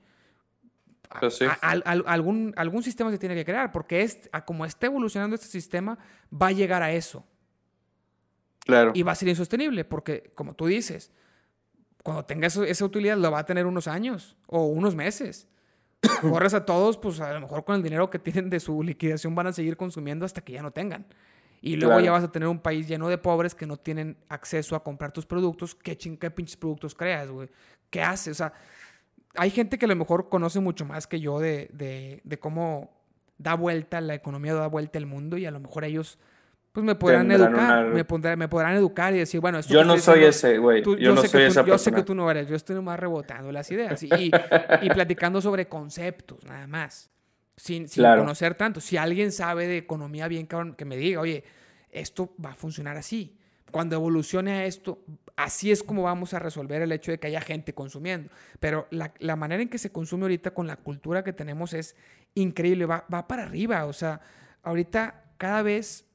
[1.20, 1.46] Pues sí.
[1.62, 5.98] algún, algún sistema se tiene que crear, porque es, como está evolucionando este sistema,
[6.30, 7.24] va a llegar a eso.
[8.94, 11.10] Y va a ser insostenible porque, como tú dices,
[12.02, 15.48] cuando tenga esa utilidad lo va a tener unos años o unos meses.
[16.20, 19.34] Corres a todos, pues a lo mejor con el dinero que tienen de su liquidación
[19.34, 21.06] van a seguir consumiendo hasta que ya no tengan.
[21.60, 24.76] Y luego ya vas a tener un país lleno de pobres que no tienen acceso
[24.76, 25.74] a comprar tus productos.
[25.74, 27.48] ¿Qué, qué pinches productos creas, güey?
[27.90, 28.32] ¿Qué haces?
[28.32, 28.52] O sea,
[29.34, 32.90] hay gente que a lo mejor conoce mucho más que yo de, de, de cómo
[33.38, 36.18] da vuelta la economía, da vuelta el mundo y a lo mejor ellos
[36.72, 40.58] pues me podrán educar, me, me, podrán educar y decir, bueno, yo no soy ese,
[40.58, 40.82] güey.
[40.82, 43.70] Yo, no soy esa Yo sé que tú no eres, yo estoy nomás rebotando las
[43.70, 44.30] ideas y, y,
[44.94, 47.10] platicando sobre conceptos, nada más,
[47.56, 48.80] sin, sin conocer tanto.
[48.80, 51.42] Si alguien sabe de economía bien, que me diga, oye,
[51.90, 53.36] esto va a funcionar así.
[53.70, 55.04] Cuando evolucione a esto,
[55.36, 58.30] así es como vamos a resolver el hecho de que haya gente consumiendo.
[58.60, 61.96] Pero la, la manera en que se consume ahorita con la cultura que tenemos es
[62.34, 63.84] increíble, va, va para arriba.
[63.84, 64.20] O sea,
[64.62, 66.07] ahorita cada vez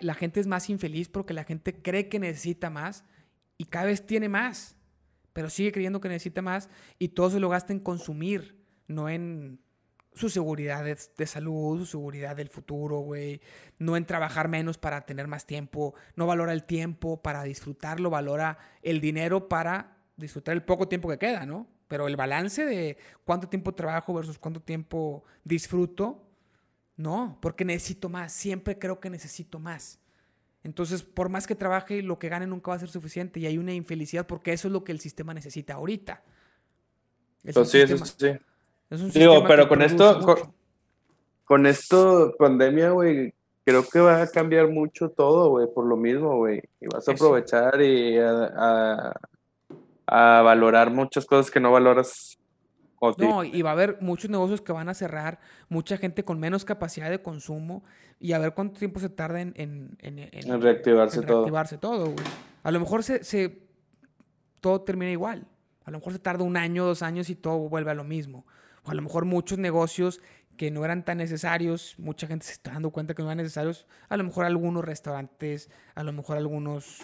[0.00, 3.04] la gente es más infeliz porque la gente cree que necesita más
[3.58, 4.76] y cada vez tiene más,
[5.32, 9.60] pero sigue creyendo que necesita más y todo se lo gasta en consumir, no en
[10.14, 13.40] su seguridad de, salud, su seguridad del futuro, güey,
[13.78, 18.58] no en trabajar menos para tener más tiempo, no valora el tiempo para disfrutarlo, valora
[18.82, 21.66] el dinero para disfrutar el poco tiempo que queda, ¿no?
[21.88, 26.23] Pero el balance de cuánto tiempo trabajo versus cuánto tiempo disfruto
[26.96, 28.32] no, porque necesito más.
[28.32, 29.98] Siempre creo que necesito más.
[30.62, 33.58] Entonces, por más que trabaje, lo que gane nunca va a ser suficiente y hay
[33.58, 36.22] una infelicidad porque eso es lo que el sistema necesita ahorita.
[37.42, 39.18] Es pues sí, eso sí.
[39.18, 40.20] Digo, pero con esto,
[41.44, 46.36] con, esto, pandemia, güey, creo que va a cambiar mucho todo, güey, por lo mismo,
[46.36, 46.62] güey.
[46.80, 49.12] Y vas a aprovechar y a,
[50.06, 52.38] a valorar muchas cosas que no valoras
[53.18, 56.64] no, y va a haber muchos negocios que van a cerrar, mucha gente con menos
[56.64, 57.84] capacidad de consumo
[58.20, 62.14] y a ver cuánto tiempo se tarda en, en, en, reactivarse, reactivarse todo.
[62.62, 63.62] A lo mejor se, se,
[64.60, 65.46] todo termina igual.
[65.84, 68.46] A lo mejor se tarda un año, dos años y todo vuelve a lo mismo.
[68.84, 70.20] O a lo mejor muchos negocios
[70.56, 73.86] que no eran tan necesarios, mucha gente se está dando cuenta que no eran necesarios,
[74.08, 77.02] a lo mejor algunos restaurantes, a lo mejor algunos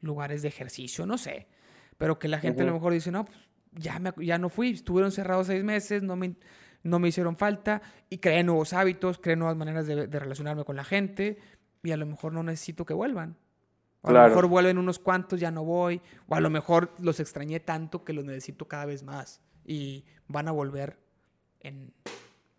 [0.00, 1.48] lugares de ejercicio, no sé.
[1.96, 5.12] Pero que la gente a lo mejor dice, no, pues ya, ya no fui, estuvieron
[5.12, 6.36] cerrados seis meses, no me,
[6.82, 10.84] no me hicieron falta y creé nuevos hábitos, creé nuevas maneras de, relacionarme con la
[10.84, 11.38] gente
[11.82, 13.36] y a lo mejor no necesito que vuelvan.
[14.02, 17.60] a lo mejor vuelven unos cuantos, ya no voy, o a lo mejor los extrañé
[17.60, 20.98] tanto que los necesito cada vez más y van a volver
[21.60, 21.92] en,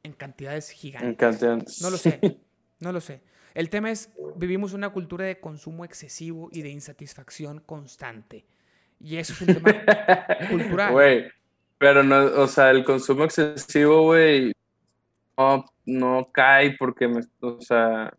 [0.04, 1.10] en cantidades gigantes.
[1.10, 1.82] En cantidades.
[1.82, 2.42] No lo sé,
[2.80, 3.22] no lo sé.
[3.54, 8.46] El tema es, vivimos una cultura de consumo excesivo y de insatisfacción constante.
[9.00, 9.84] Y eso es un tema
[10.50, 10.92] cultural.
[10.92, 11.32] Güey,
[11.78, 14.52] pero no, o sea, el consumo excesivo, güey,
[15.38, 18.14] no, no cae porque, me, o sea...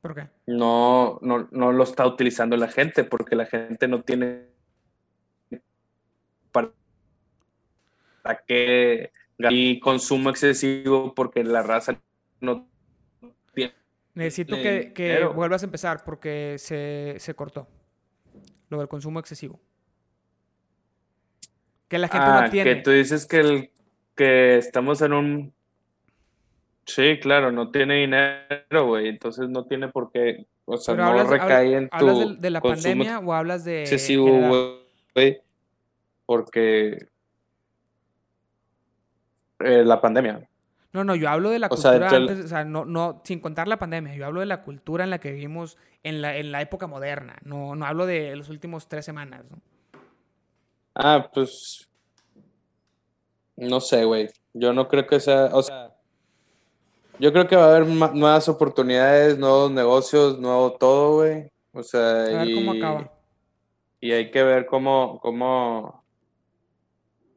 [0.00, 0.28] ¿Por qué?
[0.46, 4.46] No, no, no lo está utilizando la gente porque la gente no tiene
[6.50, 6.72] para
[8.20, 12.00] ataque y consumo excesivo porque la raza
[12.40, 12.66] no
[13.54, 13.74] tiene.
[14.14, 17.68] Necesito que, que vuelvas a empezar porque se, se, cortó.
[18.70, 19.60] Lo del consumo excesivo.
[21.88, 22.74] Que la gente no ah, tiene.
[22.76, 23.70] Que tú dices que, el,
[24.14, 25.52] que estamos en un.
[26.86, 29.08] Sí, claro, no tiene dinero, güey.
[29.08, 30.46] Entonces no tiene por qué.
[30.64, 32.08] O sea, no recae en tu.
[32.08, 33.82] ¿Hablas de, la pandemia o hablas de.
[33.82, 34.78] Excesivo,
[35.14, 35.40] güey.
[36.24, 37.08] Porque
[39.58, 40.48] eh, la pandemia.
[40.92, 43.78] No, no, yo hablo de la cultura antes, o sea, no, no, sin contar la
[43.78, 46.88] pandemia, yo hablo de la cultura en la que vivimos en la, en la época
[46.88, 49.58] moderna, no, no hablo de los últimos tres semanas, ¿no?
[50.96, 51.88] Ah, pues,
[53.56, 55.94] no sé, güey, yo no creo que sea, o sea,
[57.20, 62.22] yo creo que va a haber nuevas oportunidades, nuevos negocios, nuevo todo, güey, o sea,
[62.22, 63.12] a ver cómo acaba.
[64.00, 66.02] Y hay que ver cómo, cómo,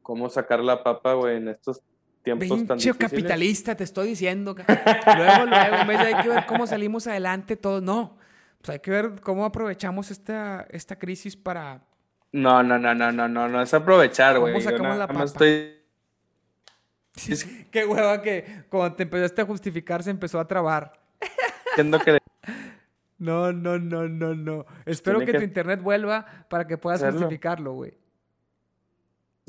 [0.02, 1.82] cómo sacar la papa, güey, en estos
[2.24, 4.56] tiempos tan capitalista, te estoy diciendo.
[4.56, 7.82] Luego, luego, en vez de hay que ver cómo salimos adelante todos.
[7.82, 8.16] No,
[8.60, 11.82] pues hay que ver cómo aprovechamos esta, esta crisis para...
[12.32, 14.54] No, no, no, no, no, no, no es aprovechar, güey.
[14.54, 15.24] ¿Cómo sacamos la papa?
[15.24, 15.80] Estoy...
[17.70, 21.00] Qué hueva que cuando te empezaste a justificar se empezó a trabar.
[21.76, 22.18] que...
[23.16, 24.66] No, no, no, no, no.
[24.84, 27.96] Espero que, tu internet vuelva para que puedas justificarlo, güey.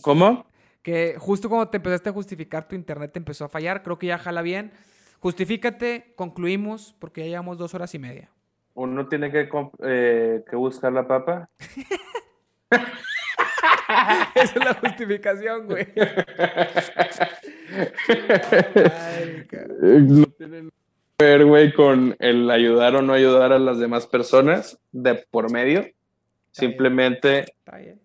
[0.02, 0.46] ¿Cómo?
[0.86, 3.82] Que justo cuando te empezaste a justificar, tu internet te empezó a fallar.
[3.82, 4.72] Creo que ya jala bien.
[5.20, 8.30] Justifícate, concluimos, porque ya llevamos dos horas y media.
[8.76, 9.50] Uno tiene que,
[9.82, 11.50] eh, que buscar la papa.
[14.36, 15.88] Esa es la justificación, güey.
[20.02, 20.70] no tiene que
[21.18, 25.84] ver, güey, con el ayudar o no ayudar a las demás personas de por medio.
[26.52, 28.05] Simplemente Está bien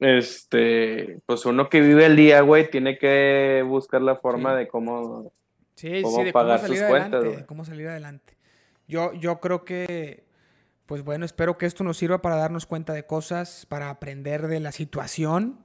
[0.00, 5.32] este, pues uno que vive el día, güey, tiene que buscar la forma de cómo,
[5.74, 7.46] sí, sí, de pagar cómo salir sus adelante, cuentas.
[7.46, 8.36] cómo salir adelante.
[8.86, 10.24] Yo, yo creo que,
[10.86, 14.60] pues bueno, espero que esto nos sirva para darnos cuenta de cosas, para aprender de
[14.60, 15.60] la situación.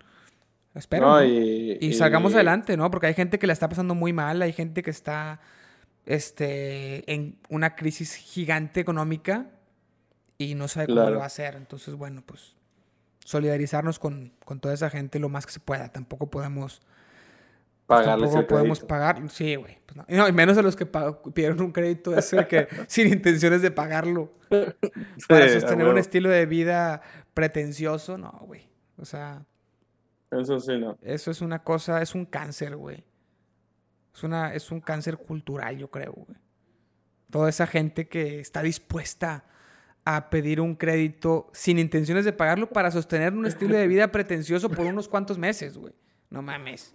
[0.73, 1.23] Espero.
[1.23, 2.89] Y, salgamos adelante, ¿no?
[2.89, 5.39] Porque hay gente que la está pasando muy mal, hay gente que está
[6.07, 9.51] este, en una crisis gigante económica
[10.39, 11.55] y no sabe cómo lo va a hacer.
[11.55, 12.55] Entonces, bueno, pues
[13.23, 15.89] solidarizarnos con, toda esa gente lo más que se pueda.
[15.89, 16.81] Tampoco podemos...
[17.85, 19.29] Pues, tampoco podemos pagar.
[19.29, 19.77] Sí, güey.
[19.85, 20.27] Pues no.
[20.27, 20.87] y menos a los que
[21.33, 24.31] pidieron un crédito ese que sin intenciones de pagarlo.
[25.27, 27.01] para sostener un estilo de vida
[27.33, 28.69] pretencioso, no, güey.
[28.97, 29.45] O sea.
[30.31, 30.97] Eso sí, no.
[31.01, 33.03] Eso es una cosa, es un cáncer, güey.
[34.15, 36.37] Es, una, es un cáncer cultural, yo creo, güey.
[37.29, 39.43] Toda esa gente que está dispuesta
[40.05, 44.69] a pedir un crédito sin intenciones de pagarlo para sostener un estilo de vida pretencioso
[44.69, 45.93] por unos cuantos meses, güey.
[46.29, 46.93] No mames.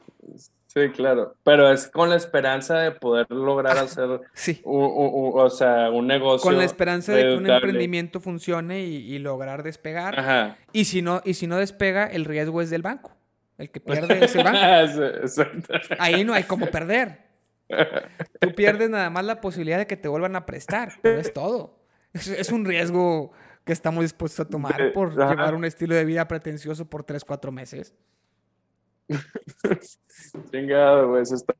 [0.66, 1.34] Sí, claro.
[1.44, 4.60] Pero es con la esperanza de poder lograr hacer sí.
[4.64, 6.42] o sea, un negocio.
[6.42, 10.18] Con la esperanza de que un emprendimiento funcione y, lograr despegar.
[10.18, 10.56] Ajá.
[10.72, 13.16] Y si no, y si no despega, el riesgo es del banco.
[13.56, 14.58] El que pierde es el banco.
[15.98, 17.28] Ahí no hay como perder.
[18.40, 21.78] Tú pierdes nada más la posibilidad de que te vuelvan a prestar, pero es todo.
[22.12, 23.32] Es, un riesgo
[23.64, 27.52] que estamos dispuestos a tomar por llevar un estilo de vida pretencioso por 3, 4
[27.52, 27.94] meses.
[30.50, 31.54] Chingado, güey, está...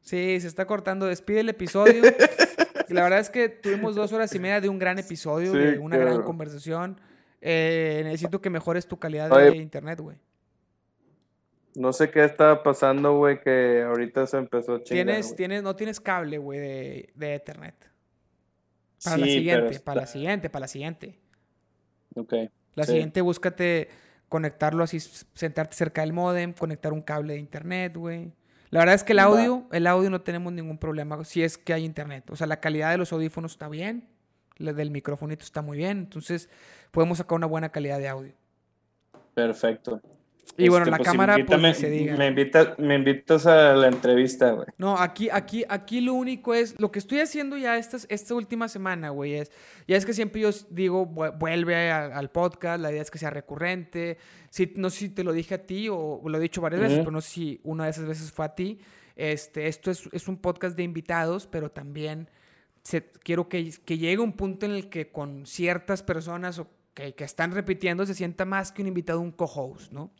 [0.00, 1.06] Sí, se está cortando.
[1.06, 2.02] Despide el episodio.
[2.88, 5.96] la verdad es que tuvimos dos horas y media de un gran episodio, de una
[5.96, 7.00] gran conversación.
[7.40, 10.18] Eh, necesito que mejores tu calidad de internet, güey.
[11.74, 15.06] No sé qué está pasando, güey, que ahorita se empezó a chingar.
[15.06, 17.91] ¿Tienes, tienes, no tienes cable, güey, de, de Ethernet.
[19.02, 21.18] Para la siguiente, para la siguiente, para la siguiente.
[22.14, 22.34] Ok.
[22.74, 23.88] La siguiente, búscate
[24.28, 28.32] conectarlo así, sentarte cerca del modem, conectar un cable de internet, güey.
[28.70, 31.74] La verdad es que el audio, el audio no tenemos ningún problema si es que
[31.74, 32.30] hay internet.
[32.30, 34.08] O sea, la calidad de los audífonos está bien,
[34.56, 36.48] la del microfonito está muy bien, entonces
[36.90, 38.32] podemos sacar una buena calidad de audio.
[39.34, 40.00] Perfecto.
[40.56, 42.16] Y bueno, este, la pues, cámara, pues se diga.
[42.16, 44.66] Me, invita, me invitas a la entrevista, güey.
[44.76, 48.68] No, aquí, aquí, aquí lo único es, lo que estoy haciendo ya esta, esta última
[48.68, 49.50] semana, güey, es,
[49.88, 54.18] ya es que siempre yo digo, vuelve al podcast, la idea es que sea recurrente.
[54.50, 56.98] Si, no sé si te lo dije a ti o lo he dicho varias veces,
[56.98, 58.78] pero no sé si una de esas veces fue a ti.
[59.16, 62.28] Este, esto es, es un podcast de invitados, pero también
[63.22, 66.62] quiero que, que llegue un punto en el que con ciertas personas
[66.94, 70.10] que, que están repitiendo se sienta más que un invitado, un co-host, ¿no?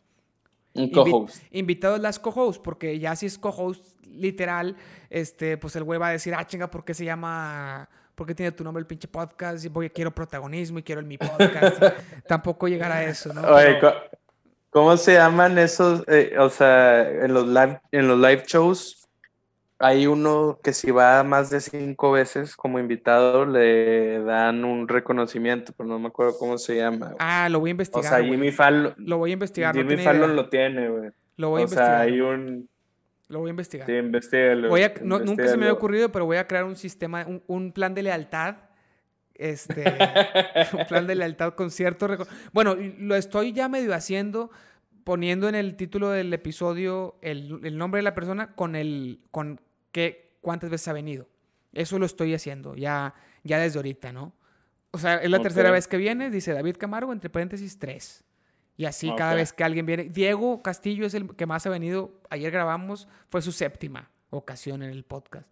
[0.75, 1.43] Un co-host.
[1.51, 4.75] invitados las co-hosts, porque ya si es co-host literal,
[5.09, 8.35] este, pues el güey va a decir, ah, chinga, ¿por qué se llama, por qué
[8.35, 9.63] tiene tu nombre el pinche podcast?
[9.65, 11.81] Y porque quiero protagonismo y quiero el mi podcast.
[12.27, 13.41] tampoco llegar a eso, ¿no?
[13.41, 13.79] Oye,
[14.69, 16.03] ¿Cómo se llaman esos?
[16.07, 19.02] eh, o sea, en los live, en los live shows
[19.83, 25.73] hay uno que si va más de cinco veces como invitado le dan un reconocimiento,
[25.77, 27.07] pero no me acuerdo cómo se llama.
[27.07, 27.17] güey.
[27.19, 28.09] Ah, lo voy a o investigar.
[28.09, 28.31] sea, güey.
[28.31, 29.75] Jimmy Fallon, Lo voy a investigar.
[29.75, 30.05] no Jimmy idea.
[30.05, 31.09] Fallon lo tiene, güey.
[31.37, 32.01] Lo voy a O sea, investigar.
[32.01, 32.69] hay un...
[33.29, 33.87] Lo voy a investigar.
[33.87, 34.69] Sí, investigalo.
[34.69, 37.41] Voy a- no- nunca se me había ocurrido, pero voy a crear un sistema, un,
[37.47, 38.55] un plan de lealtad.
[39.35, 39.83] Este,
[40.79, 42.07] un plan de lealtad con cierto
[42.51, 44.51] Bueno, lo estoy ya medio haciendo,
[45.03, 49.59] poniendo en el título del episodio el, el nombre de la persona con el, con
[49.93, 51.29] qué, cuántas veces ha venido.
[51.71, 53.13] Eso lo estoy haciendo ya,
[53.43, 54.33] ya desde ahorita, ¿no?
[54.91, 58.23] O sea, es la tercera vez que viene, dice David Camargo, entre paréntesis, tres.
[58.75, 60.05] Y así cada vez que alguien viene.
[60.05, 62.21] Diego Castillo es el que más ha venido.
[62.29, 65.47] Ayer grabamos, fue su séptima ocasión en el podcast.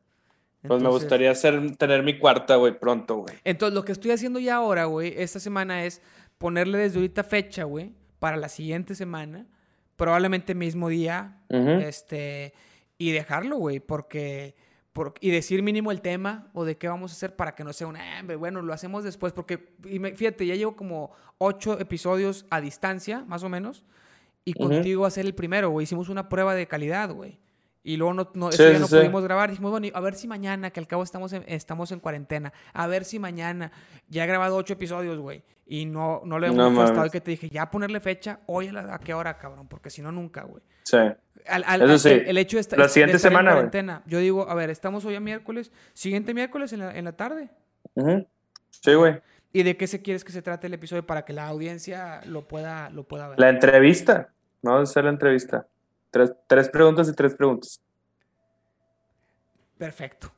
[0.68, 3.36] Pues me gustaría hacer, tener mi cuarta, güey, pronto, güey.
[3.44, 6.02] Entonces, lo que estoy haciendo ya ahora, güey, esta semana es
[6.38, 9.48] ponerle desde ahorita fecha, güey, para la siguiente semana,
[9.95, 12.53] probablemente mismo día, este,
[13.07, 14.55] y dejarlo, güey, porque,
[14.93, 17.73] por- y decir mínimo el tema o de qué vamos a hacer para que no
[17.73, 21.11] sea un, "Ah, hombre, bueno, lo hacemos después, porque, y me- fíjate, ya llevo como
[21.38, 23.83] ocho episodios a distancia, más o menos,
[24.45, 27.39] y contigo ser el primero, güey, hicimos una prueba de calidad, güey.
[27.83, 28.95] Y luego no, no, Sí, no sí.
[28.95, 29.49] pudimos grabar.
[29.49, 32.53] Dijimos, bueno, a ver si mañana, que al cabo estamos en, estamos en cuarentena.
[32.73, 33.71] A ver si mañana.
[34.07, 35.41] Ya he grabado ocho episodios, güey.
[35.74, 38.74] Y no, no le hemos No hoy que te dije, ya ponerle fecha, hoy a,
[38.74, 39.69] la- a qué hora, cabrón.
[39.69, 40.61] Porque si no, nunca, güey.
[40.83, 40.98] Sí.
[40.98, 42.09] Al- al- Eso al- sí.
[42.09, 43.56] el, el hecho de, esta- La de siguiente estar en semana, güey.
[43.69, 44.03] cuarentena.
[44.06, 45.72] Yo digo, a ver, estamos hoy a miércoles.
[45.93, 47.51] Siguiente miércoles en la, en la tarde.
[48.69, 49.22] Sí, güey.
[49.53, 52.50] ¿Y de qué se quieres que se trate el episodio para que la audiencia lo
[52.50, 53.40] pueda, lo pueda ver?
[53.40, 54.27] La entrevista.
[54.61, 55.66] No, vamos a hacer la entrevista.
[56.09, 57.80] Tres, tres preguntas y tres preguntas.
[59.77, 60.33] Perfecto.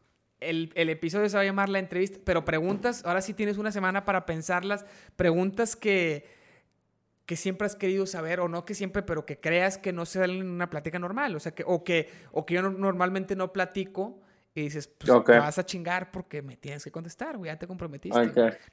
[0.50, 3.72] El, el episodio se va a llamar La entrevista, pero preguntas, ahora sí tienes una
[3.72, 6.26] semana para pensarlas, preguntas que,
[7.26, 10.20] que siempre has querido saber, o no que siempre, pero que creas que no se
[10.20, 13.36] dan en una plática normal, o sea, que, o, que, o que yo no- normalmente
[13.36, 14.20] no platico
[14.56, 17.66] y dices, pues te vas a chingar porque me tienes que contestar, güey, ya te
[17.66, 18.20] comprometiste.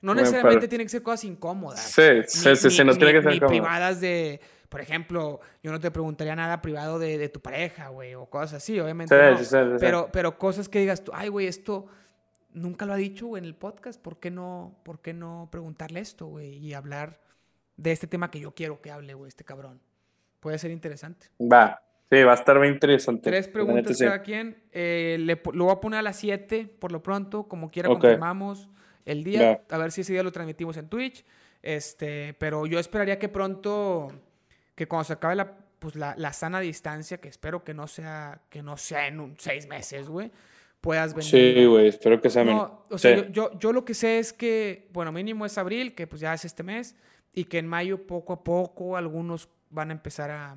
[0.03, 1.81] No Me necesariamente tienen que ser cosas incómodas.
[1.81, 3.51] Sí, sí, sí, sí, no tiene que ser ni como.
[3.51, 4.41] privadas de,
[4.71, 8.55] por ejemplo, yo no te preguntaría nada privado de, de tu pareja, güey, o cosas
[8.55, 9.15] así, obviamente.
[9.15, 9.39] Sí, no.
[9.39, 9.77] sí, sí.
[9.79, 11.87] Pero, pero cosas que digas tú, ay, güey, esto
[12.53, 16.01] nunca lo ha dicho güey, en el podcast, ¿por qué no, por qué no preguntarle
[16.01, 16.57] esto, güey?
[16.57, 17.21] Y hablar
[17.77, 19.81] de este tema que yo quiero que hable, güey, este cabrón.
[20.41, 21.27] Puede ser interesante.
[21.41, 21.83] Va.
[22.11, 23.31] Sí, va a estar bien interesante.
[23.31, 24.57] Tres preguntas cada quien.
[24.73, 27.45] Eh, le, lo voy a poner a las 7 por lo pronto.
[27.47, 28.01] Como quiera, Ok.
[28.01, 28.69] confirmamos
[29.05, 29.63] el día.
[29.71, 31.25] A ver si ese día lo transmitimos en Twitch.
[31.63, 34.09] Este, pero yo esperaría que pronto,
[34.81, 38.41] que cuando se acabe la, pues la, la sana distancia, que espero que no sea,
[38.49, 40.31] que no sea en un seis meses, güey,
[40.81, 41.31] puedas venir.
[41.31, 42.45] Sí, güey, espero que sea.
[42.45, 43.27] No, o sea, Sí.
[43.31, 46.33] yo, yo, yo lo que sé es que, bueno, mínimo es abril, que pues ya
[46.33, 46.97] es este mes,
[47.35, 50.57] y que en mayo poco a poco algunos van a empezar a...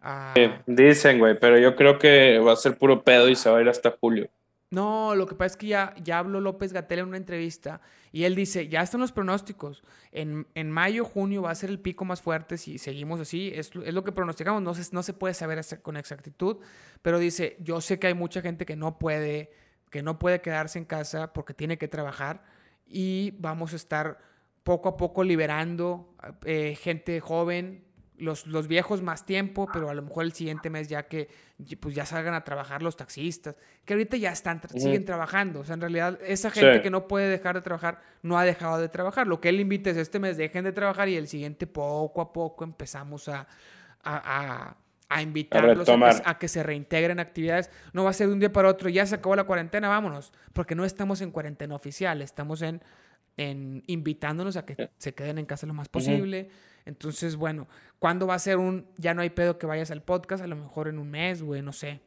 [0.00, 0.32] a-
[0.64, 3.60] Dicen, güey, pero yo creo que va a ser puro pedo y se va a
[3.60, 4.30] ir hasta julio.
[4.70, 7.80] No, lo que pasa es que ya, ya habló López Gatel en una entrevista
[8.12, 9.82] y él dice, ya están los pronósticos.
[10.12, 13.50] En, en mayo, junio va a ser el pico más fuerte si seguimos así.
[13.52, 16.58] Es, es lo que pronosticamos, no se, no se puede saber con exactitud,
[17.02, 19.50] pero dice, yo sé que hay mucha gente que no puede,
[19.90, 22.44] que no puede quedarse en casa porque tiene que trabajar
[22.86, 24.18] y vamos a estar
[24.62, 27.84] poco a poco liberando eh, gente joven,
[28.20, 31.28] los, los viejos más tiempo, pero a lo mejor el siguiente mes ya que
[31.80, 34.80] pues ya salgan a trabajar los taxistas, que ahorita ya están, tra- Ujú.
[34.80, 35.60] siguen trabajando.
[35.60, 36.82] O sea, en realidad esa gente Sí.
[36.82, 39.26] que no puede dejar de trabajar no ha dejado de trabajar.
[39.26, 42.32] Lo que él invita es este mes dejen de trabajar y el siguiente poco a
[42.32, 43.46] poco empezamos a,
[44.02, 44.76] a, a-
[45.12, 46.22] a invitarlos a que, retomar.
[46.24, 47.68] a que se reintegren actividades.
[47.92, 50.32] No va a ser de un día para otro, ya se acabó la cuarentena, vámonos.
[50.52, 52.80] Porque no estamos en cuarentena oficial, estamos en,
[53.36, 56.48] en invitándonos a que se queden en casa lo más posible.
[56.90, 57.68] Entonces, bueno,
[58.00, 60.42] ¿cuándo va a ser un ya no hay pedo que vayas al podcast?
[60.42, 62.00] A lo mejor en un mes, güey, no sé.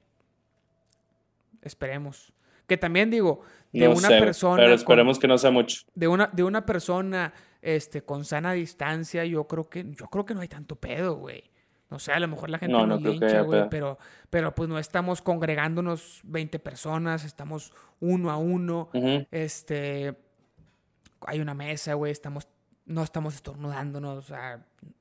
[1.61, 2.33] Esperemos.
[2.67, 4.57] Que también digo, de No una sé, persona.
[4.57, 5.83] pero con- esperemos que no sea mucho.
[5.95, 10.33] de una, de una persona este, con sana distancia, yo creo que, yo creo que
[10.33, 11.49] no hay tanto pedo, güey.
[11.89, 13.97] No sé, a lo mejor la gente No, nos no que lincha, güey, pero,
[14.29, 18.89] pero pues no estamos congregándonos 20 personas, estamos uno a uno.
[19.31, 20.15] Este,
[21.27, 22.47] hay una mesa, güey, estamos,
[22.85, 24.31] no estamos estornudándonos,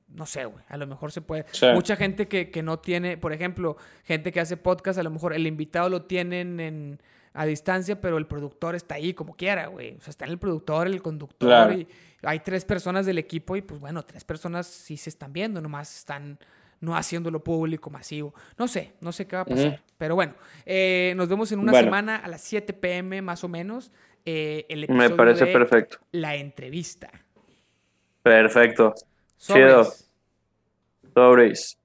[0.09, 1.45] no sé, güey, a lo mejor se puede.
[1.51, 1.65] Sí.
[1.73, 5.33] Mucha gente que, que no tiene, por ejemplo, gente que hace podcast, a lo mejor
[5.33, 7.01] el invitado lo tienen en,
[7.33, 9.95] a distancia, pero el productor está ahí como quiera, güey.
[9.97, 11.73] O sea, está el productor, el conductor, Claro.
[11.73, 11.87] y
[12.21, 15.97] hay tres personas del equipo y pues bueno, tres personas sí se están viendo, nomás
[15.97, 16.37] están
[16.79, 18.33] no haciéndolo público, masivo.
[18.57, 19.81] No sé, no sé qué va a pasar.
[19.97, 20.33] Pero bueno,
[20.65, 21.85] eh, nos vemos en una Bueno.
[21.85, 23.91] semana a las 7 pm más o menos.
[24.25, 25.97] eh, el Me episodio parece de perfecto.
[26.11, 27.09] La entrevista.
[28.23, 28.93] Perfecto.
[29.37, 29.65] Sobres.
[29.65, 31.13] Chido.
[31.13, 31.77] Sobres.